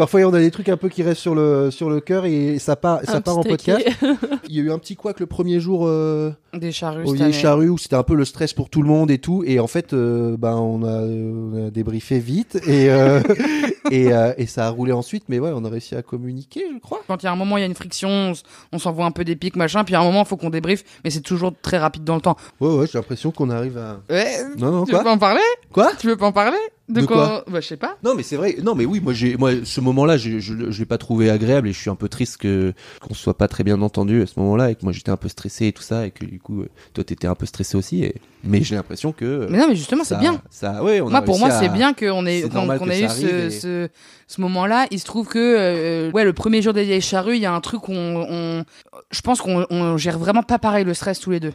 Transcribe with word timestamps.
Parfois, 0.00 0.22
on 0.22 0.32
a 0.32 0.40
des 0.40 0.50
trucs 0.50 0.70
un 0.70 0.78
peu 0.78 0.88
qui 0.88 1.02
restent 1.02 1.20
sur 1.20 1.34
le, 1.34 1.70
sur 1.70 1.90
le 1.90 2.00
cœur 2.00 2.24
et 2.24 2.58
ça 2.58 2.74
part, 2.74 3.00
ça 3.04 3.16
Un 3.16 3.20
part 3.20 3.36
en 3.36 3.42
podcast. 3.42 3.86
Il 4.48 4.56
y 4.56 4.58
a 4.58 4.62
eu 4.62 4.70
un 4.72 4.78
petit 4.78 4.96
couac 4.96 5.20
le 5.20 5.26
premier 5.26 5.60
jour 5.60 5.86
euh, 5.86 6.30
Des 6.54 6.72
charrues. 6.72 7.04
au 7.04 7.32
charrue 7.32 7.68
où 7.68 7.76
c'était 7.76 7.96
un 7.96 8.02
peu 8.02 8.14
le 8.14 8.24
stress 8.24 8.54
pour 8.54 8.70
tout 8.70 8.80
le 8.80 8.88
monde 8.88 9.10
et 9.10 9.18
tout. 9.18 9.44
Et 9.46 9.60
en 9.60 9.66
fait, 9.66 9.92
euh, 9.92 10.38
ben, 10.38 10.54
on, 10.54 10.84
a, 10.84 11.02
on 11.02 11.66
a 11.66 11.70
débriefé 11.70 12.18
vite 12.18 12.58
et, 12.66 12.88
euh, 12.88 13.20
et, 13.90 14.12
euh, 14.12 14.32
et 14.36 14.46
ça 14.46 14.66
a 14.66 14.70
roulé 14.70 14.92
ensuite. 14.92 15.24
Mais 15.28 15.38
ouais, 15.38 15.50
on 15.54 15.64
a 15.64 15.68
réussi 15.68 15.94
à 15.94 16.02
communiquer, 16.02 16.64
je 16.72 16.78
crois. 16.78 17.00
Quand 17.06 17.22
il 17.22 17.26
y 17.26 17.28
a 17.28 17.32
un 17.32 17.36
moment, 17.36 17.56
il 17.56 17.60
y 17.60 17.64
a 17.64 17.66
une 17.66 17.74
friction, 17.74 18.32
on 18.72 18.78
s'envoie 18.78 19.04
un 19.06 19.10
peu 19.10 19.24
des 19.24 19.36
pics, 19.36 19.56
machin, 19.56 19.84
puis 19.84 19.94
à 19.94 20.00
un 20.00 20.04
moment, 20.04 20.22
il 20.22 20.26
faut 20.28 20.36
qu'on 20.36 20.50
débriefe, 20.50 20.84
mais 21.04 21.10
c'est 21.10 21.20
toujours 21.20 21.52
très 21.62 21.78
rapide 21.78 22.04
dans 22.04 22.14
le 22.16 22.20
temps. 22.20 22.36
Ouais, 22.60 22.68
ouais, 22.74 22.86
j'ai 22.86 22.98
l'impression 22.98 23.30
qu'on 23.30 23.50
arrive 23.50 23.78
à. 23.78 24.00
Ouais, 24.10 24.44
Non, 24.58 24.70
non, 24.70 24.84
tu 24.84 24.92
veux 24.92 24.98
quoi 24.98 25.04
pas 25.04 25.12
en 25.12 25.18
parler? 25.18 25.40
Quoi? 25.72 25.92
Tu 25.98 26.06
veux 26.08 26.16
pas 26.16 26.26
en 26.26 26.32
parler? 26.32 26.58
De 26.88 27.06
quoi? 27.06 27.44
Bah, 27.48 27.60
je 27.60 27.68
sais 27.68 27.76
pas. 27.76 27.96
Non, 28.02 28.14
mais 28.16 28.24
c'est 28.24 28.34
vrai. 28.34 28.56
Non, 28.64 28.74
mais 28.74 28.84
oui, 28.84 28.98
moi, 29.00 29.12
j'ai, 29.12 29.36
moi, 29.36 29.52
ce 29.62 29.80
moment-là, 29.80 30.16
je, 30.16 30.40
je, 30.40 30.70
je 30.72 30.78
l'ai 30.80 30.84
pas 30.86 30.98
trouvé 30.98 31.30
agréable 31.30 31.68
et 31.68 31.72
je 31.72 31.78
suis 31.78 31.88
un 31.88 31.94
peu 31.94 32.08
triste 32.08 32.38
que 32.38 32.72
qu'on 33.00 33.14
soit 33.14 33.38
pas 33.38 33.46
très 33.46 33.62
bien 33.62 33.80
entendu 33.80 34.22
à 34.22 34.26
ce 34.26 34.32
moment-là 34.40 34.72
et 34.72 34.74
que 34.74 34.80
moi 34.82 34.92
j'étais 34.92 35.12
un 35.12 35.16
peu 35.16 35.28
stressé 35.28 35.68
et 35.68 35.72
tout 35.72 35.84
ça 35.84 36.04
et 36.06 36.10
que 36.10 36.24
du 36.24 36.40
coup, 36.40 36.64
toi, 36.92 37.04
t'étais 37.04 37.28
un 37.28 37.36
peu 37.36 37.46
stressé 37.46 37.76
aussi. 37.76 38.02
Et... 38.02 38.16
Mais 38.42 38.64
j'ai 38.64 38.74
l'impression 38.74 39.12
que. 39.12 39.46
Mais 39.48 39.58
non, 39.58 39.68
mais 39.68 39.76
justement, 39.76 40.02
c'est 40.02 40.18
bien. 40.18 40.42
Ça, 40.50 40.82
ouais, 40.82 41.00
on 41.00 41.06
a 41.06 41.10
Moi, 41.10 41.22
pour 41.22 41.34
réussi 41.36 41.44
moi, 41.46 41.54
à- 41.54 41.60
c'est 41.60 41.68
bien 41.68 41.94
qu'on 41.94 42.26
ait, 42.26 42.42
qu'on 42.48 42.90
ait 42.90 43.04
eu 43.04 43.08
ce, 43.08 43.26
et- 43.46 43.50
ce, 43.70 43.88
ce 44.34 44.40
moment-là. 44.40 44.86
Il 44.90 44.98
se 45.00 45.04
trouve 45.04 45.26
que, 45.28 45.38
euh, 45.38 46.10
ouais, 46.12 46.24
le 46.24 46.32
premier 46.32 46.62
jour 46.62 46.72
des 46.72 46.84
vieilles 46.84 47.00
charrues, 47.00 47.36
il 47.36 47.42
y 47.42 47.46
a 47.46 47.52
un 47.52 47.60
truc 47.60 47.88
où 47.88 47.92
on, 47.92 48.26
on- 48.28 48.64
je 49.10 49.20
pense 49.22 49.40
qu'on 49.40 49.66
on 49.70 49.96
gère 49.96 50.18
vraiment 50.18 50.42
pas 50.42 50.58
pareil 50.58 50.84
le 50.84 50.94
stress 50.94 51.20
tous 51.20 51.30
les 51.30 51.40
deux. 51.40 51.52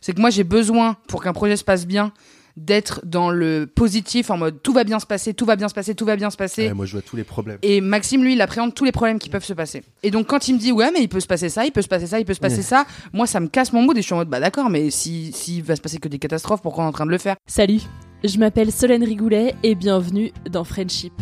C'est 0.00 0.12
que 0.14 0.20
moi, 0.20 0.30
j'ai 0.30 0.44
besoin, 0.44 0.96
pour 1.08 1.22
qu'un 1.22 1.32
projet 1.32 1.56
se 1.56 1.64
passe 1.64 1.86
bien, 1.86 2.12
d'être 2.56 3.00
dans 3.04 3.30
le 3.30 3.66
positif, 3.66 4.30
en 4.30 4.36
mode 4.36 4.62
tout 4.62 4.72
va 4.72 4.84
bien 4.84 5.00
se 5.00 5.06
passer, 5.06 5.34
tout 5.34 5.44
va 5.44 5.56
bien 5.56 5.68
se 5.68 5.74
passer, 5.74 5.96
tout 5.96 6.04
va 6.04 6.14
bien 6.14 6.30
se 6.30 6.36
passer. 6.36 6.68
Ouais, 6.68 6.72
moi, 6.74 6.86
je 6.86 6.92
vois 6.92 7.02
tous 7.02 7.16
les 7.16 7.24
problèmes. 7.24 7.58
Et 7.62 7.80
Maxime, 7.80 8.22
lui, 8.22 8.34
il 8.34 8.40
appréhende 8.40 8.72
tous 8.74 8.84
les 8.84 8.92
problèmes 8.92 9.18
qui 9.18 9.28
peuvent 9.28 9.44
se 9.44 9.54
passer. 9.54 9.82
Et 10.04 10.12
donc, 10.12 10.28
quand 10.28 10.46
il 10.46 10.54
me 10.54 10.58
dit, 10.60 10.70
ouais, 10.70 10.90
mais 10.92 11.00
il 11.02 11.08
peut 11.08 11.18
se 11.18 11.26
passer 11.26 11.48
ça, 11.48 11.64
il 11.64 11.72
peut 11.72 11.82
se 11.82 11.88
passer 11.88 12.06
ça, 12.06 12.20
il 12.20 12.24
peut 12.24 12.34
se 12.34 12.38
passer 12.40 12.58
Ouais. 12.58 12.62
ça, 12.62 12.86
moi, 13.12 13.26
ça 13.26 13.40
me 13.40 13.48
casse 13.48 13.72
mon 13.72 13.82
mood 13.82 13.96
et 13.98 14.02
je 14.02 14.06
suis 14.06 14.14
en 14.14 14.18
mode, 14.18 14.28
bah 14.28 14.38
d'accord, 14.38 14.70
mais 14.70 14.90
si, 14.90 15.32
s'il 15.32 15.64
va 15.64 15.74
se 15.74 15.80
passer 15.80 15.98
que 15.98 16.06
des 16.06 16.20
catastrophes, 16.20 16.62
pourquoi 16.62 16.84
on 16.84 16.86
est 16.86 16.90
en 16.90 16.92
train 16.92 17.06
de 17.06 17.10
le 17.10 17.18
faire? 17.18 17.34
Salut, 17.48 17.80
je 18.22 18.38
m'appelle 18.38 18.70
Solène 18.70 19.02
Rigoulet 19.02 19.56
et 19.64 19.74
bienvenue 19.74 20.30
dans 20.48 20.62
Friendship. 20.62 21.12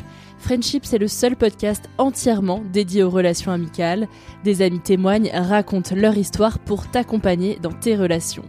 Friendship, 0.43 0.85
c'est 0.85 0.99
le 0.99 1.07
seul 1.07 1.37
podcast 1.37 1.89
entièrement 1.99 2.65
dédié 2.73 3.05
aux 3.05 3.11
relations 3.11 3.53
amicales. 3.53 4.09
Des 4.43 4.61
amis 4.61 4.81
témoignent, 4.81 5.31
racontent 5.33 5.95
leur 5.95 6.19
histoire 6.19 6.59
pour 6.59 6.91
t'accompagner 6.91 7.61
dans 7.63 7.71
tes 7.71 7.95
relations. 7.95 8.43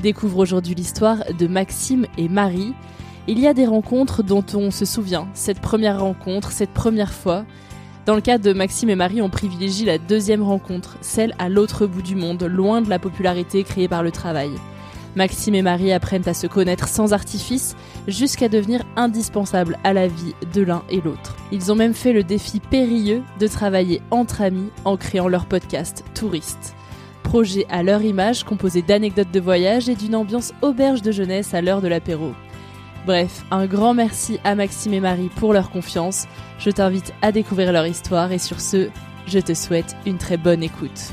Découvre 0.00 0.38
aujourd'hui 0.38 0.76
l'histoire 0.76 1.24
de 1.36 1.48
Maxime 1.48 2.06
et 2.16 2.28
Marie. 2.28 2.74
Il 3.26 3.40
y 3.40 3.48
a 3.48 3.54
des 3.54 3.66
rencontres 3.66 4.22
dont 4.22 4.44
on 4.54 4.70
se 4.70 4.84
souvient, 4.84 5.26
cette 5.34 5.60
première 5.60 6.00
rencontre, 6.00 6.52
cette 6.52 6.70
première 6.70 7.12
fois. 7.12 7.44
Dans 8.06 8.14
le 8.14 8.20
cas 8.20 8.38
de 8.38 8.52
Maxime 8.52 8.90
et 8.90 8.96
Marie, 8.96 9.20
on 9.20 9.28
privilégie 9.28 9.84
la 9.84 9.98
deuxième 9.98 10.44
rencontre, 10.44 10.96
celle 11.00 11.34
à 11.40 11.48
l'autre 11.48 11.86
bout 11.86 12.02
du 12.02 12.14
monde, 12.14 12.44
loin 12.44 12.82
de 12.82 12.88
la 12.88 13.00
popularité 13.00 13.64
créée 13.64 13.88
par 13.88 14.04
le 14.04 14.12
travail. 14.12 14.52
Maxime 15.14 15.54
et 15.54 15.62
Marie 15.62 15.92
apprennent 15.92 16.28
à 16.28 16.34
se 16.34 16.46
connaître 16.46 16.88
sans 16.88 17.12
artifice 17.12 17.76
jusqu'à 18.08 18.48
devenir 18.48 18.82
indispensables 18.96 19.78
à 19.84 19.92
la 19.92 20.08
vie 20.08 20.34
de 20.54 20.62
l'un 20.62 20.82
et 20.88 21.00
l'autre. 21.00 21.36
Ils 21.52 21.70
ont 21.70 21.74
même 21.74 21.94
fait 21.94 22.12
le 22.12 22.24
défi 22.24 22.60
périlleux 22.60 23.22
de 23.38 23.46
travailler 23.46 24.00
entre 24.10 24.40
amis 24.40 24.70
en 24.84 24.96
créant 24.96 25.28
leur 25.28 25.46
podcast 25.46 26.04
Touriste. 26.14 26.74
Projet 27.22 27.66
à 27.70 27.82
leur 27.82 28.02
image 28.02 28.44
composé 28.44 28.82
d'anecdotes 28.82 29.30
de 29.30 29.40
voyage 29.40 29.88
et 29.88 29.94
d'une 29.94 30.16
ambiance 30.16 30.52
auberge 30.62 31.02
de 31.02 31.12
jeunesse 31.12 31.54
à 31.54 31.60
l'heure 31.60 31.82
de 31.82 31.88
l'apéro. 31.88 32.32
Bref, 33.06 33.44
un 33.50 33.66
grand 33.66 33.94
merci 33.94 34.38
à 34.44 34.54
Maxime 34.54 34.94
et 34.94 35.00
Marie 35.00 35.30
pour 35.36 35.52
leur 35.52 35.70
confiance. 35.70 36.26
Je 36.58 36.70
t'invite 36.70 37.12
à 37.20 37.32
découvrir 37.32 37.72
leur 37.72 37.86
histoire 37.86 38.32
et 38.32 38.38
sur 38.38 38.60
ce, 38.60 38.88
je 39.26 39.38
te 39.38 39.54
souhaite 39.54 39.96
une 40.06 40.18
très 40.18 40.36
bonne 40.36 40.62
écoute. 40.62 41.12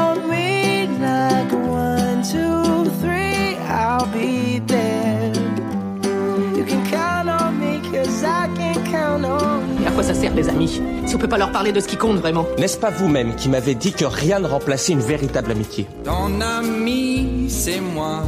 les 10.35 10.49
amis 10.49 10.81
Si 11.05 11.15
on 11.15 11.17
peut 11.19 11.27
pas 11.27 11.37
leur 11.37 11.51
parler 11.51 11.71
de 11.71 11.79
ce 11.79 11.87
qui 11.87 11.97
compte 11.97 12.17
vraiment 12.17 12.45
N'est-ce 12.57 12.77
pas 12.77 12.89
vous-même 12.89 13.35
qui 13.35 13.49
m'avez 13.49 13.75
dit 13.75 13.91
que 13.93 14.05
rien 14.05 14.39
ne 14.39 14.47
remplaçait 14.47 14.93
une 14.93 14.99
véritable 14.99 15.51
amitié 15.51 15.85
Ton 16.03 16.39
ami, 16.41 17.45
c'est 17.49 17.79
moi. 17.81 18.23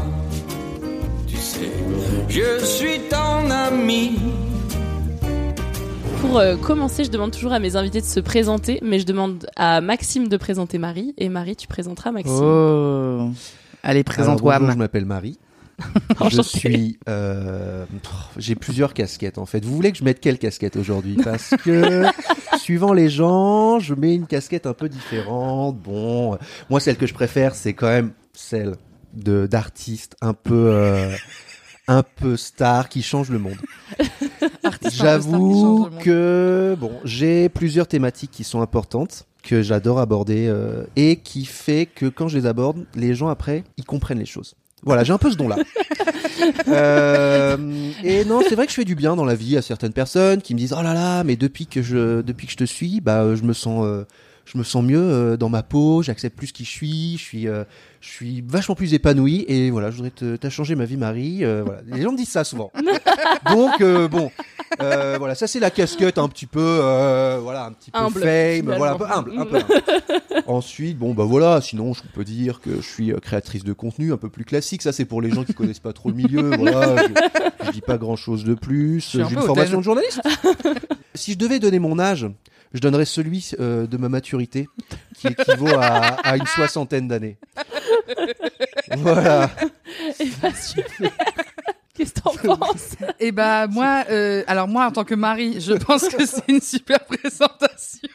Tu 1.28 1.38
sais, 1.38 1.72
je 2.30 2.64
suis 2.64 3.00
ton 3.10 3.50
ami. 3.50 4.20
Pour 6.22 6.38
euh, 6.40 6.56
commencer, 6.56 7.04
je 7.04 7.12
demande 7.12 7.32
toujours 7.32 7.54
à 7.54 7.60
mes 7.60 7.76
invités 7.76 8.00
de 8.02 8.06
se 8.06 8.20
présenter, 8.20 8.80
mais 8.82 9.00
je 9.00 9.06
demande 9.06 9.46
à 9.56 9.82
Maxime 9.82 10.28
de 10.30 10.38
présenter 10.38 10.78
Marie, 10.78 11.14
et 11.18 11.30
Marie, 11.30 11.56
tu 11.56 11.68
présenteras 11.68 12.12
Maxime. 12.12 12.40
Oh 12.42 13.30
Allez, 13.84 14.04
présente-toi. 14.04 14.58
bonjour, 14.60 14.74
je 14.74 14.78
m'appelle 14.78 15.06
Marie. 15.06 15.38
Je 16.30 16.42
suis. 16.42 16.98
euh, 17.10 17.86
J'ai 18.38 18.56
plusieurs 18.56 18.94
casquettes 18.94 19.38
en 19.38 19.46
fait. 19.46 19.64
Vous 19.66 19.76
voulez 19.76 19.92
que 19.92 19.98
je 19.98 20.04
mette 20.04 20.20
quelle 20.20 20.38
casquette 20.38 20.76
aujourd'hui? 20.78 21.16
Parce 21.24 21.52
que 21.64 22.04
suivant 22.60 22.94
les 22.94 23.10
gens, 23.10 23.80
je 23.80 23.94
mets 23.94 24.16
une 24.16 24.28
casquette 24.28 24.66
un 24.66 24.74
peu 24.74 24.90
différente. 24.90 25.78
Bon, 25.80 26.38
moi 26.70 26.80
celle 26.80 26.98
que 26.98 27.08
je 27.08 27.14
préfère, 27.14 27.56
c'est 27.56 27.74
quand 27.74 27.88
même 27.88 28.12
celle 28.34 28.76
de 29.14 29.48
d'artiste 29.48 30.16
un 30.22 30.34
peu. 30.34 30.68
euh, 30.72 31.16
un 31.90 32.02
peu 32.02 32.38
star 32.38 32.88
qui 32.88 33.02
change 33.04 33.30
le 33.30 33.40
monde. 33.40 33.58
J'avoue 34.92 35.90
que 36.02 36.78
bon, 36.80 36.92
j'ai 37.04 37.50
plusieurs 37.50 37.88
thématiques 37.88 38.32
qui 38.32 38.44
sont 38.44 38.62
importantes 38.62 39.26
que 39.44 39.62
j'adore 39.62 40.00
aborder 40.00 40.48
euh, 40.48 40.86
et 40.96 41.18
qui 41.18 41.44
fait 41.44 41.86
que 41.86 42.06
quand 42.06 42.30
je 42.30 42.38
les 42.38 42.46
aborde, 42.46 42.86
les 42.96 43.14
gens 43.14 43.28
après, 43.28 43.66
ils 43.76 43.84
comprennent 43.84 44.20
les 44.20 44.26
choses. 44.26 44.56
Voilà, 44.86 45.04
j'ai 45.04 45.14
un 45.14 45.18
peu 45.18 45.32
ce 45.32 45.38
don-là. 45.38 45.58
Euh, 46.68 47.58
et 48.04 48.26
non, 48.26 48.42
c'est 48.42 48.56
vrai 48.56 48.66
que 48.66 48.72
je 48.72 48.76
fais 48.76 48.84
du 48.86 48.96
bien 48.96 49.16
dans 49.16 49.24
la 49.24 49.36
vie 49.36 49.56
à 49.56 49.62
certaines 49.62 49.94
personnes 49.94 50.42
qui 50.42 50.54
me 50.54 50.60
disent 50.60 50.76
oh 50.78 50.82
là 50.82 50.94
là, 50.94 51.24
mais 51.24 51.36
depuis 51.38 51.68
que 51.68 51.82
je 51.82 52.22
depuis 52.22 52.48
que 52.48 52.52
je 52.52 52.58
te 52.58 52.64
suis, 52.66 53.00
bah 53.00 53.22
euh, 53.22 53.36
je 53.36 53.44
me 53.44 53.54
sens 53.54 53.86
euh, 53.86 54.06
je 54.46 54.58
me 54.58 54.64
sens 54.64 54.84
mieux 54.84 55.00
euh, 55.00 55.38
dans 55.38 55.50
ma 55.50 55.64
peau, 55.64 56.04
j'accepte 56.04 56.36
plus 56.38 56.52
qui 56.52 56.66
je 56.66 56.70
suis, 56.70 57.18
je 57.18 57.24
suis 57.24 57.48
je 58.04 58.10
suis 58.10 58.44
vachement 58.46 58.76
plus 58.76 58.94
épanoui 58.94 59.46
et 59.48 59.72
voilà, 59.72 59.90
je 59.90 59.96
voudrais 59.96 60.12
te 60.12 60.36
t'as 60.36 60.50
changé 60.50 60.76
ma 60.76 60.84
vie 60.84 60.98
Marie, 60.98 61.46
euh, 61.46 61.64
voilà. 61.66 61.82
Les 61.88 62.02
gens 62.02 62.12
me 62.12 62.18
disent 62.18 62.30
ça 62.30 62.44
souvent. 62.44 62.72
Donc 63.52 63.80
euh, 63.80 64.10
bon, 64.10 64.30
euh, 64.82 65.16
voilà, 65.20 65.36
ça 65.36 65.48
c'est 65.48 65.60
la 65.60 65.72
casquette 65.72 66.18
un 66.18 66.28
petit 66.28 66.46
peu 66.46 66.60
euh, 66.62 67.40
voilà, 67.42 67.66
un 67.66 67.72
petit 67.72 67.92
peu 67.92 68.00
Humble, 68.00 68.22
fame, 68.22 68.52
finalement. 68.56 68.78
voilà, 68.78 68.94
un 68.94 68.98
peu 68.98 69.06
humble, 69.06 69.34
un 69.40 69.46
peu 69.46 69.58
humble. 69.58 70.44
Ensuite, 70.48 70.98
bon 70.98 71.14
bah 71.14 71.24
voilà, 71.26 71.62
sinon 71.62 71.94
je 71.94 72.02
peux 72.14 72.24
dire 72.24 72.60
que 72.62 72.76
je 72.78 72.82
suis 72.88 73.12
euh, 73.12 73.18
créatrice 73.20 73.64
de 73.64 73.74
contenu 73.74 74.12
un 74.14 74.18
peu 74.18 74.30
plus 74.30 74.46
classique. 74.46 74.82
Ça 74.82 74.92
c'est 74.92 75.06
pour 75.06 75.22
les 75.22 75.32
gens 75.32 75.44
qui 75.44 75.54
connaissent 75.54 75.80
pas 75.80 75.94
trop 75.94 76.10
le 76.10 76.16
milieu. 76.16 76.52
Voilà, 76.58 76.96
je, 76.98 77.66
je 77.66 77.72
dis 77.72 77.82
pas 77.82 77.98
grand 77.98 78.16
chose 78.16 78.44
de 78.44 78.54
plus. 78.54 79.16
un 79.16 79.28
J'ai 79.28 79.36
une 79.36 79.42
formation 79.42 79.78
de 79.80 79.84
journaliste. 79.84 80.22
si 81.16 81.34
je 81.34 81.38
devais 81.38 81.60
donner 81.60 81.80
mon 81.80 82.00
âge, 82.00 82.28
je 82.74 82.80
donnerais 82.80 83.06
celui 83.06 83.52
euh, 83.60 83.86
de 83.86 83.98
ma 83.98 84.10
maturité, 84.10 84.68
qui 85.18 85.28
équivaut 85.28 85.68
à, 85.76 85.98
à 86.28 86.38
une 86.38 86.46
soixantaine 86.48 87.08
d'années. 87.08 87.38
Voilà. 88.98 89.50
Et 90.20 90.28
bah, 90.42 90.50
super. 90.54 91.12
Qu'est-ce 91.96 92.14
que 92.14 92.22
t'en 92.22 92.56
penses 92.58 92.96
Et 93.20 93.32
bah 93.32 93.68
moi, 93.68 94.04
euh, 94.10 94.44
alors 94.48 94.68
moi 94.68 94.86
en 94.88 94.92
tant 94.92 95.04
que 95.04 95.14
mari, 95.16 95.62
je 95.62 95.74
pense 95.74 96.08
que 96.08 96.26
c'est 96.26 96.48
une 96.48 96.62
super 96.62 97.06
présentation. 97.06 98.10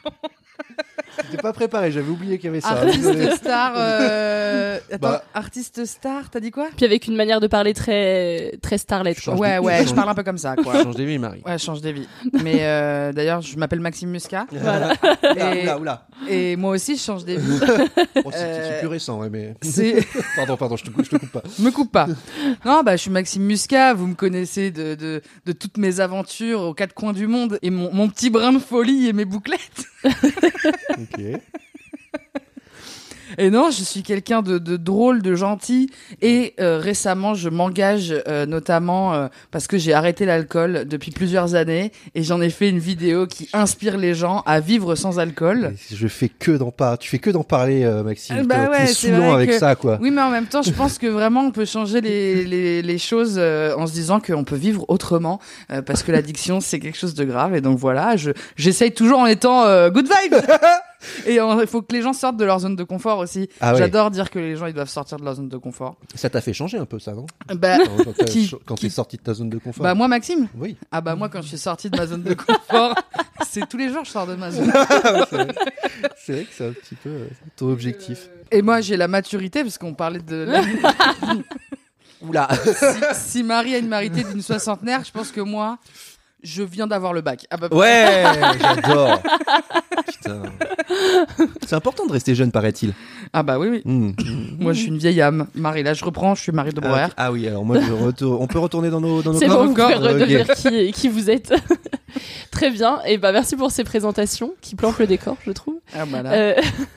J'étais 1.24 1.42
pas 1.42 1.52
préparé, 1.52 1.90
j'avais 1.92 2.08
oublié 2.10 2.38
qu'il 2.38 2.46
y 2.46 2.48
avait 2.48 2.60
ça. 2.60 2.70
Artiste 2.70 3.36
star. 3.36 3.72
euh, 3.76 4.78
Attends, 4.92 5.08
Bah. 5.08 5.24
artiste 5.34 5.84
star, 5.84 6.30
t'as 6.30 6.40
dit 6.40 6.50
quoi? 6.50 6.68
Puis 6.76 6.84
avec 6.86 7.06
une 7.06 7.16
manière 7.16 7.40
de 7.40 7.46
parler 7.46 7.74
très 7.74 8.58
très 8.62 8.78
starlet. 8.78 9.14
quoi. 9.14 9.34
Ouais, 9.34 9.58
ouais, 9.58 9.86
je 9.86 9.94
parle 9.94 10.08
un 10.08 10.14
peu 10.14 10.22
comme 10.22 10.38
ça, 10.38 10.54
quoi. 10.56 10.82
Change 10.82 10.94
des 10.96 11.04
vies, 11.06 11.18
Marie. 11.18 11.42
Ouais, 11.46 11.58
je 11.58 11.64
change 11.64 11.80
des 11.80 11.92
vies. 11.92 12.08
Mais 12.42 12.58
euh, 12.60 13.12
d'ailleurs, 13.12 13.40
je 13.42 13.56
m'appelle 13.56 13.80
Maxime 13.80 14.10
Muscat. 14.10 14.46
Voilà. 14.52 14.92
Oula, 15.32 15.54
Et, 15.56 15.62
oula, 15.62 15.78
oula. 15.78 16.06
et 16.28 16.56
moi 16.56 16.70
aussi, 16.72 16.96
je 16.96 17.02
change 17.02 17.24
des 17.24 17.36
vies. 17.36 17.60
Oh, 18.24 18.30
c'est 18.32 18.38
Euh, 18.42 18.78
plus 18.80 18.88
récent, 18.88 19.20
ouais, 19.20 19.28
mais. 19.30 19.54
pardon, 20.36 20.56
pardon, 20.56 20.76
je 20.76 20.84
te, 20.84 20.90
coupe- 20.90 21.04
je 21.04 21.10
te 21.10 21.16
coupe 21.16 21.30
pas. 21.30 21.42
me 21.60 21.70
coupe 21.70 21.92
pas. 21.92 22.06
Non, 22.64 22.82
bah, 22.84 22.96
je 22.96 23.02
suis 23.02 23.10
Maxime 23.10 23.42
Muscat. 23.44 23.94
Vous 23.94 24.06
me 24.06 24.14
connaissez 24.14 24.70
de, 24.70 24.94
de, 24.94 25.22
de 25.46 25.52
toutes 25.52 25.78
mes 25.78 26.00
aventures 26.00 26.60
aux 26.62 26.74
quatre 26.74 26.94
coins 26.94 27.12
du 27.12 27.26
monde 27.26 27.58
et 27.62 27.70
mon, 27.70 27.92
mon 27.92 28.08
petit 28.08 28.30
brin 28.30 28.52
de 28.52 28.58
folie 28.58 29.08
et 29.08 29.12
mes 29.12 29.24
bouclettes. 29.24 29.60
Ok. 31.14 31.22
Et 33.40 33.50
non, 33.50 33.70
je 33.70 33.84
suis 33.84 34.02
quelqu'un 34.02 34.40
de, 34.40 34.58
de 34.58 34.76
drôle, 34.78 35.20
de 35.22 35.34
gentil. 35.34 35.90
Et 36.22 36.54
euh, 36.60 36.78
récemment, 36.78 37.34
je 37.34 37.50
m'engage 37.50 38.12
euh, 38.26 38.46
notamment 38.46 39.12
euh, 39.14 39.28
parce 39.50 39.66
que 39.68 39.76
j'ai 39.76 39.92
arrêté 39.92 40.24
l'alcool 40.24 40.86
depuis 40.88 41.10
plusieurs 41.12 41.54
années 41.54 41.92
et 42.14 42.22
j'en 42.24 42.40
ai 42.40 42.48
fait 42.48 42.70
une 42.70 42.78
vidéo 42.80 43.26
qui 43.26 43.48
inspire 43.52 43.96
les 43.98 44.14
gens 44.14 44.42
à 44.46 44.60
vivre 44.60 44.94
sans 44.96 45.18
alcool. 45.20 45.74
Je 45.92 46.08
fais 46.08 46.30
que 46.30 46.52
d'en 46.52 46.70
parler. 46.72 46.96
Tu 46.98 47.10
fais 47.10 47.18
que 47.18 47.30
d'en 47.30 47.44
parler, 47.44 47.84
Maxime. 48.04 48.44
Bah 48.46 48.66
T'es- 48.66 48.70
ouais, 48.80 48.86
c'est 48.86 49.12
avec 49.14 49.50
que- 49.50 49.58
ça, 49.58 49.76
quoi. 49.76 49.98
Oui, 50.00 50.10
mais 50.10 50.22
en 50.22 50.30
même 50.30 50.46
temps, 50.46 50.62
je 50.62 50.72
pense 50.72 50.98
que 50.98 51.06
vraiment 51.06 51.42
on 51.42 51.50
peut 51.52 51.66
changer 51.66 52.00
les, 52.00 52.44
les, 52.44 52.80
les 52.82 52.98
choses 52.98 53.38
en 53.38 53.86
se 53.86 53.92
disant 53.92 54.20
qu'on 54.20 54.42
peut 54.44 54.56
vivre 54.56 54.86
autrement 54.88 55.38
parce 55.86 56.02
que 56.02 56.10
l'addiction 56.12 56.60
c'est 56.60 56.80
quelque 56.80 56.98
chose 56.98 57.14
de 57.14 57.24
grave 57.24 57.54
et 57.54 57.60
donc 57.60 57.78
voilà, 57.78 58.16
je 58.16 58.30
j'essaye 58.56 58.92
toujours 58.92 59.18
en 59.20 59.26
étant 59.26 59.64
good 59.90 60.08
vibe. 60.08 60.34
Et 61.26 61.36
il 61.36 61.66
faut 61.66 61.82
que 61.82 61.94
les 61.94 62.02
gens 62.02 62.12
sortent 62.12 62.36
de 62.36 62.44
leur 62.44 62.58
zone 62.60 62.74
de 62.76 62.82
confort 62.84 63.18
aussi. 63.18 63.48
Ah 63.60 63.72
ouais. 63.72 63.78
J'adore 63.78 64.10
dire 64.10 64.30
que 64.30 64.38
les 64.38 64.56
gens 64.56 64.66
ils 64.66 64.72
doivent 64.74 64.88
sortir 64.88 65.18
de 65.18 65.24
leur 65.24 65.34
zone 65.34 65.48
de 65.48 65.56
confort. 65.56 65.96
Ça 66.14 66.28
t'a 66.28 66.40
fait 66.40 66.52
changer 66.52 66.78
un 66.78 66.86
peu, 66.86 66.98
ça, 66.98 67.12
non 67.12 67.26
Bah, 67.54 67.78
Quand- 67.78 68.12
qui- 68.26 68.50
quand 68.66 68.74
qui- 68.74 68.86
t'es 68.86 68.90
sorti 68.90 69.16
de 69.16 69.22
ta 69.22 69.34
zone 69.34 69.48
de 69.50 69.58
confort. 69.58 69.84
Bah 69.84 69.94
moi 69.94 70.08
Maxime 70.08 70.48
Oui. 70.56 70.76
Ah 70.90 71.00
bah 71.00 71.14
moi 71.14 71.28
quand 71.28 71.40
je 71.42 71.48
suis 71.48 71.58
sortie 71.58 71.88
de 71.90 71.96
ma 71.96 72.06
zone 72.06 72.22
de 72.22 72.34
confort, 72.34 72.94
c'est 73.48 73.68
tous 73.68 73.76
les 73.76 73.90
jours 73.92 74.04
je 74.04 74.10
sors 74.10 74.26
de 74.26 74.34
ma 74.34 74.50
zone. 74.50 74.72
c'est 75.30 76.32
vrai. 76.32 76.44
Que 76.44 76.48
c'est 76.52 76.66
un 76.66 76.72
petit 76.72 76.94
peu 76.96 77.08
euh, 77.10 77.28
ton 77.56 77.70
objectif. 77.70 78.28
Et 78.50 78.62
moi 78.62 78.80
j'ai 78.80 78.96
la 78.96 79.08
maturité 79.08 79.62
parce 79.62 79.78
qu'on 79.78 79.94
parlait 79.94 80.20
de 80.20 80.36
la- 80.36 80.62
Oula. 82.20 82.48
si, 83.14 83.14
si 83.30 83.42
Marie 83.44 83.74
a 83.76 83.78
une 83.78 83.88
maturité 83.88 84.24
d'une 84.28 84.42
soixantenaire, 84.42 85.04
je 85.04 85.12
pense 85.12 85.30
que 85.30 85.40
moi 85.40 85.78
je 86.42 86.62
viens 86.62 86.86
d'avoir 86.86 87.12
le 87.12 87.20
bac. 87.20 87.46
Ah 87.50 87.56
bah, 87.56 87.68
Ouais, 87.72 88.24
j'adore. 88.60 89.20
Putain. 90.06 90.42
C'est 91.66 91.74
important 91.76 92.06
de 92.06 92.12
rester 92.12 92.34
jeune, 92.34 92.50
paraît-il. 92.52 92.94
Ah 93.32 93.42
bah 93.42 93.58
oui 93.58 93.68
oui. 93.68 93.82
Hmm. 93.84 94.12
Moi 94.58 94.72
je 94.72 94.78
suis 94.80 94.88
une 94.88 94.98
vieille 94.98 95.20
âme. 95.20 95.48
Marie 95.54 95.82
là 95.82 95.94
je 95.94 96.04
reprends, 96.04 96.34
je 96.34 96.42
suis 96.42 96.52
Marie 96.52 96.72
de 96.72 96.80
Ah, 96.82 97.06
ok. 97.06 97.12
Ah 97.16 97.32
oui, 97.32 97.46
alors 97.46 97.64
moi, 97.64 97.78
je 97.80 97.92
retourne- 97.92 98.38
on 98.40 98.46
peut 98.46 98.58
retourner 98.58 98.88
dans 98.90 99.00
nos, 99.00 99.22
dans 99.22 99.32
nos 99.32 99.38
C'est 99.38 99.48
bon, 99.48 99.66
vous 99.66 99.74
pouvez 99.74 99.84
encore 99.84 100.02
redevenir 100.02 100.46
qui, 100.54 100.92
qui 100.92 101.08
vous 101.08 101.28
êtes. 101.30 101.52
Très 102.50 102.70
bien. 102.70 103.00
Et 103.06 103.18
bah 103.18 103.32
merci 103.32 103.56
pour 103.56 103.70
ces 103.70 103.84
présentations 103.84 104.54
qui 104.60 104.74
plantent 104.74 104.98
le 104.98 105.06
décor, 105.06 105.36
je 105.46 105.52
trouve. 105.52 105.78
Ah 105.94 106.06
bah 106.06 106.22
là. 106.22 106.32
Euh, 106.32 106.54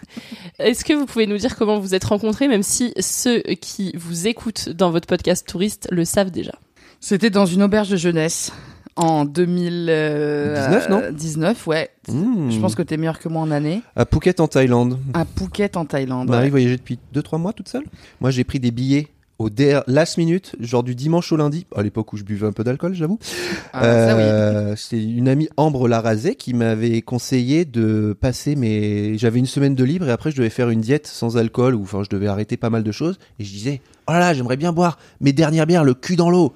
Est-ce 0.59 0.85
que 0.85 0.93
vous 0.93 1.05
pouvez 1.05 1.27
nous 1.27 1.37
dire 1.37 1.55
comment 1.55 1.79
vous 1.79 1.95
êtes 1.95 2.03
rencontrés, 2.03 2.47
même 2.47 2.63
si 2.63 2.93
ceux 2.99 3.39
qui 3.59 3.93
vous 3.97 4.27
écoutent 4.27 4.69
dans 4.69 4.91
votre 4.91 5.07
podcast 5.07 5.47
touriste 5.47 5.87
le 5.91 6.05
savent 6.05 6.31
déjà? 6.31 6.53
C'était 6.99 7.29
dans 7.31 7.45
une 7.47 7.63
auberge 7.63 7.89
de 7.89 7.97
jeunesse 7.97 8.51
en 8.95 9.25
2019 9.25 10.89
non 10.89 11.01
19 11.11 11.67
ouais. 11.67 11.89
Hmm. 12.07 12.49
Je 12.49 12.59
pense 12.59 12.75
que 12.75 12.81
t'es 12.81 12.97
meilleur 12.97 13.19
que 13.19 13.29
moi 13.29 13.41
en 13.41 13.51
année. 13.51 13.81
À 13.95 14.05
Phuket 14.05 14.39
en 14.39 14.47
Thaïlande. 14.47 14.97
À 15.13 15.25
Phuket 15.25 15.77
en 15.77 15.85
Thaïlande. 15.85 16.29
Marie 16.29 16.45
ouais. 16.45 16.49
voyageait 16.49 16.77
depuis 16.77 16.99
2-3 17.13 17.39
mois 17.39 17.53
toute 17.53 17.69
seule. 17.69 17.83
Moi, 18.19 18.31
j'ai 18.31 18.43
pris 18.43 18.59
des 18.59 18.71
billets 18.71 19.07
au 19.39 19.49
der- 19.49 19.83
last 19.87 20.17
minute, 20.19 20.55
genre 20.59 20.83
du 20.83 20.93
dimanche 20.93 21.31
au 21.31 21.35
lundi, 21.37 21.65
à 21.75 21.81
l'époque 21.81 22.13
où 22.13 22.17
je 22.17 22.23
buvais 22.23 22.45
un 22.45 22.51
peu 22.51 22.63
d'alcool, 22.63 22.93
j'avoue. 22.93 23.17
Ah, 23.73 23.79
oui. 23.81 23.87
Euh, 24.23 24.75
C'est 24.77 25.01
une 25.01 25.27
amie 25.27 25.49
Ambre 25.57 25.87
Larazé 25.87 26.35
qui 26.35 26.53
m'avait 26.53 27.01
conseillé 27.01 27.65
de 27.65 28.15
passer 28.19 28.55
mes. 28.55 29.17
J'avais 29.17 29.39
une 29.39 29.47
semaine 29.47 29.73
de 29.73 29.83
libre 29.83 30.07
et 30.07 30.11
après 30.11 30.29
je 30.31 30.35
devais 30.37 30.51
faire 30.51 30.69
une 30.69 30.81
diète 30.81 31.07
sans 31.07 31.37
alcool 31.37 31.73
ou 31.73 31.81
enfin 31.83 32.03
je 32.03 32.09
devais 32.09 32.27
arrêter 32.27 32.55
pas 32.57 32.69
mal 32.69 32.83
de 32.83 32.91
choses 32.91 33.17
et 33.39 33.43
je 33.43 33.51
disais 33.51 33.81
oh 34.07 34.11
là 34.11 34.19
là 34.19 34.33
j'aimerais 34.35 34.57
bien 34.57 34.73
boire 34.73 34.99
mes 35.21 35.33
dernières 35.33 35.65
bières 35.65 35.83
le 35.83 35.95
cul 35.95 36.15
dans 36.15 36.29
l'eau. 36.29 36.53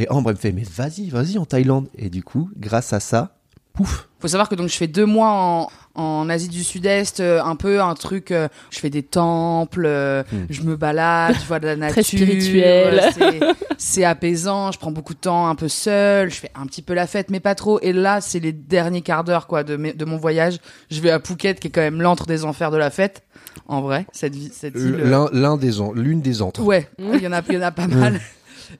Et 0.00 0.10
Ambre 0.10 0.30
elle 0.30 0.36
me 0.36 0.40
fait 0.40 0.52
mais 0.52 0.62
vas-y 0.62 1.10
vas-y 1.10 1.36
en 1.38 1.44
Thaïlande 1.44 1.88
et 1.98 2.08
du 2.10 2.22
coup 2.22 2.48
grâce 2.56 2.92
à 2.92 3.00
ça 3.00 3.36
pouf 3.74 4.08
Faut 4.18 4.28
savoir 4.28 4.48
que 4.48 4.54
donc 4.54 4.68
je 4.68 4.76
fais 4.76 4.86
deux 4.88 5.04
mois 5.06 5.30
en, 5.30 5.68
en 6.02 6.28
Asie 6.30 6.48
du 6.48 6.64
Sud-Est, 6.64 7.20
euh, 7.20 7.40
un 7.42 7.54
peu 7.54 7.80
un 7.80 7.94
truc. 7.94 8.30
euh, 8.32 8.48
je 8.70 8.78
fais 8.80 8.90
des 8.90 9.02
temples, 9.04 9.84
euh, 9.86 10.22
Hmm. 10.32 10.46
je 10.50 10.62
me 10.62 10.74
balade, 10.76 11.36
je 11.40 11.46
vois 11.46 11.60
de 11.60 11.66
la 11.66 11.76
nature. 11.84 12.02
spirituel. 12.04 12.98
euh, 13.00 13.10
c'est- 13.14 13.40
C'est 13.78 14.04
apaisant. 14.04 14.72
Je 14.72 14.78
prends 14.78 14.90
beaucoup 14.90 15.14
de 15.14 15.20
temps 15.20 15.46
un 15.48 15.54
peu 15.54 15.68
seul. 15.68 16.30
Je 16.30 16.36
fais 16.40 16.50
un 16.54 16.66
petit 16.66 16.82
peu 16.82 16.94
la 16.94 17.06
fête, 17.06 17.30
mais 17.30 17.40
pas 17.40 17.54
trop. 17.54 17.78
Et 17.80 17.92
là, 17.92 18.20
c'est 18.20 18.40
les 18.40 18.52
derniers 18.52 19.00
quarts 19.02 19.24
d'heure 19.24 19.46
quoi 19.46 19.62
de, 19.64 19.76
mes- 19.76 19.92
de 19.94 20.04
mon 20.04 20.16
voyage. 20.16 20.58
Je 20.90 21.00
vais 21.00 21.10
à 21.10 21.20
Phuket, 21.20 21.60
qui 21.60 21.68
est 21.68 21.70
quand 21.70 21.80
même 21.80 22.02
l'antre 22.02 22.26
des 22.26 22.44
enfers 22.44 22.70
de 22.72 22.76
la 22.76 22.90
fête. 22.90 23.22
En 23.68 23.80
vrai, 23.82 24.04
cette 24.12 24.34
vie, 24.34 24.50
cette 24.52 24.74
île. 24.74 24.96
l'un 25.32 25.56
des 25.56 25.72
l'une 25.94 26.20
des 26.22 26.42
antres. 26.42 26.62
Ouais, 26.62 26.88
il 26.98 27.20
y 27.22 27.26
en 27.26 27.32
a, 27.32 27.40
il 27.48 27.54
y 27.54 27.58
en 27.58 27.62
a 27.62 27.70
pas 27.72 27.86
mal. 27.86 28.20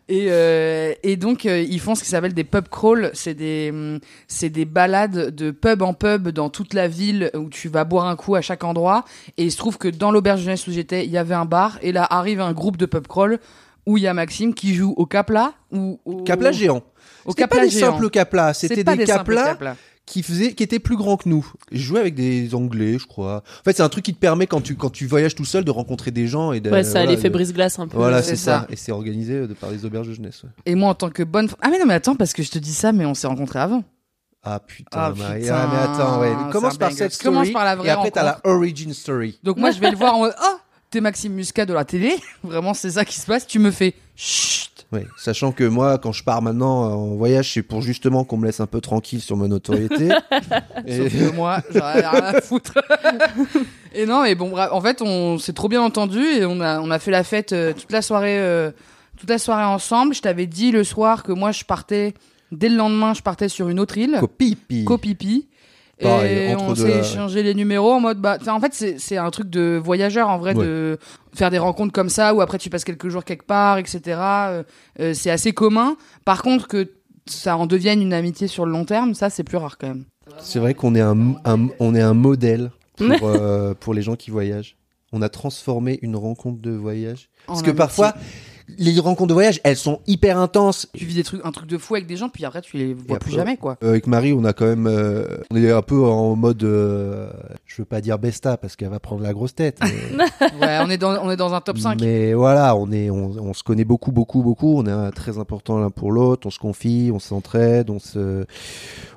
Et, 0.08 0.26
euh, 0.30 0.92
et 1.02 1.16
donc 1.16 1.46
euh, 1.46 1.60
ils 1.60 1.80
font 1.80 1.94
ce 1.94 2.02
qui 2.02 2.08
s'appelle 2.08 2.34
des 2.34 2.44
pub 2.44 2.68
crawls, 2.68 3.10
c'est 3.14 3.34
des 3.34 3.70
hum, 3.72 3.98
c'est 4.28 4.50
des 4.50 4.64
balades 4.64 5.34
de 5.34 5.50
pub 5.50 5.82
en 5.82 5.94
pub 5.94 6.28
dans 6.28 6.50
toute 6.50 6.74
la 6.74 6.88
ville 6.88 7.30
où 7.34 7.48
tu 7.48 7.68
vas 7.68 7.84
boire 7.84 8.06
un 8.06 8.16
coup 8.16 8.34
à 8.34 8.40
chaque 8.40 8.64
endroit. 8.64 9.04
Et 9.36 9.44
il 9.44 9.52
se 9.52 9.56
trouve 9.56 9.78
que 9.78 9.88
dans 9.88 10.10
l'auberge 10.10 10.40
jeunesse 10.42 10.66
où 10.66 10.72
j'étais, 10.72 11.04
il 11.04 11.10
y 11.10 11.18
avait 11.18 11.34
un 11.34 11.44
bar 11.44 11.78
et 11.82 11.92
là 11.92 12.06
arrive 12.08 12.40
un 12.40 12.52
groupe 12.52 12.76
de 12.76 12.86
pub 12.86 13.06
crawl 13.06 13.38
où 13.86 13.96
il 13.96 14.02
y 14.04 14.06
a 14.06 14.14
Maxime 14.14 14.54
qui 14.54 14.74
joue 14.74 14.94
au 14.96 15.06
capla 15.06 15.54
ou 15.72 15.98
au 16.04 16.22
Capla 16.22 16.52
géant. 16.52 16.82
Au 17.24 17.30
C'était 17.30 17.42
pas 17.42 17.48
capla 17.48 17.64
des 17.64 17.70
géant. 17.70 17.92
simples 17.92 18.10
caplas, 18.10 18.54
C'est 18.54 18.68
c'était 18.68 18.84
pas 18.84 18.92
des, 18.92 18.98
des 18.98 19.06
caplas. 19.06 19.56
Qui 20.10 20.22
faisaient, 20.22 20.52
qui 20.54 20.62
étaient 20.62 20.78
plus 20.78 20.96
grands 20.96 21.16
que 21.16 21.28
nous. 21.28 21.46
Je 21.72 21.80
jouais 21.80 22.00
avec 22.00 22.14
des 22.14 22.54
Anglais, 22.54 22.98
je 22.98 23.06
crois. 23.06 23.42
En 23.60 23.64
fait, 23.64 23.76
c'est 23.76 23.82
un 23.82 23.88
truc 23.88 24.04
qui 24.04 24.12
te 24.12 24.18
permet 24.18 24.46
quand 24.46 24.60
tu 24.60 24.74
quand 24.76 24.90
tu 24.90 25.06
voyages 25.06 25.34
tout 25.34 25.44
seul 25.44 25.64
de 25.64 25.70
rencontrer 25.70 26.10
des 26.10 26.26
gens 26.26 26.52
et 26.52 26.60
de. 26.60 26.70
Ouais, 26.70 26.82
ça 26.82 26.90
a 26.90 26.92
voilà, 27.02 27.12
l'effet 27.12 27.28
de- 27.28 27.32
brise-glace 27.34 27.78
un 27.78 27.86
peu. 27.88 27.96
Voilà, 27.96 28.22
C'est 28.22 28.36
ça. 28.36 28.60
ça. 28.62 28.66
Et 28.70 28.76
c'est 28.76 28.92
organisé 28.92 29.34
euh, 29.34 29.46
de 29.46 29.54
par 29.54 29.70
les 29.70 29.84
auberges 29.84 30.08
de 30.08 30.12
jeunesse. 30.14 30.42
ouais. 30.42 30.50
Et 30.66 30.74
moi 30.74 30.88
en 30.90 30.94
tant 30.94 31.10
que 31.10 31.22
bonne 31.22 31.48
ah 31.62 31.68
mais 31.70 31.78
non 31.78 31.86
mais 31.86 31.94
attends 31.94 32.16
parce 32.16 32.32
que 32.32 32.42
je 32.42 32.50
te 32.50 32.58
dis 32.58 32.74
ça 32.74 32.92
mais 32.92 33.06
on 33.06 33.14
s'est 33.14 33.26
rencontrés 33.28 33.60
avant. 33.60 33.84
Ah 34.42 34.58
putain, 34.58 34.98
Ah, 34.98 35.12
putain, 35.12 35.54
Ah, 35.54 35.68
mais 35.70 35.78
attends, 35.78 36.20
ouais. 36.20 36.32
Commence 36.52 36.78
par 36.78 36.90
cette 36.92 37.12
story. 37.12 37.34
commences 37.34 37.50
par 37.50 37.64
la 37.64 37.76
vraie 37.76 37.88
et 37.88 37.90
après, 37.90 38.10
t'as 38.10 38.22
la 38.24 38.40
origin 38.44 38.92
story. 38.94 39.38
Donc 39.42 39.58
moi 39.58 39.70
je 39.70 39.78
vais 39.80 39.90
le 39.90 39.96
voir 39.96 40.14
en 40.14 40.20
mode 40.20 40.34
oh 40.42 40.56
t'es 40.90 41.00
Maxime 41.00 41.34
Muscat 41.34 41.66
de 41.66 41.72
la 41.74 41.84
télé 41.84 42.16
vraiment 42.42 42.74
c'est 42.74 42.90
ça 42.90 43.04
qui 43.04 43.20
se 43.20 43.26
passe 43.26 43.46
tu 43.46 43.58
me 43.60 43.70
fais 43.70 43.94
chut 44.16 44.69
Ouais, 44.92 45.06
sachant 45.16 45.52
que 45.52 45.62
moi, 45.62 45.98
quand 45.98 46.10
je 46.10 46.24
pars 46.24 46.42
maintenant 46.42 46.84
euh, 46.84 46.92
en 46.94 47.14
voyage, 47.14 47.52
c'est 47.54 47.62
pour 47.62 47.80
justement 47.80 48.24
qu'on 48.24 48.36
me 48.36 48.46
laisse 48.46 48.58
un 48.58 48.66
peu 48.66 48.80
tranquille 48.80 49.20
sur 49.20 49.36
ma 49.36 49.46
notoriété. 49.46 50.08
Et- 50.86 50.96
Sauf 50.98 51.12
que 51.12 51.32
moi, 51.34 51.58
j'en 51.72 51.88
ai 51.90 52.00
rien 52.06 52.24
à 52.24 52.40
foutre. 52.40 52.74
et 53.94 54.04
non, 54.06 54.22
mais 54.22 54.34
bon, 54.34 54.56
en 54.58 54.80
fait, 54.80 55.00
on 55.02 55.38
s'est 55.38 55.52
trop 55.52 55.68
bien 55.68 55.80
entendu 55.82 56.18
et 56.20 56.44
on 56.44 56.60
a, 56.60 56.80
on 56.80 56.90
a 56.90 56.98
fait 56.98 57.10
la 57.12 57.22
fête 57.22 57.52
euh, 57.52 57.72
toute 57.72 57.92
la 57.92 58.02
soirée, 58.02 58.38
euh, 58.40 58.72
toute 59.16 59.30
la 59.30 59.38
soirée 59.38 59.64
ensemble. 59.64 60.12
Je 60.14 60.22
t'avais 60.22 60.46
dit 60.46 60.72
le 60.72 60.82
soir 60.82 61.22
que 61.22 61.30
moi, 61.32 61.52
je 61.52 61.64
partais, 61.64 62.14
dès 62.50 62.68
le 62.68 62.76
lendemain, 62.76 63.14
je 63.14 63.22
partais 63.22 63.48
sur 63.48 63.68
une 63.68 63.78
autre 63.78 63.96
île. 63.96 64.16
Copipi. 64.18 64.84
Copipi. 64.84 65.46
Pareil, 66.02 66.36
et 66.50 66.54
entre 66.54 66.64
on 66.64 66.74
s'est 66.74 66.98
échangé 67.00 67.42
les 67.42 67.54
numéros 67.54 67.92
en 67.92 68.00
mode 68.00 68.18
bah 68.18 68.38
en 68.48 68.60
fait 68.60 68.72
c'est 68.72 68.98
c'est 68.98 69.16
un 69.16 69.30
truc 69.30 69.50
de 69.50 69.80
voyageur 69.82 70.28
en 70.28 70.38
vrai 70.38 70.54
Ouais. 70.56 70.64
de 70.64 70.98
faire 71.34 71.50
des 71.50 71.58
rencontres 71.58 71.92
comme 71.92 72.08
ça 72.08 72.34
où 72.34 72.40
après 72.40 72.58
tu 72.58 72.70
passes 72.70 72.84
quelques 72.84 73.08
jours 73.08 73.24
quelque 73.24 73.44
part 73.46 73.78
etc 73.78 74.00
euh, 74.20 74.62
euh, 75.00 75.14
c'est 75.14 75.30
assez 75.30 75.52
commun 75.52 75.96
par 76.24 76.42
contre 76.42 76.66
que 76.68 76.90
ça 77.26 77.56
en 77.56 77.66
devienne 77.66 78.00
une 78.02 78.12
amitié 78.14 78.46
sur 78.48 78.64
le 78.66 78.72
long 78.72 78.84
terme 78.84 79.14
ça 79.14 79.30
c'est 79.30 79.44
plus 79.44 79.56
rare 79.58 79.76
quand 79.78 79.88
même 79.88 80.04
C'est 80.40 80.58
vrai 80.58 80.74
qu'on 80.74 80.94
est 80.94 81.00
un, 81.00 81.34
un- 81.44 81.68
on 81.80 81.94
est 81.94 82.00
un 82.00 82.14
modèle 82.14 82.70
pour, 82.96 83.06
euh, 83.22 83.74
pour 83.78 83.94
les 83.94 84.02
gens 84.02 84.16
qui 84.16 84.30
voyagent. 84.30 84.76
On 85.12 85.22
a 85.22 85.28
transformé 85.28 85.98
une 86.02 86.14
rencontre 86.16 86.62
de 86.62 86.70
voyage. 86.70 87.28
En 87.48 87.54
Parce 87.54 87.62
que 87.62 87.70
parfois, 87.72 88.14
les 88.78 88.98
rencontres 89.00 89.28
de 89.28 89.34
voyage, 89.34 89.60
elles 89.64 89.76
sont 89.76 90.00
hyper 90.06 90.38
intenses. 90.38 90.88
tu 90.94 91.04
vis 91.04 91.14
des 91.14 91.22
trucs 91.24 91.44
un 91.44 91.52
truc 91.52 91.68
de 91.68 91.78
fou 91.78 91.94
avec 91.94 92.06
des 92.06 92.16
gens 92.16 92.28
puis 92.28 92.44
après 92.44 92.60
tu 92.62 92.76
les 92.76 92.94
vois 92.94 93.18
plus 93.18 93.32
jamais 93.32 93.56
quoi 93.56 93.76
euh, 93.82 93.90
avec 93.90 94.06
Marie, 94.06 94.32
on 94.32 94.44
a 94.44 94.52
quand 94.52 94.66
même, 94.66 94.86
euh, 94.86 95.24
on 95.50 95.56
est 95.56 95.70
un 95.70 95.82
peu 95.82 96.02
en 96.04 96.36
mode, 96.36 96.62
euh, 96.64 97.30
je 97.66 97.82
veux 97.82 97.86
pas 97.86 98.00
dire 98.00 98.18
besta 98.18 98.56
parce 98.56 98.76
qu'elle 98.76 98.88
va 98.90 99.00
prendre 99.00 99.22
la 99.22 99.32
grosse 99.32 99.54
tête. 99.54 99.78
mais- 99.82 100.24
ouais 100.60 100.78
on 100.82 100.90
est 100.90 100.98
dans 100.98 101.16
on 101.22 101.30
est 101.30 101.36
dans 101.36 101.54
un 101.54 101.60
top 101.60 101.78
5 101.78 102.00
Mais 102.00 102.34
voilà, 102.34 102.76
on 102.76 102.90
est, 102.92 103.10
on, 103.10 103.30
on 103.38 103.52
se 103.54 103.62
connaît 103.62 103.84
beaucoup, 103.84 104.12
beaucoup, 104.12 104.42
beaucoup. 104.42 104.76
On 104.78 104.86
est 104.86 105.10
très 105.12 105.38
important 105.38 105.78
l'un 105.78 105.90
pour 105.90 106.12
l'autre. 106.12 106.46
On 106.46 106.50
se 106.50 106.58
confie, 106.58 107.10
on 107.12 107.18
s'entraide, 107.18 107.90
on 107.90 107.98
se, 107.98 108.44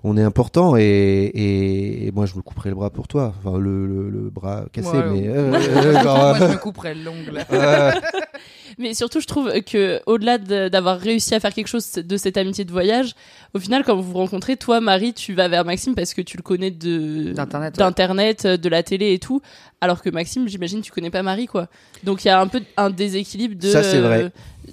on 0.03 0.17
est 0.17 0.23
important. 0.23 0.75
Et, 0.77 0.81
et, 0.83 2.07
et 2.07 2.11
moi, 2.11 2.25
je 2.25 2.35
me 2.35 2.41
couperai 2.41 2.69
le 2.69 2.75
bras 2.75 2.89
pour 2.89 3.07
toi. 3.07 3.33
Enfin, 3.43 3.57
le, 3.57 3.85
le, 3.87 4.09
le 4.09 4.29
bras 4.29 4.65
cassé, 4.71 4.89
Ouais, 4.89 5.03
mais. 5.11 5.21
ouais. 5.21 5.27
euh, 5.29 5.53
euh, 5.53 6.03
genre, 6.03 6.17
moi 6.37 6.39
je 6.39 6.53
me 6.53 6.57
couperais 6.57 6.95
l'ongle 6.95 7.45
euh, 7.51 7.91
Mais 8.79 8.93
surtout, 8.93 9.19
je 9.21 9.27
trouve 9.27 9.42
que 9.65 10.01
au-delà 10.05 10.37
de- 10.37 10.67
d'avoir 10.69 10.99
réussi 10.99 11.33
à 11.35 11.39
faire 11.39 11.53
quelque 11.53 11.67
chose 11.67 11.91
de 11.93 12.17
cette 12.17 12.37
amitié 12.37 12.65
de 12.65 12.71
voyage, 12.71 13.13
au 13.53 13.59
final, 13.59 13.83
quand 13.83 13.95
vous 13.95 14.03
vous 14.03 14.17
rencontrez, 14.17 14.57
toi, 14.57 14.81
Marie, 14.81 15.13
tu 15.13 15.33
vas 15.33 15.47
vers 15.47 15.65
Maxime 15.65 15.95
parce 15.95 16.13
que 16.13 16.21
tu 16.21 16.37
le 16.37 16.43
connais 16.43 16.71
de 16.71 17.33
D'internet, 17.33 17.73
ouais. 17.73 17.83
d'internet, 17.83 18.47
de 18.47 18.69
la 18.69 18.83
télé 18.83 19.13
et 19.13 19.19
tout, 19.19 19.41
alors 19.81 20.01
que 20.01 20.09
Maxime, 20.09 20.47
j'imagine, 20.47 20.81
tu 20.81 20.91
connais 20.91 21.09
pas 21.11 21.23
Marie, 21.23 21.45
quoi. 21.47 21.67
Donc 22.03 22.23
il 22.25 22.27
y 22.27 22.31
a 22.31 22.39
un 22.39 22.47
peu 22.47 22.61
un 22.77 22.89
déséquilibre 22.89 23.55
de. 23.61 23.69
Ça, 23.69 23.83
c'est 23.83 23.99
vrai. 23.99 24.23
euh, 24.23 24.29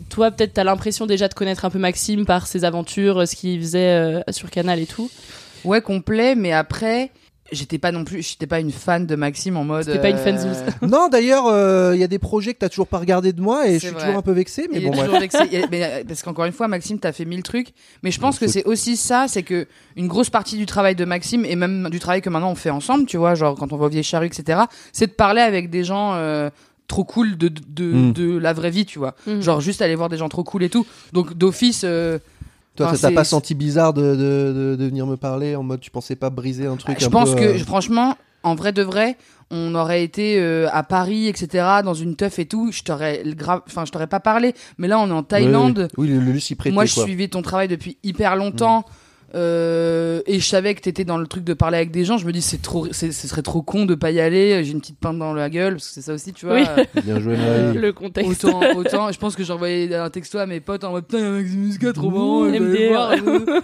toi, 0.08 0.30
peut-être, 0.30 0.52
t'as 0.54 0.64
l'impression 0.64 1.06
déjà 1.06 1.28
de 1.28 1.34
connaître 1.34 1.64
un 1.64 1.70
peu 1.70 1.78
Maxime 1.78 2.24
par 2.26 2.46
ses 2.46 2.64
aventures, 2.64 3.26
ce 3.28 3.34
qu'il 3.36 3.60
faisait 3.60 3.78
euh, 3.98 4.20
sur 4.30 4.50
Canal 4.50 4.78
et 4.78 4.86
tout. 4.86 5.10
ouais 5.64 5.82
complet 5.82 6.34
mais 6.34 6.52
après 6.52 7.10
j'étais 7.52 7.78
pas 7.78 7.92
non 7.92 8.04
plus 8.04 8.22
j'étais 8.22 8.46
pas 8.46 8.60
une 8.60 8.70
fan 8.72 9.06
de 9.06 9.16
Maxime 9.16 9.56
en 9.56 9.64
mode 9.64 9.84
C'était 9.84 10.00
pas 10.00 10.10
une 10.10 10.16
euh, 10.16 10.24
fanzouze. 10.24 10.62
non, 10.82 11.08
d'ailleurs, 11.08 11.46
euh, 11.46 11.92
il 11.94 12.00
y 12.00 12.04
a 12.04 12.08
des 12.08 12.18
projets 12.18 12.54
que 12.54 12.58
t'as 12.58 12.68
toujours 12.68 12.86
pas 12.86 12.98
regardé 12.98 13.32
de 13.32 13.40
moi 13.40 13.68
et 13.68 13.74
je 13.74 13.78
suis 13.78 13.88
vrai. 13.88 14.00
toujours 14.02 14.18
un 14.18 14.22
peu 14.22 14.32
vexé. 14.32 14.68
Mais 14.72 14.78
il 14.80 14.86
bon, 14.86 14.92
est 14.94 15.04
toujours 15.04 15.20
vexé. 15.20 15.38
Mais, 15.70 15.82
euh, 15.84 16.04
parce 16.06 16.22
qu'encore 16.22 16.44
une 16.44 16.52
fois, 16.52 16.68
Maxime, 16.68 16.98
t'as 16.98 17.12
fait 17.12 17.24
mille 17.24 17.42
trucs. 17.42 17.68
Mais 18.02 18.10
je 18.10 18.20
pense 18.20 18.38
que 18.38 18.46
c'est 18.46 18.64
aussi 18.64 18.96
ça, 18.96 19.26
c'est 19.28 19.42
que 19.42 19.66
une 19.96 20.08
grosse 20.08 20.30
partie 20.30 20.56
du 20.56 20.66
travail 20.66 20.94
de 20.94 21.04
Maxime 21.04 21.44
et 21.44 21.56
même 21.56 21.88
du 21.90 21.98
travail 22.00 22.22
que 22.22 22.30
maintenant 22.30 22.50
on 22.50 22.54
fait 22.56 22.70
ensemble, 22.70 23.06
tu 23.06 23.16
vois, 23.16 23.34
genre 23.34 23.56
quand 23.56 23.72
on 23.72 23.76
va 23.76 23.86
au 23.86 23.88
Vieille 23.88 24.02
Charrue, 24.02 24.26
etc., 24.26 24.60
c'est 24.92 25.06
de 25.08 25.12
parler 25.12 25.40
avec 25.42 25.70
des 25.70 25.84
gens 25.84 26.14
euh, 26.14 26.50
trop 26.88 27.04
cool 27.04 27.36
de, 27.38 27.48
de, 27.48 27.60
de, 27.68 27.84
Mm. 27.92 28.12
de 28.12 28.36
la 28.38 28.52
vraie 28.52 28.70
vie, 28.70 28.84
tu 28.86 28.98
vois. 28.98 29.14
Mm. 29.26 29.40
Genre 29.40 29.60
juste 29.60 29.82
aller 29.82 29.94
voir 29.94 30.08
des 30.08 30.16
gens 30.16 30.28
trop 30.28 30.42
cool 30.44 30.62
et 30.62 30.68
tout. 30.70 30.86
Donc 31.12 31.34
d'office. 31.34 31.82
euh, 31.84 32.18
Toi, 32.76 32.86
enfin, 32.86 32.96
t'as 33.00 33.14
pas 33.14 33.24
senti 33.24 33.54
bizarre 33.54 33.92
de, 33.92 34.14
de, 34.76 34.84
venir 34.84 35.06
me 35.06 35.16
parler 35.16 35.56
en 35.56 35.62
mode 35.62 35.80
tu 35.80 35.90
pensais 35.90 36.16
pas 36.16 36.30
briser 36.30 36.66
un 36.66 36.76
truc 36.76 37.00
je 37.00 37.06
un 37.06 37.10
pense 37.10 37.30
peu, 37.30 37.40
que 37.40 37.44
euh, 37.44 37.58
franchement, 37.58 38.16
en 38.42 38.54
vrai 38.54 38.72
de 38.72 38.82
vrai, 38.82 39.16
on 39.50 39.74
aurait 39.74 40.04
été 40.04 40.40
euh, 40.40 40.68
à 40.72 40.82
Paris, 40.82 41.26
etc., 41.26 41.66
dans 41.84 41.94
une 41.94 42.16
teuf 42.16 42.38
et 42.38 42.46
tout, 42.46 42.70
je 42.72 42.82
t'aurais 42.82 43.22
grave, 43.26 43.62
enfin 43.66 43.84
je 43.84 43.90
t'aurais 43.90 44.06
pas 44.06 44.20
parlé. 44.20 44.54
Mais 44.78 44.88
là, 44.88 44.98
on 45.00 45.08
est 45.08 45.12
en 45.12 45.22
Thaïlande. 45.22 45.88
Oui, 45.96 46.08
oui, 46.08 46.18
le, 46.18 46.32
le 46.32 46.56
prêtait. 46.56 46.72
Moi, 46.72 46.84
je 46.84 46.94
quoi. 46.94 47.04
suivais 47.04 47.28
ton 47.28 47.42
travail 47.42 47.68
depuis 47.68 47.98
hyper 48.02 48.36
longtemps. 48.36 48.84
Euh, 49.34 50.22
et 50.26 50.40
je 50.40 50.46
savais 50.46 50.74
que 50.74 50.80
t'étais 50.80 51.04
dans 51.04 51.18
le 51.18 51.26
truc 51.26 51.44
de 51.44 51.54
parler 51.54 51.76
avec 51.76 51.90
des 51.90 52.04
gens. 52.04 52.18
Je 52.18 52.26
me 52.26 52.32
dis, 52.32 52.42
c'est 52.42 52.60
trop, 52.60 52.92
ce 52.92 53.10
serait 53.12 53.42
trop 53.42 53.62
con 53.62 53.86
de 53.86 53.94
pas 53.94 54.10
y 54.10 54.20
aller. 54.20 54.64
J'ai 54.64 54.72
une 54.72 54.80
petite 54.80 54.98
pinte 54.98 55.18
dans 55.18 55.32
la 55.32 55.48
gueule, 55.50 55.74
parce 55.74 55.88
que 55.88 55.94
c'est 55.94 56.02
ça 56.02 56.12
aussi, 56.12 56.32
tu 56.32 56.46
vois. 56.46 56.56
Oui. 56.56 56.64
Bien 57.04 57.20
joué, 57.20 57.36
Marie. 57.36 57.78
Le 57.78 57.92
contexte. 57.92 58.44
Autant, 58.44 58.60
autant, 58.76 59.12
je 59.12 59.18
pense 59.18 59.36
que 59.36 59.44
j'envoyais 59.44 59.94
un 59.94 60.10
texto 60.10 60.38
à 60.38 60.46
mes 60.46 60.60
potes 60.60 60.84
en 60.84 60.92
mode, 60.92 61.06
putain, 61.06 61.18
il 61.18 61.24
y 61.24 61.26
a 61.26 61.30
un 61.30 61.40
Maxime 61.40 61.60
Muscat 61.60 61.92
trop 61.92 62.10
marrant, 62.10 62.44
euh. 62.46 63.60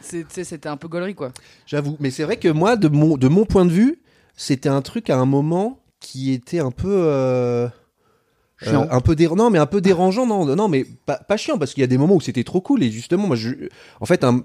C'était 0.00 0.68
un 0.68 0.76
peu 0.76 0.86
gaulerie, 0.86 1.16
quoi. 1.16 1.32
J'avoue, 1.66 1.96
mais 1.98 2.10
c'est 2.10 2.22
vrai 2.22 2.36
que 2.36 2.48
moi, 2.48 2.76
de 2.76 2.86
mon, 2.88 3.16
de 3.16 3.26
mon 3.26 3.44
point 3.44 3.64
de 3.64 3.72
vue, 3.72 4.00
c'était 4.36 4.68
un 4.68 4.82
truc 4.82 5.10
à 5.10 5.16
un 5.16 5.26
moment 5.26 5.80
qui 5.98 6.32
était 6.32 6.60
un 6.60 6.70
peu. 6.70 7.68
Euh, 8.66 8.86
un 8.90 9.00
peu 9.00 9.14
dérangeant, 9.14 9.44
non, 9.44 9.50
mais 9.50 9.58
un 9.58 9.66
peu 9.66 9.82
dérangeant, 9.82 10.26
non, 10.26 10.46
non, 10.56 10.68
mais 10.68 10.86
pas, 11.04 11.16
pas 11.16 11.36
chiant, 11.36 11.58
parce 11.58 11.74
qu'il 11.74 11.82
y 11.82 11.84
a 11.84 11.88
des 11.88 11.98
moments 11.98 12.14
où 12.14 12.22
c'était 12.22 12.44
trop 12.44 12.62
cool, 12.62 12.82
et 12.82 12.90
justement, 12.90 13.26
moi, 13.26 13.36
je, 13.36 13.50
en 14.00 14.06
fait, 14.06 14.24
un, 14.24 14.44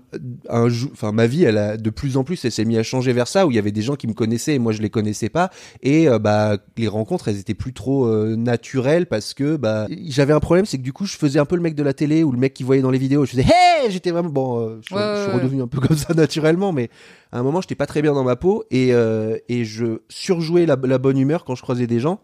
un, 0.49 0.67
enfin, 0.91 1.13
ma 1.13 1.27
vie, 1.27 1.45
elle 1.45 1.57
a, 1.57 1.77
de 1.77 1.89
plus 1.89 2.17
en 2.17 2.25
plus, 2.25 2.43
elle 2.43 2.51
s'est 2.51 2.65
mise 2.65 2.77
à 2.77 2.83
changer 2.83 3.13
vers 3.13 3.29
ça, 3.29 3.47
où 3.47 3.51
il 3.51 3.55
y 3.55 3.59
avait 3.59 3.71
des 3.71 3.81
gens 3.81 3.95
qui 3.95 4.07
me 4.07 4.13
connaissaient, 4.13 4.55
et 4.55 4.59
moi, 4.59 4.73
je 4.73 4.81
les 4.81 4.89
connaissais 4.89 5.29
pas, 5.29 5.49
et, 5.81 6.09
euh, 6.09 6.19
bah, 6.19 6.57
les 6.77 6.89
rencontres, 6.89 7.29
elles 7.29 7.39
étaient 7.39 7.53
plus 7.53 7.71
trop 7.71 8.05
euh, 8.05 8.35
naturelles, 8.35 9.05
parce 9.05 9.33
que, 9.33 9.55
bah, 9.55 9.87
j'avais 10.07 10.33
un 10.33 10.41
problème, 10.41 10.65
c'est 10.65 10.77
que 10.77 10.83
du 10.83 10.91
coup, 10.91 11.05
je 11.05 11.15
faisais 11.15 11.39
un 11.39 11.45
peu 11.45 11.55
le 11.55 11.61
mec 11.61 11.75
de 11.75 11.83
la 11.83 11.93
télé, 11.93 12.25
ou 12.25 12.33
le 12.33 12.37
mec 12.37 12.53
qui 12.53 12.63
voyait 12.63 12.81
dans 12.81 12.91
les 12.91 12.99
vidéos, 12.99 13.23
je 13.23 13.31
faisais, 13.31 13.45
hey, 13.45 13.89
j'étais 13.89 14.11
vraiment, 14.11 14.29
bon, 14.29 14.59
euh, 14.59 14.81
je, 14.89 14.93
Ouais, 14.93 15.01
je 15.15 15.23
suis 15.23 15.31
redevenu 15.31 15.61
un 15.61 15.67
peu 15.67 15.79
comme 15.79 15.95
ça 15.95 16.13
naturellement, 16.15 16.73
mais 16.73 16.89
à 17.31 17.39
un 17.39 17.43
moment, 17.43 17.61
j'étais 17.61 17.75
pas 17.75 17.87
très 17.87 18.01
bien 18.01 18.13
dans 18.13 18.25
ma 18.25 18.35
peau, 18.35 18.65
et, 18.71 18.93
euh, 18.93 19.37
et 19.47 19.63
je 19.63 20.01
surjouais 20.09 20.65
la, 20.65 20.77
la 20.83 20.97
bonne 20.97 21.17
humeur 21.17 21.45
quand 21.45 21.55
je 21.55 21.61
croisais 21.61 21.87
des 21.87 22.01
gens, 22.01 22.19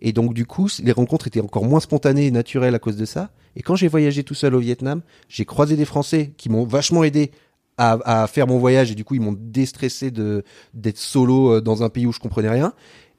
et 0.00 0.12
donc, 0.12 0.34
du 0.34 0.46
coup, 0.46 0.68
les 0.82 0.92
rencontres 0.92 1.26
étaient 1.26 1.40
encore 1.40 1.64
moins 1.64 1.80
spontanées 1.80 2.26
et 2.26 2.30
naturelles 2.30 2.74
à 2.74 2.78
cause 2.78 2.96
de 2.96 3.04
ça. 3.04 3.30
Et 3.56 3.62
quand 3.62 3.74
j'ai 3.74 3.88
voyagé 3.88 4.22
tout 4.22 4.34
seul 4.34 4.54
au 4.54 4.60
Vietnam, 4.60 5.02
j'ai 5.28 5.44
croisé 5.44 5.76
des 5.76 5.84
Français 5.84 6.32
qui 6.36 6.48
m'ont 6.48 6.64
vachement 6.64 7.02
aidé 7.02 7.32
à, 7.76 8.22
à 8.22 8.26
faire 8.28 8.46
mon 8.46 8.58
voyage. 8.58 8.92
Et 8.92 8.94
du 8.94 9.04
coup, 9.04 9.16
ils 9.16 9.20
m'ont 9.20 9.36
déstressé 9.36 10.10
de, 10.10 10.44
d'être 10.74 10.98
solo 10.98 11.54
euh, 11.54 11.60
dans 11.60 11.82
un 11.82 11.88
pays 11.88 12.06
où 12.06 12.12
je 12.12 12.20
comprenais 12.20 12.50
rien. 12.50 12.74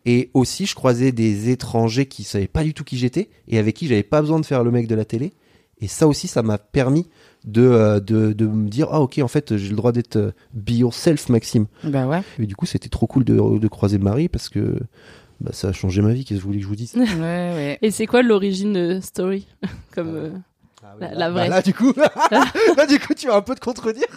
Et 0.05 0.29
aussi, 0.33 0.65
je 0.65 0.75
croisais 0.75 1.11
des 1.11 1.49
étrangers 1.49 2.05
qui 2.05 2.23
savaient 2.23 2.47
pas 2.47 2.63
du 2.63 2.73
tout 2.73 2.85
qui 2.85 2.97
j'étais 2.97 3.29
et 3.49 3.57
avec 3.57 3.75
qui 3.75 3.87
j'avais 3.87 4.03
pas 4.03 4.21
besoin 4.21 4.39
de 4.39 4.45
faire 4.45 4.63
le 4.63 4.71
mec 4.71 4.87
de 4.87 4.95
la 4.95 5.03
télé. 5.03 5.33
Et 5.81 5.87
ça 5.87 6.07
aussi, 6.07 6.27
ça 6.27 6.43
m'a 6.43 6.57
permis 6.57 7.07
de, 7.45 7.61
euh, 7.61 7.99
de, 7.99 8.33
de 8.33 8.47
me 8.47 8.69
dire, 8.69 8.87
ah 8.91 9.01
ok, 9.01 9.19
en 9.19 9.27
fait, 9.27 9.55
j'ai 9.55 9.69
le 9.69 9.75
droit 9.75 9.91
d'être 9.91 10.17
euh, 10.17 10.31
be 10.53 10.71
yourself, 10.71 11.29
Maxime. 11.29 11.67
Bah 11.83 12.07
ouais. 12.07 12.21
Et 12.37 12.45
du 12.45 12.55
coup, 12.55 12.65
c'était 12.65 12.89
trop 12.89 13.07
cool 13.07 13.23
de, 13.23 13.57
de 13.57 13.67
croiser 13.67 13.97
Marie 13.97 14.29
parce 14.29 14.49
que 14.49 14.79
bah, 15.41 15.51
ça 15.53 15.69
a 15.69 15.73
changé 15.73 16.01
ma 16.01 16.13
vie. 16.13 16.25
Qu'est-ce 16.25 16.39
que 16.39 16.43
vous 16.43 16.49
voulez 16.49 16.59
que 16.59 16.63
je 16.63 16.69
vous 16.69 16.75
dise 16.75 16.93
Ouais, 16.95 17.03
ouais. 17.19 17.79
Et 17.81 17.91
c'est 17.91 18.05
quoi 18.05 18.21
l'origine 18.21 18.75
euh, 18.77 19.01
story 19.01 19.47
Comme 19.95 20.15
euh, 20.15 20.29
la, 20.99 21.13
la 21.13 21.29
vraie. 21.29 21.49
Bah 21.49 21.55
là, 21.57 21.61
du 21.61 21.73
coup, 21.73 21.93
là, 22.77 22.85
du 22.87 22.99
coup, 22.99 23.13
tu 23.13 23.27
vas 23.27 23.35
un 23.35 23.41
peu 23.41 23.55
te 23.55 23.59
contredire. 23.61 24.07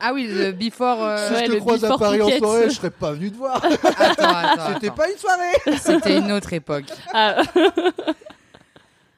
Ah 0.00 0.12
oui, 0.14 0.26
le 0.28 0.52
before. 0.52 1.02
euh, 1.02 1.26
Si 1.28 1.34
Ouais, 1.34 1.46
je 1.46 1.52
te 1.52 1.58
croise 1.58 1.84
à 1.84 1.96
Paris 1.96 2.20
en 2.22 2.28
soirée, 2.38 2.68
je 2.68 2.74
serais 2.74 2.90
pas 2.90 3.12
venu 3.12 3.30
te 3.30 3.36
voir. 3.36 3.62
Attends, 3.64 4.28
attends, 4.28 4.74
C'était 4.74 4.90
pas 4.90 5.10
une 5.10 5.16
soirée. 5.18 5.78
C'était 5.80 6.18
une 6.18 6.32
autre 6.32 6.52
époque. 6.52 6.84
Ah, 7.12 7.42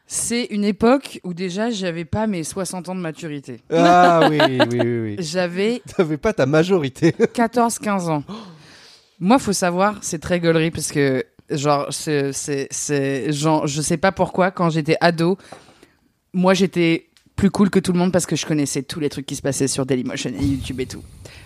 C'est 0.06 0.44
une 0.46 0.64
époque 0.64 1.20
où 1.22 1.34
déjà 1.34 1.70
j'avais 1.70 2.04
pas 2.04 2.26
mes 2.26 2.42
60 2.42 2.88
ans 2.88 2.94
de 2.96 3.00
maturité. 3.00 3.60
Ah 3.72 4.26
oui, 4.28 4.38
oui, 4.40 4.58
oui, 4.70 4.98
oui. 5.00 5.16
J'avais 5.20 5.82
T'avais 5.96 6.16
pas 6.16 6.32
ta 6.32 6.46
majorité. 6.46 7.12
14-15 7.12 8.08
ans. 8.08 8.24
Moi, 9.20 9.38
faut 9.38 9.52
savoir, 9.52 9.98
c'est 10.00 10.18
très 10.18 10.40
gaulerie 10.40 10.70
parce 10.70 10.90
que, 10.90 11.24
genre, 11.50 11.86
c'est, 11.90 12.32
c'est, 12.32 13.32
genre, 13.32 13.66
je 13.66 13.80
sais 13.82 13.96
pas 13.98 14.12
pourquoi, 14.12 14.50
quand 14.50 14.70
j'étais 14.70 14.96
ado, 15.00 15.36
moi 16.32 16.54
j'étais 16.54 17.06
plus 17.36 17.50
cool 17.50 17.70
que 17.70 17.78
tout 17.78 17.92
le 17.92 17.98
monde 17.98 18.12
parce 18.12 18.26
que 18.26 18.36
je 18.36 18.44
connaissais 18.46 18.82
tous 18.82 19.00
les 19.00 19.08
trucs 19.08 19.26
qui 19.26 19.34
se 19.36 19.42
passaient 19.42 19.68
sur 19.68 19.84
Dailymotion 19.86 20.30
et 20.38 20.44
YouTube 20.44 20.80
et 20.80 20.86
tout. 20.86 21.02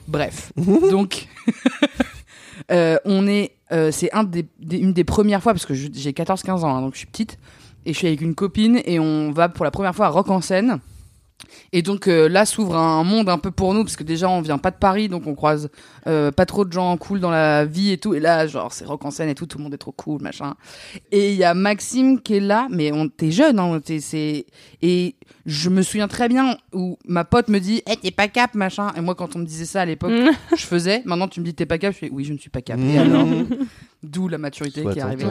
Bref. 0.09 0.53
Donc, 0.57 1.27
euh, 2.71 2.97
on 3.05 3.27
est, 3.27 3.53
euh, 3.73 3.91
c'est 3.93 4.13
un 4.13 4.25
des, 4.25 4.47
des- 4.61 4.79
une 4.79 4.93
des 4.93 5.05
premières 5.05 5.43
fois 5.43 5.53
parce 5.53 5.67
que 5.67 5.75
j'ai 5.75 5.89
14-15 5.91 6.51
ans, 6.65 6.77
hein, 6.77 6.81
donc 6.83 6.95
je 6.95 6.99
suis 6.99 7.07
petite 7.07 7.39
et 7.87 7.93
je 7.93 7.99
suis 7.99 8.07
avec 8.07 8.21
une 8.21 8.35
copine 8.35 8.81
et 8.85 8.99
on 8.99 9.33
va 9.33 9.49
pour 9.49 9.65
la 9.65 9.71
première 9.71 9.95
fois 9.95 10.07
à 10.07 10.09
Rock 10.11 10.31
en 10.31 10.41
scène. 10.41 10.79
Et 11.73 11.83
donc 11.83 12.09
euh, 12.09 12.29
là 12.29 12.47
s'ouvre 12.47 12.77
un 12.77 13.05
monde 13.05 13.29
un 13.29 13.39
peu 13.39 13.51
pour 13.51 13.75
nous 13.75 13.83
parce 13.85 13.97
que 13.97 14.05
déjà 14.05 14.29
on 14.29 14.41
vient 14.41 14.59
pas 14.59 14.71
de 14.71 14.77
Paris 14.77 15.09
donc 15.09 15.27
on 15.27 15.35
croise 15.35 15.69
euh, 16.07 16.31
pas 16.31 16.47
trop 16.47 16.65
de 16.65 16.73
gens 16.73 16.97
cool 16.97 17.21
dans 17.21 17.31
la 17.31 17.65
vie 17.65 17.93
et 17.93 17.99
tout. 17.99 18.15
Et 18.15 18.21
là, 18.21 18.47
genre, 18.47 18.73
c'est 18.73 18.85
rock 18.85 19.05
en 19.05 19.11
scène 19.11 19.29
et 19.29 19.35
tout, 19.35 19.47
tout 19.47 19.59
le 19.59 19.65
monde 19.65 19.75
est 19.75 19.79
trop 19.79 19.93
cool, 19.93 20.21
machin. 20.23 20.55
Et 21.13 21.33
il 21.33 21.37
y 21.39 21.45
a 21.45 21.55
Maxime 21.55 22.21
qui 22.21 22.35
est 22.37 22.41
là, 22.41 22.67
mais 22.71 22.93
on 22.93 23.09
t'es 23.09 23.31
jeune, 23.31 23.59
hein, 23.59 23.81
t'es- 23.85 24.01
c'est 24.01 24.47
et 24.83 25.15
je 25.47 25.69
me 25.71 25.83
souviens 25.83 26.09
très 26.09 26.29
bien 26.29 26.57
où 26.73 26.99
ma 27.07 27.25
pote 27.25 27.49
me 27.49 27.59
dit, 27.59 27.83
hey, 27.87 27.97
t'es 27.97 28.11
pas 28.11 28.29
cap, 28.29 28.55
machin. 28.55 28.93
Et 28.97 29.01
moi, 29.01 29.15
quand 29.15 29.35
on 29.37 29.39
me 29.39 29.45
disait 29.47 29.65
ça 29.67 29.83
à 29.83 29.85
l'époque, 29.85 30.13
je 30.57 30.65
faisais. 30.65 31.03
Maintenant, 31.05 31.29
tu 31.29 31.41
me 31.41 31.45
dis 31.45 31.55
t'es 31.55 31.67
pas 31.67 31.79
cap, 31.79 31.93
je 31.93 31.99
fais 31.99 32.11
oui, 32.13 32.25
je 32.25 32.33
ne 32.33 32.39
suis 32.39 32.51
pas 32.51 32.61
cap. 32.63 32.79
Et 32.81 32.99
alors, 32.99 33.27
d'où 34.03 34.29
la 34.29 34.39
maturité 34.39 34.83
Soit 34.83 34.93
qui 34.93 34.99
est 34.99 35.03
arrivée. 35.03 35.25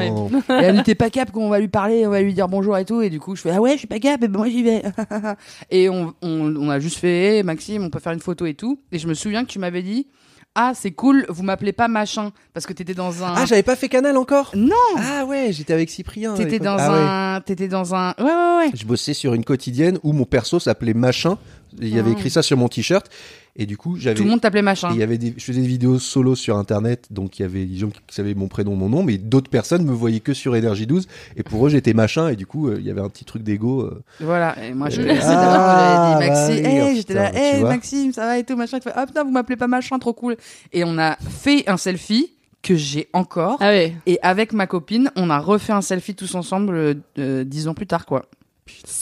Et 0.50 0.54
elle 0.66 0.74
me 0.74 0.78
dit 0.80 0.84
t'es 0.84 0.96
pas 0.96 1.10
cap 1.10 1.32
qu'on 1.32 1.50
va 1.50 1.60
lui 1.60 1.68
parler, 1.68 2.06
on 2.08 2.10
va 2.10 2.22
lui 2.22 2.34
dire 2.34 2.48
bonjour 2.48 2.78
et 2.78 2.86
tout. 2.86 3.02
Et 3.02 3.10
du 3.10 3.20
coup, 3.20 3.36
je 3.36 3.42
fais 3.42 3.52
ah 3.52 3.62
ouais, 3.62 3.74
je 3.74 3.78
suis 3.80 3.88
pas 3.88 4.00
cap, 4.00 4.24
et 4.24 4.28
ben 4.28 4.38
moi 4.38 4.50
j'y 4.50 4.64
vais. 4.64 4.82
et 5.72 5.90
on, 5.90 6.14
on, 6.22 6.56
on 6.56 6.70
a 6.70 6.80
juste 6.80 6.98
fait, 6.98 7.38
Hey, 7.38 7.44
Maxime, 7.44 7.84
on 7.84 7.90
peut 7.90 8.00
faire 8.00 8.14
une 8.14 8.20
photo 8.20 8.46
et 8.46 8.54
tout. 8.56 8.80
Et 8.92 8.98
je 9.00 9.08
me 9.08 9.14
souviens 9.14 9.44
que 9.46 9.50
tu 9.50 9.60
m'avais 9.60 9.82
dit. 9.84 10.08
Ah, 10.56 10.74
c'est 10.76 10.92
cool, 10.92 11.26
vous 11.30 11.42
m'appelez 11.42 11.74
pas 11.74 11.88
machin, 11.88 12.32
parce 12.54 12.68
que 12.68 12.74
t'étais 12.74 12.94
dans 12.94 13.24
un. 13.24 13.34
Ah, 13.36 13.46
j'avais 13.46 13.64
pas 13.64 13.76
fait 13.76 13.90
canal 13.90 14.16
encore 14.18 14.52
Non 14.56 14.76
Ah 14.98 15.26
ouais, 15.26 15.50
j'étais 15.52 15.74
avec 15.74 15.90
Cyprien. 15.90 16.36
T'étais 16.36 16.60
dans 16.60 16.78
Ah 16.78 16.92
ouais. 16.92 17.00
un. 17.38 17.42
T'étais 17.42 17.68
dans 17.68 17.96
un. 17.96 18.10
Ouais, 18.20 18.26
ouais, 18.26 18.58
ouais. 18.66 18.72
Je 18.76 18.86
bossais 18.86 19.16
sur 19.16 19.34
une 19.34 19.44
quotidienne 19.44 19.98
où 20.04 20.14
mon 20.14 20.26
perso 20.26 20.60
s'appelait 20.60 20.94
Machin. 20.94 21.40
Il 21.82 21.90
y 21.94 22.00
avait 22.00 22.12
Ah. 22.12 22.18
écrit 22.18 22.30
ça 22.30 22.42
sur 22.42 22.58
mon 22.58 22.68
t-shirt. 22.68 23.10
Et 23.56 23.68
du 23.68 23.78
coup, 23.78 23.98
j'avais. 24.00 24.16
Tout 24.16 24.24
le 24.24 24.32
monde 24.32 24.42
t'appelait 24.42 24.64
machin. 24.64 24.90
Et 24.90 24.94
il 24.96 25.00
y 25.00 25.04
avait 25.04 25.20
des, 25.20 25.36
je 25.38 25.44
faisais 25.44 25.62
des 25.62 25.68
vidéos 25.68 26.00
solo 26.00 26.34
sur 26.36 26.58
internet, 26.58 27.06
donc 27.12 27.38
il 27.38 27.44
y 27.44 27.46
avait 27.46 27.66
des 27.66 27.76
gens 27.78 27.90
qui 27.90 28.00
savaient 28.10 28.34
mon 28.34 28.48
prénom, 28.48 28.76
mon 28.76 28.90
nom, 28.90 29.04
mais 29.04 29.20
d'autres 29.20 29.52
personnes 29.52 29.86
me 29.86 29.92
voyaient 29.94 30.22
que 30.22 30.34
sur 30.34 30.56
Énergie 30.56 30.88
12, 30.88 31.08
et 31.38 31.44
pour 31.44 31.68
eux 31.68 31.70
j'étais 31.70 31.94
machin, 31.94 32.30
et 32.30 32.36
du 32.36 32.48
coup 32.48 32.68
euh, 32.68 32.78
il 32.80 32.86
y 32.86 32.90
avait 32.90 33.02
un 33.02 33.10
petit 33.10 33.26
truc 33.26 33.44
d'ego. 33.44 33.82
euh. 33.82 34.02
Voilà, 34.22 34.56
et 34.66 34.74
moi 34.74 34.90
je 34.90 35.02
Euh, 35.02 35.06
j'avais 35.06 35.20
ah, 35.24 36.18
dit 36.20 36.28
Maxime, 36.28 36.64
bah 36.64 36.70
oui, 36.70 36.76
hey, 36.76 36.82
oh, 36.82 36.96
j'étais 36.96 37.14
là, 37.14 37.28
putain, 37.30 37.40
tu 37.40 37.46
hey 37.46 37.60
vois. 37.60 37.70
Maxime, 37.70 38.12
ça 38.14 38.26
va 38.26 38.40
et 38.40 38.44
tout, 38.44 38.56
machin. 38.56 38.78
Il 38.78 38.82
fait, 38.84 38.92
ah 38.96 39.06
putain, 39.06 39.24
vous 39.24 39.30
m'appelez 39.32 39.56
pas 39.56 39.68
machin, 39.68 40.00
trop 40.00 40.14
cool. 40.14 40.36
Et 40.72 40.84
on 40.84 40.98
a 40.98 41.16
fait 41.18 41.64
un 41.70 41.78
selfie 41.78 42.32
que 42.64 42.76
j'ai 42.76 43.08
encore. 43.14 43.58
Ah 43.60 43.68
ouais. 43.70 43.94
Et 44.08 44.18
avec 44.24 44.52
ma 44.54 44.66
copine, 44.66 45.12
on 45.16 45.30
a 45.30 45.38
refait 45.38 45.74
un 45.74 45.82
selfie 45.82 46.16
tous 46.16 46.34
ensemble 46.34 46.74
euh, 46.74 46.94
euh, 47.20 47.44
dix 47.44 47.68
ans 47.68 47.76
plus 47.76 47.86
tard, 47.86 48.08
quoi. 48.08 48.26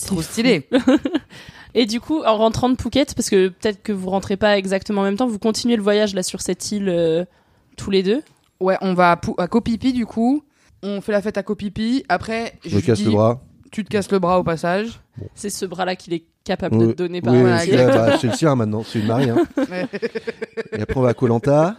Trop 0.07 0.21
stylé. 0.21 0.67
Et 1.73 1.85
du 1.85 1.99
coup, 2.01 2.21
en 2.23 2.37
rentrant 2.37 2.69
de 2.69 2.79
Phuket, 2.81 3.15
parce 3.15 3.29
que 3.29 3.47
peut-être 3.49 3.81
que 3.83 3.91
vous 3.93 4.09
rentrez 4.09 4.37
pas 4.37 4.57
exactement 4.57 5.01
en 5.01 5.03
même 5.05 5.15
temps, 5.17 5.27
vous 5.27 5.39
continuez 5.39 5.75
le 5.77 5.83
voyage 5.83 6.13
là 6.13 6.23
sur 6.23 6.41
cette 6.41 6.71
île 6.71 6.89
euh, 6.89 7.25
tous 7.77 7.91
les 7.91 8.03
deux. 8.03 8.21
Ouais, 8.59 8.77
on 8.81 8.93
va 8.93 9.11
à, 9.11 9.17
Pou- 9.17 9.35
à 9.37 9.47
Kopipi 9.47 9.93
du 9.93 10.05
coup. 10.05 10.43
On 10.83 10.99
fait 11.01 11.11
la 11.11 11.21
fête 11.21 11.37
à 11.37 11.43
Kopipi. 11.43 12.03
Après, 12.09 12.53
Je 12.65 12.75
lui 12.75 12.83
casse 12.83 12.99
dis, 12.99 13.05
le 13.05 13.11
bras. 13.11 13.41
Tu 13.71 13.83
te 13.83 13.89
casses 13.89 14.11
le 14.11 14.19
bras 14.19 14.39
au 14.39 14.43
passage. 14.43 14.99
C'est 15.35 15.49
ce 15.49 15.65
bras-là 15.65 15.95
qu'il 15.95 16.13
est 16.13 16.25
capable 16.43 16.77
de 16.77 16.85
Oui, 16.85 16.91
te 16.93 16.97
donner 16.97 17.21
par 17.21 17.33
oui, 17.33 17.43
bah, 17.43 18.17
c'est 18.19 18.27
le 18.27 18.33
sien 18.33 18.55
maintenant, 18.55 18.83
c'est 18.85 18.99
une 18.99 19.07
Marie. 19.07 19.29
Hein. 19.29 19.37
Et 20.77 20.81
après 20.81 20.97
on 20.97 21.01
va 21.01 21.09
à 21.09 21.13
Colanta. 21.13 21.75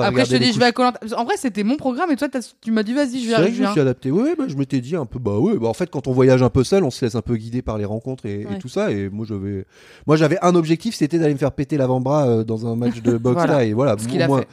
Après, 0.00 0.24
je 0.24 0.30
te 0.32 0.36
dis, 0.36 0.52
je 0.52 0.58
vais 0.58 0.64
à 0.66 0.72
Koh-Lanta. 0.72 0.98
En 1.16 1.24
vrai, 1.24 1.34
c'était 1.36 1.62
mon 1.62 1.76
programme 1.76 2.10
et 2.10 2.16
toi, 2.16 2.28
tu 2.60 2.72
m'as 2.72 2.82
dit, 2.82 2.92
vas-y, 2.94 3.06
je 3.06 3.12
C'est 3.18 3.26
viens. 3.28 3.36
vrai 3.38 3.46
je 3.46 3.50
que 3.50 3.56
je 3.56 3.60
me 3.60 3.64
viens. 3.66 3.72
suis 3.72 3.80
adapté. 3.80 4.10
Ouais, 4.10 4.34
bah, 4.36 4.44
je 4.48 4.56
m'étais 4.56 4.80
dit 4.80 4.96
un 4.96 5.06
peu, 5.06 5.18
bah 5.18 5.38
ouais, 5.38 5.56
bah 5.58 5.68
en 5.68 5.74
fait, 5.74 5.88
quand 5.90 6.06
on 6.08 6.12
voyage 6.12 6.42
un 6.42 6.50
peu 6.50 6.64
seul, 6.64 6.82
on 6.84 6.90
se 6.90 7.04
laisse 7.04 7.14
un 7.14 7.22
peu 7.22 7.36
guider 7.36 7.62
par 7.62 7.78
les 7.78 7.84
rencontres 7.84 8.26
et, 8.26 8.46
tout 8.60 8.68
ça. 8.68 8.90
Et 8.90 9.08
moi, 9.08 9.24
j'avais, 9.28 9.64
moi, 10.06 10.16
j'avais 10.16 10.38
un 10.42 10.54
objectif, 10.54 10.94
c'était 10.96 11.18
d'aller 11.18 11.34
me 11.34 11.38
faire 11.38 11.52
péter 11.52 11.76
l'avant-bras 11.76 12.26
euh, 12.26 12.44
dans 12.44 12.66
un 12.66 12.74
match 12.76 13.00
de 13.02 13.16
boxe 13.18 13.34
Voilà. 13.36 13.54
là. 13.58 13.64
Et 13.64 13.72
voilà, 13.72 13.96
Ce 13.98 14.06
au 14.08 14.26
moins- 14.26 14.44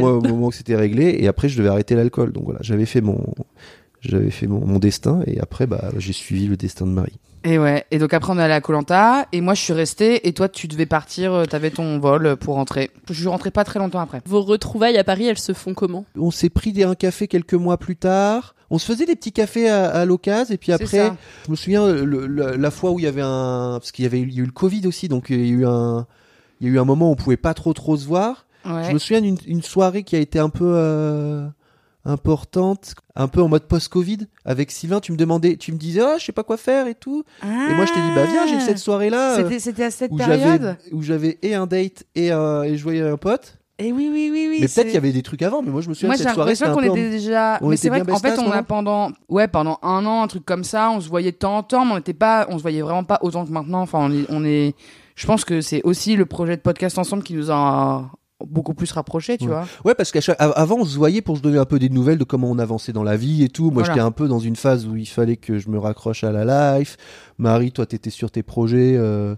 moins, 0.00 0.20
moment 0.20 0.50
que 0.50 0.54
c'était 0.56 0.76
réglé. 0.76 1.16
Et 1.18 1.26
après, 1.28 1.48
je 1.48 1.58
devais 1.58 1.68
arrêter 1.70 1.94
l'alcool. 1.94 2.32
Donc 2.32 2.44
voilà, 2.44 2.60
j'avais 2.62 2.86
fait 2.86 3.00
mon, 3.00 3.24
j'avais 4.00 4.30
fait 4.30 4.46
mon, 4.46 4.64
mon 4.64 4.78
destin. 4.78 5.20
Et 5.26 5.40
après, 5.40 5.66
bah, 5.66 5.90
j'ai 5.96 6.12
suivi 6.12 6.46
le 6.46 6.56
destin 6.56 6.86
de 6.86 6.92
Marie. 6.92 7.18
Et 7.44 7.58
ouais. 7.58 7.84
Et 7.90 7.98
donc 7.98 8.12
après, 8.14 8.32
on 8.32 8.38
est 8.38 8.42
allé 8.42 8.54
à 8.54 8.60
Colanta 8.60 9.26
et 9.32 9.40
moi, 9.40 9.54
je 9.54 9.60
suis 9.62 9.72
restée. 9.72 10.26
Et 10.28 10.32
toi, 10.32 10.48
tu 10.48 10.66
devais 10.68 10.86
partir. 10.86 11.32
euh, 11.32 11.44
T'avais 11.44 11.70
ton 11.70 11.98
vol 11.98 12.26
euh, 12.26 12.36
pour 12.36 12.54
rentrer. 12.56 12.90
Je 13.08 13.14
suis 13.14 13.28
rentrée 13.28 13.50
pas 13.50 13.64
très 13.64 13.78
longtemps 13.78 14.00
après. 14.00 14.20
Vos 14.26 14.42
retrouvailles 14.42 14.98
à 14.98 15.04
Paris, 15.04 15.26
elles 15.26 15.38
se 15.38 15.52
font 15.52 15.74
comment? 15.74 16.04
On 16.18 16.30
s'est 16.30 16.50
pris 16.50 16.72
des, 16.72 16.84
un 16.84 16.94
café 16.94 17.28
quelques 17.28 17.54
mois 17.54 17.76
plus 17.78 17.96
tard. 17.96 18.54
On 18.70 18.78
se 18.78 18.84
faisait 18.84 19.06
des 19.06 19.16
petits 19.16 19.32
cafés 19.32 19.68
à, 19.68 19.86
à 19.88 20.04
l'occasion. 20.04 20.54
Et 20.54 20.58
puis 20.58 20.72
après, 20.72 21.10
je 21.46 21.50
me 21.50 21.56
souviens 21.56 21.86
le- 21.90 22.26
le- 22.26 22.56
la 22.56 22.70
fois 22.70 22.90
où 22.90 22.98
il 22.98 23.04
y 23.04 23.08
avait 23.08 23.22
un, 23.22 23.78
parce 23.78 23.92
qu'il 23.92 24.02
y 24.02 24.06
avait 24.06 24.20
eu, 24.20 24.26
il 24.28 24.34
y 24.34 24.40
a 24.40 24.42
eu 24.42 24.46
le 24.46 24.52
Covid 24.52 24.86
aussi, 24.86 25.08
donc 25.08 25.26
il 25.30 25.40
y 25.46 25.48
a 25.50 25.52
eu 25.52 25.66
un, 25.66 26.06
il 26.60 26.66
y 26.66 26.70
a 26.70 26.74
eu 26.74 26.78
un 26.78 26.84
moment 26.84 27.08
où 27.08 27.12
on 27.12 27.16
pouvait 27.16 27.36
pas 27.38 27.54
trop 27.54 27.72
trop 27.72 27.96
se 27.96 28.04
voir. 28.04 28.44
Ouais. 28.66 28.84
Je 28.88 28.92
me 28.92 28.98
souviens 28.98 29.22
d'une 29.22 29.38
une 29.46 29.62
soirée 29.62 30.02
qui 30.02 30.16
a 30.16 30.18
été 30.18 30.38
un 30.38 30.50
peu 30.50 30.70
euh, 30.74 31.46
importante, 32.08 32.94
un 33.14 33.28
peu 33.28 33.40
en 33.42 33.48
mode 33.48 33.64
post-Covid. 33.64 34.26
Avec 34.44 34.70
Sylvain, 34.70 35.00
tu 35.00 35.12
me 35.12 35.16
demandais, 35.16 35.56
tu 35.56 35.72
me 35.72 35.76
disais, 35.78 36.00
ah, 36.00 36.16
je 36.18 36.24
sais 36.24 36.32
pas 36.32 36.42
quoi 36.42 36.56
faire 36.56 36.86
et 36.86 36.94
tout. 36.94 37.24
et 37.42 37.74
moi, 37.74 37.84
je 37.86 37.92
t'ai 37.92 38.00
dit, 38.00 38.10
bah 38.14 38.24
viens, 38.24 38.46
j'ai 38.46 38.60
cette 38.60 38.78
soirée-là. 38.78 39.38
euh, 39.38 39.48
Ah. 39.48 39.58
C'était- 39.58 39.84
à 39.84 39.90
cette 39.90 40.10
où 40.12 40.16
période. 40.16 40.76
où 40.92 41.02
j'avais 41.02 41.38
et 41.42 41.54
un 41.54 41.66
date 41.66 42.04
et, 42.14 42.30
un- 42.32 42.62
et 42.64 42.76
je 42.76 42.82
voyais 42.82 43.02
un 43.02 43.16
pote. 43.16 43.54
Et 43.80 43.92
oui, 43.92 44.08
oui, 44.12 44.28
oui, 44.32 44.48
oui. 44.50 44.58
mais 44.60 44.66
peut-être 44.66 44.86
qu'il 44.86 44.94
y 44.94 44.96
avait 44.96 45.12
des 45.12 45.22
trucs 45.22 45.40
avant, 45.42 45.62
mais 45.62 45.70
moi 45.70 45.80
je 45.80 45.88
me 45.88 45.94
souviens 45.94 46.08
Moi, 46.08 46.16
de 46.16 46.18
j'ai 46.18 46.24
cette 46.24 46.34
soirée. 46.34 46.50
l'impression 46.50 46.74
qu'on 46.74 46.80
c'était 46.80 46.90
un 46.90 46.94
peu 46.94 46.98
était 47.00 47.10
déjà. 47.10 47.58
on 47.60 47.68
mais 47.68 47.76
c'est 47.76 47.88
vrai 47.90 48.00
qu'en 48.02 48.18
fait, 48.18 48.36
on 48.40 48.50
a 48.50 48.64
pendant, 48.64 49.12
ouais, 49.28 49.46
pendant 49.46 49.78
un 49.82 50.04
an, 50.04 50.22
un 50.22 50.26
truc 50.26 50.44
comme 50.44 50.64
ça, 50.64 50.90
on 50.90 51.00
se 51.00 51.08
voyait 51.08 51.30
de 51.30 51.36
temps 51.36 51.58
en 51.58 51.62
temps, 51.62 51.84
mais 51.84 51.92
on 51.92 51.96
n'était 51.96 52.12
pas, 52.12 52.48
on 52.50 52.56
se 52.58 52.62
voyait 52.62 52.82
vraiment 52.82 53.04
pas 53.04 53.20
autant 53.22 53.46
que 53.46 53.52
maintenant. 53.52 53.80
Enfin, 53.82 54.00
on 54.00 54.12
est, 54.12 54.24
on 54.30 54.44
est- 54.44 54.74
je 55.14 55.26
pense 55.26 55.44
que 55.44 55.60
c'est 55.60 55.80
aussi 55.84 56.16
le 56.16 56.26
projet 56.26 56.56
de 56.56 56.60
podcast 56.60 56.98
ensemble 56.98 57.22
qui 57.22 57.34
nous 57.34 57.52
a 57.52 58.10
beaucoup 58.46 58.74
plus 58.74 58.90
rapprochés, 58.92 59.36
tu 59.36 59.44
Ouais. 59.44 59.50
vois. 59.50 59.66
Ouais, 59.84 59.94
parce 59.94 60.12
qu'avant, 60.12 60.76
on 60.78 60.84
se 60.84 60.96
voyait 60.96 61.22
pour 61.22 61.36
se 61.36 61.42
donner 61.42 61.58
un 61.58 61.64
peu 61.64 61.78
des 61.78 61.88
nouvelles 61.88 62.18
de 62.18 62.24
comment 62.24 62.48
on 62.50 62.58
avançait 62.58 62.92
dans 62.92 63.02
la 63.02 63.16
vie 63.16 63.42
et 63.42 63.48
tout. 63.48 63.64
Moi, 63.64 63.82
Voilà. 63.82 63.94
j'étais 63.94 64.00
un 64.04 64.10
peu 64.12 64.28
dans 64.28 64.38
une 64.38 64.56
phase 64.56 64.86
où 64.86 64.96
il 64.96 65.06
fallait 65.06 65.36
que 65.36 65.58
je 65.58 65.68
me 65.68 65.78
raccroche 65.78 66.22
à 66.24 66.30
la 66.32 66.78
life. 66.78 66.96
Marie, 67.38 67.72
toi, 67.72 67.86
t'étais 67.86 68.10
sur 68.10 68.30
tes 68.30 68.42
projets. 68.42 68.94
euh, 68.96 69.34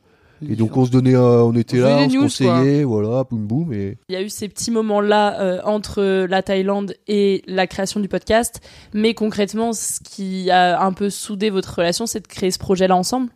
et 0.49 0.57
donc, 0.57 0.75
on 0.77 0.87
se 0.87 0.91
donnait, 0.91 1.15
euh, 1.15 1.43
on 1.43 1.55
était 1.55 1.79
On 1.81 1.85
là, 1.85 1.97
on 1.99 2.09
se 2.09 2.17
conseillait, 2.19 2.83
voilà, 2.85 3.25
boum 3.25 3.47
boum. 3.47 3.73
Et... 3.75 3.99
Il 4.09 4.15
y 4.15 4.17
a 4.17 4.23
eu 4.23 4.31
ces 4.31 4.49
petits 4.49 4.71
moments-là 4.71 5.39
euh, 5.41 5.61
entre 5.65 6.03
la 6.27 6.43
Thaïlande 6.43 6.95
et 7.09 7.43
la 7.47 7.67
création 7.67 8.01
du 8.01 8.09
podcast, 8.09 8.61
mais 8.95 9.13
concrètement, 9.13 9.75
ce 9.75 10.01
qui 10.01 10.51
a 10.51 10.81
un 10.83 10.93
peu 10.95 11.11
soudé 11.11 11.51
votre 11.51 11.75
relation, 11.77 12.07
c'est 12.07 12.21
de 12.21 12.27
créer 12.27 12.51
ce 12.51 12.59
projet-là 12.59 12.97
ensemble? 12.97 13.29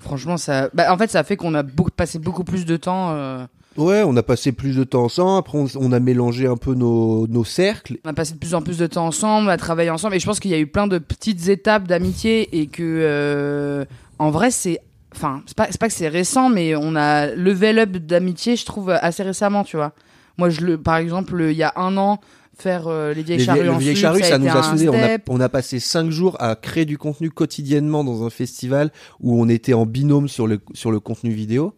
Franchement, 0.00 0.36
ça, 0.36 0.68
bah, 0.74 0.92
en 0.92 0.98
fait, 0.98 1.10
ça 1.10 1.20
a 1.20 1.24
fait 1.24 1.36
qu'on 1.36 1.54
a 1.54 1.62
beaucoup, 1.62 1.90
passé 1.90 2.18
beaucoup 2.18 2.44
plus 2.44 2.66
de 2.66 2.76
temps. 2.76 3.12
euh, 3.12 3.46
Ouais, 3.76 4.02
on 4.04 4.16
a 4.16 4.22
passé 4.22 4.52
plus 4.52 4.76
de 4.76 4.84
temps 4.84 5.04
ensemble. 5.04 5.38
Après, 5.38 5.58
on, 5.58 5.66
on 5.76 5.92
a 5.92 6.00
mélangé 6.00 6.46
un 6.46 6.56
peu 6.56 6.74
nos, 6.74 7.26
nos 7.26 7.44
cercles. 7.44 7.98
On 8.04 8.10
a 8.10 8.12
passé 8.12 8.34
de 8.34 8.38
plus 8.38 8.54
en 8.54 8.62
plus 8.62 8.78
de 8.78 8.86
temps 8.86 9.06
ensemble, 9.06 9.50
à 9.50 9.56
travailler 9.56 9.90
ensemble, 9.90 10.14
et 10.14 10.20
je 10.20 10.26
pense 10.26 10.40
qu'il 10.40 10.50
y 10.50 10.54
a 10.54 10.58
eu 10.58 10.66
plein 10.66 10.86
de 10.86 10.98
petites 10.98 11.48
étapes 11.48 11.88
d'amitié 11.88 12.60
et 12.60 12.66
que, 12.66 12.82
euh, 12.82 13.84
en 14.18 14.30
vrai, 14.30 14.50
c'est, 14.50 14.80
enfin, 15.14 15.42
c'est 15.46 15.56
pas, 15.56 15.66
pas 15.66 15.88
que 15.88 15.94
c'est 15.94 16.08
récent, 16.08 16.48
mais 16.48 16.76
on 16.76 16.94
a 16.96 17.26
level 17.34 17.78
up 17.80 17.90
d'amitié, 17.90 18.56
je 18.56 18.64
trouve, 18.64 18.90
assez 18.90 19.22
récemment, 19.22 19.64
tu 19.64 19.76
vois. 19.76 19.92
Moi, 20.38 20.50
je 20.50 20.62
le, 20.62 20.78
par 20.78 20.96
exemple, 20.96 21.46
il 21.50 21.56
y 21.56 21.62
a 21.62 21.72
un 21.76 21.96
an, 21.96 22.20
faire 22.56 22.86
euh, 22.86 23.12
les 23.12 23.22
vieilles 23.22 23.38
Les 23.38 23.44
charrues 23.44 23.62
les 23.62 23.78
vieilles 23.78 23.96
charrues, 23.96 24.22
ça, 24.22 24.38
nous 24.38 24.48
a 24.48 24.62
soudés. 24.62 24.88
On 24.88 24.94
a, 24.94 25.04
step. 25.04 25.22
on 25.28 25.40
a 25.40 25.48
passé 25.48 25.80
cinq 25.80 26.10
jours 26.10 26.36
à 26.40 26.56
créer 26.56 26.84
du 26.84 26.98
contenu 26.98 27.30
quotidiennement 27.30 28.04
dans 28.04 28.24
un 28.24 28.30
festival 28.30 28.92
où 29.20 29.40
on 29.40 29.48
était 29.48 29.74
en 29.74 29.86
binôme 29.86 30.28
sur 30.28 30.46
le, 30.46 30.60
sur 30.72 30.90
le 30.90 31.00
contenu 31.00 31.30
vidéo. 31.30 31.74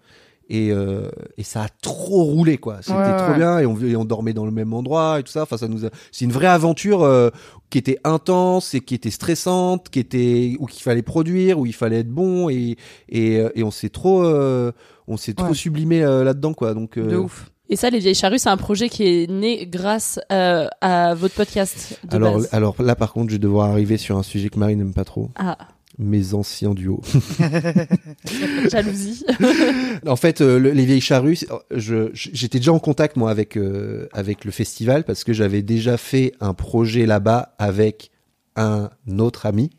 Et, 0.49 0.71
euh, 0.71 1.09
et 1.37 1.43
ça 1.43 1.63
a 1.65 1.69
trop 1.83 2.23
roulé, 2.23 2.57
quoi. 2.59 2.79
C'était 2.81 2.97
Ouais, 2.97 3.17
trop 3.17 3.31
ouais. 3.33 3.37
bien. 3.37 3.59
Et 3.59 3.67
on, 3.67 3.77
et 3.81 3.97
on 3.97 4.05
dormait 4.05 4.33
dans 4.33 4.45
le 4.45 4.53
même 4.53 4.73
endroit 4.73 5.19
et 5.19 5.23
tout 5.25 5.33
ça. 5.33 5.43
Enfin, 5.43 5.57
ça 5.57 5.67
nous 5.67 5.85
a... 5.85 5.89
C'est 6.13 6.25
une 6.25 6.31
vraie 6.33 6.47
aventure 6.47 7.03
euh, 7.03 7.31
qui 7.69 7.79
était 7.79 7.99
intense 8.05 8.73
et 8.75 8.81
qui 8.81 8.95
était 8.95 9.11
stressante, 9.11 9.89
qui 9.91 9.99
était 9.99 10.57
où 10.61 10.67
qu'il 10.67 10.83
fallait 10.85 11.03
produire, 11.03 11.59
où 11.59 11.67
il 11.67 11.75
fallait 11.75 11.99
être 12.01 12.11
bon 12.11 12.49
et 12.49 12.77
et, 13.09 13.39
euh, 13.41 13.49
et 13.57 13.65
on 13.65 13.73
s'est 13.73 13.89
trop 13.89 14.23
euh, 14.25 14.71
on 15.09 15.17
s'est 15.17 15.35
trop 15.35 15.49
Ouais. 15.49 15.55
sublimé 15.55 16.05
euh, 16.05 16.23
là-dedans, 16.23 16.55
quoi. 16.55 16.75
Donc 16.75 16.97
euh, 16.97 17.09
De 17.09 17.17
ouf. 17.17 17.51
Et 17.69 17.75
ça, 17.75 17.91
Les 17.91 17.99
Vieilles 17.99 18.15
Charrues, 18.15 18.39
c'est 18.39 18.49
un 18.49 18.57
projet 18.57 18.89
qui 18.89 19.03
est 19.03 19.29
né 19.29 19.67
grâce 19.67 20.21
euh, 20.31 20.69
à 20.81 21.15
votre 21.15 21.35
podcast 21.35 21.99
de 22.09 22.15
Alors, 22.15 22.35
base. 22.35 22.49
alors 22.53 22.77
là, 22.81 22.95
par 22.95 23.13
contre, 23.13 23.31
je 23.31 23.35
vais 23.35 23.39
devoir 23.41 23.71
arriver 23.73 23.97
sur 23.97 24.17
un 24.17 24.23
sujet 24.23 24.49
que 24.51 24.59
Marie 24.61 24.77
n'aime 24.77 24.95
pas 24.95 25.03
trop. 25.03 25.31
Ah, 25.35 25.59
Mes 25.99 26.35
anciens 26.35 26.75
duos. 26.75 27.01
jalousie. 28.71 29.25
en 30.07 30.17
fait, 30.17 30.41
euh, 30.41 30.59
le- 30.59 30.73
les 30.73 30.85
vieilles 30.85 31.01
charrues, 31.01 31.39
je- 31.71 32.11
je- 32.13 32.31
j'étais 32.33 32.59
déjà 32.59 32.73
en 32.73 32.79
contact 32.79 33.17
moi 33.17 33.31
avec 33.31 33.57
euh, 33.57 34.07
avec 34.13 34.45
le 34.45 34.51
festival 34.51 35.05
parce 35.05 35.25
que 35.25 35.33
j'avais 35.33 35.63
déjà 35.63 35.97
fait 35.97 36.33
un 36.41 36.55
projet 36.55 37.07
là-bas 37.07 37.55
avec 37.59 38.11
un 38.57 38.91
autre 39.19 39.47
ami. 39.47 39.71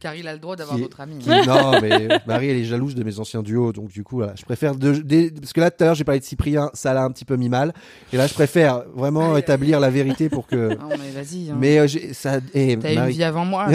Car 0.00 0.14
il 0.14 0.28
a 0.28 0.32
le 0.32 0.38
droit 0.38 0.54
d'avoir 0.54 0.78
d'autres 0.78 1.00
amis. 1.00 1.18
qui- 1.18 1.28
non, 1.28 1.72
mais 1.82 2.08
Marie, 2.26 2.50
elle 2.50 2.58
est 2.58 2.64
jalouse 2.64 2.94
de 2.94 3.02
mes 3.02 3.18
anciens 3.18 3.42
duos, 3.42 3.72
donc 3.72 3.88
du 3.88 4.04
coup, 4.04 4.16
voilà, 4.18 4.34
je 4.36 4.44
préfère 4.44 4.76
de, 4.76 4.92
parce 5.40 5.52
que 5.52 5.60
là 5.60 5.70
tout 5.72 5.82
à 5.82 5.86
l'heure 5.86 5.94
j'ai 5.96 6.04
parlé 6.04 6.20
de 6.20 6.24
Cyprien, 6.24 6.70
ça 6.72 6.94
l'a 6.94 7.02
un 7.02 7.10
petit 7.10 7.24
peu 7.24 7.34
mis 7.36 7.48
mal, 7.48 7.72
et 8.12 8.16
là 8.16 8.26
je 8.28 8.34
préfère 8.34 8.84
vraiment 8.94 9.36
établir 9.36 9.80
la 9.80 9.90
vérité 9.90 10.28
pour 10.28 10.46
que. 10.46 10.68
Non, 10.78 10.88
mais 10.90 11.10
vas-y. 11.10 11.50
hein. 11.50 11.56
Mais 11.58 11.78
euh, 11.78 11.88
ça. 12.12 12.38
eh, 12.54 12.76
T'as 12.78 12.90
une 12.92 12.98
Marie- 13.00 13.12
vie 13.14 13.24
avant 13.24 13.44
moi. 13.44 13.66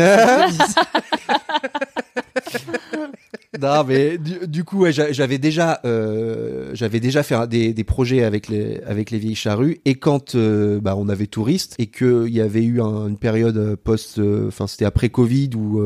non, 3.62 3.84
mais 3.88 4.17
du, 4.17 4.48
du 4.48 4.63
coup, 4.63 4.80
ouais, 4.82 4.91
j'a- 4.91 5.12
j'avais 5.12 5.38
déjà, 5.38 5.80
euh, 5.86 6.72
j'avais 6.74 7.00
déjà 7.00 7.24
fait 7.24 7.48
des, 7.48 7.74
des 7.74 7.84
projets 7.84 8.24
avec 8.24 8.48
les 8.48 8.80
avec 8.86 9.12
les 9.12 9.17
vieilles 9.19 9.36
charrues. 9.36 9.80
Et 9.86 9.96
quand 9.96 10.36
euh, 10.36 10.80
bah, 10.80 10.96
on 10.98 11.10
avait 11.10 11.28
touristes 11.28 11.76
et 11.80 11.88
qu'il 11.88 12.30
y 12.30 12.41
avait 12.41 12.63
eu 12.63 12.82
un- 12.82 13.08
une 13.08 13.17
période 13.17 13.58
euh, 13.58 13.76
post, 13.76 14.19
euh, 14.19 14.48
enfin 14.48 14.67
c'était 14.67 14.86
après 14.86 15.10
Covid 15.10 15.50
où 15.56 15.82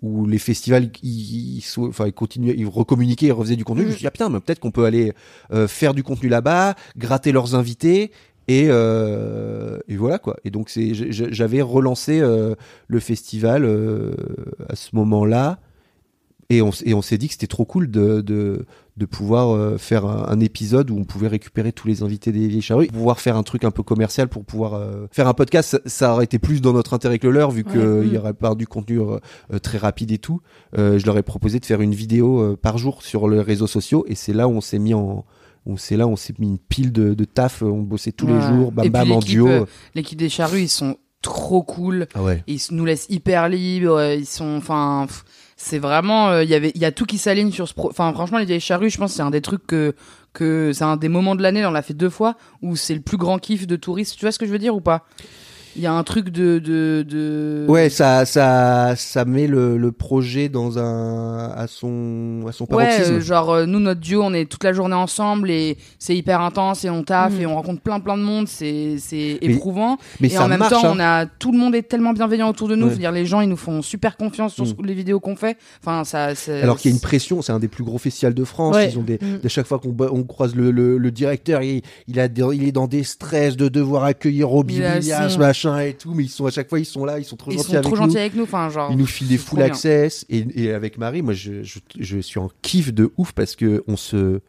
où 0.00 0.26
les 0.26 0.38
festivals 0.38 0.90
ils, 1.02 1.60
enfin 1.78 2.06
ils 2.06 2.12
continuaient 2.12 2.54
ils 2.56 2.68
recommuniquaient 2.68 3.26
ils 3.26 3.32
refaisaient 3.32 3.56
du 3.56 3.64
contenu 3.64 3.82
je 3.82 3.86
me 3.88 3.92
suis 3.94 4.00
dit 4.02 4.06
ah 4.06 4.12
putain 4.12 4.28
mais 4.28 4.38
peut-être 4.38 4.60
qu'on 4.60 4.70
peut 4.70 4.84
aller 4.84 5.12
euh, 5.52 5.66
faire 5.66 5.92
du 5.92 6.04
contenu 6.04 6.28
là-bas 6.28 6.76
gratter 6.96 7.32
leurs 7.32 7.56
invités 7.56 8.12
et, 8.46 8.66
euh, 8.68 9.78
et 9.88 9.96
voilà 9.96 10.18
quoi. 10.18 10.36
Et 10.44 10.50
donc 10.50 10.70
c'est 10.70 10.92
j'avais 10.94 11.60
relancé 11.62 12.20
euh, 12.20 12.54
le 12.86 13.00
festival 13.00 13.64
euh, 13.64 14.14
à 14.68 14.76
ce 14.76 14.94
moment-là 14.94 15.58
et 16.50 16.62
on, 16.62 16.70
et 16.84 16.94
on 16.94 17.02
s'est 17.02 17.18
dit 17.18 17.26
que 17.28 17.32
c'était 17.34 17.46
trop 17.46 17.64
cool 17.66 17.90
de, 17.90 18.20
de, 18.22 18.64
de 18.96 19.04
pouvoir 19.06 19.50
euh, 19.54 19.76
faire 19.76 20.06
un, 20.06 20.26
un 20.28 20.40
épisode 20.40 20.90
où 20.90 20.96
on 20.98 21.04
pouvait 21.04 21.28
récupérer 21.28 21.72
tous 21.72 21.86
les 21.88 22.02
invités 22.02 22.32
des 22.32 22.48
vieilles 22.48 22.62
charrues, 22.62 22.86
pouvoir 22.86 23.20
faire 23.20 23.36
un 23.36 23.42
truc 23.42 23.64
un 23.64 23.70
peu 23.70 23.82
commercial 23.82 24.28
pour 24.28 24.44
pouvoir 24.44 24.74
euh, 24.74 25.06
faire 25.12 25.28
un 25.28 25.34
podcast. 25.34 25.68
Ça, 25.70 25.78
ça 25.84 26.12
aurait 26.14 26.24
été 26.24 26.38
plus 26.38 26.60
dans 26.62 26.72
notre 26.72 26.94
intérêt 26.94 27.18
que 27.18 27.26
le 27.26 27.34
leur, 27.34 27.50
vu 27.50 27.64
Ouais. 27.66 27.72
qu'il 27.72 27.80
Mm. 27.80 28.14
y 28.14 28.18
aurait 28.18 28.32
pas 28.34 28.54
du 28.54 28.66
contenu 28.66 28.98
euh, 29.00 29.18
très 29.62 29.76
rapide 29.78 30.10
et 30.12 30.18
tout. 30.18 30.40
Euh, 30.78 30.98
je 30.98 31.04
leur 31.06 31.18
ai 31.18 31.22
proposé 31.22 31.60
de 31.60 31.66
faire 31.66 31.80
une 31.82 31.94
vidéo 31.94 32.56
par 32.56 32.78
jour 32.78 33.02
sur 33.02 33.28
les 33.28 33.40
réseaux 33.42 33.66
sociaux, 33.66 34.04
et 34.08 34.14
c'est 34.14 34.32
là 34.32 34.48
où 34.48 34.52
on 34.52 34.60
s'est 34.62 34.78
mis 34.78 34.94
en 34.94 35.24
où 35.66 35.76
c'est 35.76 35.98
là 35.98 36.06
on 36.08 36.16
s'est 36.16 36.32
mis 36.38 36.46
une 36.46 36.58
pile 36.58 36.92
de, 36.92 37.12
de 37.12 37.24
taf, 37.26 37.60
on 37.60 37.82
bossait 37.82 38.12
tous 38.12 38.26
les 38.26 38.40
jours, 38.40 38.72
bam 38.72 38.86
Et 38.86 38.90
bam 38.90 39.12
en 39.12 39.18
duo. 39.18 39.48
euh, 39.48 39.66
L'équipe 39.94 40.18
des 40.18 40.30
charrues, 40.30 40.62
ils 40.62 40.68
sont 40.70 40.96
trop 41.20 41.62
cool. 41.62 42.06
Ah 42.14 42.22
ouais. 42.22 42.42
Ils 42.46 42.60
nous 42.70 42.86
laissent 42.86 43.06
hyper 43.10 43.50
libres. 43.50 44.00
Ils 44.14 44.24
sont, 44.24 44.54
enfin, 44.56 45.06
c'est 45.60 45.80
vraiment, 45.80 46.28
euh, 46.28 46.44
il 46.44 46.50
y 46.50 46.84
a 46.84 46.92
tout 46.92 47.04
qui 47.04 47.18
s'aligne 47.18 47.50
sur 47.50 47.66
ce 47.66 47.74
pro. 47.74 47.90
Enfin, 47.90 48.12
franchement, 48.12 48.38
les 48.38 48.44
vieilles 48.44 48.60
charrues, 48.60 48.90
je 48.90 48.96
pense, 48.96 49.12
c'est 49.12 49.22
un 49.22 49.30
des 49.30 49.40
trucs 49.40 49.66
que, 49.66 49.92
que 50.32 50.72
c'est 50.72 50.84
un 50.84 50.96
des 50.96 51.08
moments 51.08 51.34
de 51.34 51.42
l'année. 51.42 51.66
On 51.66 51.72
l'a 51.72 51.82
fait 51.82 51.94
deux 51.94 52.10
fois 52.10 52.36
où 52.62 52.76
c'est 52.76 52.94
le 52.94 53.00
plus 53.00 53.16
grand 53.16 53.38
kiff 53.38 53.66
de 53.66 53.74
touristes. 53.74 54.16
Tu 54.16 54.24
vois 54.24 54.30
ce 54.30 54.38
que 54.38 54.46
je 54.46 54.52
veux 54.52 54.60
dire 54.60 54.76
ou 54.76 54.80
pas? 54.80 55.04
Il 55.76 55.82
y 55.82 55.86
a 55.86 55.92
un 55.92 56.02
truc 56.02 56.30
de, 56.30 56.58
de, 56.58 57.04
de. 57.08 57.66
Ouais, 57.68 57.88
ça, 57.88 58.24
ça, 58.24 58.94
ça 58.96 59.24
met 59.24 59.46
le, 59.46 59.76
le 59.78 59.92
projet 59.92 60.48
dans 60.48 60.78
un, 60.78 61.50
à 61.50 61.66
son, 61.66 62.44
à 62.48 62.52
son 62.52 62.64
Ouais, 62.70 62.86
paroxysme. 62.86 63.14
euh, 63.14 63.20
genre 63.20 63.50
euh, 63.50 63.66
nous 63.66 63.78
notre 63.80 64.00
duo 64.00 64.22
on 64.22 64.32
est 64.34 64.46
toute 64.46 64.64
la 64.64 64.72
journée 64.72 64.94
ensemble 64.94 65.50
et 65.50 65.76
c'est 65.98 66.16
hyper 66.16 66.40
intense 66.40 66.84
et 66.84 66.90
on 66.90 67.02
taffe 67.04 67.34
Mhm. 67.34 67.40
et 67.40 67.46
on 67.46 67.54
rencontre 67.54 67.80
plein 67.80 68.00
plein 68.00 68.16
de 68.16 68.22
monde, 68.22 68.48
c'est 68.48 68.96
c'est 68.98 69.38
Mais- 69.42 69.48
éprouvant 69.54 69.98
mais 70.20 70.28
et 70.28 70.30
ça 70.30 70.44
en 70.44 70.48
même 70.48 70.58
marche, 70.60 70.72
temps 70.72 70.84
hein. 70.84 70.94
on 70.96 71.00
a 71.00 71.26
tout 71.26 71.52
le 71.52 71.58
monde 71.58 71.74
est 71.74 71.82
tellement 71.82 72.12
bienveillant 72.12 72.48
autour 72.48 72.68
de 72.68 72.74
nous, 72.74 72.84
Ouais. 72.86 72.90
c'est-à-dire 72.92 73.12
les 73.12 73.26
gens 73.26 73.40
ils 73.40 73.48
nous 73.48 73.56
font 73.56 73.82
super 73.82 74.16
confiance 74.16 74.54
sur 74.54 74.64
Mhm. 74.64 74.74
les 74.84 74.94
vidéos 74.94 75.20
qu'on 75.20 75.36
fait. 75.36 75.56
Enfin 75.82 76.04
ça 76.04 76.34
c'est 76.34 76.62
Alors 76.62 76.76
qu'il 76.78 76.90
y 76.90 76.94
a 76.94 76.96
une 76.96 77.00
pression, 77.00 77.42
c'est 77.42 77.52
un 77.52 77.58
des 77.58 77.68
plus 77.68 77.84
gros 77.84 77.98
festivals 77.98 78.34
de 78.34 78.44
France. 78.44 78.74
Ouais. 78.74 78.90
Ils 78.90 78.98
ont 78.98 79.02
des, 79.02 79.18
Mm. 79.20 79.38
de 79.42 79.48
chaque 79.48 79.66
fois 79.66 79.78
qu'on 79.78 79.94
on 80.10 80.22
croise 80.24 80.54
le, 80.54 80.70
le, 80.70 80.96
le 80.98 81.10
directeur, 81.10 81.62
il, 81.62 81.82
il, 82.08 82.18
a 82.20 82.28
des- 82.28 82.42
il 82.54 82.64
est 82.66 82.72
dans 82.72 82.86
des 82.86 83.04
stress 83.04 83.56
de 83.56 83.68
devoir 83.68 84.04
accueillir 84.04 84.48
Robbie 84.48 84.74
Williams, 84.80 85.32
son- 85.32 85.38
machin 85.38 85.57
et 85.66 85.94
tout, 85.94 86.14
mais 86.14 86.24
ils 86.24 86.28
sont 86.28 86.46
à 86.46 86.50
chaque 86.50 86.68
fois, 86.68 86.78
ils 86.78 86.84
sont 86.84 87.04
là, 87.04 87.18
ils 87.18 87.24
sont 87.24 87.36
trop 87.36 87.50
ils 87.50 87.56
gentils 87.56 87.68
sont 87.68 87.74
avec 87.74 87.84
trop 87.84 87.96
nous. 87.96 88.02
gentils 88.02 88.18
avec 88.18 88.34
nous, 88.34 88.44
enfin 88.44 88.68
genre 88.70 88.90
Ils 88.90 88.96
nous 88.98 89.06
filent 89.06 89.28
des 89.28 89.38
full 89.38 89.62
access 89.62 90.24
et, 90.28 90.46
et 90.54 90.72
avec 90.72 90.98
Marie, 90.98 91.22
moi 91.22 91.34
je, 91.34 91.62
je, 91.62 91.78
je 91.98 92.18
suis 92.18 92.38
en 92.38 92.50
kiff 92.62 92.92
de 92.92 93.10
ouf 93.16 93.32
parce 93.32 93.56
que 93.56 93.82
on 93.86 93.96
se, 93.96 94.40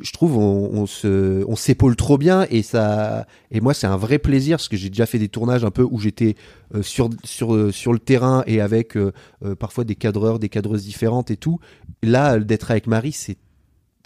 je 0.00 0.12
trouve 0.12 0.36
on, 0.36 0.70
on 0.72 0.86
se, 0.86 1.44
on 1.48 1.56
s'épaule 1.56 1.96
trop 1.96 2.18
bien 2.18 2.46
et 2.50 2.62
ça, 2.62 3.26
et 3.50 3.60
moi 3.60 3.72
c'est 3.74 3.86
un 3.86 3.96
vrai 3.96 4.18
plaisir 4.18 4.58
parce 4.58 4.68
que 4.68 4.76
j'ai 4.76 4.90
déjà 4.90 5.06
fait 5.06 5.18
des 5.18 5.28
tournages 5.28 5.64
un 5.64 5.70
peu 5.70 5.86
où 5.90 5.98
j'étais 6.00 6.36
euh, 6.74 6.82
sur 6.82 7.08
sur 7.24 7.54
euh, 7.54 7.72
sur 7.72 7.92
le 7.92 7.98
terrain 7.98 8.42
et 8.46 8.60
avec 8.60 8.96
euh, 8.96 9.12
euh, 9.44 9.54
parfois 9.54 9.84
des 9.84 9.94
cadreurs, 9.94 10.38
des 10.38 10.48
cadreuses 10.48 10.84
différentes 10.84 11.30
et 11.30 11.36
tout. 11.36 11.58
Là 12.02 12.38
d'être 12.38 12.70
avec 12.70 12.86
Marie, 12.86 13.12
c'est 13.12 13.36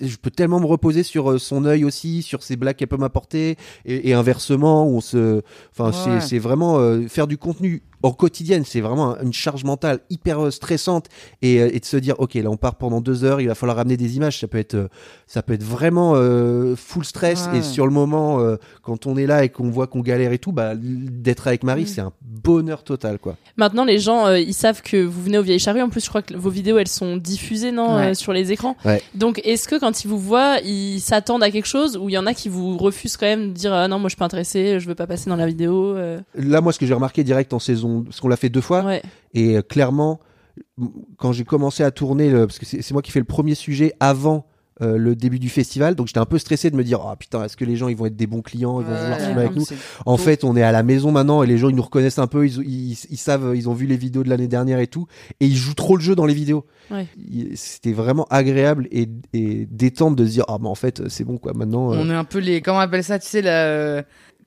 je 0.01 0.17
peux 0.17 0.31
tellement 0.31 0.61
me 0.61 0.67
reposer 0.67 1.03
sur 1.03 1.31
euh, 1.31 1.39
son 1.39 1.65
œil 1.65 1.85
aussi, 1.85 2.23
sur 2.23 2.43
ses 2.43 2.57
blagues 2.57 2.77
qu'elle 2.77 2.89
peut 2.89 2.97
m'apporter, 2.97 3.57
et, 3.85 4.11
et 4.11 4.15
inversement, 4.15 4.87
on 4.87 5.01
se, 5.01 5.43
enfin, 5.77 5.91
Ouais. 6.13 6.21
c'est 6.21 6.39
vraiment 6.39 6.79
euh, 6.79 7.07
faire 7.09 7.27
du 7.27 7.37
contenu 7.39 7.83
en 8.03 8.13
quotidienne, 8.13 8.65
c'est 8.67 8.81
vraiment 8.81 9.17
un- 9.17 9.23
une 9.23 9.33
charge 9.33 9.65
mentale 9.65 10.01
hyper 10.11 10.45
euh, 10.47 10.51
stressante, 10.51 11.07
et, 11.43 11.61
euh, 11.61 11.71
et 11.73 11.81
de 11.81 11.85
se 11.85 11.97
dire, 11.97 12.15
ok, 12.19 12.35
là 12.35 12.51
on 12.51 12.57
part 12.57 12.77
pendant 12.77 13.01
deux 13.01 13.25
heures, 13.25 13.41
il 13.41 13.49
va 13.49 13.55
falloir 13.55 13.77
ramener 13.77 13.97
des 13.97 14.17
images, 14.17 14.39
ça 14.41 14.47
peut 14.49 14.59
être, 14.59 14.75
euh, 14.75 14.89
ça 15.27 15.43
peut 15.43 15.53
être 15.53 15.63
vraiment 15.63 16.13
euh, 16.15 16.75
full 16.77 17.05
stress, 17.05 17.49
Ouais. 17.53 17.59
et 17.59 17.63
sur 17.63 17.87
le 17.87 17.93
moment, 17.93 18.41
euh, 18.41 18.57
quand 18.83 19.07
on 19.07 19.17
est 19.17 19.27
là 19.27 19.45
et 19.45 19.49
qu'on 19.49 19.71
voit 19.71 19.87
qu'on 19.87 20.01
galère 20.01 20.33
et 20.33 20.39
tout, 20.39 20.53
bah, 20.53 20.73
d'être 20.77 21.47
avec 21.47 21.63
Marie, 21.63 21.83
Mm. 21.83 21.87
c'est 21.87 22.01
un 22.01 22.13
bonheur 22.23 22.85
total, 22.85 23.19
quoi. 23.19 23.37
Maintenant, 23.57 23.85
les 23.85 23.99
gens, 23.99 24.27
euh, 24.27 24.39
ils 24.39 24.55
savent 24.55 24.83
que 24.83 25.03
vous 25.05 25.23
venez 25.23 25.39
aux 25.39 25.43
Vieilles 25.43 25.59
Charrues. 25.59 25.83
En 25.83 25.89
plus, 25.91 26.03
je 26.05 26.09
crois 26.09 26.23
que 26.23 26.35
vos 26.35 26.51
vidéos, 26.51 26.79
elles 26.79 26.89
sont 26.89 27.17
diffusées, 27.17 27.73
non, 27.73 27.97
Ouais. 27.97 28.07
euh, 28.11 28.15
sur 28.15 28.33
les 28.33 28.53
écrans. 28.53 28.77
Ouais. 28.85 29.03
Donc, 29.15 29.41
est-ce 29.45 29.69
que 29.69 29.79
quand 29.79 30.05
ils 30.05 30.09
vous 30.09 30.19
voient, 30.19 30.59
ils 30.65 31.01
s'attendent 31.01 31.43
à 31.43 31.51
quelque 31.51 31.67
chose 31.69 31.97
ou 31.97 32.09
il 32.09 32.13
y 32.13 32.19
en 32.19 32.27
a 32.27 32.35
qui 32.35 32.49
vous 32.49 32.77
refusent 32.79 33.17
quand 33.17 33.27
même 33.27 33.49
de 33.49 33.53
dire 33.55 33.73
ah 33.75 33.89
non, 33.89 33.99
moi 33.99 34.09
je 34.09 34.13
suis 34.15 34.19
pas 34.19 34.25
intéressé, 34.25 34.81
je 34.81 34.87
veux 34.89 34.95
pas 34.95 35.07
passer 35.07 35.29
dans 35.29 35.37
la 35.37 35.47
vidéo. 35.47 35.95
euh? 35.97 36.21
Là, 36.35 36.61
moi, 36.61 36.73
ce 36.73 36.79
que 36.79 36.87
j'ai 36.87 36.95
remarqué 36.95 37.23
direct 37.25 37.53
en 37.53 37.59
saison, 37.59 37.90
parce 38.05 38.21
qu'on 38.21 38.29
l'a 38.29 38.37
fait 38.37 38.49
deux 38.49 38.61
fois, 38.61 38.85
Ouais. 38.85 39.03
et 39.35 39.57
euh, 39.57 39.63
clairement, 39.63 40.21
quand 41.17 41.33
j'ai 41.33 41.45
commencé 41.45 41.83
à 41.83 41.91
tourner, 41.91 42.31
le- 42.31 42.47
parce 42.47 42.59
que 42.59 42.67
c'est 42.67 42.91
moi 42.93 43.03
qui 43.03 43.11
fais 43.11 43.21
le 43.21 43.25
premier 43.25 43.55
sujet 43.55 43.93
avant 44.01 44.47
euh, 44.83 44.97
le 44.97 45.15
début 45.15 45.39
du 45.39 45.51
festival, 45.51 45.95
donc 45.95 46.07
j'étais 46.07 46.21
un 46.21 46.25
peu 46.25 46.39
stressé 46.39 46.71
de 46.71 46.77
me 46.77 46.83
dire, 46.83 47.01
ah 47.07 47.15
putain, 47.15 47.45
est-ce 47.45 47.55
que 47.55 47.67
les 47.67 47.77
gens 47.77 47.89
ils 47.89 47.97
vont 47.97 48.07
être 48.07 48.17
des 48.17 48.27
bons 48.27 48.41
clients, 48.41 48.81
ils 48.81 48.87
vont 48.87 48.93
Ouais, 48.93 49.01
vouloir 49.03 49.21
filmer 49.21 49.41
avec 49.43 49.55
nous. 49.55 49.65
En 50.07 50.17
tôt. 50.17 50.23
fait, 50.23 50.43
on 50.43 50.57
est 50.57 50.63
à 50.63 50.73
la 50.73 50.83
maison 50.83 51.13
maintenant 51.13 51.43
et 51.43 51.47
les 51.47 51.59
gens 51.59 51.69
ils 51.69 51.77
nous 51.77 51.83
reconnaissent 51.83 52.19
un 52.19 52.27
peu, 52.27 52.47
ils, 52.47 52.63
ils, 52.67 52.97
ils 53.11 53.17
savent, 53.19 53.53
ils 53.55 53.69
ont 53.69 53.75
vu 53.75 53.85
les 53.85 53.99
vidéos 53.99 54.23
de 54.25 54.31
l'année 54.31 54.49
dernière 54.49 54.79
et 54.81 54.87
tout, 54.87 55.07
et 55.41 55.47
ils 55.47 55.55
jouent 55.57 55.75
trop 55.75 55.97
le 55.99 56.03
jeu 56.03 56.15
dans 56.15 56.25
les 56.25 56.33
vidéos. 56.33 56.65
Ouais. 56.91 57.07
C'était 57.57 57.93
vraiment 57.93 58.27
agréable 58.31 58.89
et, 58.91 59.07
et 59.35 59.67
détente 59.71 60.17
de 60.17 60.25
se 60.25 60.31
dire, 60.31 60.45
ah 60.49 60.57
mais 60.59 60.69
en 60.69 60.75
fait 60.75 61.07
c'est 61.11 61.25
bon 61.25 61.37
quoi, 61.37 61.53
maintenant. 61.53 61.93
euh, 61.93 61.99
On 62.01 62.09
est 62.09 62.15
un 62.15 62.25
peu 62.25 62.39
les 62.39 62.63
comment 62.63 62.79
on 62.79 62.81
appelle 62.81 63.05
ça, 63.05 63.19
tu 63.19 63.29
sais 63.29 63.43
la 63.43 64.03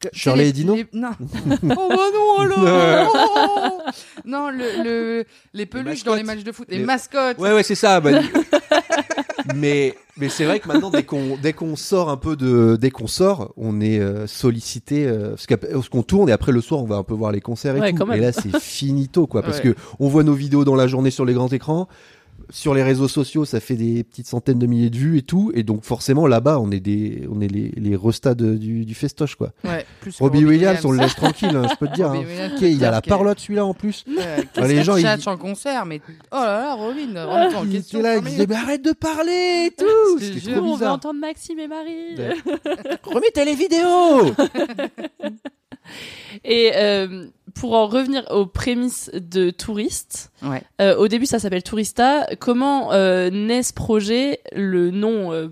euh, 0.06 0.10
Shirley 0.14 0.44
les- 0.44 0.50
et 0.50 0.54
Dino 0.54 0.76
les- 0.76 0.88
Non. 0.94 1.12
oh 1.20 1.58
bah 1.64 1.96
non 2.14 2.40
alors. 2.40 3.12
Oh 3.16 3.90
non 4.26 4.50
le, 4.50 4.84
le 4.84 5.26
les 5.54 5.66
peluches 5.66 6.04
dans 6.04 6.16
les 6.16 6.24
matchs 6.24 6.44
de 6.44 6.52
foot, 6.52 6.68
les, 6.70 6.80
Les- 6.80 6.84
mascottes. 6.86 7.38
Ouais, 7.40 7.54
ouais, 7.54 7.64
c'est 7.64 7.76
ça. 7.76 8.00
bah, 8.02 8.12
mais 9.56 9.96
mais 10.18 10.30
c'est 10.30 10.46
vrai 10.46 10.60
que 10.60 10.68
maintenant, 10.68 10.90
dès 10.90 11.04
qu'on 11.04 11.38
dès 11.42 11.54
qu'on 11.54 11.76
sort 11.76 12.10
un 12.10 12.18
peu 12.18 12.36
de, 12.36 12.78
dès 12.80 12.92
qu'on 12.92 13.08
sort, 13.08 13.54
on 13.58 13.82
est 13.82 14.00
euh, 14.00 14.28
sollicité 14.28 15.06
euh, 15.08 15.30
parce 15.32 15.48
qu'après- 15.48 15.70
parce 15.72 15.90
qu'on 15.90 16.04
tourne 16.04 16.30
et 16.30 16.32
après 16.32 16.52
le 16.52 16.62
soir, 16.62 16.82
on 16.82 16.86
va 16.86 16.96
un 16.98 17.04
peu 17.04 17.14
voir 17.14 17.32
les 17.32 17.42
concerts 17.42 17.76
et 17.78 17.80
Ouais, 17.80 17.92
tout. 17.92 17.98
quand 17.98 18.06
même. 18.06 18.18
Et 18.18 18.22
là, 18.22 18.32
c'est 18.32 18.58
finito 18.60 19.28
quoi, 19.28 19.42
parce 19.42 19.58
Ouais. 19.58 19.74
que 19.74 19.76
on 20.00 20.08
voit 20.08 20.24
nos 20.24 20.34
vidéos 20.34 20.64
dans 20.66 20.76
la 20.76 20.88
journée 20.88 21.12
sur 21.12 21.26
les 21.26 21.34
grands 21.34 21.48
écrans. 21.50 21.88
Sur 22.50 22.74
les 22.74 22.84
réseaux 22.84 23.08
sociaux, 23.08 23.46
ça 23.46 23.60
fait 23.60 23.76
des 23.76 24.04
petites 24.04 24.28
centaines 24.28 24.60
de 24.60 24.66
milliers 24.68 24.90
de 24.90 24.98
vues 24.98 25.18
et 25.18 25.22
tout, 25.22 25.52
et 25.56 25.64
donc 25.64 25.84
forcément 25.84 26.28
là-bas, 26.28 26.60
on 26.60 26.70
est 26.72 26.80
des, 26.80 27.28
on 27.32 27.42
est 27.42 27.48
les, 27.48 27.72
les 27.76 27.96
restats 27.96 28.36
de- 28.36 28.56
du, 28.56 28.86
du 28.86 28.94
festoche 28.94 29.36
quoi. 29.36 29.52
Ouais, 29.64 29.86
plus 30.02 30.12
que 30.12 30.18
Robbie 30.24 30.40
Robbie 30.40 30.50
Williams, 30.50 30.86
on 30.86 30.92
le 30.92 30.98
Williams. 31.00 31.12
laisse 31.12 31.16
tranquille, 31.32 31.56
hein, 31.56 31.68
je 31.72 31.76
peux 31.78 31.88
te 31.88 31.94
dire. 31.96 32.12
Hein. 32.12 32.20
Williams, 32.20 32.52
Ok, 32.54 32.60
je 32.60 32.66
peux 32.66 32.72
il 32.72 32.86
a 32.86 32.92
la 32.92 33.02
parlotte 33.02 33.40
celui-là 33.40 33.66
en 33.66 33.74
plus. 33.74 34.04
Ouais, 34.08 34.46
Enfin, 34.58 34.68
les 34.68 34.84
gens, 34.84 34.98
ils- 34.98 35.08
en 35.28 35.38
concert, 35.38 35.86
mais 35.86 36.02
oh 36.32 36.36
là 36.36 36.60
là, 36.60 36.74
Robin, 36.76 37.08
remets-toi 37.26 37.60
en 37.60 37.64
il 37.66 37.72
question. 37.72 38.02
là, 38.02 38.18
il 38.18 38.24
disait 38.24 38.46
mais 38.48 38.56
arrête 38.56 38.84
de 38.84 38.92
parler 38.94 39.68
et 39.68 39.72
tout. 39.78 40.20
C'était 40.20 40.52
trop 40.56 40.66
on 40.66 40.76
veut 40.76 40.88
entendre 40.88 41.20
Maxime 41.20 41.60
et 41.60 41.68
Marie. 41.68 42.16
Ouais. 42.18 42.34
Remettez 43.04 43.46
les 43.46 43.56
vidéos. 43.56 44.34
Et 46.44 46.72
euh, 46.76 47.28
pour 47.56 47.74
en 47.76 47.88
revenir 47.88 48.26
aux 48.32 48.46
prémices 48.46 49.10
de 49.14 49.50
touristes, 49.50 50.32
Ouais. 50.42 50.62
euh, 50.82 50.96
au 50.98 51.08
début 51.08 51.26
ça 51.26 51.40
s'appelle 51.40 51.64
Tourista. 51.64 52.28
Comment 52.40 52.92
euh, 52.94 53.30
naît 53.30 53.64
ce 53.64 53.74
projet? 53.74 54.40
Le 54.54 54.92
nom, 54.92 55.32
euh, 55.32 55.48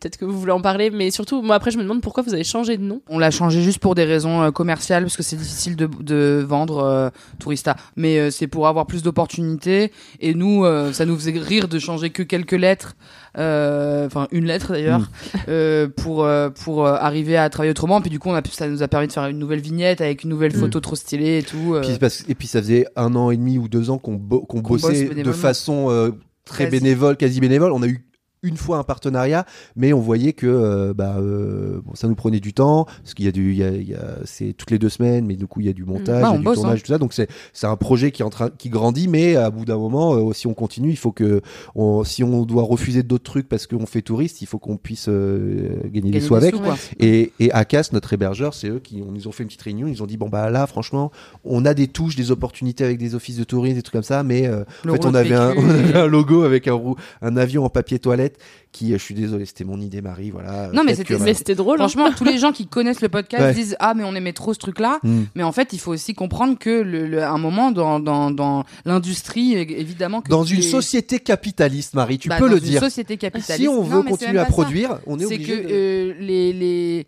peut-être 0.00 0.16
que 0.16 0.24
vous 0.24 0.38
voulez 0.40 0.52
en 0.52 0.60
parler, 0.62 0.90
mais 0.90 1.10
surtout, 1.10 1.42
moi 1.42 1.56
après 1.56 1.70
je 1.70 1.76
me 1.78 1.82
demande 1.82 2.00
pourquoi 2.00 2.22
vous 2.22 2.32
avez 2.34 2.44
changé 2.44 2.76
de 2.78 2.82
nom. 2.82 3.02
On 3.08 3.18
l'a 3.18 3.30
changé 3.30 3.62
juste 3.62 3.78
pour 3.78 3.94
des 3.94 4.04
raisons 4.04 4.42
euh, 4.42 4.50
commerciales 4.50 5.02
parce 5.04 5.16
que 5.16 5.22
c'est 5.22 5.36
difficile 5.36 5.76
de, 5.76 5.88
de 6.00 6.44
vendre 6.46 6.78
euh, 6.78 7.10
Tourista, 7.38 7.76
mais 7.96 8.18
euh, 8.18 8.30
c'est 8.30 8.46
pour 8.46 8.66
avoir 8.66 8.86
plus 8.86 9.02
d'opportunités. 9.02 9.92
Et 10.20 10.34
nous, 10.34 10.64
euh, 10.64 10.92
ça 10.92 11.04
nous 11.06 11.16
faisait 11.16 11.38
rire 11.38 11.68
de 11.68 11.78
changer 11.78 12.10
que 12.10 12.22
quelques 12.22 12.52
lettres, 12.52 12.96
euh, 13.38 14.06
enfin 14.06 14.26
une 14.32 14.46
lettre 14.46 14.72
d'ailleurs, 14.72 15.08
euh, 15.48 15.86
pour 15.88 16.24
euh, 16.24 16.50
pour 16.50 16.86
euh, 16.86 16.94
arriver 16.98 17.36
à 17.36 17.48
travailler 17.50 17.70
autrement. 17.70 18.00
Puis 18.00 18.10
du 18.10 18.18
coup, 18.18 18.28
on 18.30 18.34
a, 18.34 18.42
pu- 18.42 18.50
ça 18.50 18.68
nous 18.68 18.82
a 18.82 18.88
permis 18.88 19.06
de 19.06 19.12
faire 19.12 19.26
une 19.26 19.38
nouvelle 19.38 19.60
vignette 19.60 20.00
avec 20.00 20.24
une 20.24 20.30
nouvelle 20.30 20.50
Mm. 20.56 20.60
photo 20.60 20.80
trop 20.80 20.96
stylée 20.96 21.38
et 21.38 21.42
tout. 21.42 21.74
euh. 21.74 21.80
Puis 21.82 21.98
parce- 22.00 22.24
et 22.28 22.34
puis 22.34 22.48
ça 22.48 22.60
faisait 22.60 22.86
un 22.96 23.14
an 23.14 23.30
et 23.30 23.36
demi 23.36 23.58
ou 23.58 23.68
deux 23.68 23.90
ans 23.90 23.98
qu'on 23.98 24.14
bo- 24.14 24.40
qu'on 24.40 24.60
bosse 24.60 24.82
bossait 24.82 25.08
de 25.08 25.32
façon 25.32 25.86
euh, 25.90 26.10
très 26.44 26.64
Quasi. 26.64 26.80
bénévole, 26.80 27.16
quasi 27.16 27.38
bénévole. 27.40 27.70
On 27.72 27.82
a 27.82 27.86
eu 27.86 28.04
une 28.42 28.56
fois 28.56 28.78
un 28.78 28.84
partenariat, 28.84 29.44
mais 29.76 29.92
on 29.92 30.00
voyait 30.00 30.32
que 30.32 30.46
euh, 30.46 30.94
bah, 30.94 31.16
euh, 31.18 31.80
bon, 31.84 31.94
ça 31.94 32.08
nous 32.08 32.14
prenait 32.14 32.40
du 32.40 32.54
temps, 32.54 32.86
parce 33.02 33.12
qu'il 33.14 33.26
y 33.26 33.28
a 33.28 33.32
du, 33.32 33.52
il 33.52 33.58
y 33.58 33.64
a, 33.64 33.70
il 33.70 33.88
y 33.88 33.94
a- 33.94 34.18
c'est 34.24 34.54
toutes 34.56 34.70
les 34.70 34.78
deux 34.78 34.88
semaines, 34.88 35.26
mais 35.26 35.36
du 35.36 35.46
coup 35.46 35.60
il 35.60 35.66
y 35.66 35.68
a 35.68 35.74
du 35.74 35.84
montage, 35.84 36.22
Bah, 36.22 36.28
il 36.30 36.32
y 36.32 36.34
a 36.36 36.38
du 36.38 36.44
bosse, 36.44 36.56
tournage, 36.56 36.78
hein. 36.78 36.82
tout 36.84 36.92
ça. 36.92 36.98
Donc 36.98 37.12
c'est 37.12 37.28
c'est 37.52 37.66
un 37.66 37.76
projet 37.76 38.10
qui 38.12 38.22
est 38.22 38.24
en 38.24 38.30
train, 38.30 38.48
qui 38.56 38.70
grandit, 38.70 39.08
mais 39.08 39.36
à 39.36 39.50
bout 39.50 39.64
d'un 39.66 39.76
moment, 39.76 40.14
euh, 40.14 40.32
si 40.32 40.46
on 40.46 40.54
continue, 40.54 40.90
il 40.90 40.96
faut 40.96 41.12
que, 41.12 41.42
on, 41.74 42.02
si 42.04 42.24
on 42.24 42.44
doit 42.46 42.62
refuser 42.62 43.02
d'autres 43.02 43.24
trucs 43.24 43.48
parce 43.48 43.66
qu'on 43.66 43.84
fait 43.86 44.02
touriste, 44.02 44.40
il 44.40 44.46
faut 44.46 44.58
qu'on 44.58 44.78
puisse 44.78 45.08
gagner, 45.08 46.10
des 46.10 46.20
sous 46.20 46.34
avec. 46.34 46.54
sous. 46.54 46.62
Et, 46.98 47.32
et 47.40 47.52
Acas, 47.52 47.90
notre 47.92 48.12
hébergeur, 48.12 48.54
c'est 48.54 48.68
eux 48.68 48.80
qui 48.82 49.02
on, 49.06 49.14
ils 49.14 49.28
ont 49.28 49.32
fait 49.32 49.42
une 49.42 49.48
petite 49.48 49.62
réunion. 49.62 49.86
Ils 49.86 50.02
ont 50.02 50.06
dit 50.06 50.16
bon 50.16 50.28
bah 50.28 50.50
là, 50.50 50.66
franchement, 50.66 51.10
on 51.44 51.64
a 51.66 51.74
des 51.74 51.88
touches, 51.88 52.16
des 52.16 52.30
opportunités 52.30 52.84
avec 52.84 52.98
des 52.98 53.14
offices 53.14 53.36
de 53.36 53.44
tourisme, 53.44 53.76
des 53.76 53.82
trucs 53.82 53.92
comme 53.92 54.02
ça, 54.02 54.22
mais 54.22 54.48
en 54.48 54.64
fait, 54.92 55.04
on 55.04 55.14
avait, 55.14 55.34
un, 55.34 55.50
PQ. 55.54 55.62
on 55.62 55.68
avait 55.70 55.98
un 55.98 56.06
logo 56.06 56.42
avec 56.42 56.68
un, 56.68 56.80
un 57.22 57.36
avion 57.36 57.64
en 57.64 57.68
papier 57.68 57.98
toilette 57.98 58.29
qui, 58.72 58.92
euh, 58.92 58.98
je 58.98 59.02
suis 59.02 59.14
désolé, 59.14 59.46
c'était 59.46 59.64
mon 59.64 59.80
idée, 59.80 60.00
Marie, 60.00 60.30
voilà. 60.30 60.68
Non, 60.72 60.82
mais 60.84 60.94
c'était 60.94 61.14
que- 61.14 61.22
Mais 61.22 61.34
c'était 61.34 61.54
drôle. 61.54 61.76
hein. 61.80 61.88
Franchement, 61.88 62.10
tous 62.16 62.24
les 62.24 62.38
gens 62.38 62.52
qui 62.52 62.66
connaissent 62.66 63.00
le 63.00 63.08
podcast 63.08 63.42
Ouais. 63.42 63.54
disent 63.54 63.76
ah 63.80 63.94
mais 63.94 64.04
on 64.04 64.14
aimait 64.14 64.32
trop 64.32 64.54
ce 64.54 64.58
truc-là. 64.58 64.98
Hmm. 65.02 65.22
Mais 65.34 65.42
en 65.42 65.52
fait, 65.52 65.72
il 65.72 65.78
faut 65.80 65.92
aussi 65.92 66.14
comprendre 66.14 66.58
que 66.58 66.70
le, 66.70 67.22
un 67.24 67.38
moment 67.38 67.72
dans 67.72 67.98
dans, 68.00 68.30
dans 68.30 68.64
l'industrie, 68.84 69.54
évidemment 69.54 70.20
que 70.20 70.28
Dans 70.28 70.44
une 70.44 70.60
es- 70.60 70.62
société 70.62 71.18
capitaliste, 71.18 71.94
Marie, 71.94 72.18
tu 72.18 72.28
Bah, 72.28 72.36
peux 72.38 72.46
dans 72.48 72.52
le 72.54 72.58
une 72.58 72.64
dire. 72.64 72.80
société 72.80 73.16
capitaliste. 73.16 73.60
Si 73.62 73.68
on 73.68 73.82
veut 73.82 74.02
c'est 74.04 74.10
continuer 74.10 74.38
à 74.38 74.44
ça. 74.44 74.50
produire, 74.50 74.98
on 75.06 75.18
est 75.18 75.24
c'est 75.26 75.34
obligé 75.34 75.62
que 75.62 75.68
de- 75.68 75.72
euh, 75.72 76.14
les 76.20 76.52
les 76.52 77.06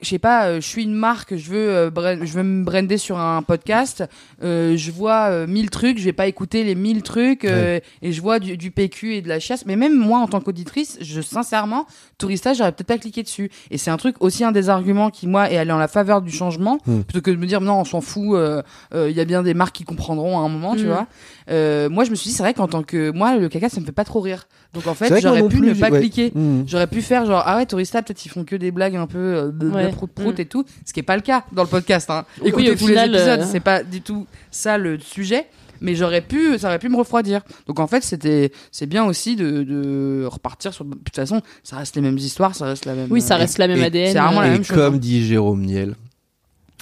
je 0.00 0.08
sais 0.08 0.18
pas, 0.18 0.46
euh, 0.48 0.56
je 0.56 0.66
suis 0.66 0.82
une 0.82 0.92
marque, 0.94 1.34
je 1.36 1.50
veux, 1.50 1.68
euh, 1.70 1.90
je 2.24 2.32
veux 2.32 2.42
me 2.42 2.62
brander 2.64 2.98
sur 2.98 3.18
un 3.18 3.42
podcast, 3.42 4.04
euh, 4.42 4.76
je 4.76 4.90
vois 4.90 5.28
euh, 5.30 5.46
1000 5.46 5.70
trucs, 5.70 5.98
je 5.98 6.04
vais 6.04 6.12
pas 6.12 6.26
écouter 6.26 6.62
les 6.64 6.74
1000 6.74 7.02
trucs, 7.02 7.44
euh, 7.44 7.80
et 8.02 8.12
je 8.12 8.20
vois 8.20 8.38
du, 8.38 8.56
du 8.58 8.70
PQ 8.70 9.14
et 9.14 9.22
de 9.22 9.28
la 9.28 9.40
chasse. 9.40 9.64
Mais 9.66 9.76
même 9.76 9.96
moi, 9.96 10.18
en 10.18 10.26
tant 10.26 10.40
qu'auditrice, 10.40 10.98
je 11.00 11.20
sincèrement, 11.22 11.86
Tourista, 12.18 12.52
j'aurais 12.52 12.72
peut-être 12.72 12.86
pas 12.88 12.98
cliqué 12.98 13.22
dessus. 13.22 13.50
Et 13.70 13.78
c'est 13.78 13.90
un 13.90 13.96
truc 13.96 14.16
aussi 14.20 14.44
un 14.44 14.52
des 14.52 14.68
arguments 14.68 15.10
qui 15.10 15.26
moi 15.26 15.50
est 15.50 15.56
allé 15.56 15.72
en 15.72 15.78
la 15.78 15.88
faveur 15.88 16.20
du 16.22 16.30
changement, 16.32 16.78
Hmm. 16.86 17.00
plutôt 17.02 17.22
que 17.22 17.30
de 17.30 17.36
me 17.36 17.46
dire 17.46 17.60
non, 17.62 17.80
on 17.80 17.84
s'en 17.84 18.00
fout, 18.00 18.34
euh, 18.36 18.62
euh, 18.94 19.08
il 19.08 19.16
y 19.16 19.20
a 19.20 19.24
bien 19.24 19.42
des 19.42 19.54
marques 19.54 19.74
qui 19.76 19.84
comprendront 19.84 20.38
à 20.38 20.42
un 20.42 20.48
moment, 20.48 20.74
tu 20.76 20.84
Hmm. 20.84 20.88
vois. 20.88 21.06
Euh, 21.50 21.88
moi, 21.88 22.04
je 22.04 22.10
me 22.10 22.14
suis 22.16 22.28
dit 22.30 22.34
c'est 22.36 22.42
vrai 22.42 22.52
qu'en 22.52 22.68
tant 22.68 22.82
que 22.82 23.10
moi, 23.10 23.36
le 23.36 23.48
caca, 23.48 23.68
ça 23.68 23.80
me 23.80 23.86
fait 23.86 23.92
pas 23.92 24.04
trop 24.04 24.20
rire. 24.20 24.46
Donc 24.74 24.86
en 24.86 24.94
fait, 24.94 25.20
j'aurais 25.20 25.42
pu 25.48 25.58
plus, 25.58 25.68
ne 25.68 25.74
pas 25.74 25.90
ouais. 25.90 26.00
cliquer. 26.00 26.32
Hmm. 26.34 26.64
J'aurais 26.66 26.86
pu 26.86 27.00
faire 27.02 27.24
genre 27.26 27.42
ah 27.46 27.56
ouais 27.56 27.66
Tourista 27.66 28.02
peut-être 28.02 28.24
ils 28.26 28.28
font 28.28 28.44
que 28.44 28.56
des 28.56 28.70
blagues 28.72 28.96
un 28.96 29.06
peu 29.06 29.18
euh, 29.18 29.50
de, 29.52 29.68
Ouais. 29.70 29.88
prout 29.92 30.10
prout 30.10 30.36
Mm. 30.38 30.40
et 30.42 30.46
tout 30.46 30.64
ce 30.84 30.92
qui 30.92 31.00
est 31.00 31.04
pas 31.04 31.16
le 31.16 31.22
cas 31.22 31.44
dans 31.52 31.62
le 31.62 31.68
podcast 31.68 32.10
hein. 32.10 32.24
Oui, 32.42 32.48
écoutez 32.48 32.76
tous 32.76 32.86
final, 32.88 33.10
les 33.10 33.18
épisodes 33.18 33.40
euh, 33.40 33.46
c'est 33.50 33.60
pas 33.60 33.82
du 33.82 34.00
tout 34.02 34.26
ça 34.50 34.76
le 34.78 34.98
sujet 34.98 35.46
mais 35.80 35.94
j'aurais 35.94 36.20
pu 36.22 36.58
ça 36.58 36.68
aurait 36.68 36.78
pu 36.78 36.88
me 36.88 36.96
refroidir 36.96 37.42
donc 37.66 37.78
en 37.80 37.86
fait 37.86 38.02
c'était 38.02 38.52
c'est 38.70 38.86
bien 38.86 39.04
aussi 39.04 39.36
de, 39.36 39.62
de 39.64 40.24
repartir 40.26 40.72
sur 40.72 40.84
de 40.84 40.94
toute 40.94 41.14
façon 41.14 41.40
ça 41.62 41.76
reste 41.76 41.96
les 41.96 42.02
mêmes 42.02 42.18
histoires 42.18 42.54
ça 42.54 42.66
reste 42.66 42.84
la 42.84 42.94
même 42.94 43.08
Oui, 43.10 43.20
ça 43.20 43.34
euh, 43.34 43.38
reste 43.38 43.58
la 43.58 43.68
même 43.68 43.78
et- 43.80 43.84
ADN. 43.84 44.12
c'est 44.12 44.18
vraiment 44.18 44.40
la 44.40 44.48
Et 44.48 44.50
même 44.50 44.64
chose, 44.64 44.76
comme 44.76 44.94
hein. 44.94 44.98
dit 44.98 45.26
Jérôme 45.26 45.62
Niel, 45.62 45.94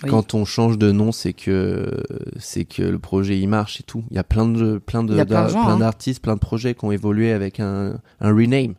Oui. 0.04 0.10
quand 0.10 0.34
on 0.34 0.44
change 0.44 0.78
de 0.78 0.90
nom, 0.92 1.12
c'est 1.12 1.32
que 1.32 1.90
c'est 2.38 2.64
que 2.64 2.82
le 2.82 2.98
projet 2.98 3.38
il 3.38 3.46
marche 3.48 3.80
et 3.80 3.84
tout. 3.84 4.02
Il 4.10 4.16
y 4.16 4.20
a 4.20 4.24
plein 4.24 4.46
de 4.46 4.78
plein 4.78 5.04
de 5.04 5.16
y 5.16 5.24
plein 5.24 5.46
hein. 5.46 5.78
d'artistes, 5.78 6.22
plein 6.22 6.34
de 6.34 6.40
projets 6.40 6.74
qui 6.74 6.84
ont 6.84 6.92
évolué 6.92 7.32
avec 7.32 7.60
un 7.60 8.00
un 8.20 8.34
rename. 8.34 8.74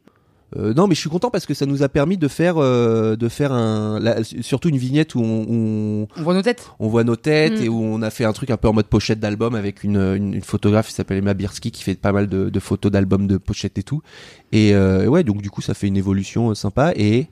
Euh, 0.55 0.71
non, 0.75 0.85
mais 0.85 0.93
je 0.93 0.99
suis 0.99 1.09
content 1.09 1.31
parce 1.31 1.47
que 1.47 1.55
ça 1.55 1.65
nous 1.65 1.81
a 1.81 1.89
permis 1.89 2.15
de 2.15 2.27
faire 2.27 2.57
euh, 2.59 3.15
de 3.15 3.27
faire 3.27 3.51
un 3.53 3.99
la- 3.99 4.23
surtout 4.23 4.69
une 4.69 4.77
vignette 4.77 5.15
où 5.15 5.19
on, 5.19 5.47
on, 5.49 6.07
on 6.15 6.21
voit 6.21 6.35
nos 6.35 6.43
têtes 6.43 6.69
on 6.79 6.89
voit 6.89 7.03
nos 7.03 7.15
têtes 7.15 7.59
Mm. 7.59 7.63
et 7.63 7.69
où 7.69 7.81
on 7.81 8.03
a 8.03 8.11
fait 8.11 8.23
un 8.23 8.33
truc 8.33 8.51
un 8.51 8.57
peu 8.57 8.67
en 8.67 8.73
mode 8.73 8.85
pochette 8.85 9.19
d'album 9.19 9.55
avec 9.55 9.83
une, 9.83 9.97
une, 9.97 10.35
une 10.35 10.41
photographe 10.43 10.89
qui 10.89 10.93
s'appelle 10.93 11.17
Emma 11.17 11.33
Birsky 11.33 11.71
qui 11.71 11.81
fait 11.81 11.95
pas 11.95 12.11
mal 12.11 12.27
de, 12.27 12.49
de 12.51 12.59
photos 12.59 12.91
d'albums 12.91 13.25
de 13.25 13.37
pochette 13.37 13.79
et 13.79 13.83
tout. 13.83 14.03
Et 14.51 14.75
euh, 14.75 15.07
ouais, 15.07 15.23
donc 15.23 15.41
du 15.41 15.49
coup 15.49 15.61
ça 15.63 15.73
fait 15.73 15.87
une 15.87 15.97
évolution 15.97 16.51
euh, 16.51 16.53
sympa 16.53 16.93
et 16.95 17.29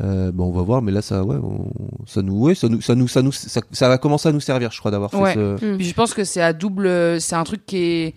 euh, 0.00 0.30
bon, 0.32 0.46
on 0.46 0.52
va 0.52 0.62
voir, 0.62 0.82
mais 0.82 0.92
là 0.92 1.02
ça 1.02 1.24
ouais, 1.24 1.36
on- 1.36 1.70
ça 2.06 2.22
nous 2.22 2.38
ouais, 2.38 2.54
ça 2.54 2.68
nous 2.68 2.80
ça 2.80 2.94
nous 2.94 3.08
ça 3.08 3.22
nous 3.22 3.32
ça, 3.32 3.60
ça 3.72 3.88
va 3.88 3.98
commencer 3.98 4.28
à 4.28 4.32
nous 4.32 4.40
servir, 4.40 4.70
je 4.70 4.78
crois 4.78 4.90
d'avoir 4.90 5.10
fait 5.10 5.16
Ouais. 5.16 5.34
ce 5.34 5.64
Mm. 5.64 5.76
Puis 5.78 5.86
je 5.86 5.94
pense 5.94 6.14
que 6.14 6.22
c'est 6.24 6.40
à 6.42 6.52
double, 6.52 7.20
c'est 7.20 7.34
un 7.34 7.44
truc 7.44 7.66
qui 7.66 7.76
est 7.78 8.14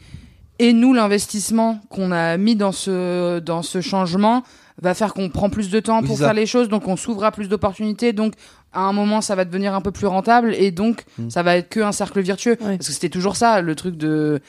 et 0.59 0.71
nous 0.71 0.93
l'investissement 0.93 1.79
qu'on 1.89 2.11
a 2.11 2.37
mis 2.37 2.55
dans 2.55 2.71
ce 2.71 3.39
dans 3.39 3.63
ce 3.63 3.81
changement 3.81 4.43
va 4.81 4.93
faire 4.93 5.13
qu'on 5.13 5.29
prend 5.29 5.49
plus 5.49 5.69
de 5.69 5.79
temps 5.79 6.01
Oui, 6.01 6.07
pour 6.07 6.17
faire 6.17 6.33
les 6.33 6.45
choses, 6.45 6.67
donc 6.69 6.87
on 6.87 6.95
s'ouvre 6.95 7.23
à 7.23 7.31
plus 7.31 7.47
d'opportunités, 7.49 8.11
donc 8.13 8.33
à 8.75 8.81
un 8.81 8.93
moment 8.93 9.21
ça 9.21 9.35
va 9.35 9.45
devenir 9.45 9.75
un 9.75 9.81
peu 9.81 9.91
plus 9.91 10.07
rentable 10.07 10.55
et 10.55 10.71
donc 10.71 11.03
Mm. 11.19 11.29
ça 11.29 11.43
va 11.43 11.57
être 11.57 11.69
que 11.69 11.79
un 11.79 11.91
cercle 11.91 12.19
vertueux 12.21 12.57
Ouais. 12.61 12.77
parce 12.77 12.87
que 12.87 12.93
c'était 12.93 13.09
toujours 13.09 13.35
ça 13.35 13.61
le 13.61 13.75
truc 13.75 13.95
de 13.97 14.41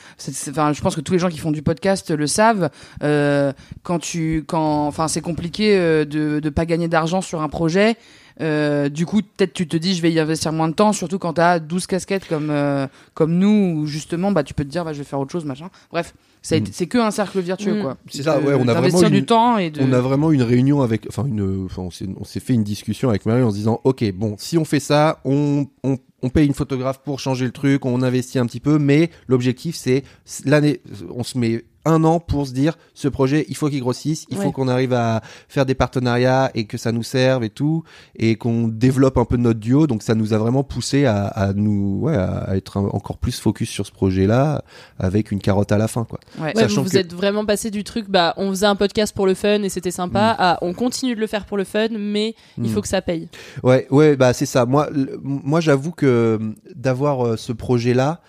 enfin 0.48 0.72
je 0.72 0.80
pense 0.80 0.96
que 0.96 1.02
tous 1.02 1.12
les 1.12 1.18
gens 1.18 1.28
qui 1.28 1.36
font 1.38 1.50
du 1.50 1.60
podcast 1.60 2.10
le 2.10 2.26
savent 2.26 2.70
euh, 3.02 3.52
quand 3.82 3.98
tu 3.98 4.42
quand 4.46 4.86
enfin 4.86 5.08
c'est 5.08 5.20
compliqué 5.20 5.76
euh, 5.76 6.06
de 6.06 6.40
de 6.40 6.48
pas 6.50 6.64
gagner 6.64 6.88
d'argent 6.88 7.20
sur 7.20 7.42
un 7.42 7.48
projet 7.50 7.96
euh, 8.40 8.88
du 8.88 9.06
coup, 9.06 9.20
peut-être 9.22 9.52
tu 9.52 9.68
te 9.68 9.76
dis 9.76 9.94
je 9.94 10.02
vais 10.02 10.10
y 10.10 10.18
investir 10.18 10.52
moins 10.52 10.66
de 10.68 10.74
temps, 10.74 10.92
surtout 10.92 11.20
quand 11.20 11.34
tu 11.34 11.40
as 11.40 11.60
12 11.60 11.86
casquettes 11.86 12.26
comme, 12.26 12.48
euh, 12.50 12.88
comme 13.14 13.32
nous, 13.38 13.76
où 13.82 13.86
justement 13.86 14.32
bah, 14.32 14.42
tu 14.42 14.54
peux 14.54 14.64
te 14.64 14.68
dire 14.70 14.84
bah, 14.84 14.92
je 14.92 14.98
vais 14.98 15.04
faire 15.04 15.20
autre 15.20 15.30
chose, 15.30 15.44
machin. 15.44 15.68
Bref, 15.92 16.14
Mm. 16.50 16.64
c'est 16.72 16.86
que 16.86 16.98
un 16.98 17.10
cercle 17.10 17.40
vertueux. 17.40 17.78
Mm. 17.78 17.82
quoi. 17.82 17.96
C'est 18.10 18.22
ça, 18.22 18.38
ouais, 18.40 18.54
on 18.54 18.68
a 18.68 18.74
vraiment 18.74 19.02
du 19.08 19.18
une- 19.18 19.24
temps 19.24 19.56
et 19.58 19.70
de. 19.70 19.80
On 19.82 19.92
a 19.92 20.00
vraiment 20.00 20.30
une 20.30 20.42
réunion 20.42 20.82
avec, 20.82 21.06
enfin 21.08 21.24
une, 21.26 21.64
enfin 21.64 21.82
on 21.82 21.90
s'est, 21.90 22.06
on 22.18 22.24
s'est 22.24 22.40
fait 22.40 22.52
une 22.54 22.64
discussion 22.64 23.08
avec 23.08 23.24
Marie 23.26 23.42
en 23.42 23.50
se 23.50 23.56
disant, 23.56 23.80
ok, 23.84 24.04
bon, 24.12 24.34
si 24.38 24.58
on 24.58 24.64
fait 24.64 24.80
ça, 24.80 25.20
on, 25.24 25.66
on, 25.82 25.96
on 26.22 26.28
paye 26.30 26.46
une 26.46 26.54
photographe 26.54 27.00
pour 27.04 27.18
changer 27.20 27.44
le 27.46 27.50
truc, 27.52 27.84
on 27.86 28.02
investit 28.02 28.38
un 28.38 28.46
petit 28.46 28.60
peu, 28.60 28.78
mais 28.78 29.10
l'objectif 29.28 29.74
c'est 29.76 30.04
l'année, 30.44 30.80
on 31.14 31.22
se 31.22 31.38
met 31.38 31.64
un 31.84 32.02
an 32.04 32.20
pour 32.20 32.46
se 32.46 32.52
dire, 32.52 32.76
ce 32.94 33.08
projet, 33.08 33.44
il 33.48 33.56
faut 33.56 33.68
qu'il 33.68 33.80
grossisse, 33.80 34.26
il 34.30 34.38
Ouais. 34.38 34.44
faut 34.44 34.52
qu'on 34.52 34.68
arrive 34.68 34.92
à 34.92 35.20
faire 35.48 35.66
des 35.66 35.74
partenariats 35.74 36.50
et 36.54 36.64
que 36.66 36.78
ça 36.78 36.92
nous 36.92 37.02
serve 37.02 37.44
et 37.44 37.50
tout, 37.50 37.84
et 38.16 38.36
qu'on 38.36 38.68
développe 38.68 39.18
un 39.18 39.24
peu 39.24 39.36
notre 39.36 39.60
duo. 39.60 39.86
Donc 39.86 40.02
ça 40.02 40.14
nous 40.14 40.32
a 40.32 40.38
vraiment 40.38 40.64
poussé 40.64 41.04
à, 41.04 41.26
à 41.26 41.52
nous, 41.52 42.00
ouais, 42.02 42.16
à 42.16 42.56
être 42.56 42.76
un- 42.78 42.88
encore 42.88 43.18
plus 43.18 43.38
focus 43.38 43.68
sur 43.68 43.86
ce 43.86 43.92
projet-là, 43.92 44.62
avec 44.98 45.30
une 45.30 45.40
carotte 45.40 45.72
à 45.72 45.78
la 45.78 45.88
fin, 45.88 46.04
quoi. 46.04 46.18
Ouais. 46.38 46.46
Ouais, 46.54 46.62
Sachant 46.62 46.82
vous 46.82 46.88
vous 46.88 46.92
que- 46.92 46.98
êtes 46.98 47.12
vraiment 47.12 47.44
passé 47.44 47.70
du 47.70 47.84
truc, 47.84 48.08
bah, 48.08 48.34
on 48.36 48.50
faisait 48.50 48.66
un 48.66 48.76
podcast 48.76 49.14
pour 49.14 49.26
le 49.26 49.34
fun 49.34 49.62
et 49.62 49.68
c'était 49.68 49.90
sympa, 49.90 50.32
Mm. 50.32 50.36
à 50.38 50.58
on 50.62 50.72
continue 50.74 51.14
de 51.14 51.20
le 51.20 51.26
faire 51.26 51.44
pour 51.46 51.56
le 51.56 51.64
fun, 51.64 51.88
mais 51.98 52.34
il 52.58 52.64
Mm. 52.64 52.68
faut 52.68 52.80
que 52.80 52.88
ça 52.88 53.02
paye. 53.02 53.28
Ouais, 53.62 53.86
ouais, 53.90 54.16
bah 54.16 54.32
c'est 54.32 54.46
ça. 54.46 54.64
Moi, 54.66 54.88
le- 54.92 55.18
moi, 55.22 55.60
j'avoue 55.60 55.92
que 55.92 56.38
d'avoir 56.74 57.26
euh, 57.26 57.36
ce 57.36 57.52
projet-là, 57.52 58.20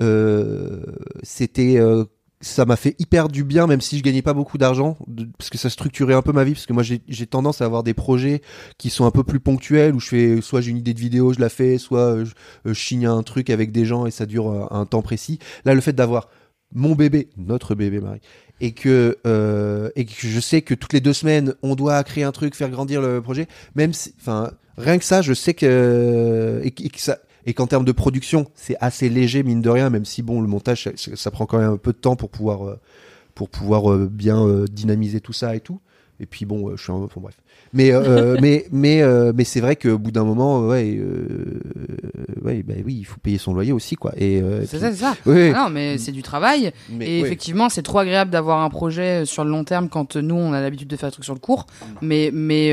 euh, 0.00 0.80
c'était, 1.22 1.76
euh, 1.78 2.04
ça 2.42 2.64
m'a 2.64 2.76
fait 2.76 2.94
hyper 2.98 3.28
du 3.28 3.44
bien, 3.44 3.66
même 3.66 3.80
si 3.80 3.96
je 3.96 4.02
gagnais 4.02 4.20
pas 4.20 4.34
beaucoup 4.34 4.58
d'argent, 4.58 4.98
parce 5.38 5.48
que 5.48 5.56
ça 5.58 5.70
structurait 5.70 6.14
un 6.14 6.22
peu 6.22 6.32
ma 6.32 6.44
vie, 6.44 6.52
parce 6.52 6.66
que 6.66 6.72
moi, 6.72 6.82
j'ai 6.82 7.26
tendance 7.26 7.62
à 7.62 7.64
avoir 7.64 7.82
des 7.84 7.94
projets 7.94 8.42
qui 8.78 8.90
sont 8.90 9.06
un 9.06 9.10
peu 9.10 9.22
plus 9.24 9.40
ponctuels, 9.40 9.94
où 9.94 10.00
je 10.00 10.08
fais, 10.08 10.40
soit 10.42 10.60
j'ai 10.60 10.72
une 10.72 10.76
idée 10.78 10.92
de 10.92 11.00
vidéo, 11.00 11.32
je 11.32 11.40
la 11.40 11.48
fais, 11.48 11.78
soit 11.78 12.00
euh, 12.00 12.24
je, 12.24 12.32
euh, 12.68 12.74
je 12.74 12.84
signe 12.84 13.06
un 13.06 13.22
truc 13.22 13.48
avec 13.48 13.70
des 13.72 13.84
gens 13.84 14.06
et 14.06 14.10
ça 14.10 14.26
dure 14.26 14.50
euh, 14.50 14.66
un 14.70 14.84
temps 14.86 15.02
précis. 15.02 15.38
Là, 15.64 15.74
le 15.74 15.80
fait 15.80 15.92
d'avoir 15.92 16.28
mon 16.74 16.94
bébé, 16.94 17.28
notre 17.36 17.74
bébé 17.74 18.00
Marie, 18.00 18.20
et 18.60 18.72
que 18.72 19.18
euh, 19.26 19.90
et 19.94 20.04
que 20.04 20.12
je 20.16 20.40
sais 20.40 20.62
que 20.62 20.74
toutes 20.74 20.92
les 20.94 21.00
deux 21.00 21.12
semaines 21.12 21.54
on 21.62 21.74
doit 21.74 22.02
créer 22.02 22.24
un 22.24 22.32
truc, 22.32 22.54
faire 22.54 22.70
grandir 22.70 23.02
le 23.02 23.20
projet, 23.20 23.46
même 23.74 23.92
si, 23.92 24.14
enfin 24.20 24.50
rien 24.78 24.98
que 24.98 25.04
ça, 25.04 25.20
je 25.22 25.34
sais 25.34 25.54
que- 25.54 26.60
et 26.64 26.70
que 26.70 27.00
ça 27.00 27.18
et 27.46 27.54
qu'en 27.54 27.66
termes 27.66 27.84
de 27.84 27.92
production 27.92 28.46
c'est 28.54 28.76
assez 28.80 29.08
léger 29.08 29.42
mine 29.42 29.60
de 29.62 29.70
rien, 29.70 29.90
même 29.90 30.04
si 30.04 30.22
bon 30.22 30.40
le 30.40 30.48
montage 30.48 30.84
ça, 30.84 31.16
ça 31.16 31.30
prend 31.30 31.46
quand 31.46 31.58
même 31.58 31.72
un 31.72 31.76
peu 31.76 31.92
de 31.92 31.98
temps 31.98 32.16
pour 32.16 32.30
pouvoir 32.30 32.68
euh, 32.68 32.80
pour 33.34 33.48
pouvoir 33.48 33.90
euh, 33.90 34.08
bien 34.10 34.44
euh, 34.46 34.66
dynamiser 34.66 35.20
tout 35.20 35.32
ça 35.32 35.56
et 35.56 35.60
tout. 35.60 35.80
Et 36.20 36.26
puis 36.26 36.44
bon, 36.44 36.76
je 36.76 36.80
suis 36.80 36.92
un, 36.92 36.96
enfin 36.96 37.20
bref. 37.20 37.34
Mais 37.72 37.90
mais 38.40 38.66
mais 38.70 39.02
mais 39.32 39.44
c'est 39.44 39.60
vrai 39.60 39.74
qu'au 39.74 39.98
bout 39.98 40.12
d'un 40.12 40.22
moment, 40.22 40.68
ouais, 40.68 41.00
ouais, 42.42 42.62
bah 42.62 42.74
oui, 42.84 42.98
il 43.00 43.04
faut 43.04 43.18
payer 43.20 43.38
son 43.38 43.54
loyer 43.54 43.72
aussi 43.72 43.96
quoi. 43.96 44.12
Et 44.16 44.40
C'est 44.66 44.78
ça, 44.78 44.92
c'est 44.92 44.98
ça. 44.98 45.16
Oui. 45.26 45.50
Ah 45.52 45.64
non, 45.64 45.70
mais 45.70 45.98
c'est 45.98 46.12
du 46.12 46.22
travail. 46.22 46.70
Mais, 46.90 47.08
et 47.08 47.20
effectivement, 47.20 47.68
c'est 47.68 47.82
trop 47.82 47.98
agréable 47.98 48.30
d'avoir 48.30 48.60
un 48.60 48.70
projet 48.70 49.24
sur 49.24 49.42
le 49.42 49.50
long 49.50 49.64
terme 49.64 49.88
quand 49.88 50.16
nous, 50.16 50.36
on 50.36 50.52
a 50.52 50.60
l'habitude 50.60 50.86
de 50.86 50.96
faire 50.96 51.08
des 51.08 51.14
trucs 51.14 51.24
sur 51.24 51.34
le 51.34 51.40
court. 51.40 51.66
Mais, 52.02 52.30
mais 52.32 52.72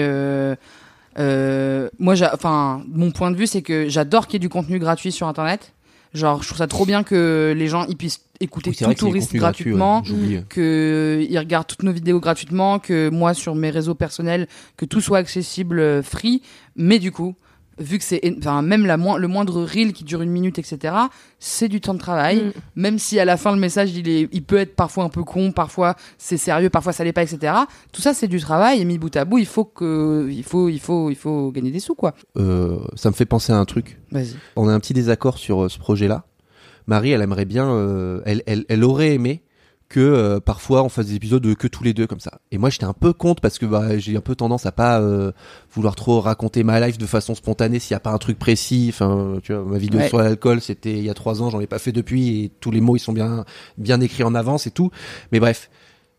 euh, 1.17 1.89
moi, 1.97 2.15
enfin, 2.33 2.83
mon 2.87 3.11
point 3.11 3.31
de 3.31 3.35
vue, 3.35 3.47
c'est 3.47 3.61
que 3.61 3.89
j'adore 3.89 4.27
qu'il 4.27 4.35
y 4.35 4.37
ait 4.37 4.39
du 4.39 4.49
contenu 4.49 4.79
gratuit 4.79 5.11
sur 5.11 5.27
Internet. 5.27 5.73
Genre, 6.13 6.41
je 6.41 6.47
trouve 6.47 6.57
ça 6.57 6.67
trop 6.67 6.85
bien 6.85 7.03
que 7.03 7.53
les 7.55 7.67
gens 7.67 7.85
ils 7.87 7.95
puissent 7.95 8.21
écouter 8.39 8.71
Oui, 8.71 8.75
tout 8.75 9.05
touriste 9.05 9.27
contenu 9.27 9.39
gratuit, 9.39 9.71
ouais, 9.73 9.77
gratuitement, 9.77 10.43
que 10.49 11.23
ils 11.29 11.37
regardent 11.37 11.67
toutes 11.67 11.83
nos 11.83 11.91
vidéos 11.91 12.19
gratuitement, 12.19 12.79
que 12.79 13.09
moi 13.09 13.35
sur 13.35 13.53
mes 13.53 13.69
réseaux 13.69 13.93
personnels, 13.93 14.47
que 14.75 14.85
tout 14.85 15.01
soit 15.01 15.19
accessible 15.19 15.79
euh, 15.79 16.01
free. 16.01 16.41
Mais 16.75 16.97
du 16.97 17.11
coup, 17.11 17.35
vu 17.79 17.97
que 17.97 18.03
c'est, 18.03 18.21
enfin 18.37 18.61
même 18.61 18.85
la 18.85 18.97
moins, 18.97 19.17
le 19.17 19.27
moindre 19.27 19.63
reel 19.63 19.93
qui 19.93 20.03
dure 20.03 20.21
une 20.21 20.31
minute, 20.31 20.59
etc. 20.59 20.93
C'est 21.39 21.67
du 21.67 21.81
temps 21.81 21.93
de 21.93 21.99
travail. 21.99 22.37
Mm. 22.37 22.51
Même 22.75 22.99
si 22.99 23.19
à 23.19 23.25
la 23.25 23.37
fin 23.37 23.51
le 23.51 23.59
message 23.59 23.91
il 23.95 24.07
est, 24.09 24.29
il 24.31 24.43
peut 24.43 24.57
être 24.57 24.75
parfois 24.75 25.03
un 25.03 25.09
peu 25.09 25.23
con, 25.23 25.51
parfois 25.51 25.95
c'est 26.17 26.37
sérieux, 26.37 26.69
parfois 26.69 26.93
ça 26.93 27.03
l'est 27.03 27.13
pas, 27.13 27.23
etc. 27.23 27.53
Tout 27.91 28.01
ça 28.01 28.13
c'est 28.13 28.27
du 28.27 28.39
travail 28.39 28.81
et 28.81 28.85
mis 28.85 28.97
bout 28.97 29.15
à 29.15 29.25
bout, 29.25 29.37
il 29.37 29.45
faut 29.45 29.65
que, 29.65 30.27
il 30.29 30.43
faut, 30.43 30.69
il 30.69 30.79
faut, 30.79 31.09
il 31.09 31.15
faut 31.15 31.51
gagner 31.51 31.71
des 31.71 31.79
sous 31.79 31.95
quoi. 31.95 32.13
Euh, 32.37 32.79
ça 32.95 33.09
me 33.09 33.15
fait 33.15 33.25
penser 33.25 33.53
à 33.53 33.57
un 33.57 33.65
truc. 33.65 33.99
Vas-y. 34.11 34.35
On 34.55 34.67
a 34.67 34.73
un 34.73 34.79
petit 34.79 34.93
désaccord 34.93 35.37
sur 35.37 35.63
euh, 35.63 35.69
ce 35.69 35.79
projet-là. 35.79 36.25
Marie, 36.87 37.11
elle 37.11 37.21
aimerait 37.21 37.45
bien, 37.45 37.69
euh, 37.69 38.21
elle, 38.25 38.41
elle, 38.47 38.65
elle 38.67 38.83
aurait 38.83 39.13
aimé 39.13 39.43
que 39.89 39.99
euh, 39.99 40.39
parfois 40.39 40.83
on 40.83 40.89
fasse 40.89 41.07
des 41.07 41.15
épisodes 41.15 41.41
de 41.41 41.55
que 41.55 41.67
tous 41.67 41.83
les 41.83 41.93
deux 41.95 42.05
comme 42.05 42.19
ça. 42.19 42.39
Et 42.51 42.59
moi 42.59 42.69
j'étais 42.69 42.85
un 42.85 42.93
peu 42.93 43.11
contre 43.11 43.41
parce 43.41 43.57
que 43.57 43.65
bah, 43.65 43.97
j'ai 43.97 44.15
un 44.15 44.21
peu 44.21 44.35
tendance 44.35 44.67
à 44.67 44.71
pas 44.71 45.01
euh, 45.01 45.31
vouloir 45.73 45.95
trop 45.95 46.21
raconter 46.21 46.63
ma 46.63 46.79
life 46.79 46.99
de 46.99 47.07
façon 47.07 47.33
spontanée 47.33 47.79
s'il 47.79 47.91
y 47.91 47.95
a 47.95 47.99
pas 47.99 48.11
un 48.11 48.19
truc 48.19 48.37
précis. 48.37 48.87
Enfin, 48.93 49.39
tu 49.41 49.51
vois, 49.51 49.63
ma 49.65 49.77
vidéo 49.79 49.99
Ouais. 49.99 50.07
sur 50.07 50.19
l'alcool 50.19 50.61
c'était 50.61 50.93
il 50.99 51.03
y 51.03 51.09
a 51.09 51.15
trois 51.15 51.41
ans, 51.41 51.49
j'en 51.49 51.59
ai 51.59 51.65
pas 51.67 51.79
fait 51.79 51.91
depuis 51.91 52.43
et 52.43 52.51
tous 52.59 52.69
les 52.69 52.81
mots 52.81 52.95
ils 52.95 52.99
sont 52.99 53.13
bien 53.13 53.45
bien 53.79 53.99
écrits 53.99 54.23
en 54.23 54.35
avance 54.35 54.67
et 54.67 54.71
tout. 54.71 54.91
Mais 55.31 55.39
bref, 55.39 55.71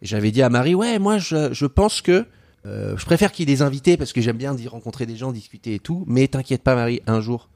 j'avais 0.02 0.32
dit 0.32 0.42
à 0.42 0.48
Marie 0.50 0.74
ouais 0.74 0.98
moi 0.98 1.18
je, 1.18 1.52
je 1.52 1.66
pense 1.66 2.02
que 2.02 2.26
euh, 2.66 2.96
je 2.96 3.04
préfère 3.06 3.30
qu'il 3.30 3.48
y 3.48 3.52
ait 3.52 3.54
des 3.56 3.62
invités 3.62 3.96
parce 3.96 4.12
que 4.12 4.20
j'aime 4.20 4.36
bien 4.36 4.52
d'y 4.54 4.66
rencontrer 4.66 5.06
des 5.06 5.14
gens, 5.16 5.30
discuter 5.30 5.74
et 5.76 5.78
tout. 5.78 6.04
Mais 6.08 6.26
t'inquiète 6.26 6.62
pas 6.64 6.74
Marie, 6.74 7.02
un 7.06 7.20
jour 7.20 7.48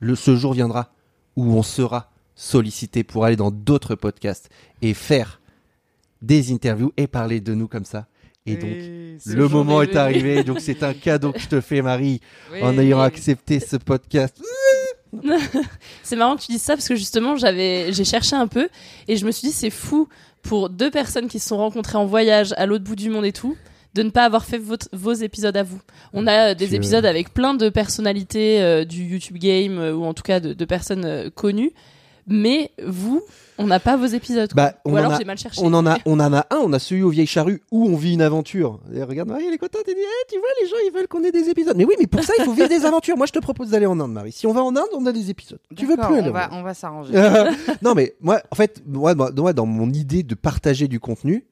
le 0.00 0.14
ce 0.14 0.34
jour 0.34 0.54
viendra 0.54 0.92
où 1.36 1.54
on 1.56 1.62
sera 1.62 2.10
sollicité 2.34 3.04
pour 3.04 3.26
aller 3.26 3.36
dans 3.36 3.50
d'autres 3.50 3.96
podcasts 3.96 4.48
et 4.80 4.94
faire 4.94 5.40
des 6.22 6.52
interviews 6.52 6.92
et 6.96 7.06
parler 7.06 7.40
de 7.40 7.54
nous 7.54 7.68
comme 7.68 7.84
ça. 7.84 8.06
Et 8.46 8.56
donc, 8.56 8.70
le 9.26 9.48
moment 9.48 9.82
est 9.82 9.94
arrivé. 9.96 10.42
Donc, 10.42 10.60
c'est 10.60 10.82
un 10.82 10.94
cadeau 10.94 11.32
que 11.32 11.38
je 11.38 11.48
te 11.48 11.60
fais, 11.60 11.82
Marie, 11.82 12.20
Oui. 12.52 12.60
en 12.62 12.78
ayant 12.78 13.00
accepté 13.00 13.60
ce 13.60 13.76
podcast. 13.76 14.40
C'est 16.02 16.16
marrant 16.16 16.36
que 16.36 16.42
tu 16.42 16.52
dises 16.52 16.62
ça 16.62 16.74
parce 16.74 16.88
que 16.88 16.94
justement, 16.96 17.36
j'avais, 17.36 17.92
j'ai 17.92 18.04
cherché 18.04 18.36
un 18.36 18.46
peu 18.46 18.68
et 19.06 19.16
je 19.16 19.24
me 19.26 19.30
suis 19.30 19.48
dit, 19.48 19.54
c'est 19.54 19.70
fou 19.70 20.08
pour 20.42 20.68
deux 20.70 20.90
personnes 20.90 21.28
qui 21.28 21.38
se 21.38 21.48
sont 21.48 21.56
rencontrées 21.56 21.98
en 21.98 22.06
voyage 22.06 22.52
à 22.56 22.66
l'autre 22.66 22.84
bout 22.84 22.96
du 22.96 23.08
monde 23.10 23.24
et 23.24 23.32
tout, 23.32 23.56
de 23.94 24.02
ne 24.02 24.10
pas 24.10 24.24
avoir 24.24 24.44
fait 24.44 24.58
votre- 24.58 24.88
vos 24.92 25.12
épisodes 25.14 25.56
à 25.56 25.62
vous. 25.62 25.80
On 26.12 26.26
a 26.26 26.50
euh, 26.50 26.54
des 26.54 26.74
épisodes 26.74 27.04
avec 27.06 27.32
plein 27.32 27.54
de 27.54 27.68
personnalités 27.70 28.60
euh, 28.60 28.84
du 28.84 29.02
YouTube 29.02 29.38
game 29.38 29.78
euh, 29.78 29.94
ou 29.94 30.04
en 30.04 30.12
tout 30.14 30.22
cas 30.22 30.40
de, 30.40 30.52
de 30.52 30.64
personnes 30.66 31.04
euh, 31.06 31.30
connues, 31.30 31.72
mais 32.28 32.70
vous, 32.84 33.22
on 33.58 33.66
n'a 33.66 33.80
pas 33.80 33.96
vos 33.96 34.06
épisodes. 34.06 34.52
quoi. 34.52 34.62
Bah, 34.70 34.74
on 34.84 34.92
ou 34.92 34.94
en 34.94 34.96
alors 34.98 35.12
a- 35.14 35.18
j'ai 35.18 35.24
mal 35.24 35.38
cherché. 35.38 35.60
On 35.64 35.72
en 35.74 35.86
a, 35.86 35.98
on 36.06 36.20
en 36.20 36.32
a 36.32 36.46
un. 36.50 36.56
On 36.62 36.72
a 36.72 36.78
celui 36.78 37.02
aux 37.02 37.08
vieilles 37.10 37.26
charrues 37.26 37.60
où 37.72 37.86
on 37.86 37.96
vit 37.96 38.14
une 38.14 38.22
aventure. 38.22 38.80
Et 38.94 39.02
regarde, 39.02 39.28
Marie, 39.28 39.46
elle 39.46 39.54
est 39.54 39.58
contente. 39.58 39.82
Elle 39.88 39.94
dit, 39.94 40.00
Eh, 40.00 40.32
tu 40.32 40.38
vois, 40.38 40.48
les 40.62 40.68
gens, 40.68 40.76
ils 40.86 40.92
veulent 40.92 41.08
qu'on 41.08 41.24
ait 41.24 41.32
des 41.32 41.48
épisodes. 41.48 41.76
Mais 41.76 41.84
oui, 41.84 41.94
mais 41.98 42.06
pour 42.06 42.22
ça, 42.22 42.32
il 42.38 42.44
faut 42.44 42.52
vivre 42.52 42.68
des 42.68 42.84
aventures. 42.84 43.16
Moi, 43.16 43.26
je 43.26 43.32
te 43.32 43.38
propose 43.40 43.70
d'aller 43.70 43.86
en 43.86 43.98
Inde, 43.98 44.12
Marie. 44.12 44.32
Si 44.32 44.46
on 44.46 44.52
va 44.52 44.62
en 44.62 44.76
Inde, 44.76 44.88
on 44.94 45.04
a 45.06 45.12
des 45.12 45.30
épisodes. 45.30 45.58
Tu 45.76 45.86
veux 45.86 45.96
plus 45.96 46.14
aller 46.16 46.28
on 46.28 46.32
va, 46.32 46.48
on 46.52 46.62
va 46.62 46.74
s'arranger. 46.74 47.12
non 47.82 47.94
mais 47.94 48.14
moi 48.20 48.40
en 48.50 48.54
fait 48.54 48.82
moi, 48.86 49.14
moi, 49.14 49.30
moi, 49.36 49.52
dans 49.52 49.66
mon 49.66 49.90
idée 49.90 50.22
de 50.22 50.34
partager 50.34 50.88
du 50.88 51.00
contenu 51.00 51.44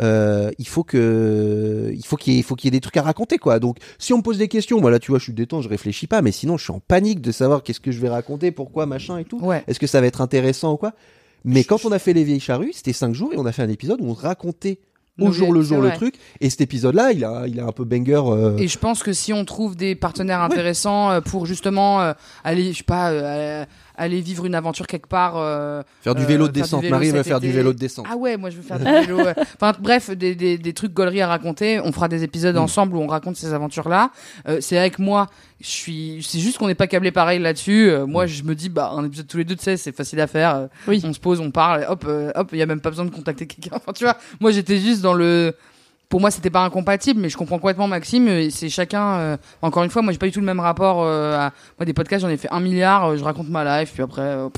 euh, 0.00 0.50
il 0.58 0.68
faut 0.68 0.84
que 0.84 1.90
il 1.92 2.04
faut 2.04 2.16
qu'il 2.16 2.32
y 2.32 2.36
ait 2.36 2.40
il 2.40 2.42
faut 2.42 2.54
qu'il 2.54 2.66
y 2.66 2.68
ait 2.68 2.78
des 2.78 2.80
trucs 2.80 2.96
à 2.96 3.02
raconter 3.02 3.38
quoi. 3.38 3.58
Donc 3.58 3.78
si 3.98 4.12
on 4.12 4.18
me 4.18 4.22
pose 4.22 4.38
des 4.38 4.48
questions 4.48 4.80
moi 4.80 4.90
là 4.90 4.98
tu 4.98 5.10
vois 5.10 5.18
je 5.18 5.24
suis 5.24 5.32
détente 5.32 5.62
je 5.62 5.68
réfléchis 5.68 6.06
pas 6.06 6.22
mais 6.22 6.32
sinon 6.32 6.56
je 6.56 6.64
suis 6.64 6.72
en 6.72 6.80
panique 6.80 7.20
de 7.20 7.32
savoir 7.32 7.62
qu'est-ce 7.62 7.80
que 7.80 7.90
je 7.90 8.00
vais 8.00 8.08
raconter 8.08 8.50
pourquoi 8.50 8.86
machin 8.86 9.18
et 9.18 9.24
tout. 9.24 9.40
Ouais. 9.40 9.64
est-ce 9.66 9.80
que 9.80 9.86
ça 9.86 10.00
va 10.00 10.06
être 10.06 10.20
intéressant 10.20 10.72
ou 10.72 10.76
quoi? 10.76 10.92
Mais 11.44 11.64
quand 11.64 11.84
on 11.84 11.92
a 11.92 11.98
fait 11.98 12.12
les 12.12 12.24
vieilles 12.24 12.40
charrues 12.40 12.72
c'était 12.72 12.92
cinq 12.92 13.14
jours 13.14 13.32
et 13.32 13.38
on 13.38 13.46
a 13.46 13.52
fait 13.52 13.62
un 13.62 13.68
épisode 13.68 14.00
où 14.00 14.08
on 14.10 14.14
racontait 14.14 14.78
au 15.20 15.32
jour 15.32 15.52
le 15.52 15.62
jour 15.62 15.80
le 15.80 15.90
truc. 15.90 16.14
et 16.40 16.48
cet 16.48 16.60
épisode 16.60 16.94
là 16.94 17.10
il 17.12 17.24
a 17.24 17.46
il 17.48 17.58
a 17.58 17.64
un 17.64 17.72
peu 17.72 17.84
banger 17.84 18.22
euh, 18.24 18.56
Et 18.56 18.68
je 18.68 18.78
pense 18.78 19.02
que 19.02 19.12
si 19.12 19.32
on 19.32 19.44
trouve 19.44 19.74
des 19.76 19.94
partenaires 19.96 20.42
intéressants 20.42 21.10
euh, 21.10 21.20
pour 21.20 21.44
justement 21.46 22.00
euh, 22.00 22.12
aller, 22.44 22.72
je 22.72 22.78
sais 22.78 22.84
pas, 22.84 23.10
euh, 23.10 23.64
aller 23.98 24.20
vivre 24.20 24.46
une 24.46 24.54
aventure 24.54 24.86
quelque 24.86 25.08
part. 25.08 25.34
euh, 25.36 25.82
Faire 26.02 26.14
du 26.14 26.22
euh, 26.22 26.26
vélo 26.26 26.46
de 26.48 26.52
descente. 26.52 26.82
vélo 26.82 26.94
Marie 26.94 27.10
cet 27.10 27.26
faire 27.26 27.40
du 27.40 27.50
vélo 27.50 27.72
de 27.72 27.78
descente. 27.78 28.06
Ah 28.10 28.16
ouais, 28.16 28.36
moi 28.36 28.48
je 28.50 28.56
veux 28.56 28.62
faire 28.62 28.78
du 28.78 28.84
vélo. 28.84 29.18
ouais. 29.18 29.34
Enfin 29.60 29.72
bref, 29.78 30.10
des, 30.10 30.34
des, 30.34 30.56
des 30.56 30.72
trucs 30.72 30.92
gauleries 30.94 31.20
à 31.20 31.26
raconter. 31.28 31.80
On 31.80 31.92
fera 31.92 32.08
des 32.08 32.22
épisodes 32.24 32.54
Mm. 32.54 32.58
ensemble 32.58 32.96
où 32.96 33.00
on 33.00 33.06
raconte 33.08 33.36
ces 33.36 33.52
aventures-là. 33.52 34.10
Euh, 34.48 34.58
c'est 34.60 34.76
vrai 34.76 34.90
que 34.90 35.02
moi, 35.02 35.26
je 35.60 35.66
suis, 35.68 36.26
c'est 36.26 36.38
juste 36.38 36.58
qu'on 36.58 36.68
n'est 36.68 36.74
pas 36.74 36.86
câblé 36.86 37.10
pareil 37.10 37.38
là-dessus. 37.40 37.90
Euh, 37.90 38.06
moi, 38.06 38.26
je 38.26 38.42
me 38.44 38.54
dis, 38.54 38.68
bah 38.68 38.90
un 38.94 39.04
épisode 39.04 39.26
tous 39.26 39.38
les 39.38 39.44
deux, 39.44 39.56
tu 39.56 39.64
sais, 39.64 39.76
c'est 39.76 39.92
facile 39.94 40.20
à 40.20 40.26
faire. 40.26 40.54
Euh, 40.54 40.66
Oui. 40.86 41.02
On 41.04 41.12
se 41.12 41.18
pose, 41.20 41.40
on 41.40 41.50
parle, 41.50 41.84
hop, 41.88 42.04
euh, 42.06 42.30
hop, 42.34 42.50
il 42.52 42.58
y 42.58 42.62
a 42.62 42.66
même 42.66 42.80
pas 42.80 42.90
besoin 42.90 43.04
de 43.04 43.10
contacter 43.10 43.46
quelqu'un. 43.48 43.76
Enfin, 43.76 43.92
tu 43.92 44.04
vois, 44.04 44.16
moi 44.40 44.50
j'étais 44.52 44.78
juste 44.78 45.02
dans 45.02 45.14
le 45.14 45.54
pour 46.08 46.20
moi 46.20 46.30
c'était 46.30 46.50
pas 46.50 46.64
incompatible 46.64 47.20
mais 47.20 47.28
je 47.28 47.36
comprends 47.36 47.58
complètement 47.58 47.86
Maxime 47.88 48.50
c'est 48.50 48.68
chacun 48.68 49.14
euh, 49.18 49.36
encore 49.62 49.84
une 49.84 49.90
fois 49.90 50.02
moi 50.02 50.12
j'ai 50.12 50.18
pas 50.18 50.26
du 50.26 50.32
tout 50.32 50.40
le 50.40 50.46
même 50.46 50.60
rapport 50.60 51.02
euh, 51.02 51.36
à 51.36 51.52
moi 51.78 51.84
des 51.84 51.92
podcasts 51.92 52.22
j'en 52.22 52.30
ai 52.30 52.36
fait 52.36 52.48
un 52.50 52.60
milliard 52.60 53.10
euh, 53.10 53.16
je 53.16 53.24
raconte 53.24 53.48
ma 53.48 53.80
life 53.80 53.92
puis 53.92 54.02
après 54.02 54.22
euh, 54.22 54.48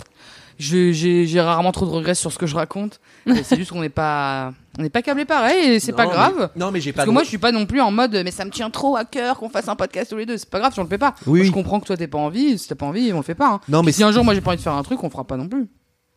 j'ai 0.58 0.92
j'ai 0.92 1.40
rarement 1.40 1.72
trop 1.72 1.86
de 1.86 1.90
regrets 1.90 2.14
sur 2.14 2.30
ce 2.30 2.38
que 2.38 2.46
je 2.46 2.54
raconte. 2.54 3.00
C'est 3.44 3.56
juste 3.56 3.70
qu'on 3.72 3.80
n'est 3.80 3.88
pas 3.88 4.52
on 4.78 4.82
n'est 4.82 4.90
pas 4.90 5.00
câblé 5.00 5.24
pareil 5.24 5.72
et 5.72 5.80
c'est 5.80 5.92
pas 5.94 6.04
mais- 6.04 6.12
grave. 6.12 6.50
non 6.54 6.70
mais 6.70 6.80
j'ai 6.82 6.92
pas 6.92 6.96
parce 6.98 7.06
que 7.06 7.12
moi 7.12 7.22
je 7.22 7.28
suis 7.28 7.38
pas 7.38 7.50
non 7.50 7.64
plus 7.64 7.80
en 7.80 7.90
mode 7.90 8.12
mais 8.24 8.30
ça 8.30 8.44
me 8.44 8.50
tient 8.50 8.68
trop 8.68 8.94
à 8.94 9.04
cœur 9.06 9.38
qu'on 9.38 9.48
fasse 9.48 9.68
un 9.68 9.76
podcast 9.76 10.10
tous 10.10 10.16
les 10.18 10.26
deux. 10.26 10.36
C'est 10.36 10.50
pas 10.50 10.58
grave 10.58 10.72
si 10.74 10.78
on 10.80 10.82
le 10.82 10.88
fait 10.90 10.98
pas. 10.98 11.14
Oui. 11.26 11.40
Moi, 11.40 11.46
je 11.46 11.52
comprends 11.52 11.80
que 11.80 11.86
toi 11.86 11.96
t'es 11.96 12.08
pas 12.08 12.18
envie 12.18 12.58
si 12.58 12.68
t'as 12.68 12.74
pas 12.74 12.84
envie 12.86 13.10
on 13.12 13.16
le 13.16 13.22
fait 13.22 13.34
pas 13.34 13.48
hein. 13.48 13.60
Non, 13.68 13.82
mais 13.82 13.92
si 13.92 14.02
un 14.04 14.12
jour 14.12 14.22
moi 14.22 14.34
j'ai 14.34 14.42
pas 14.42 14.50
envie 14.50 14.58
de 14.58 14.62
faire 14.62 14.74
un 14.74 14.82
truc 14.82 15.02
on 15.02 15.08
fera 15.10 15.24
pas 15.24 15.36
non 15.38 15.48
plus. 15.48 15.66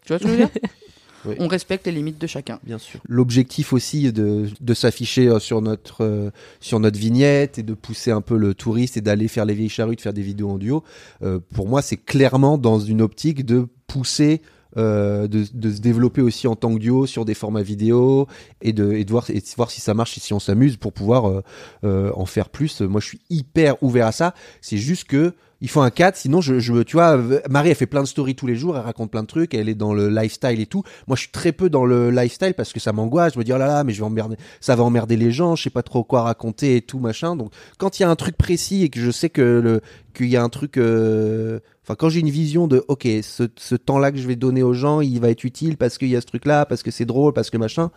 Tu 0.06 0.10
vois 0.10 0.19
ce 0.19 0.24
que 0.24 0.30
je 0.30 0.34
veux 0.34 0.38
dire? 0.39 0.50
Oui. 1.26 1.36
on 1.40 1.48
respecte 1.48 1.86
les 1.86 1.92
limites 1.92 2.20
de 2.20 2.28
chacun 2.28 2.60
Bien 2.64 2.78
sûr. 2.78 3.00
L'objectif 3.08 3.74
aussi 3.74 4.12
de, 4.12 4.48
de 4.60 4.74
s'afficher 4.74 5.28
euh, 5.28 5.40
sur 5.40 5.62
notre 5.62 6.04
euh, 6.04 6.32
sur 6.60 6.80
notre 6.80 7.00
vignette 7.00 7.58
et 7.60 7.64
de 7.64 7.74
pousser 7.74 8.12
un 8.12 8.22
peu 8.22 8.38
le 8.38 8.54
touriste 8.54 8.98
et 8.98 9.02
d'aller 9.02 9.28
faire 9.28 9.46
les 9.46 9.54
vieilles 9.54 9.70
charrues, 9.70 9.96
de 9.96 10.02
faire 10.02 10.14
des 10.14 10.22
vidéos 10.22 10.50
en 10.50 10.58
duo. 10.58 10.84
euh, 11.24 11.40
pour 11.54 11.68
moi, 11.68 11.82
c'est 11.82 11.98
clairement 11.98 12.58
dans 12.58 12.80
une 12.80 13.02
optique 13.02 13.46
de 13.46 13.68
pousser. 13.88 14.42
euh, 14.76 15.28
de, 15.28 15.46
de 15.54 15.72
se 15.72 15.82
développer 15.82 16.22
aussi 16.22 16.48
en 16.48 16.56
tant 16.56 16.74
que 16.74 16.80
duo 16.80 17.06
sur 17.06 17.26
des 17.26 17.36
formats 17.36 17.62
vidéo 17.62 18.28
et 18.64 18.74
de, 18.74 18.94
et 18.94 19.06
de 19.06 19.12
voir, 19.12 19.30
et 19.30 19.40
de 19.40 19.46
voir 19.56 19.70
si 19.70 19.82
ça 19.82 19.94
marche 19.94 20.18
et 20.18 20.20
si 20.20 20.34
on 20.34 20.40
s'amuse 20.40 20.78
pour 20.78 20.94
pouvoir 20.94 21.30
euh, 21.30 21.42
euh, 21.84 22.12
en 22.16 22.26
faire 22.26 22.50
plus. 22.50 22.82
Moi, 22.82 23.00
je 23.00 23.06
suis 23.06 23.22
hyper 23.30 23.76
ouvert 23.84 24.08
à 24.08 24.12
ça. 24.12 24.34
C'est 24.62 24.78
juste 24.80 25.04
que 25.04 25.34
il 25.63 25.69
faut 25.69 25.80
un 25.80 25.91
cadre, 25.91 26.17
sinon 26.17 26.41
je, 26.41 26.60
je, 26.60 26.84
tu 26.84 26.97
vois, 26.97 27.17
Marie 27.49 27.69
elle 27.69 27.76
fait 27.76 27.86
plein 27.86 28.04
de 28.04 28.08
stories 28.08 28.36
tous 28.36 28.45
les 28.45 28.58
jours, 28.58 28.76
elle 28.76 28.84
raconte 28.84 29.10
plein 29.10 29.21
de 29.21 29.28
trucs, 29.28 29.54
elle 29.54 29.69
est 29.69 29.76
dans 29.76 29.93
le 29.93 30.10
lifestyle 30.10 30.60
et 30.60 30.65
tout. 30.65 30.84
Moi 31.08 31.15
je 31.15 31.21
suis 31.21 31.32
très 31.32 31.54
peu 31.54 31.69
dans 31.69 31.86
le 31.86 32.12
lifestyle 32.12 32.54
parce 32.54 32.73
que 32.73 32.82
ça 32.82 32.91
m'angoisse, 32.91 33.36
je 33.36 33.39
me 33.39 33.45
dis 33.45 33.54
oh 33.54 33.58
là 33.58 33.67
là, 33.67 33.86
mais 33.86 33.93
je 33.93 33.99
vais 33.99 34.06
emmerder, 34.06 34.36
ça 34.60 34.76
va 34.76 34.84
emmerder 34.84 35.15
les 35.15 35.32
gens, 35.32 35.56
je 35.56 35.63
sais 35.63 35.69
pas 35.69 35.82
trop 35.82 36.04
quoi 36.04 36.23
raconter 36.23 36.76
et 36.76 36.82
tout 36.82 36.99
machin. 36.99 37.38
Donc 37.38 37.54
quand 37.78 37.97
il 37.97 38.04
y 38.04 38.06
a 38.06 38.10
un 38.10 38.15
truc 38.17 38.36
précis 38.36 38.84
et 38.84 38.89
que 38.89 38.99
je 38.99 39.10
sais 39.10 39.30
que 39.30 39.41
le 39.41 39.82
qu'il 40.13 40.28
y 40.28 40.36
a 40.36 40.43
un 40.43 40.49
truc, 40.49 40.78
euh, 40.78 41.62
enfin 41.82 41.95
quand 41.95 42.10
j'ai 42.10 42.19
une 42.19 42.30
vision 42.30 42.67
de 42.67 42.84
ok 42.89 43.08
ce, 43.21 43.43
ce 43.56 43.76
temps-là 43.76 44.12
que 44.12 44.17
je 44.17 44.28
vais 44.28 44.36
donner 44.36 44.63
aux 44.63 44.73
gens, 44.73 44.99
il 44.99 45.21
va 45.21 45.30
être 45.30 45.45
utile 45.45 45.78
parce 45.78 45.97
qu'il 45.97 46.10
y 46.10 46.17
a 46.17 46.21
ce 46.21 46.28
truc-là, 46.28 46.65
parce 46.65 46.84
que 46.84 46.91
c'est 46.91 47.06
drôle, 47.06 47.32
parce 47.32 47.49
que 47.49 47.58
machin. 47.58 47.89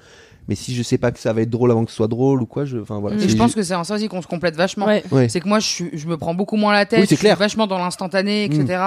Mais 0.48 0.54
si 0.54 0.74
je 0.74 0.82
sais 0.82 0.98
pas 0.98 1.10
que 1.12 1.18
ça 1.18 1.32
va 1.32 1.40
être 1.42 1.50
drôle 1.50 1.70
avant 1.70 1.84
que 1.84 1.90
ce 1.90 1.96
soit 1.96 2.08
drôle 2.08 2.40
ou 2.42 2.46
quoi, 2.46 2.64
je, 2.64 2.78
enfin 2.78 2.98
voilà. 3.00 3.16
Et 3.16 3.20
C'est- 3.20 3.28
je 3.30 3.36
pense 3.36 3.54
que 3.54 3.62
c'est 3.62 3.74
en 3.74 3.84
ça 3.84 3.94
aussi 3.94 4.08
qu'on 4.08 4.22
se 4.22 4.26
complète 4.26 4.54
vachement. 4.56 4.86
Ouais. 4.86 5.02
Ouais. 5.10 5.28
C'est 5.28 5.40
que 5.40 5.48
moi, 5.48 5.58
je, 5.58 5.66
suis, 5.66 5.90
je 5.92 6.06
me 6.06 6.16
prends 6.16 6.34
beaucoup 6.34 6.56
moins 6.56 6.72
la 6.72 6.86
tête. 6.86 7.00
Oui, 7.00 7.06
c'est 7.08 7.16
je 7.16 7.20
clair. 7.20 7.34
suis 7.36 7.40
vachement 7.40 7.66
dans 7.66 7.78
l'instantané, 7.78 8.44
etc. 8.44 8.78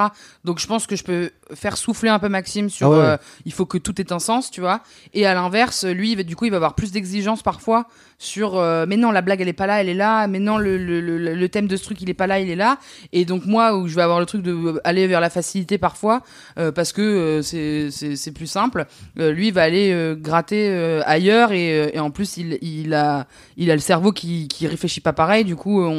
Donc, 0.45 0.59
je 0.59 0.67
pense 0.67 0.87
que 0.87 0.95
je 0.95 1.03
peux 1.03 1.31
faire 1.53 1.75
souffler 1.77 2.09
un 2.09 2.19
peu 2.19 2.29
Maxime 2.29 2.69
sur. 2.69 2.87
Ah 2.87 2.89
ouais. 2.91 2.97
euh, 3.05 3.17
il 3.45 3.51
faut 3.53 3.65
que 3.65 3.77
tout 3.77 3.99
ait 4.01 4.13
un 4.13 4.19
sens, 4.19 4.51
tu 4.51 4.61
vois. 4.61 4.81
Et 5.13 5.25
à 5.25 5.33
l'inverse, 5.33 5.85
lui, 5.85 6.15
du 6.23 6.35
coup, 6.35 6.45
il 6.45 6.51
va 6.51 6.57
avoir 6.57 6.75
plus 6.75 6.91
d'exigences 6.91 7.43
parfois 7.43 7.85
sur. 8.17 8.57
euh, 8.57 8.85
mais 8.87 8.97
non, 8.97 9.11
la 9.11 9.21
blague, 9.21 9.41
elle 9.41 9.47
est 9.47 9.53
pas 9.53 9.67
là, 9.67 9.81
elle 9.81 9.89
est 9.89 9.93
là. 9.93 10.27
Mais 10.27 10.39
non, 10.39 10.57
le, 10.57 10.77
le, 10.77 11.01
le, 11.01 11.17
le 11.35 11.49
thème 11.49 11.67
de 11.67 11.75
ce 11.75 11.83
truc, 11.83 12.01
il 12.01 12.09
est 12.09 12.13
pas 12.13 12.27
là, 12.27 12.39
il 12.39 12.49
est 12.49 12.55
là. 12.55 12.77
Et 13.13 13.25
donc, 13.25 13.45
moi, 13.45 13.75
où 13.77 13.87
je 13.87 13.95
vais 13.95 14.01
avoir 14.01 14.19
le 14.19 14.25
truc 14.25 14.41
de 14.43 14.51
euh, 14.53 14.79
aller 14.83 15.07
vers 15.07 15.19
la 15.21 15.29
facilité 15.29 15.77
parfois, 15.77 16.21
euh, 16.57 16.71
parce 16.71 16.93
que 16.93 17.01
euh, 17.01 17.41
c'est- 17.41 18.29
plus 18.29 18.47
simple. 18.47 18.85
Euh, 19.17 19.31
lui, 19.31 19.47
il 19.47 19.53
va 19.53 19.63
aller 19.63 19.91
euh, 19.91 20.15
gratter 20.15 20.69
euh, 20.69 21.01
et, 21.51 21.71
euh, 21.73 21.89
et 21.93 21.99
en 21.99 22.11
plus, 22.11 22.37
il, 22.37 22.57
il, 22.61 22.93
a, 22.93 23.27
il 23.57 23.69
a 23.71 23.75
le 23.75 23.79
cerveau 23.81 24.11
qui, 24.11 24.47
qui 24.47 24.67
réfléchit 24.67 25.01
pas 25.01 25.13
pareil. 25.13 25.43
Du 25.45 25.55
coup, 25.55 25.81
on, 25.81 25.89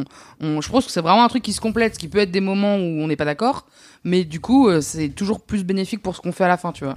on, 0.00 0.04
on- 0.40 0.60
je 0.60 0.68
pense 0.70 0.86
que 0.86 0.90
c'est 0.92 1.00
vraiment 1.00 1.24
un 1.24 1.28
truc 1.28 1.42
qui 1.42 1.52
se 1.52 1.60
complète, 1.60 1.94
ce 1.94 1.98
qui 1.98 2.08
peut 2.08 2.18
être 2.18 2.30
des 2.30 2.40
moments 2.40 2.76
où 2.76 2.80
on 3.02 3.06
n'est 3.06 3.16
pas 3.16 3.24
d'accord, 3.24 3.66
mais 4.04 4.24
du 4.24 4.40
coup, 4.40 4.68
euh, 4.68 4.80
c'est 4.80 5.08
toujours 5.08 5.40
plus 5.40 5.64
bénéfique 5.64 6.02
pour 6.02 6.14
ce 6.16 6.20
qu'on 6.20 6.32
fait 6.32 6.44
à 6.44 6.48
la 6.48 6.56
fin, 6.56 6.72
tu 6.72 6.84
vois. 6.84 6.94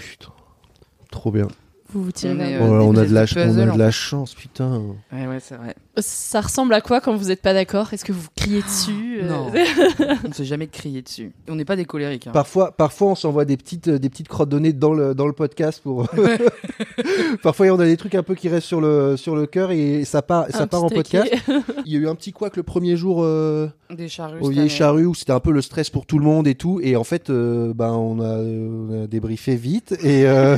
Trop 1.12 1.32
bien. 1.32 1.48
Vous 1.89 2.04
vous 2.04 2.12
tirez 2.12 2.34
On 2.60 2.74
euh, 2.74 2.80
on 2.82 2.96
a 2.98 3.06
de 3.06 3.13
la, 3.13 3.22
on 3.48 3.58
a 3.58 3.65
de 3.74 3.78
la 3.80 3.91
chance, 3.91 4.34
putain. 4.36 4.82
Ouais, 5.13 5.26
ouais, 5.28 5.39
c'est 5.39 5.56
vrai. 5.56 5.74
Ça 6.00 6.42
ressemble 6.42 6.74
à 6.74 6.82
quoi 6.82 7.02
quand 7.02 7.16
vous 7.16 7.26
n'êtes 7.30 7.42
pas 7.42 7.54
d'accord? 7.54 7.92
Est-ce 7.94 8.06
que 8.06 8.12
vous 8.12 8.28
criez 8.36 8.62
dessus 8.62 9.20
euh, 9.22 9.28
Non. 9.30 9.52
on 10.28 10.32
sait 10.32 10.46
jamais 10.46 10.68
crier 10.68 11.02
dessus. 11.02 11.34
On 11.50 11.56
n'est 11.56 11.66
pas 11.66 11.76
des 11.76 11.86
colériques. 11.86 12.28
hein. 12.28 12.32
Parfois, 12.34 12.72
parfois, 12.72 13.10
on 13.10 13.16
s'envoie 13.16 13.46
des 13.46 13.58
petites, 13.58 13.88
euh, 13.88 13.98
des 14.00 14.10
petites 14.10 14.28
crottes 14.28 14.50
de 14.50 14.60
nez 14.60 14.74
dans 14.74 14.94
le, 14.94 15.16
dans 15.16 15.26
le 15.28 15.34
podcast 15.34 15.82
pour. 15.82 16.08
parfois, 17.42 17.68
on 17.68 17.80
a 17.80 17.86
des 17.86 17.98
trucs 17.98 18.16
un 18.16 18.24
peu 18.24 18.36
qui 18.36 18.50
restent 18.50 18.68
sur 18.68 18.82
le, 18.82 19.18
sur 19.18 19.36
le 19.36 19.46
cœur 19.46 19.72
et 19.72 20.06
ça 20.06 20.22
part, 20.22 20.48
ça 20.50 20.64
Un 20.64 20.68
part 20.68 20.84
en 20.84 20.90
petit 20.90 20.96
podcast. 20.96 21.30
taquet. 21.46 21.62
Il 21.86 21.94
y 21.94 21.96
a 21.96 22.00
eu 22.00 22.08
un 22.08 22.16
petit 22.16 22.32
couac 22.32 22.56
le 22.58 22.64
premier 22.64 22.96
jour 22.98 23.22
euh, 23.24 23.68
Des 23.90 24.08
charrues. 24.08 24.40
au 24.40 24.44
cette 24.46 24.52
vieilles 24.54 24.60
année. 24.62 24.70
charrues 24.70 25.06
où 25.06 25.16
c'était 25.16 25.32
un 25.32 25.40
peu 25.40 25.52
le 25.52 25.62
stress 25.62 25.90
pour 25.90 26.06
tout 26.06 26.20
le 26.20 26.26
monde 26.26 26.48
et 26.48 26.56
tout. 26.56 26.80
Et 26.84 26.96
en 26.96 27.04
fait, 27.04 27.30
euh, 27.30 27.74
ben, 27.74 27.92
on 27.92 28.20
a, 28.20 28.38
on 28.38 29.04
a 29.04 29.08
débriefé 29.08 29.56
vite 29.56 29.94
et, 30.04 30.28
euh, 30.28 30.58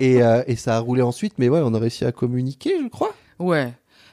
et, 0.00 0.22
euh, 0.22 0.42
et 0.46 0.56
ça 0.56 0.76
a 0.76 0.78
roulé 0.80 1.02
ensuite. 1.02 1.34
Mais 1.38 1.48
ouais, 1.48 1.60
on 1.64 1.74
a 1.74 1.78
réussi 1.78 2.04
à 2.04 2.12
communiquer, 2.12 2.74
je 2.82 2.88
crois. 2.88 3.12
Ouais. 3.38 3.72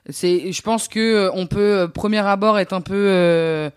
C'est, 0.10 0.52
je 0.52 0.62
pense 0.62 0.88
que 0.88 1.00
euh, 1.00 1.32
on 1.34 1.48
peut, 1.48 1.60
euh, 1.80 1.88
premier 1.88 2.20
abord, 2.20 2.58
être 2.60 2.74
un 2.74 2.82
peu, 2.82 2.94
euh, 2.96 3.70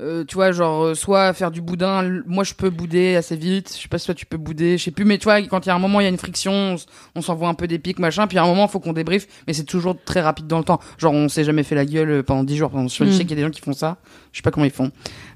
euh, 0.00 0.24
tu 0.24 0.34
vois, 0.34 0.52
genre, 0.52 0.84
euh, 0.84 0.94
soit 0.94 1.32
faire 1.34 1.50
du 1.50 1.60
boudin. 1.60 2.22
Moi, 2.26 2.44
je 2.44 2.54
peux 2.54 2.70
bouder 2.70 3.14
assez 3.16 3.36
vite. 3.36 3.72
Je 3.76 3.82
sais 3.82 3.88
pas 3.88 3.98
si 3.98 4.06
toi, 4.06 4.14
tu 4.14 4.24
peux 4.26 4.36
bouder. 4.38 4.78
Je 4.78 4.84
sais 4.84 4.90
plus, 4.90 5.04
mais 5.04 5.18
tu 5.18 5.24
vois, 5.24 5.40
quand 5.42 5.64
il 5.66 5.68
y 5.68 5.72
a 5.72 5.74
un 5.74 5.78
moment, 5.78 6.00
il 6.00 6.04
y 6.04 6.06
a 6.06 6.10
une 6.10 6.16
friction, 6.18 6.76
on, 7.14 7.20
s'envoie 7.22 7.48
un 7.48 7.54
peu 7.54 7.66
des 7.66 7.78
pics, 7.78 7.98
machin. 7.98 8.26
Puis 8.26 8.38
à 8.38 8.42
un 8.42 8.46
moment, 8.46 8.68
faut 8.68 8.80
qu'on 8.80 8.92
débriefe. 8.94 9.26
Mais 9.46 9.52
c'est 9.52 9.64
toujours 9.64 9.96
très 10.04 10.20
rapide 10.22 10.46
dans 10.46 10.58
le 10.58 10.64
temps. 10.64 10.80
Genre, 10.98 11.12
on 11.12 11.28
s'est 11.28 11.44
jamais 11.44 11.62
fait 11.62 11.74
la 11.74 11.84
gueule 11.84 12.22
pendant 12.22 12.44
10 12.44 12.56
jours. 12.56 12.70
Pendant, 12.70 12.88
je 12.88 13.04
Mm. 13.04 13.12
sais 13.12 13.18
qu'il 13.20 13.30
y 13.30 13.32
a 13.34 13.36
des 13.36 13.42
gens 13.42 13.50
qui 13.50 13.60
font 13.60 13.72
ça. 13.74 13.98
Je 14.32 14.38
sais 14.38 14.42
pas 14.42 14.50
comment 14.50 14.66
ils 14.66 14.70
font. 14.72 14.90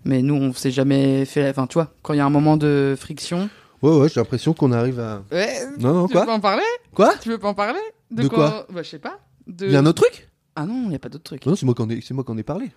Mais 0.04 0.22
nous, 0.22 0.34
on 0.34 0.52
s'est 0.54 0.70
jamais 0.70 1.24
fait, 1.26 1.48
enfin, 1.50 1.66
tu 1.66 1.74
vois, 1.74 1.88
quand 2.02 2.14
il 2.14 2.18
y 2.18 2.20
a 2.20 2.24
un 2.26 2.30
moment 2.30 2.56
de 2.56 2.96
friction. 2.98 3.48
Ouais, 3.82 3.94
ouais, 3.96 4.08
j'ai 4.08 4.20
l'impression 4.20 4.52
qu'on 4.54 4.72
arrive 4.72 5.00
à. 5.00 5.22
Ouais. 5.32 5.54
Non, 5.78 5.92
non, 5.94 6.06
tu 6.06 6.12
veux 6.14 6.18
quoi 6.20 6.26
pas 6.26 6.34
en 6.34 6.40
parler? 6.40 6.62
Quoi? 6.94 7.14
Tu 7.22 7.28
veux 7.30 7.38
pas 7.38 7.48
en 7.48 7.54
parler? 7.54 7.80
De 8.10 8.28
quoi? 8.28 8.66
Bah, 8.70 8.82
je 8.82 8.88
sais 8.88 8.98
pas. 8.98 9.18
De... 9.46 9.66
Il 9.66 9.72
y 9.72 9.76
a 9.76 9.78
un 9.78 9.86
autre 9.86 10.02
truc? 10.02 10.28
Ah 10.56 10.66
non, 10.66 10.84
il 10.86 10.92
y 10.92 10.96
a 10.96 10.98
pas 10.98 11.08
d'autre 11.08 11.24
truc. 11.24 11.46
Non, 11.46 11.54
c'est 11.56 11.64
moi 11.66 11.74
qui 11.74 11.82
en 11.82 11.90
ai, 11.90 12.00
c'est 12.00 12.14
moi 12.14 12.24
qui 12.24 12.30
en 12.32 12.38
ai 12.38 12.42
parlé. 12.42 12.70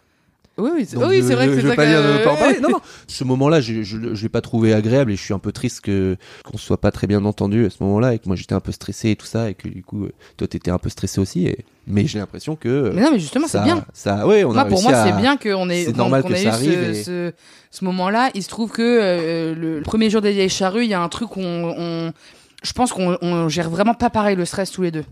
Oui, 0.56 0.70
oui, 0.76 0.86
c'est 0.88 0.98
Donc, 0.98 1.10
oui, 1.10 1.22
je- 1.24 1.28
c'est 1.28 1.34
vrai 1.34 1.48
que 1.48 1.56
je 1.56 1.62
c'est 1.62 1.68
ça 1.70 1.76
pas 1.76 1.84
que- 1.86 1.90
dire 1.90 2.04
de 2.20 2.24
pas 2.24 2.34
en 2.34 2.36
parler. 2.36 2.60
Non, 2.62 2.70
non. 2.70 2.80
Ce 3.08 3.24
moment-là, 3.24 3.60
je, 3.60 3.82
je, 3.82 4.14
je 4.14 4.22
l'ai 4.22 4.30
pas 4.30 4.42
trouvé 4.42 4.72
agréable 4.72 5.12
et 5.12 5.16
je 5.16 5.22
suis 5.24 5.34
un 5.34 5.40
peu 5.40 5.52
triste 5.52 5.82
que 5.82 6.16
qu'on 6.46 6.60
soit 6.60 6.80
pas 6.80 6.92
très 6.92 7.08
bien 7.08 7.26
entendu 7.26 7.66
à 7.66 7.72
ce 7.72 7.82
moment-là 7.82 8.14
et 8.14 8.20
que 8.20 8.28
moi 8.28 8.36
j'étais 8.36 8.54
un 8.54 8.60
peu 8.60 8.72
stressé 8.72 9.10
et 9.10 9.16
tout 9.16 9.26
ça 9.26 9.50
et 9.50 9.56
que 9.56 9.68
du 9.68 9.82
coup 9.84 10.04
euh, 10.06 10.12
toi 10.38 10.48
t'étais 10.48 10.70
un 10.70 10.78
peu 10.78 10.90
stressé 10.90 11.20
aussi. 11.20 11.48
Et... 11.48 11.66
Mais 11.88 12.06
j'ai 12.06 12.20
l'impression 12.20 12.56
que. 12.56 12.70
euh, 12.70 12.92
Mais 12.94 13.02
non, 13.02 13.10
mais 13.12 13.20
justement, 13.20 13.48
c'est 13.48 13.58
ça- 13.58 13.64
bien. 13.64 13.84
Ça, 13.94 14.28
ouais, 14.28 14.44
on 14.44 14.52
a 14.52 14.54
Moi, 14.54 14.66
pour 14.66 14.78
réussi 14.78 14.88
moi, 14.90 14.98
à- 15.00 15.08
c'est 15.08 15.20
bien 15.20 15.38
qu'on 15.38 15.70
ait, 15.72 15.86
C'est 15.86 15.92
qu'on- 15.92 15.98
normal 15.98 16.22
qu'on 16.22 16.28
que 16.30 16.34
ait 16.36 16.44
ça 16.44 16.50
eu 16.50 16.52
arrive. 16.52 16.72
ce, 16.72 16.90
et- 16.92 17.04
ce, 17.04 17.32
ce 17.72 17.86
moment-là. 17.86 18.30
Il 18.36 18.44
se 18.44 18.50
trouve 18.50 18.70
que 18.70 18.84
euh, 18.84 19.56
le, 19.56 19.78
le 19.78 19.82
premier 19.84 20.12
jour 20.12 20.22
des 20.22 20.34
vieilles 20.34 20.50
charrues, 20.50 20.84
il 20.84 20.90
y 20.92 20.94
a 20.94 21.02
un 21.02 21.10
truc 21.10 21.36
où 21.36 21.40
on, 21.42 21.74
on- 21.76 22.14
je 22.62 22.74
pense 22.74 22.94
qu'on 22.94 23.18
on 23.24 23.50
gère 23.50 23.72
vraiment 23.72 23.96
pas 23.96 24.12
pareil 24.12 24.36
le 24.36 24.46
stress 24.46 24.70
tous 24.70 24.84
les 24.84 24.92
deux. 24.92 25.04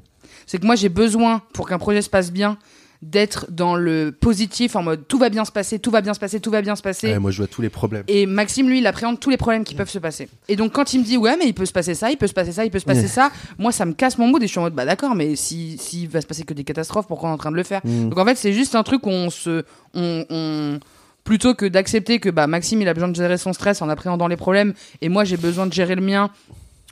C'est 0.45 0.59
que 0.59 0.65
moi, 0.65 0.75
j'ai 0.75 0.89
besoin, 0.89 1.41
pour 1.53 1.67
qu'un 1.67 1.77
projet 1.79 2.01
se 2.01 2.09
passe 2.09 2.31
bien, 2.31 2.57
d'être 3.01 3.47
dans 3.49 3.75
le 3.75 4.11
positif, 4.11 4.75
en 4.75 4.83
mode 4.83 5.07
tout 5.07 5.17
va 5.17 5.29
bien 5.29 5.43
se 5.43 5.51
passer, 5.51 5.79
tout 5.79 5.89
va 5.89 6.01
bien 6.01 6.13
se 6.13 6.19
passer, 6.19 6.39
tout 6.39 6.51
va 6.51 6.61
bien 6.61 6.75
se 6.75 6.83
passer. 6.83 7.07
Ouais, 7.13 7.17
moi, 7.19 7.31
je 7.31 7.37
vois 7.37 7.47
tous 7.47 7.63
les 7.63 7.69
problèmes. 7.69 8.03
Et 8.07 8.27
Maxime, 8.27 8.69
lui, 8.69 8.77
il 8.77 8.85
appréhende 8.85 9.19
tous 9.19 9.31
les 9.31 9.37
problèmes 9.37 9.63
qui 9.63 9.73
peuvent 9.73 9.89
se 9.89 9.97
passer. 9.97 10.29
Et 10.47 10.55
donc, 10.55 10.71
quand 10.73 10.93
il 10.93 10.99
me 10.99 11.03
dit, 11.03 11.17
ouais, 11.17 11.35
mais 11.35 11.45
il 11.47 11.53
peut 11.53 11.65
se 11.65 11.71
passer 11.73 11.95
ça, 11.95 12.11
il 12.11 12.17
peut 12.17 12.27
se 12.27 12.33
passer 12.33 12.51
ça, 12.51 12.63
il 12.63 12.69
peut 12.69 12.77
se 12.77 12.85
passer 12.85 13.07
ça, 13.07 13.31
moi, 13.57 13.71
ça 13.71 13.85
me 13.85 13.93
casse 13.93 14.19
mon 14.19 14.27
mood 14.27 14.43
et 14.43 14.45
je 14.45 14.51
suis 14.51 14.59
en 14.59 14.63
mode, 14.63 14.75
bah 14.75 14.85
d'accord, 14.85 15.15
mais 15.15 15.35
si, 15.35 15.79
s'il 15.79 16.09
va 16.09 16.21
se 16.21 16.27
passer 16.27 16.43
que 16.43 16.53
des 16.53 16.63
catastrophes, 16.63 17.07
pourquoi 17.07 17.29
on 17.29 17.31
est 17.31 17.35
en 17.35 17.39
train 17.39 17.49
de 17.51 17.55
le 17.55 17.63
faire? 17.63 17.81
Mm. 17.83 18.09
Donc, 18.09 18.19
en 18.19 18.25
fait, 18.25 18.35
c'est 18.35 18.53
juste 18.53 18.75
un 18.75 18.83
truc 18.83 19.03
où 19.07 19.09
on 19.09 19.31
se. 19.31 19.63
On, 19.95 20.23
on- 20.29 20.79
plutôt 21.23 21.53
que 21.55 21.65
d'accepter 21.67 22.19
que 22.19 22.29
bah, 22.29 22.45
Maxime, 22.47 22.81
il 22.81 22.87
a 22.87 22.93
besoin 22.93 23.09
de 23.09 23.15
gérer 23.15 23.37
son 23.37 23.53
stress 23.53 23.81
en 23.81 23.89
appréhendant 23.89 24.27
les 24.27 24.37
problèmes 24.37 24.73
et 25.01 25.09
moi, 25.09 25.23
j'ai 25.23 25.37
besoin 25.37 25.65
de 25.67 25.73
gérer 25.73 25.95
le 25.95 26.01
mien 26.01 26.29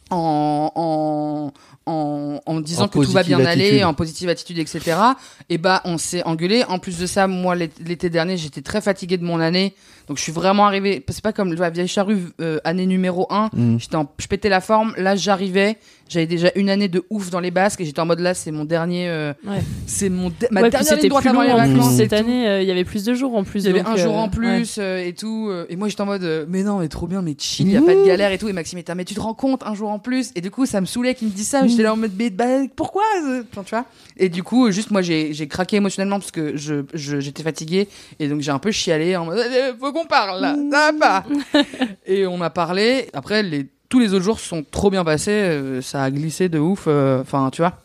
en. 0.10 0.72
en 0.76 1.52
en, 1.90 2.42
en 2.46 2.60
disant 2.62 2.84
En 2.84 2.88
que 2.88 3.00
tout 3.00 3.12
va 3.12 3.24
bien 3.24 3.44
aller, 3.44 3.84
en 3.84 3.94
positive 3.94 4.30
attitude, 4.30 4.60
etc. 4.60 4.98
Et 5.50 5.58
bah, 5.58 5.82
on 5.86 5.98
s'est 5.98 6.24
engueulé. 6.24 6.64
En 6.66 6.80
plus 6.80 6.98
de 7.00 7.06
ça, 7.06 7.28
moi, 7.28 7.56
l'é- 7.56 7.70
l'été 7.86 8.10
dernier, 8.10 8.38
j'étais 8.38 8.62
très 8.62 8.82
fatiguée 8.82 9.18
de 9.18 9.24
mon 9.26 9.40
année. 9.40 9.74
Donc, 10.08 10.18
je 10.18 10.24
suis 10.24 10.32
vraiment 10.32 10.66
arrivée. 10.66 11.04
C'est 11.10 11.24
pas 11.24 11.34
comme 11.34 11.54
la 11.54 11.70
vieille 11.70 11.88
charrue, 11.88 12.18
euh, 12.42 12.60
année 12.64 12.86
numéro 12.88 13.28
1. 13.30 13.50
Mm. 13.54 13.78
J'étais 13.80 13.96
en- 13.96 14.10
je 14.18 14.28
pétais 14.28 14.50
la 14.50 14.60
forme. 14.62 14.94
Là, 14.98 15.16
j'arrivais. 15.16 15.78
J'avais 16.08 16.26
déjà 16.26 16.50
une 16.56 16.72
année 16.72 16.88
de 16.88 17.04
ouf 17.12 17.30
dans 17.30 17.40
les 17.40 17.52
basques 17.52 17.82
et 17.82 17.86
j'étais 17.86 18.00
en 18.00 18.08
mode 18.08 18.20
là, 18.20 18.34
c'est 18.34 18.50
mon 18.50 18.66
dernier. 18.66 19.08
euh, 19.08 19.32
Ouais. 19.46 19.60
C'est 19.86 20.10
mon 20.10 20.30
de- 20.30 20.34
ma 20.50 20.62
Ouais, 20.64 20.70
dernière 20.72 20.96
ligne 20.98 21.10
droite 21.10 21.26
avant 21.28 21.44
les 21.44 21.54
vacances. 21.54 21.96
cette 21.98 22.14
année. 22.14 22.48
euh, 22.48 22.62
Il 22.64 22.68
y 22.68 22.72
avait 22.72 22.84
plus 22.84 23.04
de 23.04 23.14
jours 23.14 23.36
en 23.36 23.44
plus. 23.44 23.64
Il 23.64 23.68
y 23.68 23.70
avait 23.70 23.88
un 23.88 23.96
jour 23.96 24.16
en 24.16 24.24
ouais. 24.24 24.30
plus 24.32 24.78
euh, 24.80 25.06
et 25.06 25.14
tout. 25.14 25.48
euh, 25.52 25.68
et 25.70 25.76
moi, 25.76 25.88
j'étais 25.88 26.02
en 26.02 26.08
mode, 26.08 26.24
euh, 26.24 26.46
mais 26.50 26.64
non, 26.64 26.80
mais 26.80 26.88
trop 26.88 27.06
bien, 27.06 27.22
mais 27.22 27.36
chill, 27.38 27.68
il 27.68 27.74
y 27.74 27.78
a 27.78 27.82
pas 27.84 27.94
de 27.94 28.04
galère 28.04 28.32
et 28.32 28.40
tout. 28.40 28.48
Et 28.50 28.54
Maxime 28.54 28.80
était, 28.80 28.96
mais 28.96 29.06
tu 29.06 29.14
te 29.14 29.20
rends 29.20 29.36
compte, 29.36 29.62
un 29.64 29.76
jour 29.76 29.90
en 29.92 30.00
plus. 30.00 30.32
Et 30.36 30.42
du 30.42 30.50
coup, 30.50 30.66
ça 30.66 30.82
me 30.82 30.88
saoulait 30.88 31.14
qu'il 31.14 31.28
me 31.28 31.34
dise 31.34 31.48
ça. 31.48 31.62
J'étais 31.80 31.84
là 31.88 31.94
en 31.94 31.98
mode, 31.98 32.12
mais 32.18 32.30
bah, 32.30 32.46
pourquoi 32.76 33.04
euh, 33.26 33.44
Enfin, 33.52 33.64
tu 33.64 33.70
vois 33.70 33.86
Et 34.18 34.28
du 34.30 34.44
coup, 34.44 34.70
juste 34.72 34.92
moi, 34.92 35.02
j'ai 35.02 35.48
craqué 35.48 35.78
émotionnellement 35.78 36.20
parce 36.20 36.32
que 36.32 36.58
je 36.58 36.84
je- 36.94 37.20
j'étais 37.22 37.42
fatiguée. 37.44 37.88
Et 38.20 38.28
donc, 38.28 38.42
j'ai 38.42 38.52
un 38.52 38.60
peu 38.60 38.72
chialé 38.72 39.16
en 39.16 39.26
mode, 39.26 39.40
Eh, 39.50 39.78
faut 39.80 39.94
qu'on 39.94 40.06
parle 40.06 40.42
là, 40.42 40.56
ça 40.72 40.92
va 40.92 41.00
pas. 41.00 41.26
et 42.06 42.28
on 42.28 42.42
a 42.42 42.50
parlé. 42.50 43.08
Après, 43.14 43.44
les, 43.44 43.68
tous 43.88 44.00
les 44.00 44.14
autres 44.14 44.26
jours 44.26 44.40
sont 44.40 44.64
trop 44.64 44.90
bien 44.90 45.06
passés. 45.06 45.32
euh, 45.32 45.82
ça 45.82 46.04
a 46.04 46.12
glissé 46.12 46.50
de 46.50 46.60
ouf. 46.60 46.86
euh, 46.88 47.22
Enfin, 47.22 47.50
tu 47.52 47.62
vois 47.62 47.80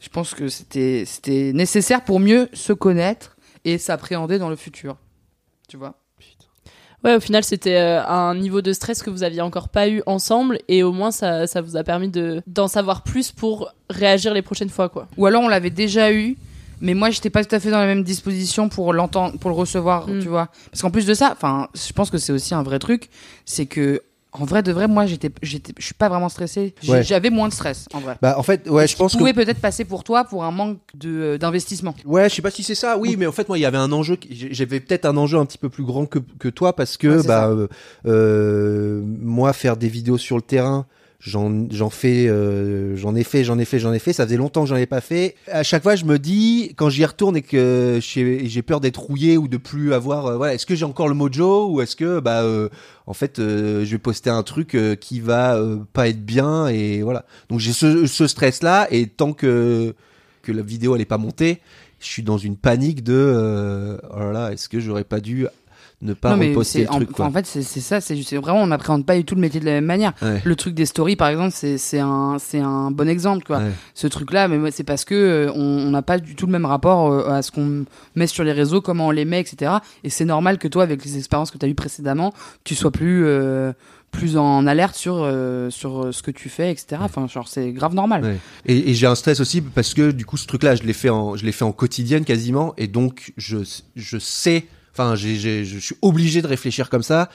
Je 0.00 0.08
pense 0.08 0.32
que 0.34 0.48
c'était 0.48 1.04
c'était 1.06 1.52
nécessaire 1.52 2.02
pour 2.02 2.20
mieux 2.20 2.48
se 2.54 2.72
connaître 2.72 3.36
et 3.66 3.76
s'appréhender 3.78 4.38
dans 4.38 4.48
le 4.48 4.56
futur. 4.56 4.96
Tu 5.68 5.76
vois 5.76 5.94
Ouais, 7.04 7.14
au 7.16 7.20
final, 7.20 7.44
c'était 7.44 7.76
euh, 7.76 8.02
un 8.06 8.34
niveau 8.34 8.62
de 8.62 8.72
stress 8.72 9.02
que 9.02 9.10
vous 9.10 9.22
aviez 9.22 9.42
encore 9.42 9.68
pas 9.68 9.88
eu 9.88 10.02
ensemble, 10.06 10.58
et 10.68 10.82
au 10.82 10.90
moins 10.92 11.10
ça, 11.10 11.46
ça 11.46 11.60
vous 11.60 11.76
a 11.76 11.84
permis 11.84 12.08
de 12.08 12.42
d'en 12.46 12.66
savoir 12.66 13.02
plus 13.02 13.30
pour 13.30 13.70
réagir 13.90 14.32
les 14.32 14.42
prochaines 14.42 14.70
fois, 14.70 14.88
quoi. 14.88 15.06
Ou 15.18 15.26
alors 15.26 15.42
on 15.42 15.48
l'avait 15.48 15.68
déjà 15.70 16.10
eu, 16.12 16.36
mais 16.80 16.94
moi 16.94 17.10
j'étais 17.10 17.30
pas 17.30 17.44
tout 17.44 17.54
à 17.54 17.60
fait 17.60 17.70
dans 17.70 17.78
la 17.78 17.86
même 17.86 18.04
disposition 18.04 18.68
pour 18.70 18.92
l'entendre, 18.94 19.38
pour 19.38 19.50
le 19.50 19.56
recevoir, 19.56 20.08
Mm. 20.08 20.20
tu 20.20 20.28
vois. 20.28 20.48
Parce 20.70 20.80
qu'en 20.82 20.90
plus 20.90 21.04
de 21.06 21.12
ça, 21.14 21.30
enfin, 21.32 21.68
je 21.74 21.92
pense 21.92 22.08
que 22.10 22.16
c'est 22.18 22.32
aussi 22.32 22.54
un 22.54 22.62
vrai 22.62 22.78
truc, 22.78 23.10
c'est 23.44 23.66
que 23.66 24.00
en 24.36 24.44
vrai 24.44 24.64
de 24.64 24.72
vrai, 24.72 24.88
moi 24.88 25.06
j'étais, 25.06 25.30
j'étais, 25.42 25.72
je 25.78 25.84
suis 25.84 25.94
pas 25.94 26.08
vraiment 26.08 26.28
stressé. 26.28 26.74
Ouais. 26.88 27.04
J'avais 27.04 27.30
moins 27.30 27.46
de 27.48 27.52
stress 27.52 27.86
en 27.94 28.00
vrai. 28.00 28.16
Bah, 28.20 28.34
en 28.36 28.42
fait, 28.42 28.68
ouais, 28.68 28.88
je 28.88 28.96
pense 28.96 29.12
que. 29.12 29.18
pouvait 29.18 29.32
peut-être 29.32 29.60
passer 29.60 29.84
pour 29.84 30.02
toi 30.02 30.24
pour 30.24 30.42
un 30.42 30.50
manque 30.50 30.78
de 30.94 31.08
euh, 31.08 31.38
d'investissement. 31.38 31.94
Ouais, 32.04 32.28
je 32.28 32.34
sais 32.34 32.42
pas 32.42 32.50
si 32.50 32.64
c'est 32.64 32.74
ça. 32.74 32.98
Oui, 32.98 33.14
mais 33.16 33.26
en 33.28 33.32
fait, 33.32 33.48
moi, 33.48 33.58
il 33.58 33.60
y 33.60 33.64
avait 33.64 33.78
un 33.78 33.92
enjeu. 33.92 34.18
J'avais 34.30 34.80
peut-être 34.80 35.04
un 35.04 35.16
enjeu 35.16 35.38
un 35.38 35.46
petit 35.46 35.58
peu 35.58 35.68
plus 35.68 35.84
grand 35.84 36.06
que, 36.06 36.18
que 36.40 36.48
toi 36.48 36.74
parce 36.74 36.96
que, 36.96 37.20
Ouais, 37.20 37.26
bah, 37.26 37.48
euh, 37.48 37.68
euh, 38.06 39.02
moi, 39.04 39.52
faire 39.52 39.76
des 39.76 39.88
vidéos 39.88 40.18
sur 40.18 40.34
le 40.34 40.42
terrain, 40.42 40.86
j'en, 41.20 41.90
fais, 41.90 42.28
euh, 42.28 42.96
j'en 42.96 43.14
ai 43.14 43.24
fait, 43.24 43.44
j'en 43.44 43.58
ai 43.58 43.64
fait, 43.64 43.78
j'en 43.78 43.92
ai 43.92 43.98
fait. 43.98 44.12
Ça 44.12 44.24
faisait 44.24 44.36
longtemps 44.36 44.62
que 44.62 44.68
j'en 44.68 44.76
ai 44.76 44.86
pas 44.86 45.00
fait. 45.00 45.34
À 45.50 45.62
chaque 45.62 45.82
fois, 45.82 45.96
je 45.96 46.04
me 46.04 46.18
dis, 46.18 46.74
quand 46.76 46.90
j'y 46.90 47.04
retourne 47.04 47.36
et 47.36 47.42
que 47.42 47.98
j'ai 48.00 48.62
peur 48.62 48.80
d'être 48.80 49.00
rouillé 49.00 49.38
ou 49.38 49.48
de 49.48 49.56
plus 49.56 49.92
avoir, 49.92 50.26
euh, 50.26 50.36
voilà, 50.36 50.54
est-ce 50.54 50.66
que 50.66 50.74
j'ai 50.74 50.84
encore 50.84 51.08
le 51.08 51.14
mojo 51.14 51.70
ou 51.70 51.80
est-ce 51.80 51.96
que, 51.96 52.20
bah, 52.20 52.42
euh, 52.42 52.68
en 53.06 53.14
fait, 53.14 53.38
euh, 53.38 53.84
je 53.84 53.90
vais 53.90 53.98
poster 53.98 54.30
un 54.30 54.42
truc 54.42 54.74
euh, 54.74 54.94
qui 54.94 55.20
va 55.20 55.58
pas 55.92 56.08
être 56.08 56.24
bien 56.24 56.68
et 56.68 57.02
voilà. 57.02 57.24
Donc 57.48 57.60
j'ai 57.60 57.72
ce, 57.72 58.06
ce 58.06 58.26
stress-là 58.26 58.88
et 58.90 59.06
tant 59.06 59.32
que 59.32 59.94
que 60.42 60.52
la 60.52 60.60
vidéo 60.60 60.94
elle 60.94 61.00
est 61.00 61.06
pas 61.06 61.16
montée, 61.16 61.60
je 62.00 62.06
suis 62.06 62.22
dans 62.22 62.36
une 62.36 62.56
panique 62.58 63.02
de 63.02 63.98
oh 64.10 64.18
là 64.18 64.32
là, 64.32 64.52
est-ce 64.52 64.68
que 64.68 64.78
j'aurais 64.78 65.04
pas 65.04 65.20
dû 65.20 65.46
ne 66.02 66.12
pas 66.12 66.36
non 66.36 66.42
reposter 66.46 66.82
le 66.82 66.86
truc 66.88 67.10
en, 67.10 67.12
quoi. 67.12 67.26
en 67.26 67.30
fait 67.30 67.46
c'est 67.46 67.62
ça, 67.62 68.00
c'est 68.00 68.14
vraiment 68.36 68.62
on 68.62 68.66
n'appréhende 68.66 69.06
pas 69.06 69.16
du 69.16 69.24
tout 69.24 69.34
le 69.34 69.40
métier 69.40 69.60
de 69.60 69.64
la 69.64 69.72
même 69.72 69.84
manière. 69.86 70.12
Ouais. 70.22 70.42
Le 70.44 70.56
truc 70.56 70.74
des 70.74 70.86
stories 70.86 71.16
par 71.16 71.28
exemple, 71.28 71.52
c'est 71.52 71.98
un 71.98 72.36
un 72.54 72.90
bon 72.90 73.08
exemple 73.08 73.44
quoi. 73.44 73.58
Ouais. 73.58 73.70
Ce 73.94 74.06
truc 74.06 74.32
là, 74.32 74.48
mais 74.48 74.70
c'est 74.70 74.84
parce 74.84 75.04
que 75.04 75.14
euh, 75.14 75.52
on 75.54 75.90
n'a 75.90 76.02
pas 76.02 76.18
du 76.18 76.34
tout 76.34 76.46
le 76.46 76.52
même 76.52 76.66
rapport 76.66 77.10
euh, 77.10 77.30
à 77.30 77.42
ce 77.42 77.50
qu'on 77.50 77.84
met 78.14 78.26
sur 78.26 78.44
les 78.44 78.52
réseaux, 78.52 78.80
comment 78.80 79.08
on 79.08 79.10
les 79.10 79.24
met, 79.24 79.40
etc. 79.40 79.72
Et 80.02 80.10
c'est 80.10 80.24
normal 80.24 80.58
que 80.58 80.68
toi 80.68 80.82
avec 80.82 81.04
les 81.04 81.16
expériences 81.16 81.50
que 81.50 81.58
tu 81.58 81.64
as 81.64 81.68
eues 81.68 81.74
précédemment, 81.74 82.32
tu 82.64 82.74
sois 82.74 82.90
plus 82.90 83.24
euh, 83.24 83.72
plus 84.10 84.36
en 84.36 84.66
alerte 84.66 84.94
sur 84.94 85.22
euh, 85.22 85.70
sur 85.70 86.12
ce 86.12 86.22
que 86.22 86.30
tu 86.30 86.48
fais, 86.48 86.70
etc. 86.70 87.00
Enfin 87.00 87.26
genre 87.26 87.48
c'est 87.48 87.72
grave 87.72 87.94
normal. 87.94 88.22
Ouais. 88.24 88.38
Et, 88.66 88.90
et 88.90 88.94
j'ai 88.94 89.06
un 89.06 89.14
stress 89.14 89.40
aussi 89.40 89.60
parce 89.60 89.94
que 89.94 90.10
du 90.10 90.26
coup 90.26 90.36
ce 90.36 90.46
truc-là, 90.46 90.74
je 90.76 90.82
l'ai 90.82 90.92
fait 90.92 91.10
en, 91.10 91.36
je 91.36 91.44
l'ai 91.44 91.52
fait 91.52 91.64
en 91.64 91.72
quotidienne 91.72 92.24
quasiment, 92.24 92.74
et 92.76 92.86
donc 92.86 93.32
je, 93.36 93.58
je 93.96 94.18
sais, 94.18 94.66
enfin, 94.96 95.14
je 95.16 95.78
suis 95.80 95.96
obligé 96.02 96.40
de 96.40 96.46
réfléchir 96.46 96.88
comme 96.88 97.02
ça 97.02 97.28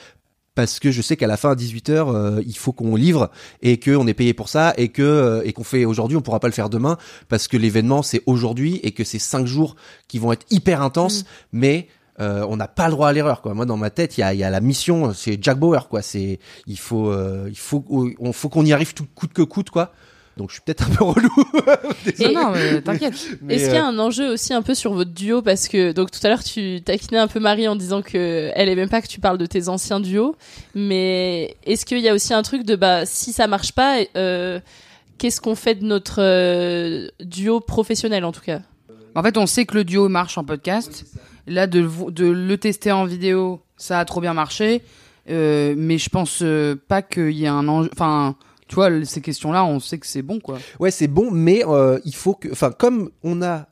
parce 0.55 0.79
que 0.79 0.91
je 0.91 1.01
sais 1.01 1.15
qu'à 1.15 1.27
la 1.27 1.37
fin 1.37 1.51
à 1.51 1.55
18 1.55 1.89
h 1.89 2.43
il 2.45 2.57
faut 2.57 2.73
qu'on 2.73 2.95
livre 2.95 3.31
et 3.61 3.77
que 3.77 3.91
on 3.91 4.07
est 4.07 4.13
payé 4.13 4.33
pour 4.33 4.49
ça 4.49 4.73
et 4.77 4.89
que 4.89 5.01
euh, 5.01 5.41
et 5.45 5.53
qu'on 5.53 5.63
fait 5.63 5.85
aujourd'hui, 5.85 6.17
on 6.17 6.21
pourra 6.21 6.41
pas 6.41 6.47
le 6.47 6.53
faire 6.53 6.69
demain 6.69 6.97
parce 7.29 7.47
que 7.47 7.55
l'événement 7.55 8.03
c'est 8.03 8.21
aujourd'hui 8.25 8.79
et 8.83 8.91
que 8.91 9.03
c'est 9.03 9.19
cinq 9.19 9.45
jours 9.45 9.75
qui 10.07 10.19
vont 10.19 10.33
être 10.33 10.45
hyper 10.49 10.81
intenses, 10.81 11.23
mais 11.53 11.87
euh, 12.19 12.45
on 12.49 12.57
n'a 12.57 12.67
pas 12.67 12.87
le 12.87 12.91
droit 12.91 13.07
à 13.07 13.13
l'erreur 13.13 13.41
quoi. 13.41 13.53
Moi 13.53 13.65
dans 13.65 13.77
ma 13.77 13.89
tête, 13.89 14.17
il 14.17 14.21
y 14.21 14.23
a, 14.23 14.33
il 14.33 14.39
y 14.39 14.43
a 14.43 14.49
la 14.49 14.59
mission, 14.59 15.13
c'est 15.13 15.41
Jack 15.41 15.57
Bauer 15.57 15.87
quoi. 15.87 16.01
C'est 16.01 16.39
il 16.67 16.77
faut 16.77 17.09
euh, 17.09 17.47
il 17.47 17.57
faut 17.57 17.85
on 18.19 18.33
faut 18.33 18.49
qu'on 18.49 18.65
y 18.65 18.73
arrive 18.73 18.93
tout 18.93 19.07
coûte 19.15 19.31
que 19.31 19.43
coûte 19.43 19.69
quoi. 19.69 19.93
Donc 20.39 20.49
je 20.49 20.53
suis 20.53 20.61
peut-être 20.61 20.89
un 20.89 20.95
peu 20.95 21.03
relou. 21.03 21.29
Non, 22.19 22.31
non, 22.33 22.51
mais 22.51 22.81
t'inquiète. 22.81 23.13
Est-ce 23.49 23.65
qu'il 23.65 23.73
y 23.73 23.77
a 23.77 23.85
euh, 23.85 23.89
un 23.89 23.99
enjeu 23.99 24.31
aussi 24.31 24.53
un 24.53 24.61
peu 24.61 24.73
sur 24.73 24.93
votre 24.93 25.11
duo 25.11 25.41
parce 25.41 25.67
que 25.67 25.91
donc 25.91 26.09
tout 26.11 26.19
à 26.23 26.29
l'heure 26.29 26.43
tu 26.43 26.81
taquinais 26.81 27.17
un 27.19 27.27
peu 27.27 27.39
Marie 27.39 27.67
en 27.67 27.75
disant 27.75 28.01
que 28.01 28.49
elle 28.55 28.69
aime 28.69 28.89
pas 28.89 29.01
que 29.01 29.07
tu 29.07 29.19
parles 29.19 29.37
de 29.37 29.45
tes 29.45 29.67
anciens 29.67 29.99
duos, 29.99 30.35
mais 30.73 31.55
est-ce 31.65 31.85
qu'il 31.85 31.99
y 31.99 32.07
a 32.09 32.13
aussi 32.13 32.33
un 32.33 32.41
truc 32.41 32.63
de 32.63 32.75
bah 32.75 33.05
si 33.05 33.33
ça 33.33 33.47
marche 33.47 33.73
pas, 33.73 33.97
euh, 34.15 34.59
qu'est-ce 35.17 35.41
qu'on 35.41 35.55
fait 35.55 35.75
de 35.75 35.85
notre 35.85 36.21
euh, 36.21 37.09
duo 37.19 37.59
professionnel 37.59 38.23
en 38.25 38.31
tout 38.31 38.41
cas? 38.41 38.61
En 39.15 39.23
fait, 39.23 39.37
on 39.37 39.45
sait 39.45 39.65
que 39.65 39.75
le 39.75 39.83
duo 39.83 40.07
marche 40.07 40.37
en 40.37 40.43
podcast. 40.45 41.05
Là, 41.47 41.67
de, 41.67 41.79
le- 41.81 42.11
de 42.11 42.27
le 42.27 42.57
tester 42.57 42.91
en 42.91 43.05
vidéo, 43.05 43.61
ça 43.75 43.99
a 43.99 44.05
trop 44.05 44.21
bien 44.21 44.33
marché. 44.33 44.83
Euh, 45.29 45.73
mais 45.77 45.97
je 45.97 46.09
pense 46.09 46.39
euh, 46.43 46.75
pas 46.87 47.01
qu'il 47.01 47.31
y 47.31 47.45
ait 47.45 47.47
un 47.47 47.67
enjeu. 47.67 47.89
Enfin, 47.93 48.35
tu 48.69 48.75
vois, 48.75 49.03
ces 49.03 49.19
questions-là, 49.19 49.65
on 49.65 49.79
sait 49.81 49.97
que 49.97 50.07
c'est 50.07 50.21
bon, 50.21 50.39
quoi. 50.39 50.59
Ouais, 50.79 50.91
c'est 50.91 51.07
bon, 51.07 51.31
mais 51.31 51.63
euh, 51.67 51.99
il 52.05 52.15
faut 52.15 52.35
que, 52.35 52.49
enfin, 52.51 52.71
comme 52.71 53.09
on 53.23 53.41
a 53.41 53.67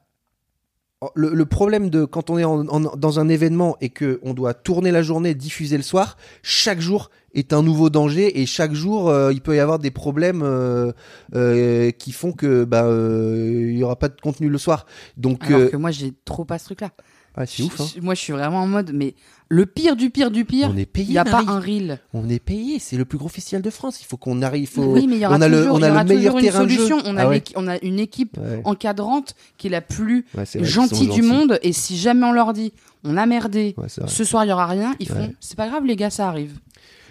le, 1.14 1.30
le 1.36 1.45
problème 1.45 1.91
de 1.91 2.06
quand 2.06 2.32
on 2.32 2.39
est 2.39 2.43
en- 2.43 2.68
en- 2.68 2.80
dans 2.95 3.20
un 3.20 3.30
événement 3.30 3.78
et 3.82 3.89
que 3.89 4.20
on 4.24 4.34
doit 4.34 4.56
tourner 4.56 4.89
la 4.89 5.04
journée, 5.04 5.36
diffuser 5.36 5.78
le 5.78 5.84
soir, 5.84 6.18
chaque 6.41 6.80
jour 6.80 7.12
est 7.36 7.54
un 7.54 7.62
nouveau 7.62 7.91
danger 7.91 8.41
et 8.41 8.48
chaque 8.48 8.74
jour 8.74 9.08
euh, 9.10 9.32
il 9.32 9.41
peut 9.41 9.56
y 9.56 9.60
avoir 9.60 9.78
des 9.78 9.91
problèmes 9.91 10.41
euh, 10.41 10.91
euh, 11.36 11.91
qui 11.91 12.12
font 12.12 12.32
que 12.32 12.64
bah 12.64 12.88
il 12.89 13.78
y 13.78 13.84
aura 13.84 13.95
pas 13.95 14.10
de 14.10 14.20
contenu 14.20 14.50
le 14.50 14.58
soir. 14.58 14.88
Donc 15.18 15.45
Alors 15.45 15.70
que 15.70 15.78
moi, 15.78 15.91
j'ai 15.91 16.14
trop 16.26 16.45
pas 16.45 16.58
ce 16.58 16.66
truc-là. 16.66 16.89
Ah, 17.38 17.46
c'est 17.46 17.64
ouf. 17.64 17.80
Hein. 17.80 17.86
Moi, 18.02 18.16
je 18.16 18.20
suis 18.22 18.34
vraiment 18.34 18.62
en 18.64 18.68
mode, 18.68 18.92
mais 18.94 19.14
le 19.50 19.66
pire 19.66 19.96
du 19.96 20.10
pire 20.10 20.32
du 20.32 20.44
pire, 20.44 20.70
On 20.74 20.78
est 20.78 20.86
payé. 20.86 21.08
il 21.08 21.12
n'y 21.12 21.18
a 21.18 21.24
pas 21.24 21.44
un 21.48 21.60
reel. 21.60 22.00
On 22.14 22.28
est 22.28 22.40
payé, 22.40 22.80
c'est 22.80 22.98
le 22.98 23.06
plus 23.06 23.18
gros 23.18 23.30
festival 23.30 23.62
de 23.62 23.70
France. 23.70 24.02
Il 24.02 24.06
faut 24.06 24.18
qu'on 24.18 24.42
arrive. 24.42 24.68
Faut... 24.70 24.84
Oui, 24.84 25.08
mais 25.08 25.16
il 25.16 25.22
y 25.22 25.26
aura 25.26 25.38
on 25.38 25.42
a 25.42 25.48
toujours, 25.50 25.80
le, 25.80 25.86
on 25.86 25.96
a 25.96 26.04
meilleur 26.04 26.38
une 26.38 26.44
terrain 26.44 26.64
de 26.64 26.68
jeu. 26.70 26.76
solution. 26.76 27.02
On 27.06 27.16
a, 27.16 27.22
Ah 27.24 27.30
ouais. 27.30 27.44
on 27.56 27.68
a 27.68 27.78
une 27.84 28.00
équipe 28.00 28.38
Ouais. 28.38 28.62
encadrante 28.66 29.36
qui 29.58 29.68
est 29.68 29.70
la 29.70 29.82
plus 29.82 30.26
Ouais, 30.36 30.44
gentille 30.62 31.08
du 31.08 31.22
monde. 31.22 31.60
Et 31.62 31.72
si 31.72 31.96
jamais 31.98 32.26
on 32.26 32.32
leur 32.34 32.52
dit, 32.54 32.74
on 33.04 33.16
a 33.16 33.26
merdé, 33.26 33.76
ce 34.08 34.24
soir 34.24 34.44
il 34.44 34.50
y 34.50 34.52
aura 34.52 34.66
rien, 34.66 34.96
ils 35.00 35.08
font, 35.08 35.32
c'est 35.40 35.56
pas 35.56 35.68
grave 35.70 35.86
les 35.86 35.96
gars, 35.96 36.10
ça 36.10 36.28
arrive. 36.28 36.58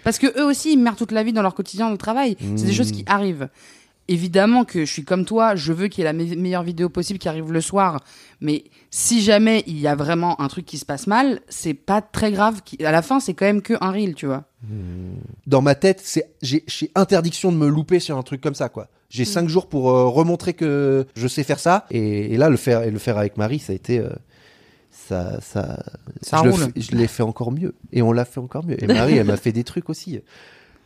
Parce 0.03 0.19
que 0.19 0.27
eux 0.39 0.45
aussi, 0.45 0.73
ils 0.73 0.77
merdent 0.77 0.97
toute 0.97 1.11
la 1.11 1.23
vie 1.23 1.33
dans 1.33 1.41
leur 1.41 1.55
quotidien 1.55 1.89
de 1.89 1.95
travail. 1.95 2.37
C'est 2.55 2.65
des 2.65 2.73
choses 2.73 2.91
qui 2.91 3.03
arrivent. 3.07 3.49
Évidemment 4.09 4.63
que 4.63 4.85
je 4.85 4.91
suis 4.93 5.03
comme 5.03 5.25
toi, 5.25 5.55
je 5.57 5.73
veux 5.73 5.89
qu'il 5.89 6.01
y 6.01 6.07
ait 6.07 6.11
la 6.11 6.13
me- 6.13 6.35
meilleure 6.37 6.63
vidéo 6.63 6.87
possible 6.87 7.19
qui 7.19 7.27
arrive 7.27 7.51
le 7.51 7.59
soir. 7.59 7.99
Mais 8.39 8.63
si 8.97 9.21
jamais 9.21 9.63
il 9.67 9.79
y 9.79 9.87
a 9.87 9.93
vraiment 9.93 10.41
un 10.41 10.47
truc 10.47 10.65
qui 10.65 10.79
se 10.79 10.85
passe 10.85 11.05
mal, 11.05 11.39
c'est 11.49 11.75
pas 11.75 12.01
très 12.01 12.31
grave. 12.31 12.61
À 12.83 12.91
la 12.91 13.03
fin, 13.03 13.19
c'est 13.19 13.35
quand 13.35 13.45
même 13.45 13.61
que 13.61 13.75
un 13.79 13.91
reel, 13.91 14.15
tu 14.15 14.25
vois. 14.25 14.45
dans 15.45 15.61
ma 15.61 15.75
tête, 15.75 16.01
c'est 16.03 16.31
j'ai 16.41 16.65
interdiction 16.95 17.51
de 17.51 17.57
me 17.57 17.67
louper 17.67 17.99
sur 17.99 18.17
un 18.17 18.23
truc 18.23 18.41
comme 18.41 18.55
ça, 18.55 18.69
quoi. 18.69 18.87
J'ai 19.09 19.23
cinq 19.23 19.49
jours 19.49 19.69
pour 19.69 19.91
euh, 19.91 20.07
remontrer 20.07 20.55
que 20.55 21.05
je 21.15 21.27
sais 21.27 21.43
faire 21.43 21.59
ça, 21.59 21.85
et, 21.91 22.33
et 22.33 22.37
là 22.37 22.49
le 22.49 22.57
faire 22.57 22.81
et 22.81 22.89
le 22.89 22.97
faire 22.97 23.19
avec 23.19 23.37
Marie, 23.37 23.59
ça 23.59 23.71
a 23.73 23.75
été 23.75 23.99
euh, 23.99 24.09
ça 24.89 25.39
ça 25.41 25.83
Ça 26.23 26.41
je 26.75 26.95
l'ai 26.95 27.07
fait 27.07 27.21
encore 27.21 27.51
mieux, 27.51 27.75
et 27.93 28.01
on 28.01 28.11
l'a 28.11 28.25
fait 28.25 28.39
encore 28.39 28.65
mieux. 28.65 28.83
Et 28.83 28.87
Marie, 28.87 29.17
elle 29.17 29.27
m'a 29.27 29.37
fait 29.37 29.51
des 29.51 29.63
trucs 29.63 29.91
aussi. 29.91 30.21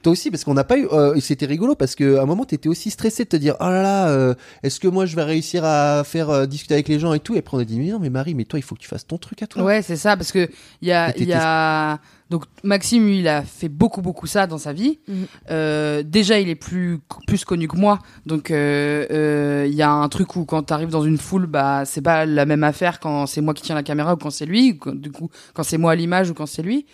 Toi 0.01 0.13
aussi, 0.13 0.31
parce 0.31 0.43
qu'on 0.43 0.53
n'a 0.53 0.63
pas 0.63 0.77
eu. 0.77 0.87
euh, 0.91 1.19
c'était 1.19 1.45
rigolo 1.45 1.75
parce 1.75 1.95
que 1.95 2.17
à 2.17 2.23
un 2.23 2.25
moment, 2.25 2.43
t'étais 2.45 2.69
aussi 2.69 2.89
stressé 2.89 3.23
de 3.25 3.29
te 3.29 3.35
dire, 3.35 3.55
oh 3.59 3.65
là 3.65 3.81
là, 3.83 4.09
euh, 4.09 4.33
est-ce 4.63 4.79
que 4.79 4.87
moi 4.87 5.05
je 5.05 5.15
vais 5.15 5.23
réussir 5.23 5.63
à 5.63 6.03
faire 6.03 6.29
euh, 6.29 6.45
discuter 6.45 6.73
avec 6.73 6.87
les 6.87 6.99
gens 6.99 7.13
et 7.13 7.19
tout? 7.19 7.35
Et 7.35 7.39
après, 7.39 7.57
on 7.57 7.59
a 7.59 7.65
dit, 7.65 7.79
mais 7.79 7.91
non, 7.91 7.99
mais 7.99 8.09
Marie, 8.09 8.33
mais 8.33 8.45
toi, 8.45 8.57
il 8.59 8.63
faut 8.63 8.75
que 8.75 8.79
tu 8.81 8.87
fasses 8.87 9.05
ton 9.05 9.17
truc 9.17 9.41
à 9.43 9.47
toi. 9.47 9.63
Ouais, 9.63 9.81
c'est 9.81 9.95
ça, 9.97 10.17
parce 10.17 10.31
que 10.31 10.49
il 10.81 10.87
y 10.87 10.91
a, 10.91 11.15
y 11.17 11.33
a... 11.33 11.99
donc 12.29 12.45
Maxime, 12.63 13.05
lui, 13.05 13.19
il 13.19 13.27
a 13.27 13.43
fait 13.43 13.69
beaucoup, 13.69 14.01
beaucoup 14.01 14.25
ça 14.27 14.47
dans 14.47 14.57
sa 14.57 14.73
vie. 14.73 14.99
Mhm. 15.07 15.25
Euh, 15.51 16.03
déjà, 16.03 16.39
il 16.39 16.49
est 16.49 16.55
plus, 16.55 16.99
plus 17.27 17.45
connu 17.45 17.67
que 17.67 17.77
moi, 17.77 17.99
donc 18.25 18.49
euh, 18.49 19.05
euh, 19.11 19.65
il 19.69 19.75
y 19.75 19.81
a 19.83 19.91
un 19.91 20.09
truc 20.09 20.35
où 20.35 20.45
quand 20.45 20.63
t'arrives 20.63 20.89
dans 20.89 21.03
une 21.03 21.17
foule, 21.19 21.45
bah 21.45 21.83
c'est 21.85 22.01
pas 22.01 22.25
la 22.25 22.45
même 22.45 22.63
affaire 22.63 22.99
quand 22.99 23.27
c'est 23.27 23.41
moi 23.41 23.53
qui 23.53 23.61
tiens 23.61 23.75
la 23.75 23.83
caméra 23.83 24.13
ou 24.13 24.17
quand 24.17 24.31
c'est 24.31 24.45
lui, 24.47 24.71
ou 24.71 24.77
quand- 24.79 24.95
du 24.95 25.11
coup 25.11 25.29
quand 25.53 25.63
c'est 25.63 25.77
moi 25.77 25.91
à 25.91 25.95
l'image 25.95 26.29
ou 26.31 26.33
quand 26.33 26.47
c'est 26.47 26.63
lui. 26.63 26.85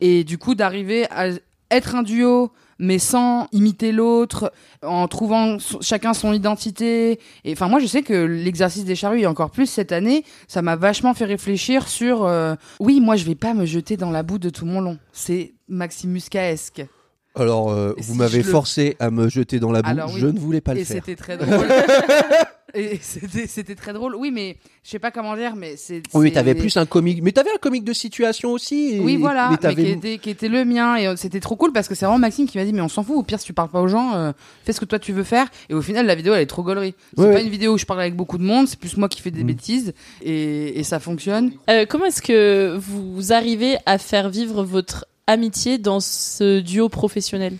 Et 0.00 0.24
du 0.24 0.36
coup, 0.38 0.54
d'arriver 0.54 1.06
à 1.10 1.30
être 1.70 1.94
un 1.94 2.02
duo, 2.02 2.52
mais 2.78 2.98
sans 2.98 3.48
imiter 3.52 3.92
l'autre, 3.92 4.52
en 4.82 5.08
trouvant 5.08 5.56
chacun 5.80 6.14
son 6.14 6.32
identité. 6.32 7.20
Et 7.44 7.52
enfin, 7.52 7.68
moi, 7.68 7.80
je 7.80 7.86
sais 7.86 8.02
que 8.02 8.12
l'exercice 8.12 8.84
des 8.84 8.96
charrues, 8.96 9.20
et 9.20 9.26
encore 9.26 9.50
plus 9.50 9.66
cette 9.66 9.92
année, 9.92 10.24
ça 10.48 10.62
m'a 10.62 10.76
vachement 10.76 11.14
fait 11.14 11.24
réfléchir 11.24 11.88
sur. 11.88 12.24
euh, 12.24 12.54
oui, 12.80 13.00
moi, 13.00 13.16
je 13.16 13.24
vais 13.24 13.34
pas 13.34 13.54
me 13.54 13.64
jeter 13.64 13.96
dans 13.96 14.10
la 14.10 14.22
boue 14.22 14.38
de 14.38 14.50
tout 14.50 14.66
mon 14.66 14.80
long. 14.80 14.98
C'est 15.12 15.54
Maximuscaesque. 15.68 16.84
Alors, 17.36 17.70
euh, 17.70 17.92
Et 17.96 18.02
vous 18.02 18.12
si 18.14 18.18
m'avez 18.18 18.38
le- 18.38 18.44
forcé 18.44 18.96
à 18.98 19.10
me 19.10 19.28
jeter 19.28 19.60
dans 19.60 19.70
la 19.72 19.82
boue. 19.82 19.88
Alors 19.90 20.10
oui. 20.12 20.20
Je 20.20 20.26
ne 20.26 20.38
voulais 20.38 20.60
pas 20.60 20.74
le 20.74 20.80
et 20.80 20.84
faire. 20.84 20.96
c'était 21.04 21.16
très 21.16 21.36
drôle. 21.38 21.66
et 22.74 22.98
c'était 23.00 23.46
c'était 23.46 23.74
très 23.74 23.92
drôle. 23.92 24.14
Oui, 24.16 24.30
mais 24.30 24.56
je 24.82 24.90
sais 24.90 24.98
pas 24.98 25.10
comment 25.10 25.36
dire, 25.36 25.54
mais 25.56 25.76
c'est. 25.76 26.02
Oui, 26.14 26.24
mais 26.24 26.30
t'avais 26.32 26.54
plus 26.54 26.76
un 26.76 26.86
comique. 26.86 27.22
Mais 27.22 27.32
t'avais 27.32 27.50
un 27.50 27.58
comique 27.58 27.84
de 27.84 27.92
situation 27.92 28.52
aussi. 28.52 28.94
et- 28.96 29.00
Oui, 29.00 29.16
voilà, 29.16 29.44
Mais 29.46 29.50
mais, 29.52 29.56
t'avais. 29.58 29.84
qui, 29.84 29.90
était, 29.90 30.18
qui 30.18 30.30
était 30.30 30.48
le 30.48 30.64
mien. 30.64 30.96
Et 30.96 31.06
euh, 31.06 31.16
c'était 31.16 31.40
trop 31.40 31.56
cool 31.56 31.72
parce 31.72 31.88
que 31.88 31.94
c'est 31.94 32.04
vraiment 32.06 32.18
Maxime 32.18 32.46
qui 32.46 32.58
m'a 32.58 32.64
dit 32.64 32.72
Mais 32.72 32.80
on 32.80 32.88
s'en 32.88 33.02
fout, 33.02 33.16
au 33.16 33.22
pire, 33.22 33.38
si 33.40 33.46
tu 33.46 33.52
parles 33.52 33.70
pas 33.70 33.80
aux 33.80 33.88
gens, 33.88 34.14
euh, 34.14 34.32
fais 34.64 34.72
ce 34.72 34.80
que 34.80 34.84
toi 34.86 34.98
tu 34.98 35.12
veux 35.12 35.22
faire. 35.24 35.46
Et 35.70 35.74
au 35.74 35.82
final, 35.82 36.06
la 36.06 36.14
vidéo, 36.14 36.34
elle 36.34 36.42
est 36.42 36.46
trop 36.46 36.62
gaulerie. 36.62 36.94
C'est 37.16 37.22
Ouais, 37.22 37.28
pas 37.30 37.34
ouais. 37.36 37.44
une 37.44 37.50
vidéo 37.50 37.74
où 37.74 37.78
je 37.78 37.86
parle 37.86 38.00
avec 38.00 38.16
beaucoup 38.16 38.38
de 38.38 38.44
monde, 38.44 38.66
c'est 38.68 38.78
plus 38.78 38.96
moi 38.96 39.08
qui 39.08 39.20
fais 39.22 39.30
Mm. 39.30 39.34
des 39.34 39.44
bêtises. 39.44 39.94
Et, 40.22 40.78
et 40.78 40.82
ça 40.84 41.00
fonctionne. 41.00 41.52
Euh, 41.70 41.84
comment 41.88 42.06
est-ce 42.06 42.22
que 42.22 42.76
vous 42.78 43.32
arrivez 43.32 43.76
à 43.86 43.98
faire 43.98 44.28
vivre 44.30 44.62
votre 44.64 45.06
amitié 45.26 45.78
dans 45.78 46.00
ce 46.00 46.60
duo 46.60 46.88
professionnel 46.88 47.54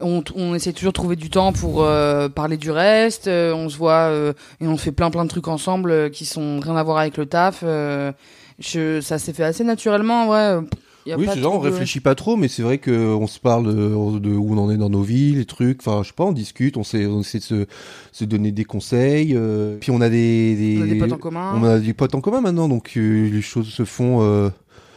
On, 0.00 0.22
on 0.34 0.54
essaie 0.54 0.72
toujours 0.72 0.92
de 0.92 0.96
trouver 0.96 1.16
du 1.16 1.30
temps 1.30 1.52
pour 1.52 1.82
euh, 1.84 2.28
parler 2.28 2.56
du 2.56 2.70
reste. 2.70 3.28
euh, 3.28 3.54
on 3.54 3.68
se 3.68 3.76
voit 3.76 4.08
euh, 4.10 4.32
et 4.60 4.66
on 4.66 4.76
fait 4.76 4.92
plein 4.92 5.10
plein 5.10 5.24
de 5.24 5.28
trucs 5.30 5.48
ensemble 5.48 5.90
euh, 5.90 6.08
qui 6.08 6.24
sont 6.24 6.58
rien 6.60 6.76
à 6.76 6.82
voir 6.82 6.98
avec 6.98 7.16
le 7.16 7.26
taf. 7.26 7.60
euh, 7.62 8.12
je, 8.58 9.00
ça 9.00 9.18
s'est 9.18 9.32
fait 9.32 9.44
assez 9.44 9.64
naturellement, 9.64 10.22
en 10.24 10.26
vrai. 10.26 10.58
Y 11.04 11.12
a 11.12 11.16
Oui, 11.18 11.26
pas 11.26 11.34
c'est 11.34 11.42
ça, 11.42 11.48
on 11.48 11.58
de- 11.60 11.64
réfléchit 11.68 11.98
pas 12.00 12.14
trop, 12.14 12.36
mais 12.36 12.46
c'est 12.46 12.62
vrai 12.62 12.78
que 12.78 12.90
on 13.14 13.26
se 13.26 13.40
parle 13.40 13.66
de, 13.66 14.18
de 14.20 14.30
où 14.30 14.54
on 14.54 14.58
en 14.58 14.70
est 14.70 14.76
dans 14.76 14.90
nos 14.90 15.02
vies, 15.02 15.32
les 15.34 15.46
trucs. 15.46 15.80
Enfin, 15.84 16.02
je 16.04 16.08
sais 16.08 16.14
pas, 16.14 16.24
on 16.24 16.30
discute, 16.32 16.76
on, 16.76 16.84
sait, 16.84 17.06
on 17.06 17.20
essaie 17.22 17.38
de 17.38 17.44
se, 17.44 17.66
se 18.12 18.24
donner 18.24 18.52
des 18.52 18.62
conseils. 18.64 19.34
euh, 19.36 19.78
puis 19.80 19.90
on 19.90 20.00
a 20.00 20.08
des, 20.08 20.54
des, 20.54 20.76
On 20.78 20.82
a 20.82 20.86
des 20.86 20.98
potes 20.98 21.12
en 21.12 21.18
commun. 21.18 21.52
On 21.56 21.64
a 21.64 21.78
des 21.80 21.92
potes 21.92 22.14
en 22.14 22.20
commun 22.20 22.40
maintenant, 22.40 22.68
donc 22.68 22.92
euh, 22.96 23.28
les 23.32 23.42
choses 23.42 23.68
se 23.68 23.84
font 23.84 24.22
euh, 24.22 24.50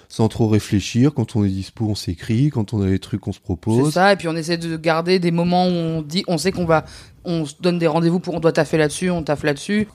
sans 0.09 0.27
trop 0.27 0.47
réfléchir. 0.47 1.13
Quand 1.13 1.35
on 1.35 1.43
est 1.43 1.49
dispo, 1.49 1.85
on 1.85 1.95
s'écrit. 1.95 2.49
Quand 2.49 2.73
on 2.73 2.81
a 2.81 2.87
des 2.87 2.99
trucs, 2.99 3.27
on 3.27 3.31
se 3.31 3.37
C'est 3.37 3.43
propose. 3.43 3.93
ça, 3.93 4.13
et 4.13 4.15
puis 4.15 4.27
on 4.27 4.35
essaie 4.35 4.57
de 4.57 4.77
garder 4.77 5.19
des 5.19 5.31
moments 5.31 5.67
où 5.67 5.71
on 5.71 6.01
dit, 6.01 6.23
on 6.27 6.37
sait 6.37 6.51
qu'on 6.51 6.65
va, 6.65 6.85
on 7.23 7.45
se 7.45 7.55
donne 7.59 7.79
des 7.79 7.87
rendez-vous 7.87 8.19
pour 8.19 8.33
on 8.35 8.39
doit 8.39 8.51
taffer 8.51 8.77
là-dessus, 8.77 9.09
on 9.09 9.23
taffe 9.23 9.43
là-dessus. 9.43 9.87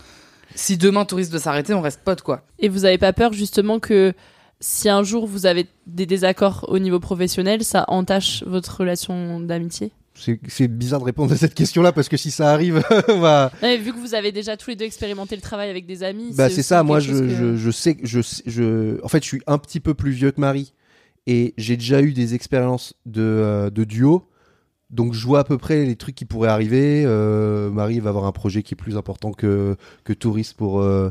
Si 0.55 0.77
demain 0.77 1.05
tout 1.05 1.17
risque 1.17 1.33
de 1.33 1.39
s'arrêter, 1.39 1.75
on 1.75 1.81
reste 1.81 2.01
potes 2.05 2.23
quoi. 2.23 2.43
Et 2.59 2.69
vous 2.69 2.85
avez 2.85 2.99
pas 2.99 3.13
peur 3.13 3.33
justement 3.33 3.79
que 3.79 4.13
si 4.59 4.89
un 4.89 5.03
jour 5.03 5.27
vous 5.27 5.47
avez 5.47 5.69
des 5.87 6.07
désaccords 6.07 6.67
au 6.69 6.79
niveau 6.79 7.01
professionnel, 7.01 7.65
ça 7.65 7.85
entache 7.89 8.43
votre 8.45 8.81
relation 8.81 9.41
d'amitié? 9.41 9.93
C'est 10.49 10.69
bizarre 10.69 11.01
de 11.01 11.05
répondre 11.05 11.33
à 11.33 11.37
cette 11.37 11.55
question-là 11.55 11.93
parce 11.93 12.09
que 12.09 12.17
si 12.17 12.31
ça 12.31 12.53
arrive, 12.53 12.77
Vu 13.63 13.93
que 13.93 13.99
vous 13.99 14.15
avez 14.15 14.33
déjà 14.33 14.57
tous 14.57 14.71
les 14.71 14.77
deux 14.77 14.85
expérimenté 14.85 15.35
le 15.37 15.43
travail 15.43 15.71
avec 15.71 15.87
des 15.87 16.03
amis. 16.03 16.33
Bah 16.37 16.49
c'est 16.51 16.63
ça, 16.63 16.83
moi 16.83 17.01
je, 17.01 17.11
chose 17.13 17.21
que- 17.23 17.29
je, 17.29 17.57
je 17.57 17.71
sais 17.71 17.95
que 17.95 18.07
je, 18.07 18.21
je 18.47 19.03
en 19.05 19.09
fait 19.09 19.23
je 19.23 19.29
suis 19.29 19.43
un 19.47 19.59
petit 19.59 19.81
peu 19.81 19.95
plus 19.95 20.11
vieux 20.13 20.31
que 20.31 20.41
Marie 20.41 20.73
et 21.27 21.55
j'ai 21.59 21.77
déjà 21.77 22.03
eu 22.03 22.13
des 22.13 22.35
expériences 22.35 22.95
de, 23.07 23.23
euh, 23.23 23.71
de 23.71 23.85
duo. 23.85 24.27
Donc 24.91 25.15
je 25.15 25.25
vois 25.27 25.41
à 25.41 25.45
peu 25.45 25.57
près 25.59 25.85
les 25.85 25.97
trucs 25.97 26.15
qui 26.17 26.25
pourraient 26.25 26.49
arriver. 26.49 27.05
Euh, 27.07 27.71
Marie 27.71 28.01
va 28.01 28.11
avoir 28.11 28.25
un 28.25 28.33
projet 28.33 28.63
qui 28.63 28.75
est 28.75 28.77
plus 28.77 28.97
important 28.97 29.33
que 29.33 29.77
que 30.05 30.13
Touriste 30.13 30.55
pour 30.57 30.81
euh, 30.81 31.11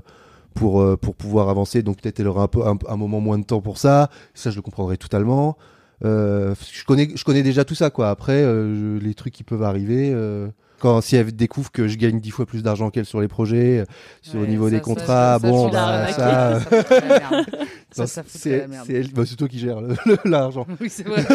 pour 0.54 0.84
pour 1.00 1.16
pouvoir 1.16 1.48
avancer. 1.50 1.82
Donc 1.82 2.02
peut-être 2.02 2.20
elle 2.20 2.28
aura 2.28 2.44
un 2.44 2.48
peu 2.48 2.66
un, 2.68 2.78
un 2.88 2.98
moment 2.98 3.22
moins 3.22 3.40
de 3.40 3.46
temps 3.46 3.62
pour 3.62 3.78
ça. 3.78 4.10
Ça 4.34 4.52
je 4.52 4.58
le 4.58 4.62
comprendrai 4.62 4.98
totalement 4.98 5.58
euh, 6.06 6.56
je 6.72 6.84
connais 6.86 7.10
je 7.16 7.24
connais 7.24 7.44
déjà 7.44 7.66
tout 7.66 7.76
ça 7.76 7.90
quoi 7.90 8.10
après 8.10 8.42
euh, 8.44 8.98
je- 9.00 9.06
les 9.06 9.14
trucs 9.14 9.34
qui 9.34 9.44
peuvent 9.44 9.64
arriver 9.64 10.12
euh, 10.14 10.48
quand 10.80 11.02
si 11.02 11.18
elle 11.18 11.36
découvre 11.36 11.72
que 11.74 11.90
je 11.90 11.98
gagne 11.98 12.22
dix 12.22 12.32
fois 12.32 12.46
plus 12.46 12.64
d'argent 12.64 12.90
qu'elle 12.90 13.04
sur 13.06 13.20
les 13.20 13.28
projets, 13.28 13.80
euh, 13.80 13.86
sur 14.22 14.40
au 14.40 14.44
Ouais, 14.44 14.48
niveau 14.48 14.66
ça, 14.66 14.70
des 14.72 14.78
ça, 14.78 14.82
contrats, 14.82 15.38
ça, 15.38 15.40
bon, 15.40 15.68
bah, 15.68 16.08
ça, 16.14 16.60
c'est 17.92 18.24
c'est 18.28 18.50
elle, 18.94 19.12
bah, 19.12 19.24
c'est 19.26 19.36
toi 19.36 19.48
qui 19.50 19.60
le- 19.60 20.18
l'argent. 20.24 20.66
Oui, 20.80 20.90
c'est 20.90 21.04
vrai. 21.08 21.26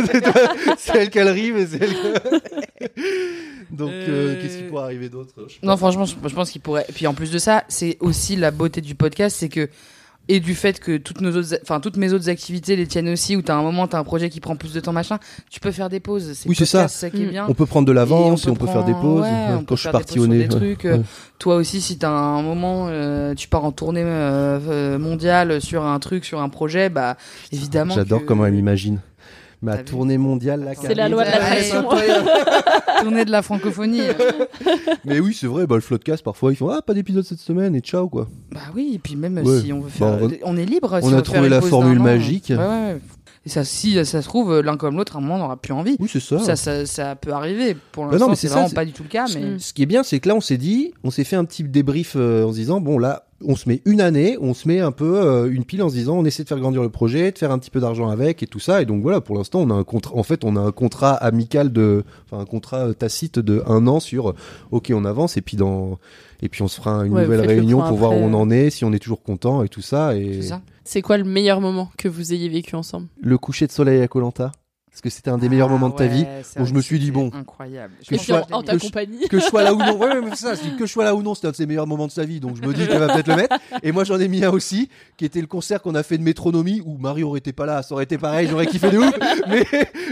c'est 0.78 0.96
elle 0.96 1.10
qui 1.10 1.18
a 1.18 1.24
le 1.24 1.30
rive 1.32 1.56
et 1.58 1.66
c'est 1.66 1.82
elle. 1.82 2.90
Donc, 3.70 3.90
euh, 3.90 4.34
Euh, 4.34 4.40
qu'est-ce 4.40 4.58
qui 4.58 4.62
pourrait 4.64 4.84
arriver 4.84 5.08
d'autre? 5.08 5.34
Non, 5.62 5.76
franchement, 5.76 6.04
je, 6.04 6.14
je 6.26 6.34
pense 6.34 6.50
qu'il 6.50 6.60
pourrait. 6.60 6.86
Et 6.88 6.92
puis 6.92 7.06
en 7.06 7.14
plus 7.14 7.30
de 7.30 7.38
ça, 7.38 7.64
c'est 7.68 7.96
aussi 8.00 8.36
la 8.36 8.50
beauté 8.50 8.80
du 8.80 8.94
podcast, 8.94 9.36
c'est 9.38 9.48
que 9.48 9.68
et 10.28 10.40
du 10.40 10.54
fait 10.54 10.80
que 10.80 10.96
toutes 10.96 11.20
nos 11.20 11.36
autres, 11.36 11.58
enfin 11.62 11.80
toutes 11.80 11.96
mes 11.96 12.12
autres 12.12 12.28
activités, 12.30 12.76
les 12.76 12.86
tiennes 12.86 13.08
aussi, 13.10 13.36
où 13.36 13.42
t'as 13.42 13.54
un 13.56 13.62
moment, 13.62 13.86
t'as 13.86 13.98
un 13.98 14.04
projet 14.04 14.30
qui 14.30 14.40
prend 14.40 14.56
plus 14.56 14.72
de 14.72 14.80
temps, 14.80 14.92
machin, 14.92 15.18
tu 15.50 15.60
peux 15.60 15.70
faire 15.70 15.88
des 15.90 16.00
pauses. 16.00 16.32
C'est 16.34 16.48
Oui, 16.48 16.54
c'est 16.54 16.64
ça. 16.64 16.88
ça 16.88 17.10
qui 17.10 17.22
est 17.24 17.26
bien. 17.26 17.46
On 17.48 17.54
peut 17.54 17.66
prendre 17.66 17.86
de 17.86 17.92
l'avance 17.92 18.46
et 18.46 18.50
on 18.50 18.54
peut 18.54 18.66
faire 18.66 18.84
des 18.84 18.94
pauses. 18.94 19.22
ouais, 19.22 19.28
Ouais, 19.28 19.46
on 19.50 19.58
quand 19.58 19.64
peut 19.66 19.76
je 19.76 19.80
suis 19.82 19.90
parti 19.90 20.18
au 20.18 20.26
nez, 20.26 20.38
des 20.46 20.54
ouais. 20.54 20.60
trucs, 20.60 20.84
euh, 20.86 20.96
Ouais. 20.98 21.02
Toi 21.38 21.56
aussi, 21.56 21.80
si 21.82 21.98
t'as 21.98 22.10
un 22.10 22.42
moment, 22.42 22.86
euh, 22.88 23.34
tu 23.34 23.48
pars 23.48 23.64
en 23.64 23.72
tournée 23.72 24.02
euh, 24.04 24.58
euh, 24.68 24.98
mondiale 24.98 25.60
sur 25.60 25.84
un 25.84 25.98
truc, 25.98 26.24
sur 26.24 26.40
un 26.40 26.48
projet, 26.48 26.88
bah 26.88 27.16
évidemment. 27.52 27.94
J'adore 27.94 28.20
que- 28.20 28.24
comment 28.26 28.46
elle 28.46 28.54
m'imagine. 28.54 29.00
Ma 29.64 29.76
vu 29.76 29.84
tournée 29.84 30.18
mondiale, 30.18 30.64
là. 30.64 30.72
C'est 30.80 30.94
la 30.94 31.08
loi 31.08 31.24
de 31.24 31.30
l'attraction. 31.30 31.84
tournée 33.02 33.24
de 33.24 33.30
la 33.30 33.42
francophonie. 33.42 34.02
Mais 35.04 35.20
oui, 35.20 35.36
c'est 35.38 35.46
vrai, 35.46 35.66
bah, 35.66 35.74
le 35.76 35.80
Floodcast, 35.80 36.22
parfois, 36.22 36.52
ils 36.52 36.56
font 36.56 36.68
Ah, 36.68 36.82
pas 36.82 36.94
d'épisode 36.94 37.24
cette 37.24 37.38
semaine 37.40 37.74
et 37.74 37.80
ciao, 37.80 38.08
quoi. 38.08 38.28
Bah 38.52 38.60
oui, 38.74 38.92
et 38.94 38.98
puis 38.98 39.16
même 39.16 39.38
Ouais. 39.38 39.60
si 39.60 39.72
on 39.72 39.80
veut 39.80 39.90
Bah, 39.98 40.18
faire, 40.18 40.38
on- 40.44 40.54
on 40.54 40.56
est 40.56 40.64
libre. 40.66 40.98
si 41.00 41.06
on 41.06 41.12
a 41.12 41.16
veut 41.16 41.22
trouvé 41.22 41.40
faire 41.40 41.50
la 41.50 41.60
formule 41.60 41.98
magique. 41.98 42.50
Ouais, 42.50 42.56
ouais. 42.56 42.98
Et 43.46 43.50
ça, 43.50 43.62
si 43.62 44.02
ça 44.06 44.22
se 44.22 44.26
trouve, 44.26 44.60
l'un 44.60 44.76
comme 44.78 44.96
l'autre, 44.96 45.16
à 45.16 45.18
un 45.18 45.22
moment, 45.22 45.34
on 45.34 45.38
n'aura 45.38 45.58
plus 45.58 45.74
envie. 45.74 45.96
Oui, 46.00 46.08
c'est 46.10 46.20
ça. 46.20 46.38
Ça, 46.38 46.56
ça, 46.56 46.86
ça 46.86 47.14
peut 47.14 47.32
arriver. 47.32 47.76
Pour 47.92 48.06
l'instant, 48.06 48.18
non, 48.26 48.30
mais 48.30 48.36
c'est 48.36 48.48
vraiment 48.48 48.70
pas 48.70 48.86
du 48.86 48.92
tout 48.92 49.02
le 49.02 49.08
cas. 49.10 49.26
Mais 49.34 49.58
Ce 49.58 49.74
qui 49.74 49.82
est 49.82 49.86
bien, 49.86 50.02
c'est 50.02 50.18
que 50.18 50.28
là, 50.28 50.34
on 50.34 50.40
s'est 50.40 50.56
dit, 50.56 50.94
on 51.04 51.10
s'est 51.10 51.24
fait 51.24 51.36
un 51.36 51.44
petit 51.44 51.62
débrief 51.62 52.14
euh, 52.16 52.44
en 52.44 52.52
se 52.52 52.56
disant, 52.56 52.80
bon, 52.80 52.98
là, 52.98 53.26
on 53.46 53.54
se 53.56 53.68
met 53.68 53.82
une 53.84 54.00
année, 54.00 54.38
on 54.40 54.54
se 54.54 54.66
met 54.66 54.80
un 54.80 54.92
peu 54.92 55.20
euh, 55.20 55.50
une 55.52 55.64
pile 55.66 55.82
en 55.82 55.90
se 55.90 55.94
disant, 55.94 56.16
on 56.16 56.24
essaie 56.24 56.42
de 56.44 56.48
faire 56.48 56.58
grandir 56.58 56.80
le 56.82 56.88
projet, 56.88 57.32
de 57.32 57.38
faire 57.38 57.50
un 57.50 57.58
petit 57.58 57.70
peu 57.70 57.80
d'argent 57.80 58.08
avec 58.08 58.42
et 58.42 58.46
tout 58.46 58.60
ça. 58.60 58.80
Et 58.80 58.86
donc 58.86 59.02
voilà, 59.02 59.20
pour 59.20 59.36
l'instant, 59.36 59.60
on 59.60 59.68
a 59.68 59.74
un 59.74 59.84
contrat. 59.84 60.16
En 60.16 60.22
fait, 60.22 60.42
on 60.44 60.56
a 60.56 60.60
un 60.60 60.72
contrat 60.72 61.12
amical 61.12 61.70
de, 61.70 62.04
enfin, 62.24 62.40
un 62.40 62.46
contrat 62.46 62.78
euh, 62.88 62.92
tacite 62.94 63.38
de 63.38 63.62
un 63.66 63.86
an 63.86 64.00
sur, 64.00 64.34
ok, 64.70 64.90
on 64.94 65.04
avance 65.04 65.36
et 65.36 65.42
puis 65.42 65.58
dans, 65.58 65.98
et 66.40 66.48
puis 66.48 66.62
on 66.62 66.68
se 66.68 66.76
fera 66.76 67.04
une 67.04 67.12
Ouais, 67.12 67.24
nouvelle 67.24 67.46
réunion 67.46 67.82
pour 67.86 67.98
voir 67.98 68.12
où 68.12 68.20
on 68.22 68.32
en 68.32 68.48
est, 68.50 68.70
si 68.70 68.86
on 68.86 68.92
est 68.94 68.98
toujours 68.98 69.22
content 69.22 69.62
et 69.62 69.68
tout 69.68 69.82
ça. 69.82 70.16
Et 70.16 70.40
c'est 70.40 70.48
ça. 70.48 70.62
C'est 70.84 71.02
quoi 71.02 71.16
le 71.18 71.24
meilleur 71.24 71.60
moment 71.60 71.90
que 71.96 72.08
vous 72.08 72.32
ayez 72.32 72.48
vécu 72.48 72.76
ensemble? 72.76 73.08
Le 73.20 73.38
coucher 73.38 73.66
de 73.66 73.72
soleil 73.72 74.00
à 74.02 74.08
Colanta, 74.08 74.52
parce 74.90 75.00
que 75.00 75.10
c'était 75.10 75.30
un 75.30 75.38
des 75.38 75.48
meilleurs 75.48 75.68
Ah 75.68 75.72
moments 75.72 75.88
de 75.88 75.94
ta 75.96 76.04
ouais, 76.04 76.10
vie. 76.10 76.22
vrai 76.24 76.64
je 76.66 76.72
me 76.74 76.80
suis 76.80 76.98
dit 77.00 77.10
bon, 77.10 77.30
incroyable. 77.32 77.94
que 78.06 78.16
je 78.16 78.22
sois- 78.22 78.46
en 78.52 78.62
ta 78.62 78.72
que 78.74 78.78
je- 78.78 78.84
compagnie. 78.84 79.28
que 79.28 79.38
je 79.40 79.44
sois 79.44 79.62
là 79.62 79.72
ou 79.74 79.78
non. 79.78 79.98
Ouais, 79.98 80.08
ouais, 80.08 80.20
mais 80.22 80.30
c'est 80.36 80.54
ça, 80.54 80.56
que 80.56 80.86
je 80.86 80.92
sois 80.92 81.04
là 81.04 81.14
ou 81.16 81.22
non, 81.22 81.34
c'était 81.34 81.48
un 81.48 81.50
de 81.52 81.56
ses 81.56 81.66
meilleurs 81.66 81.86
moments 81.86 82.06
de 82.06 82.12
sa 82.12 82.24
vie. 82.24 82.38
Donc 82.38 82.56
je 82.56 82.62
me 82.68 82.72
dis 82.74 82.86
qu'elle 82.86 82.98
va 82.98 83.08
peut-être 83.14 83.26
le 83.28 83.36
mettre. 83.36 83.56
Et 83.82 83.90
moi 83.92 84.04
j'en 84.04 84.20
ai 84.20 84.28
mis 84.28 84.44
un 84.44 84.50
aussi, 84.50 84.88
qui 85.16 85.24
était 85.24 85.40
le 85.40 85.46
concert 85.46 85.80
qu'on 85.82 85.94
a 85.94 86.02
fait 86.02 86.18
de 86.18 86.22
Métronomie, 86.22 86.80
où 86.84 86.96
Marie 86.98 87.24
aurait 87.24 87.38
été 87.38 87.52
pas 87.52 87.66
là, 87.66 87.82
ça 87.82 87.94
aurait 87.94 88.04
été 88.04 88.18
pareil, 88.18 88.46
j'aurais 88.48 88.66
kiffé 88.66 88.90
de 88.90 88.98
ouf. 88.98 89.10
Mais, 89.48 89.64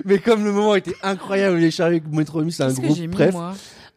mais 0.04 0.18
comme 0.18 0.42
le 0.44 0.52
moment 0.52 0.74
était 0.74 0.94
incroyable, 1.02 1.58
les 1.58 1.70
charrues 1.70 1.96
avec 1.96 2.08
Métronomie, 2.10 2.50
c'est 2.52 2.62
un 2.64 2.68
Qu'est-ce 2.68 2.80
que 2.80 2.86
groupe 2.86 2.96
j'ai 2.96 3.06
mis, 3.06 3.14
bref. 3.14 3.34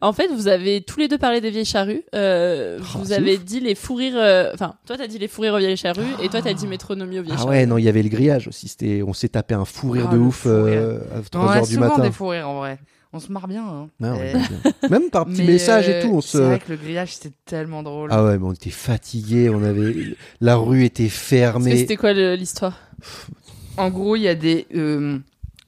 En 0.02 0.12
fait, 0.12 0.28
vous 0.28 0.46
avez 0.46 0.82
tous 0.82 0.98
les 1.00 1.08
deux 1.08 1.16
parlé 1.16 1.40
des 1.40 1.50
vieilles 1.50 1.64
charrues. 1.64 2.02
Euh, 2.14 2.78
Oh, 2.80 2.98
vous 2.98 3.06
c'est 3.06 3.14
avez 3.14 3.36
ouf. 3.36 3.44
dit 3.44 3.60
les 3.60 3.74
fous 3.74 3.94
rires. 3.94 4.12
euh, 4.16 4.50
Enfin, 4.52 4.74
toi, 4.86 4.96
t'as 4.98 5.06
dit 5.06 5.18
les 5.18 5.26
fous 5.28 5.40
rires 5.42 5.54
aux 5.54 5.58
vieilles 5.58 5.76
charrues, 5.76 6.02
et 6.22 6.28
toi, 6.28 6.42
t'as 6.42 6.52
dit 6.52 6.66
métronomie 6.66 7.18
aux 7.18 7.22
vieilles 7.22 7.34
Ah 7.36 7.42
charrues. 7.42 7.50
ouais, 7.50 7.66
non, 7.66 7.78
il 7.78 7.84
y 7.84 7.88
avait 7.88 8.02
le 8.02 8.08
grillage 8.10 8.46
aussi. 8.48 8.68
C'était, 8.68 9.02
on 9.02 9.14
s'est 9.14 9.30
tapé 9.30 9.54
un 9.54 9.64
fou 9.64 9.90
rire 9.90 10.08
Ah, 10.10 10.14
de 10.14 10.18
ouf 10.18 10.44
euh, 10.46 11.00
à 11.14 11.18
On 11.18 11.22
3 11.22 11.52
a 11.52 11.56
heures 11.58 11.66
du 11.66 11.74
souvent 11.74 11.88
matin. 11.88 12.02
des 12.02 12.12
fous 12.12 12.28
rires 12.28 12.48
en 12.48 12.58
vrai. 12.58 12.78
On 13.14 13.20
se 13.20 13.32
marre 13.32 13.48
bien. 13.48 13.64
Hein. 13.66 13.88
Ah 14.02 14.12
ouais, 14.12 14.32
Et- 14.32 14.32
bien. 14.34 14.90
Même 14.90 15.08
par 15.10 15.24
petits 15.24 15.42
messages 15.44 15.88
et 15.88 15.94
euh, 15.94 16.02
tout, 16.02 16.12
on 16.16 16.20
C'est 16.20 16.36
se. 16.36 16.42
vrai 16.42 16.58
que 16.58 16.70
le 16.72 16.76
grillage 16.76 17.14
c'était 17.16 17.34
tellement 17.46 17.82
drôle. 17.82 18.10
Ah 18.12 18.22
ouais, 18.22 18.36
mais 18.38 18.44
on 18.44 18.52
était 18.52 18.68
fatigués, 18.68 19.48
on 19.48 19.62
avait, 19.62 19.94
la 20.42 20.56
rue 20.56 20.84
était 20.84 21.08
fermée. 21.08 21.74
C'était 21.78 21.96
quoi 21.96 22.12
l'histoire? 22.12 22.78
En 23.78 23.88
gros, 23.90 24.16
il 24.16 24.22
y 24.22 24.28
a 24.28 24.34
des 24.34 24.66
euh, 24.74 25.18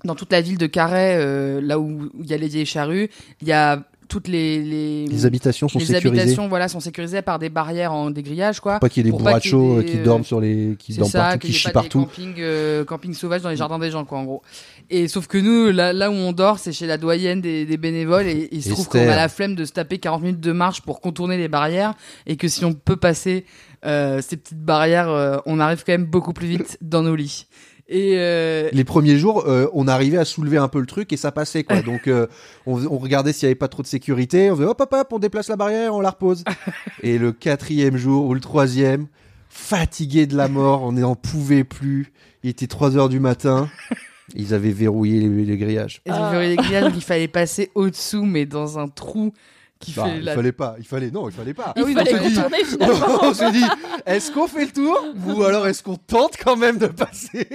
dans 0.04 0.14
toute 0.14 0.32
la 0.32 0.42
ville 0.42 0.58
de 0.58 0.66
Carhaix, 0.66 1.16
euh, 1.18 1.60
là 1.62 1.78
où 1.78 2.10
il 2.20 2.26
y 2.26 2.34
a 2.34 2.36
les 2.36 2.48
vieilles 2.48 2.66
charrues, 2.66 3.08
il 3.40 3.48
y 3.48 3.52
a 3.52 3.82
toutes 4.08 4.26
les 4.26 4.62
les, 4.62 5.06
Les 5.06 5.26
habitations 5.26 5.68
sont 5.68 5.78
les 5.78 5.84
sécurisées. 5.84 6.20
habitations, 6.22 6.48
voilà, 6.48 6.68
sont 6.68 6.80
sécurisées 6.80 7.22
par 7.22 7.38
des 7.38 7.48
barrières 7.48 7.92
en 7.92 8.10
dégrillage, 8.10 8.60
quoi. 8.60 8.78
Pas 8.80 8.88
qu'il 8.88 9.04
y 9.04 9.08
ait 9.08 9.12
des 9.12 9.16
bourrachos 9.16 9.82
des, 9.82 9.84
qui 9.84 9.98
euh, 9.98 10.04
dorment 10.04 10.24
sur 10.24 10.40
les, 10.40 10.76
qui 10.78 10.94
dorment 10.94 11.10
ça, 11.10 11.18
partout, 11.20 11.38
qui 11.38 11.52
chient 11.52 11.68
des 11.68 11.72
partout. 11.72 12.00
campings, 12.00 12.34
euh, 12.38 12.84
campings 12.84 13.14
sauvages 13.14 13.42
dans 13.42 13.50
les 13.50 13.56
jardins 13.56 13.78
des 13.78 13.90
gens, 13.90 14.04
quoi, 14.04 14.18
en 14.18 14.24
gros. 14.24 14.42
Et 14.90 15.06
sauf 15.08 15.26
que 15.26 15.38
nous, 15.38 15.70
là, 15.70 15.92
là 15.92 16.10
où 16.10 16.14
on 16.14 16.32
dort, 16.32 16.58
c'est 16.58 16.72
chez 16.72 16.86
la 16.86 16.98
doyenne 16.98 17.40
des, 17.40 17.66
des 17.66 17.76
bénévoles, 17.76 18.26
et 18.26 18.48
il 18.50 18.62
se 18.62 18.70
trouve 18.70 18.88
qu'on 18.88 18.98
a 18.98 19.16
la 19.16 19.28
flemme 19.28 19.54
de 19.54 19.64
se 19.64 19.72
taper 19.72 19.98
40 19.98 20.22
minutes 20.22 20.40
de 20.40 20.52
marche 20.52 20.80
pour 20.80 21.00
contourner 21.00 21.36
les 21.36 21.48
barrières, 21.48 21.94
et 22.26 22.36
que 22.36 22.48
si 22.48 22.64
on 22.64 22.72
peut 22.72 22.96
passer 22.96 23.44
euh, 23.84 24.20
ces 24.20 24.36
petites 24.36 24.62
barrières, 24.62 25.08
euh, 25.08 25.38
on 25.46 25.60
arrive 25.60 25.84
quand 25.84 25.92
même 25.92 26.06
beaucoup 26.06 26.32
plus 26.32 26.48
vite 26.48 26.78
dans 26.80 27.02
nos 27.02 27.14
lits. 27.14 27.46
Et 27.90 28.14
euh, 28.18 28.68
Les 28.72 28.84
premiers 28.84 29.16
jours, 29.16 29.44
euh, 29.46 29.66
on 29.72 29.88
arrivait 29.88 30.18
à 30.18 30.26
soulever 30.26 30.58
un 30.58 30.68
peu 30.68 30.78
le 30.78 30.86
truc 30.86 31.10
et 31.12 31.16
ça 31.16 31.32
passait 31.32 31.64
quoi. 31.64 31.80
Donc 31.82 32.06
euh, 32.06 32.26
on, 32.66 32.84
on 32.86 32.98
regardait 32.98 33.32
s'il 33.32 33.44
y 33.44 33.46
avait 33.46 33.54
pas 33.54 33.68
trop 33.68 33.82
de 33.82 33.86
sécurité. 33.86 34.50
On 34.50 34.56
faisait 34.56 34.68
hop 34.68 34.80
hop 34.80 34.92
hop, 34.92 35.08
on 35.12 35.18
déplace 35.18 35.48
la 35.48 35.56
barrière, 35.56 35.94
on 35.94 36.00
la 36.00 36.10
repose. 36.10 36.44
et 37.02 37.18
le 37.18 37.32
quatrième 37.32 37.96
jour 37.96 38.26
ou 38.26 38.34
le 38.34 38.40
troisième, 38.40 39.06
fatigué 39.48 40.26
de 40.26 40.36
la 40.36 40.48
mort, 40.48 40.82
on 40.82 40.92
n'en 40.92 41.14
pouvait 41.16 41.64
plus. 41.64 42.12
Il 42.42 42.50
était 42.50 42.66
3 42.66 42.96
heures 42.96 43.08
du 43.08 43.20
matin. 43.20 43.68
Ils 44.34 44.52
avaient 44.52 44.70
verrouillé 44.72 45.20
les, 45.20 45.44
les 45.46 45.56
grillages. 45.56 46.02
et 46.04 46.10
j'ai 46.12 46.38
vu 46.38 46.46
les 46.48 46.56
grillages, 46.56 46.92
il 46.94 47.02
fallait 47.02 47.28
passer 47.28 47.70
au-dessous, 47.74 48.24
mais 48.26 48.44
dans 48.44 48.78
un 48.78 48.86
trou 48.88 49.32
qui 49.80 49.92
Bah, 49.92 50.04
fait 50.04 50.18
il 50.18 50.24
la... 50.24 50.34
fallait 50.34 50.52
pas, 50.52 50.74
il 50.78 50.84
fallait 50.84 51.10
non, 51.10 51.30
il 51.30 51.34
fallait 51.34 51.54
pas. 51.54 51.72
Ah 51.74 51.80
oui, 51.82 51.94
fallait 51.94 52.12
pas. 52.12 52.18
contourner 52.18 52.62
finalement. 52.64 53.06
on 53.22 53.32
s'est 53.32 53.50
dit, 53.52 53.64
est-ce 54.04 54.30
qu'on 54.30 54.46
fait 54.46 54.66
le 54.66 54.70
tour 54.72 55.02
ou 55.26 55.42
alors 55.44 55.66
est-ce 55.66 55.82
qu'on 55.82 55.96
tente 55.96 56.34
quand 56.44 56.56
même 56.56 56.76
de 56.76 56.88
passer? 56.88 57.48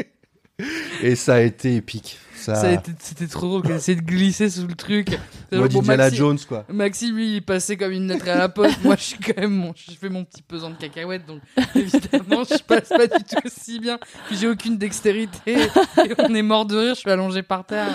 Et 1.02 1.16
ça 1.16 1.36
a 1.36 1.40
été 1.42 1.76
épique. 1.76 2.20
Ça, 2.44 2.56
Ça 2.56 2.82
C'était 3.00 3.28
trop 3.28 3.48
drôle, 3.48 3.62
qu'on 3.64 3.76
essayait 3.76 4.00
de 4.00 4.06
glisser 4.06 4.50
sous 4.50 4.68
le 4.68 4.76
truc. 4.76 5.08
Moi, 5.52 5.68
Bon, 5.70 5.82
Maxi- 5.82 6.16
Jones, 6.16 6.40
quoi. 6.48 6.66
Maxi, 6.72 7.12
lui, 7.12 7.36
il 7.36 7.42
passait 7.42 7.78
comme 7.78 7.92
une 7.92 8.08
lettre 8.08 8.28
à 8.28 8.36
la 8.36 8.50
poste. 8.50 8.84
Moi, 8.84 8.96
je 8.98 9.04
suis 9.04 9.18
quand 9.20 9.40
même, 9.40 9.52
mon, 9.54 9.74
je 9.76 9.92
fais 9.96 10.10
mon 10.10 10.24
petit 10.24 10.42
pesant 10.42 10.70
de 10.72 10.76
cacahuètes, 10.76 11.26
donc 11.26 11.40
évidemment, 11.76 12.44
je 12.44 12.62
passe 12.64 12.90
pas 12.90 13.08
du 13.08 13.24
tout 13.24 13.36
aussi 13.46 13.80
bien. 13.80 13.98
Puis 14.28 14.38
j'ai 14.38 14.48
aucune 14.48 14.78
dextérité. 14.78 15.54
Et 15.56 16.14
on 16.20 16.34
est 16.36 16.42
mort 16.42 16.66
de 16.66 16.76
rire, 16.78 16.96
je 16.96 17.00
suis 17.02 17.10
allongé 17.12 17.44
par 17.44 17.66
terre. 17.66 17.88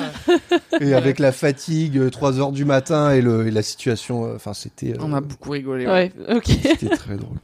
Et 0.80 0.94
avec 0.94 1.18
la 1.18 1.32
fatigue, 1.32 2.10
3 2.10 2.40
heures 2.40 2.52
du 2.52 2.64
matin 2.64 3.10
et, 3.12 3.20
le, 3.20 3.46
et 3.46 3.50
la 3.50 3.62
situation, 3.62 4.24
euh, 4.26 4.36
enfin 4.36 4.54
c'était. 4.54 4.92
euh, 4.92 4.98
On 5.00 5.12
a 5.12 5.20
beaucoup 5.20 5.50
rigolé. 5.50 5.86
Ouais, 5.86 6.12
ok. 6.28 6.44
C'était 6.46 6.88
très 6.96 7.16
drôle. 7.16 7.36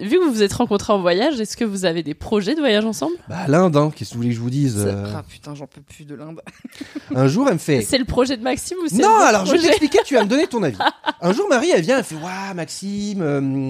Vu 0.00 0.10
que 0.18 0.24
vous 0.24 0.32
vous 0.32 0.42
êtes 0.42 0.52
rencontrés 0.52 0.92
en 0.92 1.00
voyage, 1.00 1.40
est-ce 1.40 1.56
que 1.56 1.64
vous 1.64 1.84
avez 1.84 2.02
des 2.02 2.14
projets 2.14 2.54
de 2.54 2.60
voyage 2.60 2.84
ensemble? 2.84 3.16
Bah 3.28 3.46
l'Inde, 3.48 3.76
hein, 3.76 3.90
qu'est-ce 3.94 4.10
que 4.10 4.14
vous 4.14 4.20
voulez 4.22 4.30
que 4.30 4.36
je 4.36 4.40
vous 4.40 4.50
dise 4.50 4.84
euh, 4.86 5.12
Ah 5.16 5.22
putain, 5.26 5.54
j'en 5.54 5.66
peux 5.66 5.80
plus 5.80 6.04
de 6.04 6.14
l'Inde. 6.14 6.35
Un 7.14 7.28
jour, 7.28 7.46
elle 7.48 7.54
me 7.54 7.58
fait. 7.58 7.82
C'est 7.82 7.98
le 7.98 8.04
projet 8.04 8.36
de 8.36 8.42
Maxime 8.42 8.76
ou 8.84 8.88
c'est 8.88 8.96
Non, 9.02 9.16
alors 9.20 9.46
je 9.46 9.52
vais 9.52 9.58
t'expliquer, 9.58 9.98
tu 10.04 10.14
vas 10.14 10.24
me 10.24 10.28
donner 10.28 10.46
ton 10.46 10.62
avis. 10.64 10.76
Un 11.20 11.32
jour, 11.32 11.46
Marie, 11.48 11.70
elle 11.74 11.82
vient, 11.82 11.98
elle 11.98 12.04
fait 12.04 12.14
Waouh, 12.16 12.54
Maxime, 12.54 13.22
euh, 13.22 13.68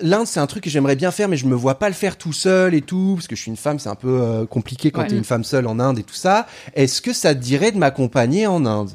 l'Inde, 0.00 0.26
c'est 0.26 0.40
un 0.40 0.46
truc 0.46 0.64
que 0.64 0.70
j'aimerais 0.70 0.96
bien 0.96 1.10
faire, 1.10 1.28
mais 1.28 1.36
je 1.36 1.46
me 1.46 1.54
vois 1.54 1.78
pas 1.78 1.88
le 1.88 1.94
faire 1.94 2.16
tout 2.16 2.32
seul 2.32 2.74
et 2.74 2.82
tout, 2.82 3.12
parce 3.16 3.26
que 3.28 3.36
je 3.36 3.40
suis 3.42 3.50
une 3.50 3.56
femme, 3.56 3.78
c'est 3.78 3.88
un 3.88 3.94
peu 3.94 4.20
euh, 4.20 4.46
compliqué 4.46 4.90
quand 4.90 5.02
Ouais. 5.02 5.06
t'es 5.08 5.16
une 5.16 5.24
femme 5.24 5.44
seule 5.44 5.66
en 5.66 5.78
Inde 5.78 5.98
et 5.98 6.02
tout 6.02 6.14
ça. 6.14 6.46
Est-ce 6.74 7.00
que 7.00 7.12
ça 7.12 7.34
te 7.34 7.40
dirait 7.40 7.70
de 7.72 7.78
m'accompagner 7.78 8.46
en 8.46 8.66
Inde? 8.66 8.90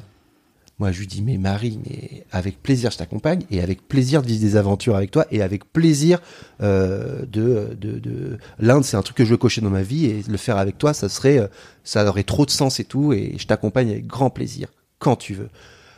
Moi, 0.78 0.92
je 0.92 1.00
lui 1.00 1.06
dis 1.06 1.22
Mais 1.22 1.38
Marie, 1.38 1.80
mais 1.84 2.24
avec 2.30 2.62
plaisir, 2.62 2.90
je 2.90 2.98
t'accompagne, 2.98 3.42
et 3.50 3.60
avec 3.60 3.88
plaisir 3.88 4.22
de 4.22 4.28
vivre 4.28 4.40
des 4.40 4.56
aventures 4.56 4.94
avec 4.94 5.10
toi, 5.10 5.26
et 5.30 5.42
avec 5.42 5.72
plaisir 5.72 6.20
euh, 6.62 7.26
de, 7.26 7.76
de, 7.78 7.98
de... 7.98 8.38
L'Inde, 8.58 8.84
c'est 8.84 8.96
un 8.96 9.02
truc 9.02 9.16
que 9.16 9.24
je 9.24 9.30
veux 9.30 9.36
cocher 9.36 9.60
dans 9.60 9.70
ma 9.70 9.82
vie, 9.82 10.06
et 10.06 10.22
le 10.28 10.36
faire 10.36 10.56
avec 10.56 10.78
toi, 10.78 10.94
ça 10.94 11.08
serait, 11.08 11.38
euh, 11.38 11.48
ça 11.82 12.06
aurait 12.06 12.22
trop 12.22 12.46
de 12.46 12.50
sens 12.50 12.78
et 12.78 12.84
tout, 12.84 13.12
et 13.12 13.34
je 13.38 13.46
t'accompagne 13.46 13.90
avec 13.90 14.06
grand 14.06 14.30
plaisir, 14.30 14.68
quand 15.00 15.16
tu 15.16 15.34
veux. 15.34 15.50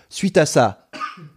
Suite 0.08 0.38
à 0.38 0.46
ça, 0.46 0.88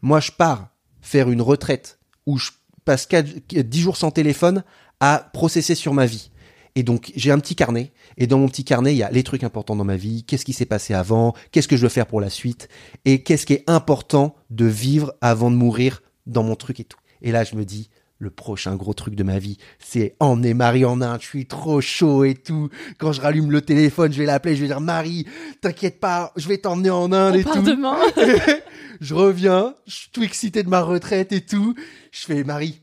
moi, 0.01 0.21
je 0.21 0.31
pars 0.31 0.69
faire 1.01 1.29
une 1.29 1.41
retraite 1.41 1.99
où 2.25 2.37
je 2.37 2.51
passe 2.85 3.07
10 3.09 3.79
jours 3.79 3.97
sans 3.97 4.11
téléphone 4.11 4.63
à 4.99 5.29
processer 5.33 5.75
sur 5.75 5.93
ma 5.93 6.05
vie. 6.05 6.31
Et 6.75 6.83
donc, 6.83 7.11
j'ai 7.15 7.31
un 7.31 7.39
petit 7.39 7.55
carnet. 7.55 7.91
Et 8.17 8.27
dans 8.27 8.39
mon 8.39 8.47
petit 8.47 8.63
carnet, 8.63 8.93
il 8.93 8.97
y 8.97 9.03
a 9.03 9.11
les 9.11 9.23
trucs 9.23 9.43
importants 9.43 9.75
dans 9.75 9.83
ma 9.83 9.95
vie. 9.95 10.23
Qu'est-ce 10.23 10.45
qui 10.45 10.53
s'est 10.53 10.65
passé 10.65 10.93
avant? 10.93 11.33
Qu'est-ce 11.51 11.67
que 11.67 11.77
je 11.77 11.83
veux 11.83 11.89
faire 11.89 12.07
pour 12.07 12.19
la 12.21 12.29
suite? 12.29 12.67
Et 13.05 13.21
qu'est-ce 13.21 13.45
qui 13.45 13.53
est 13.53 13.63
important 13.67 14.35
de 14.49 14.65
vivre 14.65 15.13
avant 15.21 15.51
de 15.51 15.55
mourir 15.55 16.01
dans 16.25 16.43
mon 16.43 16.55
truc 16.55 16.79
et 16.79 16.83
tout? 16.83 16.99
Et 17.21 17.31
là, 17.31 17.43
je 17.43 17.55
me 17.55 17.63
dis, 17.63 17.89
le 18.17 18.29
prochain 18.29 18.75
gros 18.75 18.93
truc 18.93 19.15
de 19.15 19.23
ma 19.23 19.37
vie, 19.37 19.57
c'est 19.79 20.15
emmener 20.19 20.53
Marie 20.53 20.85
en 20.85 21.01
Inde. 21.01 21.19
Je 21.21 21.27
suis 21.27 21.45
trop 21.45 21.81
chaud 21.81 22.23
et 22.23 22.35
tout. 22.35 22.69
Quand 22.97 23.11
je 23.11 23.21
rallume 23.21 23.51
le 23.51 23.61
téléphone, 23.61 24.11
je 24.13 24.17
vais 24.19 24.25
l'appeler, 24.25 24.55
je 24.55 24.61
vais 24.61 24.67
dire, 24.67 24.81
Marie, 24.81 25.27
t'inquiète 25.61 25.99
pas, 25.99 26.31
je 26.37 26.47
vais 26.47 26.57
t'emmener 26.57 26.89
en 26.89 27.11
Inde 27.11 27.35
On 27.35 27.39
et 27.39 27.43
part 27.43 27.53
tout. 27.55 27.61
demain. 27.63 27.97
je 29.01 29.13
reviens, 29.13 29.75
je 29.87 29.95
suis 29.95 30.09
tout 30.11 30.23
excité 30.23 30.63
de 30.63 30.69
ma 30.69 30.81
retraite 30.81 31.33
et 31.33 31.41
tout. 31.41 31.75
Je 32.11 32.25
fais, 32.25 32.43
Marie, 32.43 32.81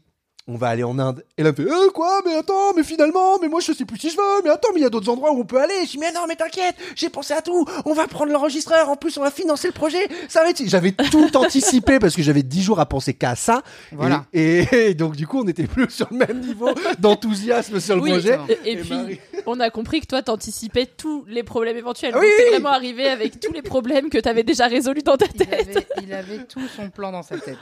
on 0.52 0.56
va 0.56 0.68
aller 0.68 0.82
en 0.82 0.98
Inde. 0.98 1.24
Et 1.38 1.42
là, 1.42 1.52
elle 1.56 1.64
me 1.64 1.68
fait, 1.68 1.72
euh, 1.74 1.90
quoi, 1.90 2.20
mais 2.26 2.34
attends, 2.34 2.72
mais 2.76 2.82
finalement, 2.82 3.38
mais 3.40 3.48
moi, 3.48 3.60
je 3.60 3.72
sais 3.72 3.84
plus 3.84 3.98
si 3.98 4.10
je 4.10 4.16
veux, 4.16 4.42
mais 4.44 4.50
attends, 4.50 4.68
mais 4.74 4.80
il 4.80 4.82
y 4.82 4.86
a 4.86 4.90
d'autres 4.90 5.08
endroits 5.10 5.32
où 5.32 5.40
on 5.40 5.44
peut 5.44 5.60
aller. 5.60 5.74
Je 5.84 5.90
dis, 5.92 5.98
mais 5.98 6.10
non, 6.12 6.22
mais 6.28 6.34
t'inquiète, 6.36 6.74
j'ai 6.96 7.08
pensé 7.08 7.32
à 7.34 7.40
tout. 7.40 7.64
On 7.84 7.92
va 7.94 8.06
prendre 8.08 8.32
l'enregistreur. 8.32 8.88
En 8.90 8.96
plus, 8.96 9.16
on 9.16 9.22
va 9.22 9.30
financer 9.30 9.68
le 9.68 9.72
projet. 9.72 10.08
Ça 10.28 10.42
va 10.42 10.50
être, 10.50 10.62
j'avais 10.66 10.92
tout 10.92 11.30
anticipé 11.36 11.98
parce 12.00 12.16
que 12.16 12.22
j'avais 12.22 12.42
dix 12.42 12.62
jours 12.62 12.80
à 12.80 12.86
penser 12.86 13.14
qu'à 13.14 13.36
ça. 13.36 13.62
Voilà. 13.92 14.24
Et, 14.32 14.66
et 14.90 14.94
donc, 14.94 15.14
du 15.16 15.26
coup, 15.26 15.40
on 15.42 15.48
était 15.48 15.66
plus 15.66 15.88
sur 15.90 16.08
le 16.10 16.18
même 16.18 16.40
niveau 16.40 16.70
d'enthousiasme 16.98 17.80
sur 17.80 17.96
le 17.96 18.02
Oui, 18.02 18.10
projet. 18.10 18.38
et, 18.64 18.72
et 18.72 18.76
puis 18.76 19.20
on 19.46 19.58
a 19.60 19.70
compris 19.70 20.00
que 20.00 20.06
toi 20.06 20.22
t'anticipais 20.22 20.86
tous 20.86 21.24
les 21.28 21.42
problèmes 21.42 21.76
éventuels. 21.76 22.14
Oui, 22.14 22.26
t'es 22.36 22.44
oui. 22.44 22.50
vraiment 22.50 22.70
arrivé 22.70 23.06
avec 23.08 23.40
tous 23.40 23.52
les 23.52 23.62
problèmes 23.62 24.10
que 24.10 24.18
t'avais 24.18 24.42
déjà 24.42 24.66
résolus 24.66 25.02
dans 25.02 25.16
ta 25.16 25.26
Il 25.26 25.32
tête. 25.46 25.52
avait, 25.68 25.86
il 26.02 26.12
avait 26.12 26.44
tout 26.44 26.60
son 26.76 26.90
plan 26.90 27.10
dans 27.12 27.22
sa 27.22 27.38
tête. 27.38 27.56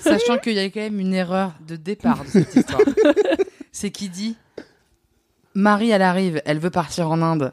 Sachant 0.00 0.38
qu'il 0.38 0.54
y 0.54 0.58
a 0.58 0.64
quand 0.64 0.80
même 0.80 0.98
une 1.00 1.14
erreur 1.14 1.52
de 1.66 1.76
départ 1.76 2.24
cette 2.30 2.54
histoire. 2.54 2.80
C'est 3.72 3.90
qu'il 3.90 4.10
dit 4.10 4.36
Marie, 5.54 5.90
elle 5.90 6.02
arrive, 6.02 6.40
elle 6.44 6.58
veut 6.58 6.70
partir 6.70 7.10
en 7.10 7.22
Inde. 7.22 7.52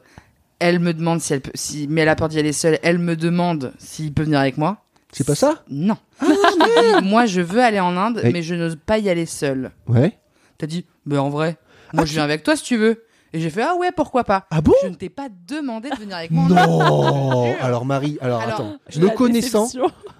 Elle 0.59 0.79
me 0.79 0.93
demande 0.93 1.21
si 1.21 1.33
elle 1.33 1.41
peut, 1.41 1.51
si, 1.53 1.87
mais 1.89 2.01
elle 2.01 2.09
a 2.09 2.15
peur 2.15 2.29
d'y 2.29 2.39
aller 2.39 2.53
seule. 2.53 2.79
Elle 2.81 2.97
me 2.97 3.15
demande 3.15 3.73
s'il 3.77 4.13
peut 4.13 4.23
venir 4.23 4.39
avec 4.39 4.57
moi. 4.57 4.83
C'est 5.11 5.25
pas 5.25 5.35
ça? 5.35 5.63
Non. 5.69 5.97
Je 6.21 6.99
dis, 6.99 7.07
moi, 7.07 7.25
je 7.25 7.41
veux 7.41 7.61
aller 7.61 7.79
en 7.79 7.95
Inde, 7.95 8.21
mais 8.23 8.41
je 8.41 8.55
n'ose 8.55 8.77
pas 8.83 8.97
y 8.97 9.09
aller 9.09 9.25
seule. 9.25 9.71
Ouais. 9.87 10.17
T'as 10.57 10.67
dit, 10.67 10.85
mais 11.05 11.17
en 11.17 11.29
vrai, 11.29 11.57
moi, 11.93 12.05
je 12.05 12.13
viens 12.13 12.23
avec 12.23 12.43
toi 12.43 12.55
si 12.55 12.63
tu 12.63 12.77
veux. 12.77 13.03
Et 13.33 13.39
j'ai 13.39 13.49
fait, 13.49 13.61
ah 13.61 13.75
ouais, 13.75 13.91
pourquoi 13.91 14.23
pas. 14.23 14.45
Ah 14.49 14.61
bon? 14.61 14.73
Je 14.83 14.87
ne 14.87 14.95
t'ai 14.95 15.09
pas 15.09 15.27
demandé 15.47 15.89
de 15.89 15.95
venir 15.95 16.15
avec 16.15 16.31
moi. 16.31 16.47
Non. 16.47 17.55
Alors, 17.61 17.85
Marie, 17.85 18.17
alors, 18.21 18.41
Alors, 18.41 18.53
attends. 18.53 18.77
Me 18.97 19.09
connaissant, 19.09 19.67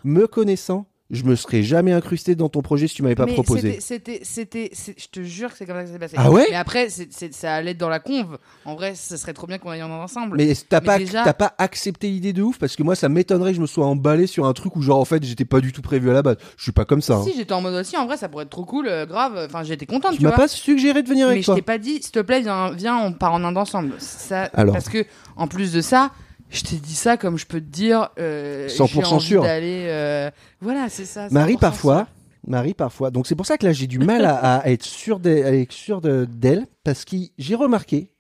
me 0.04 0.28
connaissant, 0.28 0.86
je 1.10 1.24
me 1.24 1.36
serais 1.36 1.64
jamais 1.64 1.94
incrusté 1.94 2.36
dans 2.36 2.50
ton 2.50 2.62
projet 2.62 2.88
si 2.88 2.96
tu 2.96 3.04
m'avais 3.04 3.16
pas 3.16 3.26
Mais 3.26 3.34
proposé. 3.34 3.80
c'était- 3.80 4.20
C'était, 4.24 4.72
je 4.98 5.08
te 5.08 5.22
jure 5.24 5.52
que 5.52 5.58
c'est 5.58 5.66
comme 5.66 5.78
ça 5.78 5.84
que 5.84 5.88
ça 5.88 5.94
s'est 5.94 6.00
passé. 6.00 6.16
Ah 6.18 6.30
ouais? 6.32 6.48
Mais 6.50 6.56
après, 6.58 6.90
ça 6.90 7.54
allait 7.54 7.72
être 7.72 7.78
dans 7.78 7.88
la 7.90 8.00
conve. 8.00 8.38
En 8.66 8.76
vrai, 8.76 8.94
ce 8.96 9.16
serait 9.16 9.34
trop 9.34 9.48
bien 9.48 9.58
qu'on 9.58 9.70
aille 9.70 9.84
en 9.84 9.90
ensemble. 9.92 10.38
Mais 10.38 10.54
t'as 10.68 10.82
pas, 10.82 10.98
déjà- 10.98 11.34
pas 11.34 11.54
accepté 11.58 12.10
l'idée 12.10 12.34
de 12.34 12.42
ouf? 12.44 12.58
Parce 12.60 12.76
que 12.76 12.84
moi 12.84 12.96
ça 12.96 13.08
m'étonnerait 13.10 13.52
que 13.52 13.56
je 13.58 13.62
me 13.62 13.68
sois 13.68 13.86
emballé 13.86 14.28
sur 14.28 14.46
un 14.46 14.54
truc 14.54 14.76
où 14.76 14.82
genre 14.82 15.00
en 15.00 15.06
fait 15.06 15.24
j'étais 15.24 15.46
pas 15.46 15.62
du 15.62 15.72
tout 15.72 15.82
prévu 15.82 16.10
à 16.10 16.14
la 16.14 16.22
base. 16.24 16.38
Je 16.58 16.64
suis 16.64 16.72
pas 16.74 16.86
comme 16.86 17.02
ça. 17.02 17.16
hein. 17.16 17.24
Si 17.24 17.34
j'étais 17.36 17.54
en 17.54 17.62
mode 17.62 17.76
aussi, 17.76 17.96
en 17.96 18.06
vrai, 18.06 18.18
ça 18.18 18.28
pourrait 18.28 18.44
être 18.44 18.50
trop 18.50 18.66
cool, 18.66 18.88
euh, 18.88 19.06
grave. 19.06 19.46
Enfin, 19.46 19.64
j'étais 19.64 19.86
contente, 19.86 20.12
Tu 20.14 20.18
tu 20.20 20.24
m'as 20.26 20.32
pas 20.32 20.48
suggéré 20.48 21.04
de 21.04 21.08
venir 21.10 21.28
mais 21.28 21.32
avec 21.34 21.44
je 21.44 21.46
toi. 21.48 21.56
t'ai 21.56 21.62
pas 21.62 21.78
dit, 21.78 22.02
s'il 22.02 22.12
te 22.12 22.20
plaît, 22.20 22.42
viens, 22.42 22.72
viens, 22.74 22.98
on 22.98 23.14
part 23.14 23.34
en 23.34 23.44
Inde 23.44 23.58
ensemble. 23.58 23.94
Ça, 24.00 24.44
Alors. 24.54 24.74
Parce 24.74 24.90
que, 24.90 25.06
en 25.36 25.48
plus 25.48 25.72
de 25.72 25.82
ça, 25.82 26.12
je 26.50 26.64
t'ai 26.64 26.78
dit 26.78 26.96
ça 26.96 27.18
comme 27.18 27.38
je 27.38 27.46
peux 27.46 27.60
te 27.60 27.66
dire. 27.66 28.10
Euh, 28.20 28.68
100% 28.68 28.88
j'ai 28.88 29.04
envie 29.06 29.26
sûr. 29.26 29.44
d'aller. 29.44 29.86
euh, 29.88 30.32
Voilà, 30.62 30.90
c'est 30.90 31.06
ça. 31.06 31.28
Marie 31.32 31.56
100% 31.56 31.60
parfois, 31.60 31.98
sûr. 32.06 32.08
Marie 32.48 32.74
parfois. 32.74 33.12
Donc 33.12 33.28
c'est 33.28 33.36
pour 33.36 33.46
ça 33.46 33.58
que 33.58 33.66
là 33.66 33.74
j'ai 33.74 33.88
du 33.88 34.00
mal 34.00 34.26
à, 34.26 34.58
à 34.60 34.68
être 34.70 34.84
sûr 34.84 35.20
d'elle, 35.20 36.66
parce 36.84 37.04
que 37.06 37.18
j'ai 37.38 37.56
remarqué 37.56 38.12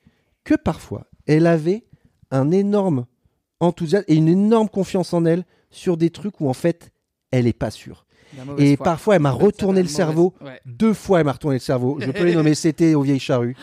que 0.43 0.55
parfois 0.55 1.05
elle 1.25 1.47
avait 1.47 1.85
un 2.31 2.51
énorme 2.51 3.05
enthousiasme 3.59 4.05
et 4.07 4.15
une 4.15 4.27
énorme 4.27 4.69
confiance 4.69 5.13
en 5.13 5.25
elle 5.25 5.43
sur 5.71 5.97
des 5.97 6.09
trucs 6.09 6.39
où 6.41 6.49
en 6.49 6.53
fait 6.53 6.91
elle 7.31 7.47
est 7.47 7.53
pas 7.53 7.71
sûre. 7.71 8.05
Et 8.57 8.75
foi. 8.75 8.83
parfois 8.83 9.15
elle 9.15 9.21
m'a 9.21 9.31
retourné 9.31 9.81
le 9.81 9.87
cerveau. 9.87 10.33
ouais. 10.41 10.59
Deux 10.65 10.93
fois 10.93 11.19
elle 11.19 11.25
m'a 11.25 11.31
retourné 11.31 11.55
le 11.55 11.61
cerveau. 11.61 11.97
Je 12.01 12.11
peux 12.11 12.25
les 12.25 12.35
nommer. 12.35 12.55
C'était 12.55 12.93
aux 12.93 13.01
vieilles 13.01 13.19
charrues. 13.21 13.55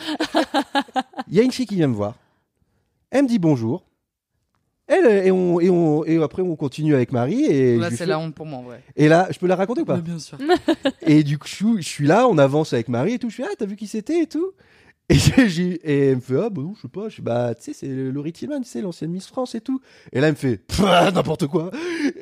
Il 1.29 1.35
y 1.35 1.41
a 1.41 1.43
une 1.43 1.53
fille 1.53 1.67
qui 1.67 1.75
vient 1.77 1.87
me 1.89 1.95
voir. 1.95 2.15
Elle 3.11 3.25
me 3.25 3.29
dit 3.29 3.39
bonjour. 3.39 3.85
Elle, 4.87 5.26
et, 5.26 5.30
on, 5.30 5.61
et, 5.61 5.70
on, 5.70 6.05
et 6.05 6.22
après 6.22 6.43
on 6.43 6.57
continue 6.57 6.95
avec 6.95 7.11
Marie. 7.12 7.45
Et 7.45 7.76
Là, 7.78 7.89
c'est 7.91 7.97
fais- 7.97 8.07
la 8.07 8.18
honte 8.18 8.35
pour 8.35 8.45
moi, 8.47 8.61
vrai. 8.62 8.82
Et 8.97 9.09
là, 9.09 9.28
je 9.30 9.39
peux 9.39 9.47
la 9.47 9.57
raconter 9.57 9.80
ou 9.80 9.85
pas? 9.87 9.97
Mais 9.97 10.03
bien 10.03 10.18
sûr. 10.18 10.37
Et 11.07 11.22
du 11.22 11.39
coup, 11.39 11.49
je 11.49 11.55
suis- 11.55 11.82
je 11.82 11.89
suis 11.89 12.07
là, 12.07 12.28
on 12.28 12.37
avance 12.37 12.72
avec 12.74 12.89
Marie 12.89 13.14
et 13.14 13.18
tout. 13.18 13.30
Je 13.30 13.37
fais, 13.37 13.45
ah, 13.47 13.55
t'as 13.59 13.64
vu 13.66 13.76
qui 13.76 13.87
c'était 13.87 14.20
et 14.20 14.26
tout? 14.26 14.53
Et, 15.09 15.14
j'ai- 15.49 15.80
et 15.85 16.07
elle 16.09 16.16
me 16.16 16.20
fait, 16.20 16.37
ah, 16.39 16.51
bah 16.51 16.61
non, 16.62 16.74
je 16.76 16.82
sais 16.82 16.89
pas. 16.89 17.09
Je 17.09 17.16
fais, 17.16 17.22
bah, 17.22 17.55
tu 17.55 17.62
sais, 17.64 17.72
c'est 17.72 17.89
Laurie 17.89 18.32
Tillman, 18.32 18.61
tu 18.61 18.68
sais, 18.68 18.82
l'ancienne 18.82 19.11
Miss 19.11 19.26
France 19.26 19.55
et 19.55 19.61
tout. 19.62 19.80
Et 20.12 20.20
là, 20.20 20.26
elle 20.28 20.32
me 20.35 20.37
fait, 20.39 20.61
n'importe 21.14 21.47
quoi. 21.47 21.70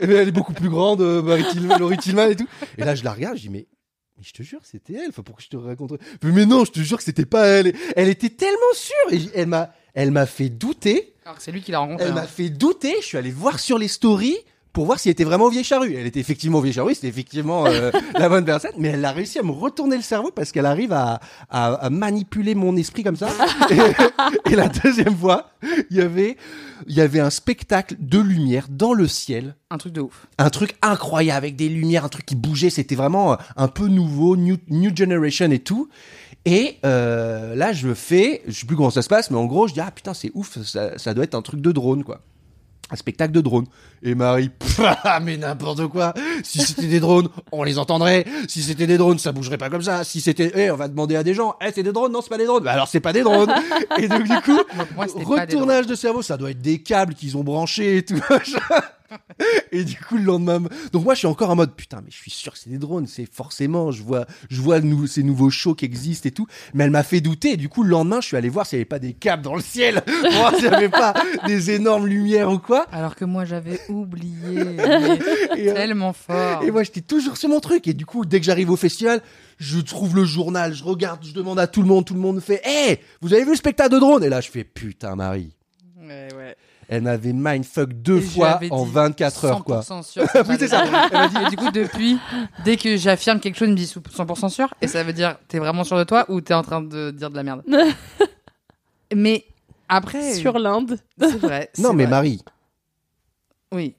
Et 0.00 0.04
elle 0.04 0.28
est 0.28 0.32
beaucoup 0.32 0.52
plus 0.52 0.68
grande, 0.68 1.00
euh, 1.00 1.20
Marie 1.22 1.44
Tillman, 1.50 1.78
Laurie 1.78 1.96
Tillman 1.98 2.28
et 2.28 2.36
tout. 2.36 2.46
Et 2.78 2.84
là, 2.84 2.94
je 2.94 3.02
la 3.02 3.12
regarde, 3.12 3.36
je 3.38 3.42
dis, 3.42 3.48
mais, 3.50 3.66
mais 4.18 4.22
je 4.24 4.32
te 4.32 4.42
jure, 4.44 4.60
c'était 4.62 4.92
elle. 4.94 5.08
Enfin, 5.08 5.22
pourquoi 5.24 5.42
je 5.44 5.48
te 5.48 5.56
raconte 5.56 5.94
Mais, 6.22 6.46
non, 6.46 6.64
je 6.64 6.70
te 6.70 6.80
jure 6.80 6.98
que 6.98 7.04
c'était 7.04 7.24
pas 7.26 7.44
elle. 7.46 7.72
Elle 7.96 8.08
était 8.08 8.30
tellement 8.30 8.56
sûre. 8.74 8.94
Et 9.12 9.20
elle 9.34 9.48
m'a, 9.48 9.72
elle 9.94 10.12
m'a 10.12 10.26
fait 10.26 10.48
douter. 10.48 11.11
Alors 11.24 11.36
que 11.36 11.42
c'est 11.42 11.52
lui 11.52 11.62
qui 11.62 11.70
l'a 11.70 11.78
rencontré. 11.78 12.04
Elle 12.06 12.12
hein. 12.12 12.16
m'a 12.16 12.26
fait 12.26 12.48
douter. 12.48 12.96
Je 13.00 13.06
suis 13.06 13.18
allé 13.18 13.30
voir 13.30 13.60
sur 13.60 13.78
les 13.78 13.88
stories. 13.88 14.36
pour 14.72 14.86
voir 14.86 14.98
si 14.98 15.08
elle 15.08 15.12
était 15.12 15.24
vraiment 15.24 15.48
vieille 15.48 15.64
charrue. 15.64 15.94
Elle 15.94 16.06
était 16.06 16.20
effectivement 16.20 16.60
vieille 16.60 16.72
charrue, 16.72 16.94
c'était 16.94 17.08
effectivement 17.08 17.66
euh, 17.66 17.90
la 18.18 18.28
bonne 18.28 18.44
personne, 18.44 18.72
mais 18.78 18.88
elle 18.88 19.04
a 19.04 19.12
réussi 19.12 19.38
à 19.38 19.42
me 19.42 19.50
retourner 19.52 19.96
le 19.96 20.02
cerveau 20.02 20.30
parce 20.30 20.50
qu'elle 20.50 20.66
arrive 20.66 20.92
à, 20.92 21.20
à, 21.50 21.74
à 21.74 21.90
manipuler 21.90 22.54
mon 22.54 22.74
esprit 22.76 23.02
comme 23.04 23.16
ça. 23.16 23.28
et, 23.70 24.52
et 24.52 24.56
la 24.56 24.68
deuxième 24.68 25.16
fois, 25.16 25.50
il 25.90 25.96
y 25.96 26.00
avait, 26.00 26.36
il 26.86 26.94
y 26.94 27.00
avait 27.00 27.20
un 27.20 27.30
spectacle 27.30 27.96
de 27.98 28.18
lumière 28.18 28.66
dans 28.70 28.94
le 28.94 29.06
ciel. 29.06 29.56
Un 29.70 29.78
truc 29.78 29.92
de 29.92 30.00
ouf. 30.00 30.26
Un 30.38 30.50
truc 30.50 30.74
incroyable 30.82 31.36
avec 31.36 31.56
des 31.56 31.68
lumières, 31.68 32.04
un 32.04 32.08
truc 32.08 32.26
qui 32.26 32.34
bougeait. 32.34 32.70
C'était 32.70 32.96
vraiment 32.96 33.36
un 33.56 33.68
peu 33.68 33.88
nouveau, 33.88 34.36
new, 34.36 34.56
new 34.68 34.90
generation 34.96 35.50
et 35.50 35.58
tout. 35.58 35.88
Et 36.44 36.78
euh, 36.84 37.54
là, 37.54 37.72
je 37.72 37.94
fais, 37.94 38.42
je 38.46 38.52
sais 38.52 38.66
plus 38.66 38.76
comment 38.76 38.90
ça 38.90 39.02
se 39.02 39.08
passe, 39.08 39.30
mais 39.30 39.38
en 39.38 39.46
gros, 39.46 39.68
je 39.68 39.74
dis 39.74 39.80
ah 39.80 39.90
putain, 39.90 40.14
c'est 40.14 40.30
ouf, 40.34 40.60
ça, 40.62 40.98
ça 40.98 41.14
doit 41.14 41.24
être 41.24 41.34
un 41.34 41.42
truc 41.42 41.60
de 41.60 41.72
drone 41.72 42.04
quoi 42.04 42.20
un 42.92 42.96
spectacle 42.96 43.32
de 43.32 43.40
drones. 43.40 43.66
Et 44.02 44.14
Marie, 44.14 44.50
mais 45.22 45.36
n'importe 45.36 45.86
quoi. 45.88 46.12
Si 46.42 46.60
c'était 46.60 46.88
des 46.88 47.00
drones, 47.00 47.28
on 47.50 47.62
les 47.62 47.78
entendrait. 47.78 48.24
Si 48.48 48.62
c'était 48.62 48.86
des 48.86 48.98
drones, 48.98 49.18
ça 49.18 49.32
bougerait 49.32 49.58
pas 49.58 49.70
comme 49.70 49.82
ça. 49.82 50.04
Si 50.04 50.20
c'était, 50.20 50.52
eh, 50.54 50.70
on 50.70 50.76
va 50.76 50.88
demander 50.88 51.16
à 51.16 51.22
des 51.22 51.34
gens, 51.34 51.54
eh, 51.64 51.70
c'est 51.74 51.82
des 51.82 51.92
drones, 51.92 52.12
non, 52.12 52.20
c'est 52.20 52.28
pas 52.28 52.38
des 52.38 52.46
drones. 52.46 52.64
Bah, 52.64 52.72
alors 52.72 52.88
c'est 52.88 53.00
pas 53.00 53.12
des 53.12 53.22
drones. 53.22 53.52
et 53.98 54.08
donc 54.08 54.24
du 54.24 54.40
coup, 54.42 54.60
Moi, 54.94 55.06
retournage 55.24 55.86
de 55.86 55.94
cerveau, 55.94 56.22
ça 56.22 56.36
doit 56.36 56.50
être 56.50 56.60
des 56.60 56.82
câbles 56.82 57.14
qu'ils 57.14 57.36
ont 57.36 57.44
branchés 57.44 57.98
et 57.98 58.04
tout. 58.04 58.20
et 59.72 59.84
du 59.84 59.96
coup, 59.96 60.16
le 60.16 60.24
lendemain, 60.24 60.60
donc 60.92 61.04
moi, 61.04 61.14
je 61.14 61.18
suis 61.18 61.26
encore 61.26 61.50
en 61.50 61.56
mode, 61.56 61.74
putain, 61.74 62.00
mais 62.04 62.10
je 62.10 62.16
suis 62.16 62.30
sûr 62.30 62.52
que 62.52 62.58
c'est 62.58 62.70
des 62.70 62.78
drones. 62.78 63.06
C'est 63.06 63.26
forcément, 63.32 63.90
je 63.90 64.02
vois, 64.02 64.26
je 64.50 64.60
vois 64.60 64.80
nou- 64.80 65.06
ces 65.06 65.22
nouveaux 65.22 65.50
shows 65.50 65.74
qui 65.74 65.84
existent 65.84 66.28
et 66.28 66.32
tout. 66.32 66.46
Mais 66.74 66.84
elle 66.84 66.90
m'a 66.90 67.02
fait 67.02 67.20
douter. 67.20 67.52
Et 67.52 67.56
du 67.56 67.68
coup, 67.68 67.82
le 67.82 67.90
lendemain, 67.90 68.20
je 68.20 68.26
suis 68.28 68.36
allé 68.36 68.48
voir 68.48 68.66
s'il 68.66 68.78
y 68.78 68.80
avait 68.80 68.84
pas 68.86 68.98
des 68.98 69.12
câbles 69.12 69.42
dans 69.42 69.54
le 69.54 69.62
ciel. 69.62 70.02
Pour 70.06 70.30
voir 70.32 70.54
s'il 70.54 70.64
y 70.64 70.68
avait 70.68 70.88
pas 70.88 71.14
des 71.46 71.70
énormes 71.70 72.06
lumières 72.06 72.50
ou 72.50 72.58
quoi. 72.58 72.86
Alors 72.92 73.14
que 73.16 73.24
moi, 73.24 73.44
j'avais 73.44 73.80
oublié. 73.88 74.60
Et, 75.56 75.68
euh, 75.70 75.74
tellement 75.74 76.12
fort. 76.12 76.62
Et 76.62 76.70
moi, 76.70 76.82
j'étais 76.82 77.00
toujours 77.00 77.36
sur 77.36 77.48
mon 77.48 77.60
truc. 77.60 77.86
Et 77.88 77.94
du 77.94 78.06
coup, 78.06 78.24
dès 78.24 78.38
que 78.40 78.46
j'arrive 78.46 78.70
au 78.70 78.76
festival, 78.76 79.22
je 79.58 79.80
trouve 79.80 80.16
le 80.16 80.24
journal, 80.24 80.74
je 80.74 80.84
regarde, 80.84 81.24
je 81.24 81.32
demande 81.32 81.58
à 81.58 81.66
tout 81.66 81.82
le 81.82 81.88
monde, 81.88 82.04
tout 82.04 82.14
le 82.14 82.20
monde 82.20 82.40
fait 82.40 82.60
Hé, 82.64 83.00
vous 83.20 83.32
avez 83.32 83.44
vu 83.44 83.50
le 83.50 83.56
spectacle 83.56 83.90
de 83.92 83.98
drone 83.98 84.24
Et 84.24 84.28
là, 84.28 84.40
je 84.40 84.50
fais 84.50 84.64
Putain, 84.64 85.14
Marie. 85.16 85.54
Ouais, 86.00 86.28
ouais. 86.36 86.56
Elle 86.94 87.02
m'avait 87.04 87.32
mindfuck 87.32 87.92
deux 87.94 88.20
fois 88.20 88.60
en 88.70 88.84
dit 88.84 88.90
24 88.92 89.44
heures, 89.46 89.64
quoi. 89.64 89.80
100% 89.80 90.02
sûr. 90.02 90.22
Oui, 90.48 90.56
c'est 90.58 90.68
ça. 90.68 90.84
Elle 90.84 90.90
m'a 91.18 91.28
dit, 91.28 91.36
et 91.46 91.48
du 91.48 91.56
coup, 91.56 91.70
depuis, 91.70 92.18
dès 92.66 92.76
que 92.76 92.98
j'affirme 92.98 93.40
quelque 93.40 93.56
chose, 93.56 93.68
il 93.68 93.72
me 93.72 93.76
dit 93.76 93.86
100% 93.86 94.50
sûr. 94.50 94.74
Et 94.82 94.86
ça 94.88 95.02
veut 95.02 95.14
dire, 95.14 95.36
t'es 95.48 95.58
vraiment 95.58 95.84
sûr 95.84 95.96
de 95.96 96.04
toi 96.04 96.26
ou 96.28 96.42
t'es 96.42 96.52
en 96.52 96.62
train 96.62 96.82
de 96.82 97.10
dire 97.10 97.30
de 97.30 97.36
la 97.36 97.42
merde? 97.44 97.62
Mais 99.14 99.44
après. 99.88 100.34
Sur 100.34 100.58
l'Inde. 100.58 100.98
C'est 101.18 101.38
vrai. 101.38 101.70
Non, 101.78 101.92
mais 101.92 102.04
vrai. 102.04 102.10
Marie. 102.10 102.42
Oui. 103.72 103.94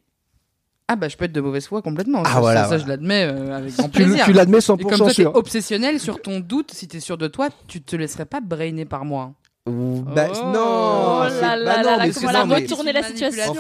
Ah 0.88 0.96
bah 0.96 1.08
je 1.08 1.16
peux 1.18 1.26
être 1.26 1.32
de 1.32 1.42
mauvaise 1.42 1.66
foi 1.66 1.82
complètement. 1.82 2.22
Ah, 2.26 2.34
ça, 2.34 2.40
voilà, 2.42 2.62
ça, 2.64 2.68
voilà. 2.68 2.84
je 2.84 2.88
l'admets 2.90 3.24
euh, 3.26 3.56
avec 3.58 3.76
grand 3.76 3.90
Tu 3.90 4.02
l- 4.02 4.08
plaisir. 4.10 4.26
tu 4.26 4.34
l'admets 4.34 4.60
100% 4.60 4.80
Et 4.80 4.84
comme 4.84 4.98
toi 4.98 5.10
sûr. 5.14 5.34
obsessionnel 5.36 6.00
sur 6.00 6.22
ton 6.22 6.40
doute, 6.42 6.72
si 6.74 6.88
t'es 6.88 7.00
sûr 7.00 7.18
de 7.18 7.28
toi, 7.28 7.50
tu 7.68 7.82
te 7.82 7.96
laisserais 7.96 8.26
pas 8.26 8.42
brainer 8.42 8.86
par 8.86 9.06
moi. 9.06 9.34
Bah, 9.66 10.28
Oh. 10.34 10.52
non, 10.54 11.22
Oh 11.22 11.24
c'est- 11.30 11.42
là 11.42 11.56
bah 11.56 11.56
là 11.56 11.78
non, 11.78 11.84
là 11.84 11.98
là, 11.98 12.04
mais 12.06 12.12
comment 12.12 12.14
c'est- 12.14 12.28
elle 12.30 12.36
a 12.36 12.40
non, 12.40 12.46
mais- 12.48 12.56
retourné 12.64 12.92
la 12.94 13.04
situation 13.04 13.54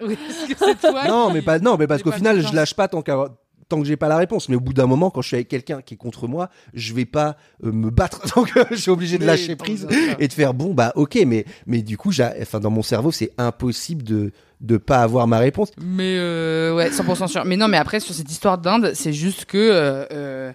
Oui, 0.00 0.16
parce 0.16 0.48
que 0.48 0.54
c'est 0.80 0.88
toi. 0.88 1.06
Non, 1.06 1.30
mais 1.30 1.42
pas, 1.42 1.58
non, 1.58 1.76
mais 1.78 1.86
parce 1.86 2.02
qu'au 2.02 2.12
final, 2.12 2.40
je 2.46 2.54
lâche 2.54 2.74
pas 2.74 2.88
tant 2.88 3.02
qu'à- 3.02 3.28
tant 3.68 3.78
que 3.80 3.84
j'ai 3.86 3.96
pas 3.96 4.08
la 4.08 4.16
réponse. 4.16 4.48
Mais 4.48 4.56
au 4.56 4.60
bout 4.60 4.72
d'un 4.72 4.86
moment, 4.86 5.10
quand 5.10 5.20
je 5.22 5.28
suis 5.28 5.34
avec 5.36 5.48
quelqu'un 5.48 5.82
qui 5.82 5.94
est 5.94 5.96
contre 5.98 6.28
moi, 6.28 6.48
je 6.72 6.94
vais 6.94 7.04
pas 7.04 7.36
euh, 7.64 7.72
me 7.72 7.90
battre. 7.90 8.20
Donc, 8.36 8.56
euh, 8.56 8.64
je 8.70 8.76
suis 8.76 8.90
obligé 8.90 9.18
de 9.18 9.26
lâcher 9.26 9.54
prise 9.56 9.86
et 10.18 10.28
de 10.28 10.32
faire 10.32 10.54
bon, 10.54 10.72
bah, 10.72 10.92
ok, 10.94 11.18
mais, 11.26 11.44
mais 11.66 11.82
du 11.82 11.98
coup, 11.98 12.10
j'ai, 12.12 12.28
enfin, 12.40 12.60
dans 12.60 12.70
mon 12.70 12.82
cerveau, 12.82 13.10
c'est 13.12 13.32
impossible 13.38 14.02
de, 14.02 14.32
de 14.62 14.76
pas 14.78 15.02
avoir 15.02 15.26
ma 15.26 15.38
réponse. 15.38 15.70
Mais 15.78 16.16
euh, 16.18 16.74
ouais, 16.74 16.90
100% 16.90 17.26
sûr. 17.28 17.44
Mais 17.44 17.56
non, 17.56 17.68
mais 17.68 17.76
après 17.76 18.00
sur 18.00 18.14
cette 18.14 18.30
histoire 18.30 18.56
d'Inde, 18.58 18.92
c'est 18.94 19.12
juste 19.12 19.44
que 19.46 19.58
euh, 19.58 20.06
euh, 20.12 20.52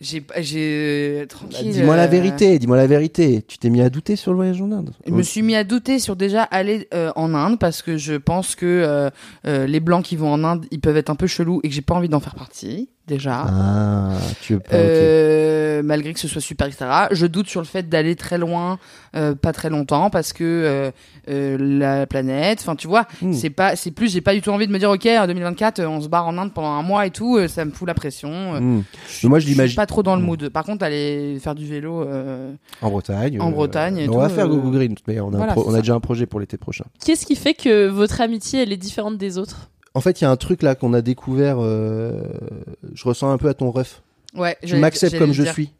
j'ai 0.00 0.22
j'ai 0.38 1.20
Bah, 1.20 1.26
tranquille. 1.26 1.70
dis-moi 1.72 1.96
la 1.96 2.04
euh, 2.04 2.06
vérité, 2.06 2.58
dis-moi 2.58 2.76
la 2.76 2.86
vérité. 2.86 3.42
Tu 3.46 3.58
t'es 3.58 3.70
mis 3.70 3.80
à 3.80 3.88
douter 3.88 4.16
sur 4.16 4.32
le 4.32 4.36
voyage 4.36 4.60
en 4.60 4.70
Inde 4.70 4.90
Je 5.06 5.12
me 5.12 5.22
suis 5.22 5.42
mis 5.42 5.54
à 5.54 5.64
douter 5.64 5.98
sur 5.98 6.16
déjà 6.16 6.42
aller 6.42 6.88
euh, 6.92 7.12
en 7.16 7.34
Inde 7.34 7.58
parce 7.58 7.82
que 7.82 7.96
je 7.96 8.14
pense 8.14 8.54
que 8.56 8.66
euh, 8.66 9.10
euh, 9.46 9.66
les 9.66 9.80
blancs 9.80 10.04
qui 10.04 10.16
vont 10.16 10.32
en 10.32 10.44
Inde, 10.44 10.66
ils 10.70 10.80
peuvent 10.80 10.96
être 10.96 11.10
un 11.10 11.16
peu 11.16 11.26
chelous 11.26 11.60
et 11.62 11.68
que 11.68 11.74
j'ai 11.74 11.82
pas 11.82 11.94
envie 11.94 12.08
d'en 12.08 12.20
faire 12.20 12.34
partie 12.34 12.90
déjà. 13.06 13.46
Ah, 13.48 14.12
tu 14.40 14.54
veux 14.54 14.60
pas. 14.60 14.74
Euh, 14.76 15.82
malgré 15.82 16.12
que 16.12 16.20
ce 16.20 16.28
soit 16.28 16.40
super, 16.40 16.66
etc. 16.66 16.84
Je 17.12 17.26
doute 17.26 17.48
sur 17.48 17.60
le 17.60 17.66
fait 17.66 17.88
d'aller 17.88 18.16
très 18.16 18.38
loin, 18.38 18.78
euh, 19.14 19.34
pas 19.34 19.52
très 19.52 19.70
longtemps, 19.70 20.10
parce 20.10 20.32
que 20.32 20.44
euh, 20.44 20.90
euh, 21.28 21.56
la 21.58 22.06
planète, 22.06 22.58
enfin 22.60 22.76
tu 22.76 22.86
vois, 22.88 23.06
Hmm. 23.22 23.32
c'est 23.32 23.50
pas, 23.50 23.76
c'est 23.76 23.90
plus, 23.90 24.10
j'ai 24.12 24.20
pas 24.20 24.34
du 24.34 24.40
tout 24.42 24.50
envie 24.50 24.66
de 24.66 24.72
me 24.72 24.78
dire, 24.78 24.90
ok, 24.90 25.06
en 25.06 25.26
2024, 25.26 25.78
euh, 25.80 25.88
on 25.88 26.00
se 26.00 26.08
barre 26.08 26.26
en 26.26 26.36
Inde 26.38 26.52
pendant 26.54 26.70
un 26.72 26.82
mois 26.82 27.06
et 27.06 27.10
tout, 27.10 27.38
ça 27.48 27.64
me 27.64 27.70
fout 27.70 27.86
la 27.86 27.94
pression. 27.94 28.60
Hmm. 28.60 28.82
Mais 29.22 29.28
moi, 29.28 29.38
je 29.38 29.44
je 29.44 29.46
suis 29.50 29.54
l'imagine 29.54 29.76
pas 29.76 29.86
trop 29.86 30.02
dans 30.02 30.16
le 30.16 30.22
Hmm. 30.22 30.26
mood. 30.26 30.48
Par 30.48 30.64
contre, 30.64 30.84
aller 30.84 31.38
faire 31.40 31.54
du 31.54 31.66
vélo, 31.66 32.02
euh, 32.02 32.52
en 32.82 32.90
Bretagne. 32.90 33.40
En 33.40 33.48
euh, 33.50 33.52
Bretagne 33.52 33.98
et 33.98 34.08
on 34.08 34.12
tout, 34.12 34.18
va 34.18 34.28
faire 34.28 34.46
euh, 34.46 34.56
Go 34.56 34.70
Green, 34.70 34.94
mais 35.06 35.20
on 35.20 35.28
a, 35.32 35.36
voilà, 35.36 35.52
pro- 35.52 35.64
on 35.68 35.74
a 35.74 35.78
déjà 35.80 35.94
un 35.94 36.00
projet 36.00 36.26
pour 36.26 36.40
l'été 36.40 36.56
prochain. 36.56 36.84
Qu'est-ce 37.04 37.26
qui 37.26 37.36
fait 37.36 37.54
que 37.54 37.86
votre 37.88 38.20
amitié 38.20 38.62
elle 38.62 38.72
est 38.72 38.76
différente 38.76 39.18
des 39.18 39.38
autres? 39.38 39.70
En 39.96 40.00
fait, 40.02 40.20
il 40.20 40.24
y 40.24 40.26
a 40.26 40.30
un 40.30 40.36
truc 40.36 40.62
là 40.62 40.74
qu'on 40.74 40.92
a 40.92 41.00
découvert. 41.00 41.56
euh, 41.58 42.20
je 42.92 43.04
ressens 43.04 43.30
un 43.30 43.38
peu 43.38 43.48
à 43.48 43.54
ton 43.54 43.70
ref. 43.70 44.02
ouais. 44.36 44.56
Tu 44.60 44.68
j'allais- 44.68 44.80
m'acceptes 44.82 45.12
j'allais 45.12 45.20
comme 45.20 45.30
le 45.30 45.34
je 45.34 45.42
dire. 45.44 45.52
suis. 45.54 45.72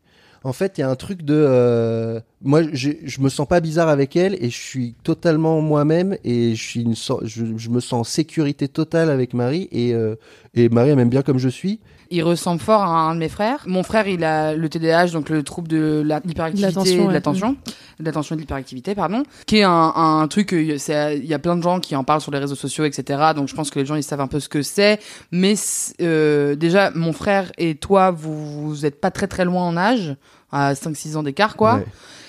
En 0.43 0.53
fait, 0.53 0.79
il 0.79 0.81
y 0.81 0.85
a 0.85 0.89
un 0.89 0.95
truc 0.97 1.23
de. 1.23 1.35
euh, 1.37 2.21
moi, 2.41 2.63
je 2.73 3.21
me 3.21 3.29
sens 3.29 3.47
pas 3.49 3.61
bizarre 3.61 3.89
avec 3.89 4.15
elle 4.17 4.35
et 4.43 4.49
je 4.49 4.57
suis 4.59 4.95
totalement 5.03 5.61
moi-même 5.61 6.17
et 6.25 6.55
je, 6.55 6.63
suis 6.63 6.81
une 6.83 6.95
sor- 6.95 7.21
je, 7.25 7.45
je 7.57 7.69
me 7.69 7.81
sens 7.81 7.93
en 8.01 8.05
sécurité 8.05 8.69
totale 8.69 9.11
avec 9.11 9.35
Marie 9.35 9.69
et, 9.73 9.93
euh, 9.93 10.15
et 10.55 10.69
Marie 10.69 10.91
elle 10.91 10.97
m'aime 10.97 11.09
bien 11.11 11.23
comme 11.23 11.39
je 11.39 11.49
suis. 11.49 11.81
Il 12.11 12.23
ressemble 12.23 12.61
fort 12.61 12.83
à 12.83 12.87
un 12.87 13.15
de 13.15 13.21
mes 13.21 13.29
frères. 13.29 13.63
Mon 13.67 13.83
frère, 13.83 14.07
il 14.07 14.23
a 14.25 14.55
le 14.55 14.69
TDAH, 14.69 15.09
donc 15.09 15.29
le 15.29 15.43
trouble 15.43 15.69
de 15.69 16.03
l'hyperactivité, 16.25 16.67
L'attention, 16.69 17.03
de 17.03 17.07
ouais. 17.09 17.13
l'attention, 17.13 17.57
de 17.99 18.05
l'attention 18.05 18.35
et 18.35 18.37
de 18.37 18.41
l'hyperactivité, 18.43 18.95
pardon, 18.95 19.23
qui 19.47 19.59
est 19.59 19.63
un, 19.65 19.93
un 19.95 20.29
truc. 20.29 20.53
euh, 20.53 20.77
Il 21.17 21.25
y 21.27 21.35
a 21.35 21.39
plein 21.39 21.57
de 21.57 21.63
gens 21.63 21.81
qui 21.81 21.97
en 21.97 22.05
parlent 22.05 22.21
sur 22.21 22.31
les 22.33 22.39
réseaux 22.39 22.55
sociaux, 22.55 22.85
etc. 22.85 23.33
Donc 23.35 23.49
je 23.49 23.55
pense 23.55 23.71
que 23.71 23.79
les 23.81 23.87
gens 23.87 23.97
ils 23.97 24.03
savent 24.03 24.21
un 24.21 24.29
peu 24.29 24.39
ce 24.41 24.49
que 24.49 24.63
c'est. 24.63 25.01
Mais 25.33 25.55
euh, 26.01 26.55
déjà, 26.55 26.91
mon 26.95 27.13
frère 27.13 27.51
et 27.59 27.75
toi, 27.75 28.11
vous 28.11 28.69
vous 28.69 28.87
êtes 28.87 29.01
pas 29.01 29.11
très 29.11 29.27
très 29.27 29.45
loin 29.45 29.63
en 29.65 29.77
âge, 29.77 30.15
à 30.53 30.75
5-6 30.75 31.17
ans 31.17 31.23
d'écart, 31.23 31.57
quoi. 31.57 31.77
Ouais. 31.77 31.87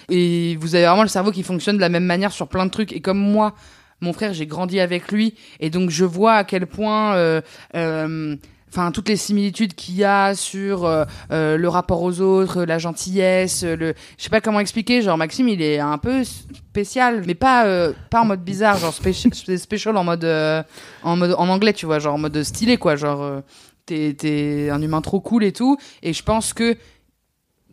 Et 0.10 0.56
vous 0.60 0.74
avez 0.76 0.86
vraiment 0.86 1.04
le 1.04 1.10
cerveau 1.10 1.32
qui 1.32 1.44
fonctionne 1.44 1.76
de 1.76 1.82
la 1.82 1.90
même 1.90 2.06
manière 2.06 2.32
sur 2.32 2.48
plein 2.48 2.66
de 2.66 2.72
trucs. 2.72 2.94
Et 2.94 3.02
comme 3.02 3.20
moi, 3.20 3.54
mon 4.02 4.14
frère, 4.14 4.34
j'ai 4.34 4.46
grandi 4.48 4.80
avec 4.80 5.12
lui, 5.12 5.36
et 5.60 5.70
donc 5.70 5.90
je 5.90 6.06
vois 6.06 6.34
à 6.34 6.44
quel 6.44 6.66
point, 6.68 7.16
euh, 7.16 7.42
euh, 7.76 8.36
enfin, 8.70 8.92
toutes 8.92 9.10
les 9.10 9.16
similitudes 9.16 9.74
qu'il 9.74 9.96
y 9.96 10.04
a 10.04 10.36
sur 10.36 10.86
euh, 10.86 11.06
euh, 11.32 11.58
le 11.58 11.70
rapport 11.70 12.02
aux 12.02 12.22
autres, 12.22 12.64
la 12.64 12.78
gentillesse, 12.78 13.64
le, 13.64 13.94
je 14.18 14.24
sais 14.24 14.30
pas 14.30 14.42
comment 14.42 14.60
expliquer. 14.60 15.02
Genre 15.02 15.18
Maxime, 15.18 15.48
il 15.48 15.62
est 15.62 15.80
un 15.80 15.98
peu 15.98 16.24
spécial, 16.24 17.24
mais 17.26 17.34
pas 17.34 17.66
euh, 17.66 17.94
pas 18.12 18.22
en 18.22 18.26
mode 18.26 18.44
bizarre, 18.44 18.78
genre 18.78 18.94
spécial, 19.58 19.98
en 19.98 20.04
mode 20.04 20.24
euh, 20.24 20.62
en 21.04 21.16
mode 21.16 21.36
en 21.38 21.50
anglais, 21.50 21.74
tu 21.74 21.86
vois, 21.86 22.00
genre 22.00 22.16
en 22.16 22.20
mode 22.20 22.44
stylé, 22.44 22.78
quoi. 22.78 22.96
Genre 22.96 23.22
euh, 23.24 23.42
t'es 23.86 24.16
t'es 24.18 24.70
un 24.70 24.82
humain 24.82 25.02
trop 25.02 25.20
cool 25.20 25.44
et 25.44 25.54
tout. 25.54 25.78
Et 26.04 26.14
je 26.14 26.22
pense 26.22 26.54
que 26.54 26.78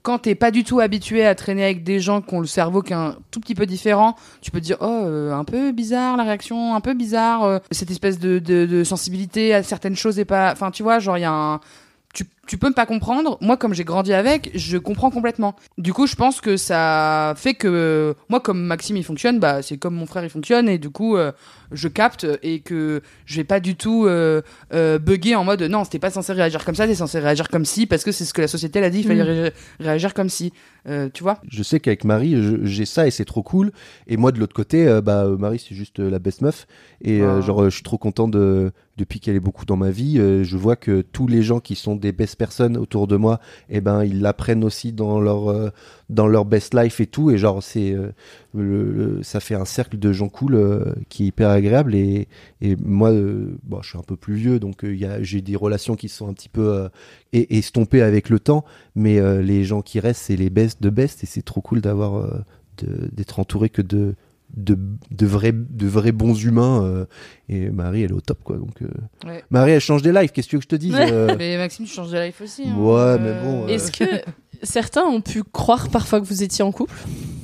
quand 0.05 0.19
t'es 0.19 0.35
pas 0.35 0.51
du 0.51 0.65
tout 0.65 0.81
habitué 0.81 1.27
à 1.27 1.35
traîner 1.35 1.65
avec 1.65 1.83
des 1.83 1.99
gens 1.99 2.21
qui 2.21 2.35
ont 2.35 2.41
le 2.41 2.47
cerveau 2.47 2.83
qui 2.83 2.93
est 2.93 2.97
un 2.97 3.17
tout 3.31 3.41
petit 3.41 3.55
peu 3.55 3.65
différent, 3.65 4.17
tu 4.43 4.51
peux 4.51 4.61
te 4.61 4.65
dire 4.67 4.77
oh 4.81 4.85
euh, 4.87 5.33
un 5.33 5.45
peu 5.45 5.73
bizarre 5.73 6.19
la 6.19 6.25
réaction, 6.25 6.75
un 6.75 6.81
peu 6.81 6.93
bizarre 6.93 7.43
euh, 7.45 7.59
cette 7.71 7.91
espèce 7.91 8.19
de, 8.19 8.39
de, 8.39 8.85
sensibilité 8.85 9.55
à 9.55 9.63
certaines 9.63 9.97
choses 9.97 10.19
et 10.19 10.27
pas, 10.27 10.53
enfin 10.53 10.71
tu 10.71 10.83
vois 10.83 10.99
genre 10.99 11.17
il 11.17 11.23
y 11.23 11.25
a 11.25 11.33
un 11.33 11.61
tu 12.47 12.59
peux 12.59 12.69
me 12.69 12.75
pas 12.75 12.87
comprendre. 12.87 13.39
Moi, 13.41 13.57
comme 13.57 13.75
j'ai 13.75 13.85
grandi 13.85 14.13
avec, 14.13 14.51
je 14.55 14.77
comprends 14.79 15.11
complètement. 15.11 15.55
Du 15.79 15.93
coup, 15.93 16.07
je 16.07 16.15
pense 16.17 16.41
que 16.41 16.57
ça 16.57 17.35
fait 17.37 17.55
que 17.55 18.15
moi, 18.29 18.41
comme 18.41 18.61
Maxime 18.63 18.97
il 18.97 19.05
fonctionne, 19.05 19.39
bah 19.39 19.63
c'est 19.63 19.77
comme 19.79 19.95
mon 19.95 20.07
frère 20.07 20.25
il 20.25 20.31
fonctionne 20.31 20.69
et 20.69 20.79
du 20.79 20.91
coup, 20.91 21.17
euh, 21.17 21.33
je 21.73 21.89
capte 21.89 22.27
et 22.43 22.61
que 22.61 23.01
je 23.27 23.37
vais 23.37 23.45
pas 23.45 23.61
du 23.61 23.77
tout 23.77 24.07
euh, 24.07 24.43
euh, 24.73 24.99
bugger 24.99 25.35
en 25.35 25.45
mode 25.45 25.63
non, 25.63 25.85
c'était 25.85 25.99
pas 25.99 26.11
censé 26.11 26.33
réagir 26.33 26.65
comme 26.65 26.75
ça, 26.75 26.87
t'es 26.87 26.95
censé 26.95 27.19
réagir 27.19 27.49
comme 27.49 27.65
si 27.65 27.87
parce 27.87 28.05
que 28.05 28.13
c'est 28.13 28.25
ce 28.25 28.35
que 28.35 28.41
la 28.43 28.49
société 28.49 28.79
elle 28.79 28.85
a 28.85 28.91
dit, 28.91 29.01
il 29.01 29.07
fallait 29.07 29.23
Mm. 29.25 29.27
ré- 29.45 29.53
réagir 29.81 30.15
comme 30.15 30.29
si. 30.29 30.53
Euh, 30.87 31.09
tu 31.13 31.23
vois? 31.23 31.39
Je 31.49 31.63
sais 31.63 31.81
qu'avec 31.81 32.05
Marie, 32.05 32.37
j'ai 32.67 32.85
ça 32.85 33.07
et 33.07 33.11
c'est 33.11 33.25
trop 33.25 33.43
cool. 33.43 33.73
Et 34.07 34.19
moi, 34.19 34.33
de 34.33 34.39
l'autre 34.39 34.53
côté, 34.55 34.87
euh, 34.87 35.01
bah, 35.01 35.25
euh, 35.25 35.39
Marie, 35.39 35.59
c'est 35.59 35.75
juste 35.75 35.99
euh, 36.01 36.11
la 36.11 36.19
best 36.19 36.43
meuf. 36.43 36.67
Et 37.01 37.23
euh, 37.23 37.39
Ah. 37.39 37.41
genre, 37.41 37.63
euh, 37.63 37.71
je 37.71 37.77
suis 37.77 37.83
trop 37.83 37.97
content 37.97 38.29
de, 38.29 38.71
depuis 38.99 39.19
qu'elle 39.19 39.35
est 39.35 39.41
beaucoup 39.41 39.65
dans 39.65 39.77
ma 39.79 39.91
vie. 39.91 40.19
euh, 40.19 40.45
je 40.45 40.57
vois 40.59 40.77
que 40.77 41.01
tous 41.01 41.27
les 41.27 41.43
gens 41.43 41.59
qui 41.59 41.75
sont 41.75 41.97
des 41.97 42.13
best 42.13 42.34
personnes 42.37 42.77
autour 42.77 43.07
de 43.07 43.17
moi, 43.17 43.41
eh 43.69 43.81
ben, 43.81 44.05
ils 44.05 44.21
l'apprennent 44.21 44.65
aussi 44.65 44.93
dans 44.93 45.21
leur, 45.21 45.49
euh, 45.49 45.71
dans 46.11 46.27
leur 46.27 46.45
best 46.45 46.75
life 46.75 47.01
et 47.01 47.07
tout. 47.07 47.31
Et 47.31 47.39
genre, 47.39 47.63
c'est, 47.63 47.95
euh, 47.95 49.23
ça 49.23 49.41
fait 49.41 49.55
un 49.55 49.65
cercle 49.65 49.99
de 49.99 50.13
gens 50.13 50.29
cool 50.29 50.55
euh, 50.55 50.93
qui 51.09 51.25
est 51.25 51.27
hyper 51.29 51.51
agréable. 51.51 51.95
Et, 51.95 52.29
et 52.61 52.77
moi, 52.77 53.13
je 53.13 53.89
suis 53.89 53.99
un 53.99 54.03
peu 54.03 54.17
plus 54.17 54.35
vieux, 54.35 54.59
donc 54.59 54.85
j'ai 55.21 55.41
des 55.41 55.57
relations 55.57 55.97
qui 55.97 56.09
sont 56.09 56.29
un 56.29 56.33
petit 56.33 56.49
peu 56.49 56.89
estompées 57.33 58.03
avec 58.03 58.29
le 58.29 58.39
temps. 58.39 58.65
Mais 58.95 59.43
les 59.43 59.65
gens 59.65 59.83
qui 59.83 60.01
restent, 60.01 60.23
c'est 60.25 60.37
les 60.37 60.51
best 60.51 60.83
de 60.83 60.91
best. 60.91 61.25
Et 61.25 61.27
c'est 61.27 61.43
trop 61.43 61.61
cool 61.61 61.81
d'avoir, 61.81 62.45
d'être 62.83 63.39
entouré 63.39 63.69
que 63.69 63.83
de 63.83 64.15
de, 64.57 64.79
de 65.11 65.27
vrais, 65.27 65.53
de 65.53 65.87
vrais 65.87 66.13
bons 66.13 66.43
humains. 66.45 66.83
euh, 66.85 67.05
et 67.49 67.71
Marie, 67.71 68.03
elle 68.03 68.11
est 68.11 68.15
au 68.15 68.21
top, 68.21 68.43
quoi. 68.45 68.57
Donc, 68.57 68.83
euh, 68.83 68.89
Ouais. 69.29 69.45
Marie, 69.51 69.73
elle 69.73 69.81
change 69.81 70.03
des 70.03 70.13
lives. 70.13 70.31
Qu'est-ce 70.31 70.47
que 70.47 70.51
tu 70.51 70.57
veux 70.57 70.61
que 70.61 70.65
je 70.65 70.69
te 70.69 70.77
dise 70.77 70.95
euh, 70.99 71.35
Mais 71.39 71.57
Maxime, 71.57 71.85
tu 71.87 71.93
changes 71.93 72.11
de 72.11 72.19
life 72.19 72.41
aussi. 72.41 72.63
hein. 72.67 72.77
Ouais, 72.79 73.19
mais 73.19 73.33
bon, 73.43 73.65
euh, 73.65 73.69
Est-ce 73.69 73.91
que 73.93 74.05
certains 74.63 75.03
ont 75.05 75.21
pu 75.21 75.43
croire 75.43 75.89
parfois 75.91 76.21
que 76.21 76.25
vous 76.27 76.43
étiez 76.43 76.65
en 76.65 76.73
couple? 76.73 76.95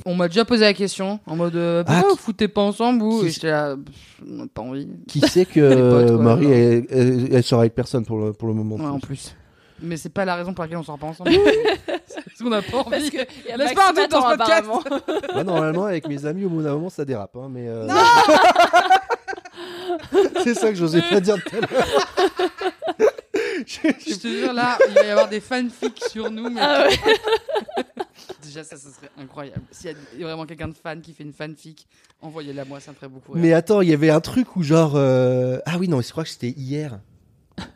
On 0.05 0.15
m'a 0.15 0.27
déjà 0.27 0.45
posé 0.45 0.61
la 0.65 0.73
question 0.73 1.19
en 1.27 1.35
mode 1.35 1.55
euh, 1.55 1.83
Ah, 1.85 1.91
pourquoi 1.91 2.09
qui- 2.09 2.15
vous 2.17 2.21
foutez 2.23 2.47
pas 2.47 2.61
ensemble 2.61 3.01
vous 3.03 3.19
qui- 3.21 3.27
Et 3.27 3.29
j'étais 3.29 3.51
là, 3.51 3.75
pff, 3.75 4.27
on 4.27 4.43
a 4.43 4.47
pas 4.47 4.61
envie. 4.63 4.87
Qui 5.07 5.19
sait 5.21 5.45
que 5.45 5.59
Les 5.59 5.75
potes, 6.07 6.15
quoi, 6.15 6.23
Marie, 6.23 6.43
genre. 6.45 6.53
elle, 6.53 6.85
elle, 6.89 7.27
elle 7.35 7.43
sort 7.43 7.59
avec 7.59 7.75
personne 7.75 8.05
pour 8.05 8.17
le, 8.19 8.33
pour 8.33 8.47
le 8.47 8.55
moment. 8.55 8.75
Ouais, 8.77 8.85
en 8.85 8.99
plus. 8.99 9.35
Mais 9.83 9.97
c'est 9.97 10.09
pas 10.09 10.25
la 10.25 10.35
raison 10.35 10.53
pour 10.53 10.63
laquelle 10.63 10.77
on 10.77 10.83
sort 10.83 10.97
pas 10.97 11.07
ensemble. 11.07 11.31
c'est 12.43 12.49
parce 12.49 12.51
qu'on 12.51 12.51
a 12.51 12.61
pas 12.61 12.77
envie. 12.77 12.89
Parce 12.89 13.09
que 13.09 13.47
y 13.47 13.51
a 13.51 13.57
Laisse 13.57 13.73
pas 13.73 13.89
un 13.89 13.93
doute 13.93 14.11
dans 14.11 14.21
ce 14.31 14.35
podcast. 14.37 14.65
apparemment. 14.67 15.35
Ouais, 15.35 15.43
normalement, 15.43 15.85
avec 15.85 16.07
mes 16.07 16.25
amis, 16.25 16.45
au 16.45 16.49
bout 16.49 16.61
d'un 16.63 16.73
moment, 16.73 16.89
ça 16.89 17.05
dérape. 17.05 17.35
Hein, 17.35 17.47
mais 17.49 17.67
euh, 17.67 17.87
c'est 20.43 20.53
ça 20.55 20.69
que 20.69 20.75
j'osais 20.75 21.01
pas 21.01 21.19
dire 21.19 21.35
tout 21.43 21.55
à 21.55 21.59
l'heure. 21.59 21.87
Je 23.67 24.15
te 24.15 24.27
jure, 24.27 24.53
là, 24.53 24.77
il 24.87 24.93
va 24.95 25.03
y 25.05 25.09
avoir 25.11 25.29
des 25.29 25.39
fanfics 25.39 26.03
sur 26.09 26.31
nous. 26.31 26.49
Mais... 26.49 26.61
Ah 26.61 26.87
ouais. 26.87 26.97
Déjà, 28.43 28.63
ça, 28.63 28.75
ça 28.75 28.89
serait 28.89 29.09
incroyable. 29.19 29.61
S'il 29.71 29.95
y 30.17 30.23
a 30.23 30.27
vraiment 30.27 30.45
quelqu'un 30.45 30.67
de 30.67 30.73
fan 30.73 31.01
qui 31.01 31.13
fait 31.13 31.23
une 31.23 31.33
fanfic, 31.33 31.87
envoyez-la 32.21 32.65
moi, 32.65 32.79
ça 32.79 32.91
me 32.91 32.95
ferait 32.95 33.07
beaucoup 33.07 33.33
rire. 33.33 33.41
Mais 33.41 33.53
attends, 33.53 33.81
il 33.81 33.89
y 33.89 33.93
avait 33.93 34.09
un 34.09 34.19
truc 34.19 34.55
où 34.55 34.63
genre... 34.63 34.93
euh, 34.95 35.59
Ah 35.65 35.77
oui, 35.79 35.87
non, 35.87 36.01
je 36.01 36.09
crois 36.09 36.23
que 36.23 36.29
c'était 36.29 36.49
hier. 36.49 36.99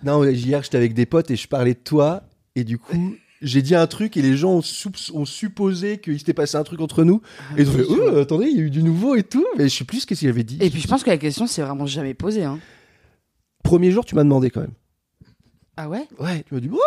Non, 0.03 0.23
hier, 0.25 0.63
j'étais 0.63 0.77
avec 0.77 0.93
des 0.93 1.05
potes 1.05 1.29
et 1.31 1.35
je 1.35 1.47
parlais 1.47 1.75
de 1.75 1.79
toi. 1.79 2.23
Et 2.55 2.63
du 2.63 2.77
coup, 2.79 3.15
j'ai 3.41 3.61
dit 3.61 3.75
un 3.75 3.87
truc 3.87 4.17
et 4.17 4.21
les 4.21 4.37
gens 4.37 4.61
ont, 5.13 5.25
supposé 5.25 5.97
qu'il 5.97 6.17
s'était 6.17 6.33
passé 6.33 6.57
un 6.57 6.63
truc 6.63 6.81
entre 6.81 7.03
nous. 7.03 7.21
et 7.57 7.61
ils 7.61 7.69
ont 7.69 7.73
fait, 7.73 7.83
oh, 7.87 8.17
attendez, 8.17 8.47
il 8.47 8.57
y 8.57 8.61
a 8.61 8.63
eu 8.63 8.69
du 8.69 8.83
nouveau 8.83 9.15
et 9.15 9.23
tout. 9.23 9.45
Mais 9.57 9.67
je 9.69 9.77
sais 9.77 9.83
plus 9.83 10.01
ce 10.01 10.05
qu'il 10.05 10.27
avait 10.29 10.43
dit. 10.43 10.57
Et 10.61 10.69
puis, 10.69 10.81
je 10.81 10.87
pense 10.87 11.03
que 11.03 11.09
la 11.09 11.17
question 11.17 11.47
s'est 11.47 11.61
vraiment 11.61 11.85
jamais 11.85 12.13
posée. 12.13 12.43
Hein. 12.43 12.59
Premier 13.63 13.91
jour, 13.91 14.05
tu 14.05 14.15
m'as 14.15 14.23
demandé 14.23 14.49
quand 14.49 14.61
même. 14.61 14.73
Ah 15.77 15.89
ouais? 15.89 16.07
Ouais, 16.19 16.43
tu 16.47 16.53
m'as 16.53 16.59
dit, 16.61 16.69
ouais. 16.69 16.77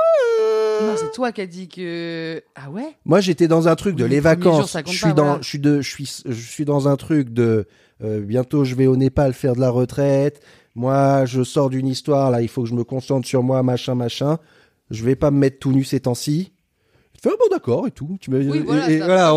Non, 0.81 0.95
c'est 0.97 1.13
toi 1.13 1.33
qui 1.33 1.41
as 1.41 1.47
dit 1.47 1.69
que. 1.69 2.43
Ah 2.55 2.71
ouais? 2.71 2.97
Moi, 3.05 3.21
j'étais 3.21 3.49
dans 3.49 3.69
un 3.69 3.77
truc 3.77 3.97
de 3.97 4.05
Oui, 4.05 4.11
les 4.11 4.21
vacances. 4.21 4.77
je 4.77 4.83
pas, 4.83 4.91
suis 4.91 5.13
dans, 5.15 5.25
voilà. 5.25 5.39
je 5.43 5.49
suis 5.49 5.59
de, 5.59 5.81
je 5.81 5.91
suis, 5.91 6.23
je 6.25 6.41
suis 6.41 6.65
dans 6.65 6.89
un 6.89 6.97
truc 6.97 7.31
de. 7.31 7.67
euh, 8.03 8.21
bientôt, 8.21 8.65
je 8.65 8.75
vais 8.75 8.87
au 8.87 8.97
Népal 8.97 9.35
faire 9.35 9.55
de 9.55 9.61
la 9.61 9.71
retraite. 9.71 10.41
Moi, 10.75 11.25
je 11.27 11.43
sors 11.43 11.69
d'une 11.69 11.89
histoire 11.89 12.31
là. 12.31 12.41
Il 12.43 12.49
faut 12.49 12.63
que 12.63 12.69
je 12.69 12.75
me 12.75 12.85
concentre 12.85 13.27
sur 13.27 13.43
moi, 13.43 13.63
machin, 13.63 13.95
machin. 13.95 14.39
Je 14.91 15.05
vais 15.05 15.17
pas 15.17 15.31
me 15.31 15.39
mettre 15.39 15.59
tout 15.59 15.73
nu 15.73 15.85
ces 15.85 16.01
temps-ci. 16.01 16.53
Je 17.15 17.21
fais 17.23 17.31
ah 17.33 17.37
bon 17.39 17.49
d'accord 17.55 17.87
et 17.87 17.91
tout. 17.91 18.17
Tu 18.21 18.31
Oui, 18.33 18.63
voilà, 18.65 18.91
et, 18.91 18.99
voilà, 18.99 19.35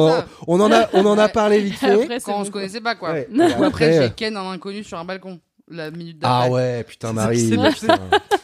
on, 0.47 0.59
en 0.59 0.71
a, 0.71 0.87
on 0.93 1.05
en 1.05 1.17
a 1.17 1.27
parlé 1.29 1.59
vite 1.61 1.73
fait. 1.79 1.91
Après, 2.03 2.19
Quand 2.21 2.39
on 2.41 2.45
se 2.45 2.51
connaissait 2.51 2.79
pas, 2.81 2.95
quoi. 2.95 3.11
Ouais. 3.13 3.27
Ou 3.33 3.41
Et 3.41 3.43
après, 3.43 3.65
après, 3.65 3.97
euh, 3.97 4.01
j'ai 4.03 4.11
Ken 4.13 4.37
un 4.37 4.51
inconnu 4.51 4.83
sur 4.83 4.97
un 4.99 5.05
balcon. 5.05 5.39
La 5.67 5.89
minute 5.89 6.17
Ah 6.21 6.41
d'après. 6.43 6.49
ouais, 6.53 6.83
putain 6.83 7.13
Marie. 7.13 7.49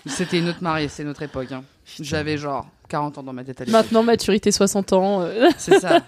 C'était 0.06 0.40
une 0.40 0.48
autre 0.50 0.64
mariée, 0.64 0.88
c'est 0.88 1.04
notre 1.04 1.22
époque. 1.24 1.52
hein. 1.52 1.64
J'avais 2.00 2.38
genre 2.38 2.66
40 2.88 3.18
ans 3.18 3.24
dans 3.24 3.34
ma 3.34 3.44
tête 3.44 3.60
à 3.62 3.66
l'époque. 3.66 3.82
Maintenant, 3.82 4.02
maturité 4.02 4.50
60 4.52 4.94
ans. 4.94 5.22
euh. 5.22 5.50
C'est 5.58 5.80
ça. 5.80 6.00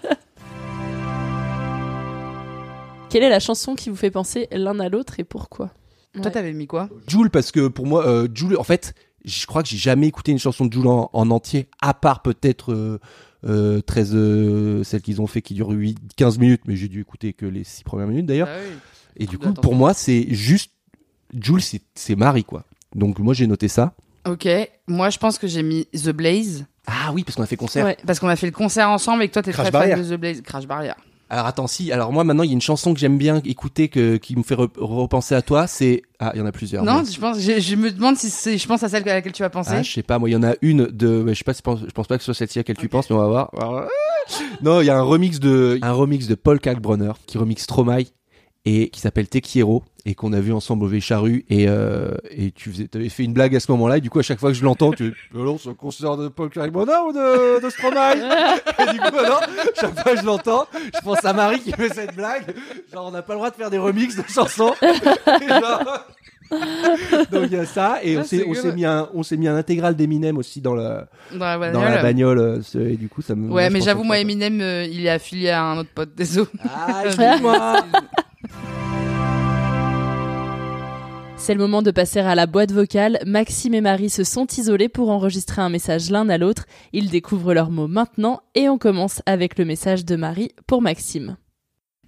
Quelle 3.10 3.22
est 3.24 3.28
la 3.28 3.40
chanson 3.40 3.74
qui 3.74 3.90
vous 3.90 3.96
fait 3.96 4.10
penser 4.10 4.46
l'un 4.52 4.78
à 4.78 4.88
l'autre 4.88 5.18
et 5.18 5.24
pourquoi? 5.24 5.70
Toi, 6.14 6.24
Ouais. 6.26 6.30
t'avais 6.30 6.52
mis 6.52 6.66
quoi? 6.66 6.88
Joule 7.08 7.28
parce 7.30 7.50
que 7.50 7.68
pour 7.68 7.86
moi, 7.86 8.06
euh, 8.06 8.28
Joule, 8.32 8.56
en 8.56 8.62
fait, 8.64 8.94
je 9.24 9.46
crois 9.46 9.62
que 9.62 9.68
j'ai 9.68 9.76
jamais 9.76 10.06
écouté 10.06 10.32
une 10.32 10.38
chanson 10.38 10.66
de 10.66 10.72
Joule 10.72 10.86
en, 10.88 11.10
en 11.12 11.30
entier, 11.30 11.68
à 11.80 11.94
part 11.94 12.22
peut-être 12.22 12.72
euh, 12.72 12.98
euh, 13.46 13.80
13, 13.80 14.10
euh, 14.14 14.84
celle 14.84 15.02
qu'ils 15.02 15.20
ont 15.20 15.26
fait 15.26 15.42
qui 15.42 15.54
dure 15.54 15.70
8, 15.70 15.98
15 16.16 16.38
minutes, 16.38 16.62
mais 16.66 16.76
j'ai 16.76 16.88
dû 16.88 17.00
écouter 17.00 17.32
que 17.32 17.46
les 17.46 17.64
6 17.64 17.84
premières 17.84 18.06
minutes 18.06 18.26
d'ailleurs. 18.26 18.48
Ah 18.50 18.58
oui. 18.62 18.76
Et 19.16 19.26
du 19.26 19.38
Bah, 19.38 19.48
coup, 19.48 19.54
pour 19.54 19.74
moi, 19.74 19.94
c'est 19.94 20.26
juste 20.32 20.70
Joule, 21.38 21.60
c'est 21.94 22.16
Marie 22.16 22.44
quoi. 22.44 22.64
Donc 22.94 23.18
moi 23.20 23.34
j'ai 23.34 23.46
noté 23.46 23.68
ça. 23.68 23.94
Ok, 24.26 24.48
moi 24.88 25.10
je 25.10 25.18
pense 25.18 25.38
que 25.38 25.46
j'ai 25.46 25.62
mis 25.62 25.86
The 25.86 26.10
Blaze. 26.10 26.66
Ah 26.86 27.12
oui, 27.12 27.22
parce 27.24 27.36
qu'on 27.36 27.42
a 27.42 27.46
fait 27.46 27.56
concert. 27.56 27.84
Ouais. 27.84 27.96
Parce 28.06 28.18
qu'on 28.18 28.28
a 28.28 28.36
fait 28.36 28.46
le 28.46 28.52
concert 28.52 28.88
ensemble 28.88 29.22
et 29.22 29.28
que 29.28 29.32
toi 29.34 29.42
t'es 29.42 29.52
très 29.52 29.70
fan 29.70 30.02
de 30.02 30.16
The 30.16 30.18
Blaze. 30.18 30.40
Crash 30.42 30.66
Barrière. 30.66 30.96
Alors 31.30 31.46
attends, 31.46 31.66
si. 31.68 31.92
Alors 31.92 32.12
moi 32.12 32.24
maintenant, 32.24 32.42
il 32.42 32.48
y 32.48 32.50
a 32.50 32.54
une 32.54 32.60
chanson 32.60 32.92
que 32.92 32.98
j'aime 33.00 33.16
bien 33.16 33.40
écouter 33.44 33.88
que, 33.88 34.16
qui 34.16 34.36
me 34.36 34.42
fait 34.42 34.56
re- 34.56 34.68
repenser 34.76 35.34
à 35.34 35.42
toi. 35.42 35.66
C'est 35.68 36.02
ah, 36.18 36.32
il 36.34 36.38
y 36.38 36.42
en 36.42 36.46
a 36.46 36.52
plusieurs. 36.52 36.82
Non, 36.84 37.02
mais- 37.04 37.10
je 37.10 37.20
pense, 37.20 37.38
je, 37.40 37.60
je 37.60 37.76
me 37.76 37.90
demande 37.90 38.16
si 38.16 38.28
c'est, 38.30 38.58
je 38.58 38.66
pense 38.66 38.82
à 38.82 38.88
celle 38.88 39.08
à 39.08 39.14
laquelle 39.14 39.32
tu 39.32 39.42
vas 39.42 39.48
penser. 39.50 39.70
Ah, 39.74 39.82
je 39.82 39.90
sais 39.92 40.02
pas, 40.02 40.18
moi 40.18 40.28
il 40.28 40.32
y 40.32 40.36
en 40.36 40.42
a 40.42 40.54
une 40.60 40.86
de, 40.86 41.24
je 41.28 41.34
sais 41.34 41.44
pas, 41.44 41.52
je 41.52 41.60
pense, 41.62 41.80
je 41.80 41.92
pense 41.92 42.06
pas 42.08 42.16
que 42.18 42.22
ce 42.24 42.26
soit 42.32 42.34
celle-ci 42.34 42.58
à 42.58 42.60
laquelle 42.60 42.76
tu 42.76 42.88
penses, 42.88 43.08
mais 43.08 43.16
on 43.16 43.20
va 43.20 43.28
voir. 43.28 43.50
Non, 44.62 44.80
il 44.80 44.86
y 44.86 44.90
a 44.90 44.98
un 44.98 45.02
remix 45.02 45.40
de, 45.40 45.78
un 45.82 45.92
remix 45.92 46.26
de 46.28 46.34
Paul 46.34 46.60
Kalkbrenner 46.60 47.12
qui 47.26 47.38
remix 47.38 47.62
Stromae 47.62 48.04
et 48.64 48.90
qui 48.90 49.00
s'appelle 49.00 49.28
Te 49.28 49.38
Quiero 49.38 49.82
et 50.04 50.14
qu'on 50.14 50.32
a 50.32 50.40
vu 50.40 50.52
ensemble 50.52 50.84
au 50.84 50.88
Vécharu 50.88 51.44
et 51.50 51.68
euh, 51.68 52.12
et 52.30 52.50
tu 52.52 52.70
faisais, 52.70 52.88
avais 52.94 53.08
fait 53.08 53.24
une 53.24 53.32
blague 53.32 53.54
à 53.56 53.60
ce 53.60 53.70
moment-là 53.72 53.98
et 53.98 54.00
du 54.00 54.10
coup 54.10 54.18
à 54.18 54.22
chaque 54.22 54.38
fois 54.40 54.50
que 54.50 54.56
je 54.56 54.64
l'entends, 54.64 54.92
tu, 54.92 55.14
alors 55.34 55.58
c'est 55.60 55.68
un 55.70 55.74
concert 55.74 56.16
de 56.16 56.28
Paul 56.28 56.48
Kalkbrenner 56.50 56.92
ou 57.08 57.12
de, 57.12 57.62
de 57.62 57.70
Stromae 57.70 58.14
Et 58.78 58.92
du 58.92 58.98
coup 59.00 59.16
alors, 59.18 59.42
chaque 59.80 59.98
fois 60.00 60.12
que 60.14 60.20
je 60.20 60.24
l'entends, 60.26 60.66
je 60.94 61.00
pense 61.04 61.24
à 61.24 61.32
Marie 61.32 61.60
qui 61.60 61.72
fait 61.72 61.88
cette 61.92 62.14
blague, 62.14 62.54
genre 62.92 63.06
on 63.08 63.10
n'a 63.10 63.22
pas 63.22 63.32
le 63.34 63.38
droit 63.38 63.50
de 63.50 63.56
faire 63.56 63.70
des 63.70 63.78
remixes 63.78 64.16
de 64.16 64.24
chansons. 64.28 64.74
Genre- 65.48 66.04
Donc 67.30 67.44
il 67.46 67.52
y 67.52 67.56
a 67.56 67.64
ça 67.64 68.00
et 68.02 68.16
Ah, 68.16 68.20
on 68.20 68.24
s'est 68.24 68.72
mis 68.74 68.84
un 68.84 69.08
on 69.14 69.22
s'est 69.22 69.36
mis 69.36 69.46
un 69.46 69.54
intégral 69.54 69.94
d'Eminem 69.94 70.36
aussi 70.36 70.60
dans 70.60 70.74
la 70.74 71.06
Dans 71.32 71.38
la 71.38 71.58
bagnole. 71.58 71.72
dans 71.72 71.88
la 71.88 72.02
bagnole 72.02 72.38
euh, 72.40 72.88
et 72.88 72.96
du 72.96 73.08
coup 73.08 73.22
ça 73.22 73.36
me 73.36 73.48
Ouais, 73.52 73.70
mais 73.70 73.80
j'avoue, 73.80 74.02
moi. 74.02 74.18
Eminem, 74.18 74.60
euh, 74.60 74.84
il 74.84 75.06
est 75.06 75.10
affilié 75.10 75.50
à 75.50 75.62
un 75.64 75.78
autre 75.78 75.90
pote, 75.94 76.12
désolé. 76.16 76.48
Ah, 76.64 77.02
excuse-moi. 77.04 77.76
C'est 81.40 81.54
le 81.54 81.60
moment 81.60 81.80
de 81.80 81.90
passer 81.90 82.20
à 82.20 82.34
la 82.34 82.46
boîte 82.46 82.70
vocale. 82.70 83.18
Maxime 83.24 83.72
et 83.72 83.80
Marie 83.80 84.10
se 84.10 84.24
sont 84.24 84.46
isolés 84.46 84.90
pour 84.90 85.08
enregistrer 85.08 85.62
un 85.62 85.70
message 85.70 86.10
l'un 86.10 86.28
à 86.28 86.36
l'autre. 86.36 86.66
Ils 86.92 87.08
découvrent 87.08 87.54
leurs 87.54 87.70
mots 87.70 87.88
maintenant 87.88 88.42
et 88.54 88.68
on 88.68 88.76
commence 88.76 89.22
avec 89.24 89.58
le 89.58 89.64
message 89.64 90.04
de 90.04 90.16
Marie 90.16 90.52
pour 90.66 90.82
Maxime. 90.82 91.38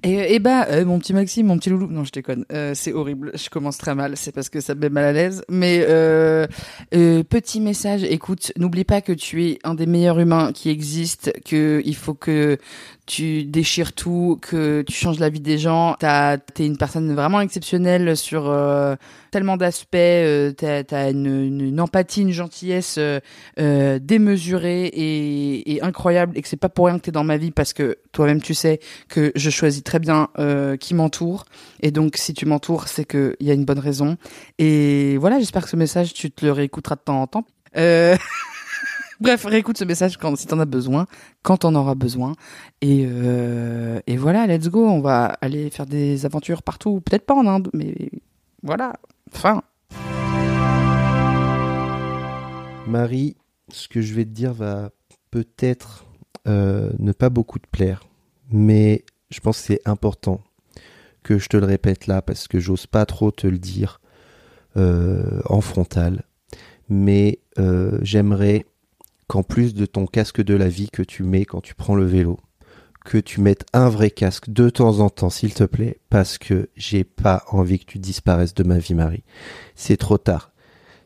Et 0.04 0.40
bah, 0.40 0.66
euh, 0.68 0.84
mon 0.84 0.98
petit 0.98 1.14
Maxime, 1.14 1.46
mon 1.46 1.56
petit 1.58 1.70
loulou. 1.70 1.86
Non, 1.86 2.02
je 2.02 2.10
déconne. 2.10 2.44
Euh, 2.52 2.72
c'est 2.74 2.92
horrible. 2.92 3.30
Je 3.34 3.48
commence 3.48 3.78
très 3.78 3.94
mal. 3.94 4.16
C'est 4.16 4.32
parce 4.32 4.48
que 4.48 4.60
ça 4.60 4.74
me 4.74 4.80
met 4.80 4.88
mal 4.90 5.04
à 5.04 5.12
l'aise. 5.12 5.44
Mais 5.48 5.84
euh, 5.88 6.46
petit 6.90 7.60
message. 7.60 8.02
Écoute, 8.02 8.52
n'oublie 8.58 8.84
pas 8.84 9.00
que 9.00 9.12
tu 9.12 9.44
es 9.44 9.58
un 9.62 9.74
des 9.74 9.86
meilleurs 9.86 10.18
humains 10.18 10.52
qui 10.52 10.70
existent. 10.70 11.30
Que 11.44 11.80
il 11.84 11.94
faut 11.94 12.14
que 12.14 12.58
tu 13.06 13.44
déchires 13.44 13.92
tout, 13.92 14.38
que 14.40 14.82
tu 14.82 14.94
changes 14.94 15.18
la 15.18 15.28
vie 15.28 15.40
des 15.40 15.58
gens. 15.58 15.96
T'as, 15.98 16.38
t'es 16.38 16.66
une 16.66 16.76
personne 16.76 17.12
vraiment 17.14 17.40
exceptionnelle 17.40 18.16
sur 18.16 18.48
euh, 18.48 18.94
tellement 19.30 19.56
d'aspects. 19.56 19.96
Euh, 19.96 20.52
t'as, 20.52 20.84
t'as 20.84 21.10
une, 21.10 21.26
une, 21.26 21.60
une 21.60 21.80
empathie, 21.80 22.22
une 22.22 22.32
gentillesse 22.32 22.96
euh, 22.98 23.18
euh, 23.58 23.98
démesurée 24.00 24.86
et, 24.86 25.72
et 25.72 25.82
incroyable. 25.82 26.38
Et 26.38 26.42
que 26.42 26.48
c'est 26.48 26.56
pas 26.56 26.68
pour 26.68 26.86
rien 26.86 26.98
que 26.98 27.02
t'es 27.02 27.12
dans 27.12 27.24
ma 27.24 27.36
vie 27.36 27.50
parce 27.50 27.72
que 27.72 27.98
toi-même 28.12 28.40
tu 28.40 28.54
sais 28.54 28.78
que 29.08 29.32
je 29.34 29.50
choisis 29.50 29.82
très 29.82 29.98
bien 29.98 30.28
euh, 30.38 30.76
qui 30.76 30.94
m'entoure. 30.94 31.44
Et 31.80 31.90
donc 31.90 32.16
si 32.16 32.34
tu 32.34 32.46
m'entoures, 32.46 32.86
c'est 32.88 33.04
qu'il 33.04 33.36
y 33.40 33.50
a 33.50 33.54
une 33.54 33.64
bonne 33.64 33.80
raison. 33.80 34.16
Et 34.58 35.16
voilà, 35.18 35.40
j'espère 35.40 35.64
que 35.64 35.70
ce 35.70 35.76
message 35.76 36.14
tu 36.14 36.30
te 36.30 36.44
le 36.44 36.52
réécouteras 36.52 36.94
de 36.96 37.00
temps 37.00 37.20
en 37.20 37.26
temps. 37.26 37.44
Euh... 37.76 38.16
Bref, 39.22 39.44
réécoute 39.44 39.78
ce 39.78 39.84
message 39.84 40.16
quand, 40.16 40.34
si 40.34 40.48
t'en 40.48 40.58
as 40.58 40.64
besoin, 40.64 41.06
quand 41.44 41.58
t'en 41.58 41.76
auras 41.76 41.94
besoin. 41.94 42.32
Et, 42.80 43.06
euh, 43.08 44.00
et 44.08 44.16
voilà, 44.16 44.48
let's 44.48 44.68
go. 44.68 44.84
On 44.84 45.00
va 45.00 45.26
aller 45.40 45.70
faire 45.70 45.86
des 45.86 46.26
aventures 46.26 46.64
partout. 46.64 47.00
Peut-être 47.00 47.24
pas 47.24 47.36
en 47.36 47.46
Inde, 47.46 47.70
mais 47.72 48.10
voilà. 48.64 48.94
Fin. 49.30 49.62
Marie, 52.88 53.36
ce 53.68 53.86
que 53.86 54.00
je 54.00 54.12
vais 54.12 54.24
te 54.24 54.30
dire 54.30 54.52
va 54.54 54.90
peut-être 55.30 56.04
euh, 56.48 56.90
ne 56.98 57.12
pas 57.12 57.30
beaucoup 57.30 57.60
te 57.60 57.68
plaire, 57.68 58.02
mais 58.50 59.04
je 59.30 59.38
pense 59.38 59.60
que 59.60 59.66
c'est 59.66 59.82
important 59.84 60.40
que 61.22 61.38
je 61.38 61.48
te 61.48 61.56
le 61.56 61.66
répète 61.66 62.08
là 62.08 62.22
parce 62.22 62.48
que 62.48 62.58
j'ose 62.58 62.88
pas 62.88 63.06
trop 63.06 63.30
te 63.30 63.46
le 63.46 63.58
dire 63.58 64.00
euh, 64.76 65.42
en 65.44 65.60
frontal. 65.60 66.24
Mais 66.88 67.38
j'aimerais 68.02 68.66
qu'en 69.32 69.42
plus 69.42 69.72
de 69.72 69.86
ton 69.86 70.04
casque 70.04 70.42
de 70.42 70.52
la 70.52 70.68
vie 70.68 70.90
que 70.90 71.02
tu 71.02 71.22
mets 71.22 71.46
quand 71.46 71.62
tu 71.62 71.74
prends 71.74 71.94
le 71.94 72.04
vélo, 72.04 72.38
que 73.02 73.16
tu 73.16 73.40
mettes 73.40 73.64
un 73.72 73.88
vrai 73.88 74.10
casque 74.10 74.50
de 74.50 74.68
temps 74.68 75.00
en 75.00 75.08
temps, 75.08 75.30
s'il 75.30 75.54
te 75.54 75.64
plaît, 75.64 76.00
parce 76.10 76.36
que 76.36 76.68
j'ai 76.76 77.02
pas 77.02 77.42
envie 77.48 77.78
que 77.78 77.86
tu 77.86 77.98
disparaisses 77.98 78.52
de 78.52 78.62
ma 78.62 78.76
vie, 78.76 78.94
Marie. 78.94 79.24
C'est 79.74 79.96
trop 79.96 80.18
tard. 80.18 80.52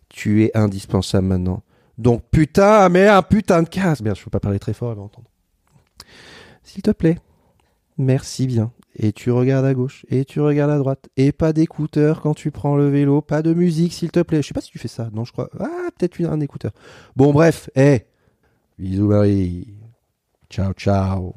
Tu 0.09 0.43
es 0.43 0.57
indispensable 0.57 1.29
maintenant. 1.29 1.63
Donc 1.99 2.25
putain, 2.33 2.89
mais 2.89 3.07
un 3.07 3.23
putain 3.23 3.63
de 3.63 3.69
casque. 3.69 4.03
Merde, 4.03 4.17
je 4.19 4.25
peux 4.25 4.31
pas 4.31 4.41
parler 4.41 4.59
très 4.59 4.73
fort, 4.73 4.91
elle 4.91 4.99
va 4.99 5.05
entendre. 5.05 5.31
S'il 6.65 6.83
te 6.83 6.91
plaît, 6.91 7.19
merci 7.97 8.49
bien. 8.49 8.73
Et 8.97 9.13
tu 9.13 9.31
regardes 9.31 9.67
à 9.67 9.75
gauche, 9.75 10.05
et 10.09 10.25
tu 10.25 10.41
regardes 10.41 10.73
à 10.73 10.79
droite, 10.79 11.09
et 11.17 11.31
pas 11.31 11.53
d'écouteurs 11.53 12.23
quand 12.23 12.35
tu 12.35 12.51
prends 12.51 12.75
le 12.75 12.89
vélo, 12.89 13.21
pas 13.21 13.43
de 13.43 13.55
musique, 13.55 13.93
s'il 13.93 14.11
te 14.11 14.21
plaît. 14.23 14.43
Je 14.43 14.49
sais 14.49 14.55
pas 14.55 14.61
si 14.61 14.73
tu 14.73 14.81
fais 14.81 14.89
ça, 14.89 15.11
non, 15.13 15.25
je 15.25 15.31
crois. 15.31 15.49
Ah, 15.61 15.91
peut-être 15.97 16.21
un 16.25 16.41
écouteur. 16.41 16.73
Bon, 17.15 17.33
bref, 17.33 17.71
hé, 17.77 18.07
bisous 18.79 19.07
Marie. 19.09 19.67
Ciao, 20.51 20.73
ciao. 20.75 21.35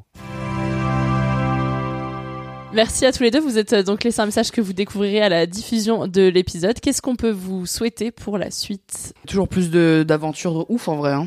Merci 2.72 3.04
à 3.04 3.12
tous 3.12 3.24
les 3.24 3.30
deux. 3.32 3.40
Vous 3.40 3.58
êtes 3.58 3.72
euh, 3.72 3.82
donc 3.82 4.04
laissé 4.04 4.20
un 4.20 4.26
message 4.26 4.52
que 4.52 4.60
vous 4.60 4.72
découvrirez 4.72 5.20
à 5.20 5.28
la 5.28 5.46
diffusion 5.46 6.06
de 6.06 6.28
l'épisode. 6.28 6.78
Qu'est-ce 6.78 7.02
qu'on 7.02 7.16
peut 7.16 7.30
vous 7.32 7.66
souhaiter 7.66 8.12
pour 8.12 8.38
la 8.38 8.52
suite? 8.52 9.12
Toujours 9.26 9.48
plus 9.48 9.70
de- 9.70 10.04
d'aventures 10.06 10.70
ouf 10.70 10.86
en 10.86 10.96
vrai. 10.96 11.12
Hein. 11.12 11.26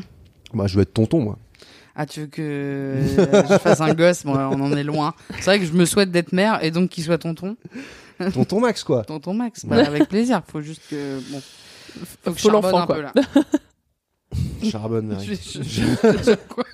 Bah, 0.54 0.66
je 0.66 0.76
veux 0.76 0.82
être 0.82 0.94
tonton, 0.94 1.20
moi. 1.20 1.38
Ah, 1.96 2.06
tu 2.06 2.20
veux 2.20 2.26
que 2.26 3.02
je 3.48 3.58
fasse 3.58 3.80
un 3.82 3.92
gosse? 3.94 4.24
Bon, 4.24 4.34
on 4.34 4.60
en 4.60 4.72
est 4.72 4.82
loin. 4.82 5.14
C'est 5.36 5.44
vrai 5.44 5.60
que 5.60 5.66
je 5.66 5.72
me 5.74 5.84
souhaite 5.84 6.10
d'être 6.10 6.32
mère 6.32 6.64
et 6.64 6.70
donc 6.70 6.90
qu'il 6.90 7.04
soit 7.04 7.18
tonton. 7.18 7.56
Tonton 8.32 8.60
Max, 8.60 8.82
quoi. 8.82 9.04
Tonton 9.04 9.34
Max, 9.34 9.66
bah, 9.66 9.84
avec 9.86 10.08
plaisir. 10.08 10.40
Faut 10.50 10.62
juste 10.62 10.80
que. 10.88 11.18
Bon. 11.30 11.40
Faut 12.24 12.32
que 12.32 12.38
je 12.38 12.42
Faut 12.42 12.50
l'enfant, 12.50 12.78
un 12.78 12.86
quoi. 12.86 12.96
peu, 12.96 13.02
là. 13.02 13.12
Charbonne, 14.70 15.06
Marie. 15.08 15.26
Je- 15.26 15.62
je- 15.62 16.22
je- 16.24 16.34
quoi 16.48 16.64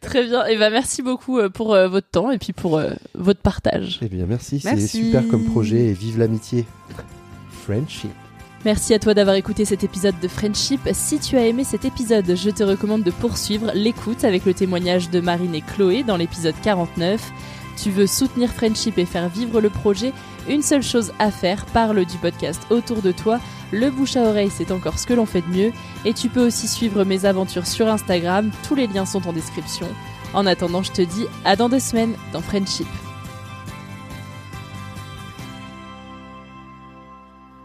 Très 0.00 0.24
bien. 0.24 0.44
Et 0.46 0.56
ben 0.58 0.70
merci 0.70 1.02
beaucoup 1.02 1.38
euh, 1.38 1.48
pour 1.48 1.74
euh, 1.74 1.88
votre 1.88 2.08
temps 2.08 2.30
et 2.30 2.38
puis 2.38 2.52
pour 2.52 2.78
euh, 2.78 2.90
votre 3.14 3.40
partage. 3.40 3.98
Eh 4.02 4.08
bien, 4.08 4.26
merci. 4.26 4.60
C'est 4.60 4.86
super 4.86 5.26
comme 5.28 5.44
projet 5.44 5.86
et 5.86 5.92
vive 5.92 6.18
l'amitié. 6.18 6.64
Friendship. 7.64 8.10
Merci 8.64 8.92
à 8.92 8.98
toi 8.98 9.14
d'avoir 9.14 9.36
écouté 9.36 9.64
cet 9.64 9.84
épisode 9.84 10.18
de 10.20 10.28
Friendship. 10.28 10.80
Si 10.92 11.18
tu 11.18 11.36
as 11.38 11.46
aimé 11.46 11.64
cet 11.64 11.84
épisode, 11.86 12.34
je 12.36 12.50
te 12.50 12.62
recommande 12.62 13.02
de 13.02 13.10
poursuivre 13.10 13.70
l'écoute 13.74 14.24
avec 14.24 14.44
le 14.44 14.52
témoignage 14.52 15.08
de 15.08 15.20
Marine 15.20 15.54
et 15.54 15.62
Chloé 15.62 16.02
dans 16.02 16.16
l'épisode 16.18 16.54
49. 16.62 17.32
Tu 17.82 17.90
veux 17.90 18.06
soutenir 18.06 18.50
Friendship 18.50 18.98
et 18.98 19.06
faire 19.06 19.30
vivre 19.30 19.60
le 19.62 19.70
projet 19.70 20.12
Une 20.48 20.60
seule 20.60 20.82
chose 20.82 21.12
à 21.18 21.30
faire, 21.30 21.64
parle 21.66 22.04
du 22.04 22.18
podcast 22.18 22.60
autour 22.68 23.00
de 23.00 23.10
toi. 23.10 23.40
Le 23.72 23.90
bouche 23.90 24.16
à 24.16 24.24
oreille, 24.24 24.50
c'est 24.50 24.70
encore 24.70 24.98
ce 24.98 25.06
que 25.06 25.14
l'on 25.14 25.24
fait 25.24 25.40
de 25.40 25.46
mieux. 25.46 25.72
Et 26.04 26.12
tu 26.12 26.28
peux 26.28 26.46
aussi 26.46 26.68
suivre 26.68 27.04
mes 27.04 27.24
aventures 27.24 27.66
sur 27.66 27.88
Instagram, 27.88 28.50
tous 28.68 28.74
les 28.74 28.86
liens 28.86 29.06
sont 29.06 29.26
en 29.26 29.32
description. 29.32 29.86
En 30.34 30.44
attendant, 30.44 30.82
je 30.82 30.92
te 30.92 31.00
dis 31.00 31.24
à 31.46 31.56
dans 31.56 31.70
deux 31.70 31.80
semaines 31.80 32.14
dans 32.34 32.42
Friendship. 32.42 32.86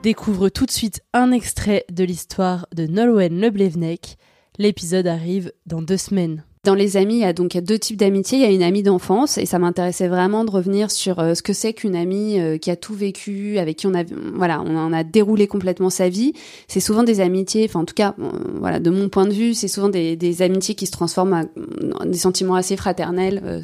Découvre 0.02 0.48
tout 0.48 0.66
de 0.66 0.72
suite 0.72 1.02
un 1.14 1.32
extrait 1.32 1.86
de 1.92 2.06
l'histoire 2.06 2.68
de 2.74 2.88
Nolwenn 2.88 3.42
Leblevenec. 3.42 4.18
L'épisode 4.60 5.08
arrive 5.08 5.52
dans 5.66 5.82
deux 5.82 5.98
semaines. 5.98 6.46
Dans 6.66 6.74
les 6.74 6.98
amis, 6.98 7.14
il 7.18 7.20
y 7.20 7.26
a 7.26 7.32
donc 7.34 7.56
deux 7.58 7.78
types 7.78 7.98
d'amitié. 7.98 8.40
Il 8.40 8.42
y 8.42 8.46
a 8.46 8.50
une 8.50 8.64
amie 8.64 8.82
d'enfance 8.82 9.38
et 9.38 9.46
ça 9.46 9.60
m'intéressait 9.60 10.08
vraiment 10.08 10.44
de 10.46 10.50
revenir 10.50 10.90
sur 10.90 11.20
euh, 11.20 11.36
ce 11.36 11.44
que 11.44 11.54
c'est 11.54 11.74
qu'une 11.74 11.96
amie 11.96 12.40
euh, 12.40 12.58
qui 12.58 12.72
a 12.72 12.76
tout 12.76 12.96
vécu, 12.96 13.60
avec 13.60 13.78
qui 13.78 13.86
on 13.86 13.94
a 13.94 14.04
voilà, 14.34 14.64
on 14.66 14.76
en 14.76 14.92
a 14.92 15.04
déroulé 15.04 15.46
complètement 15.46 15.92
sa 15.92 16.10
vie. 16.10 16.34
C'est 16.68 16.80
souvent 16.80 17.04
des 17.04 17.22
amitiés, 17.22 17.66
enfin 17.70 17.82
en 17.82 17.86
tout 17.86 17.94
cas, 17.94 18.16
voilà, 18.60 18.80
de 18.80 18.90
mon 18.90 19.10
point 19.10 19.26
de 19.28 19.34
vue, 19.34 19.54
c'est 19.54 19.68
souvent 19.68 19.90
des, 19.90 20.16
des 20.16 20.42
amitiés 20.42 20.74
qui 20.74 20.88
se 20.88 20.92
transforment 20.92 21.46
en 22.00 22.06
des 22.06 22.18
sentiments 22.18 22.56
assez 22.56 22.76
fraternels. 22.78 23.42
euh, 23.46 23.62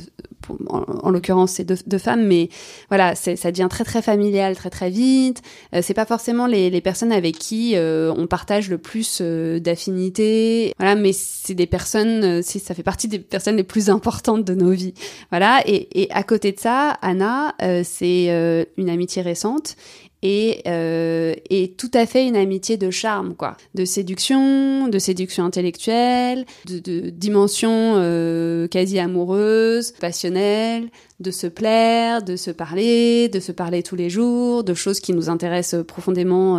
en, 0.69 0.83
en 1.03 1.09
l'occurrence, 1.11 1.51
c'est 1.51 1.63
deux, 1.63 1.97
femmes, 1.99 2.25
mais 2.25 2.49
voilà, 2.89 3.13
ça 3.15 3.51
devient 3.51 3.67
très 3.69 3.83
très 3.83 4.01
familial 4.01 4.55
très 4.55 4.69
très 4.71 4.89
vite. 4.89 5.41
Euh, 5.75 5.81
c'est 5.83 5.93
pas 5.93 6.05
forcément 6.05 6.47
les, 6.47 6.69
les 6.71 6.81
personnes 6.81 7.11
avec 7.11 7.37
qui 7.37 7.75
on 7.77 8.27
partage 8.27 8.69
le 8.69 8.77
plus 8.77 9.21
d'affinités, 9.21 10.73
voilà, 10.79 10.95
mais 10.95 11.13
c'est 11.13 11.53
des 11.53 11.67
personnes, 11.67 12.41
c'est- 12.41 12.59
ça 12.59 12.73
fait 12.73 12.83
des 13.07 13.19
personnes 13.19 13.57
les 13.57 13.63
plus 13.63 13.89
importantes 13.89 14.45
de 14.45 14.53
nos 14.53 14.71
vies, 14.71 14.93
voilà. 15.29 15.61
Et, 15.65 16.07
à 16.11 16.23
côté 16.23 16.51
de 16.51 16.59
ça, 16.59 16.97
Anna, 17.01 17.55
euh, 17.61 17.81
c'est 17.85 18.27
euh, 18.29 18.65
une 18.77 18.89
amitié 18.89 19.21
récente. 19.21 19.75
Et, 20.23 20.61
euh, 20.67 21.33
tout 21.77 21.89
à 21.95 22.05
fait 22.05 22.27
une 22.27 22.35
amitié 22.35 22.77
de 22.77 22.91
charme, 22.91 23.33
quoi, 23.33 23.57
de 23.73 23.85
séduction, 23.85 24.87
de 24.87 24.99
séduction 24.99 25.43
intellectuelle, 25.45 26.45
de, 26.67 27.09
dimension 27.09 27.93
euh, 27.95 28.67
quasi 28.67 28.99
amoureuse, 28.99 29.93
passionnelle, 29.93 30.89
de 31.19 31.31
se 31.31 31.47
plaire, 31.47 32.21
de 32.21 32.35
se 32.35 32.51
parler, 32.51 33.29
de 33.29 33.39
se 33.39 33.51
parler 33.51 33.81
tous 33.81 33.95
les 33.95 34.11
jours, 34.11 34.63
de 34.63 34.75
choses 34.75 34.99
qui 34.99 35.13
nous 35.13 35.27
intéressent 35.29 35.83
profondément, 35.83 36.55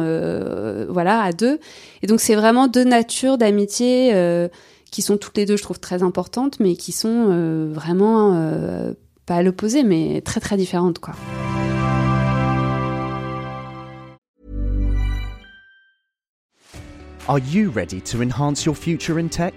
voilà, 0.89 1.22
à 1.22 1.33
deux. 1.33 1.61
Et 2.03 2.09
donc 2.09 2.20
c'est 2.20 2.35
vraiment 2.35 2.66
deux 2.66 2.85
natures 2.85 3.39
d'amitié 3.39 4.12
qui 4.93 5.03
sont 5.03 5.16
toutes 5.16 5.36
les 5.36 5.47
deux, 5.47 5.57
je 5.57 5.62
trouve, 5.62 5.80
très 5.80 6.05
importantes, 6.05 6.61
mais 6.61 6.76
qui 6.76 6.93
sont 6.93 7.26
euh, 7.30 7.68
vraiment 7.72 8.34
euh, 8.34 8.93
pas 9.26 9.36
à 9.36 9.43
l'opposé, 9.43 9.82
mais 9.82 10.20
très 10.20 10.38
très 10.38 10.57
différentes, 10.57 11.01
quoi. 11.01 11.14
Are 17.28 17.38
you 17.38 17.70
ready 17.70 18.01
to 18.03 18.20
enhance 18.20 18.64
your 18.64 18.76
future 18.76 19.18
in 19.18 19.28
tech? 19.28 19.55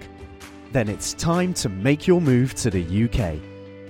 Then 0.72 0.88
it's 0.88 1.14
time 1.14 1.52
to 1.54 1.68
make 1.68 2.06
your 2.06 2.20
move 2.20 2.54
to 2.62 2.70
the 2.70 2.80
UK, 2.80 3.38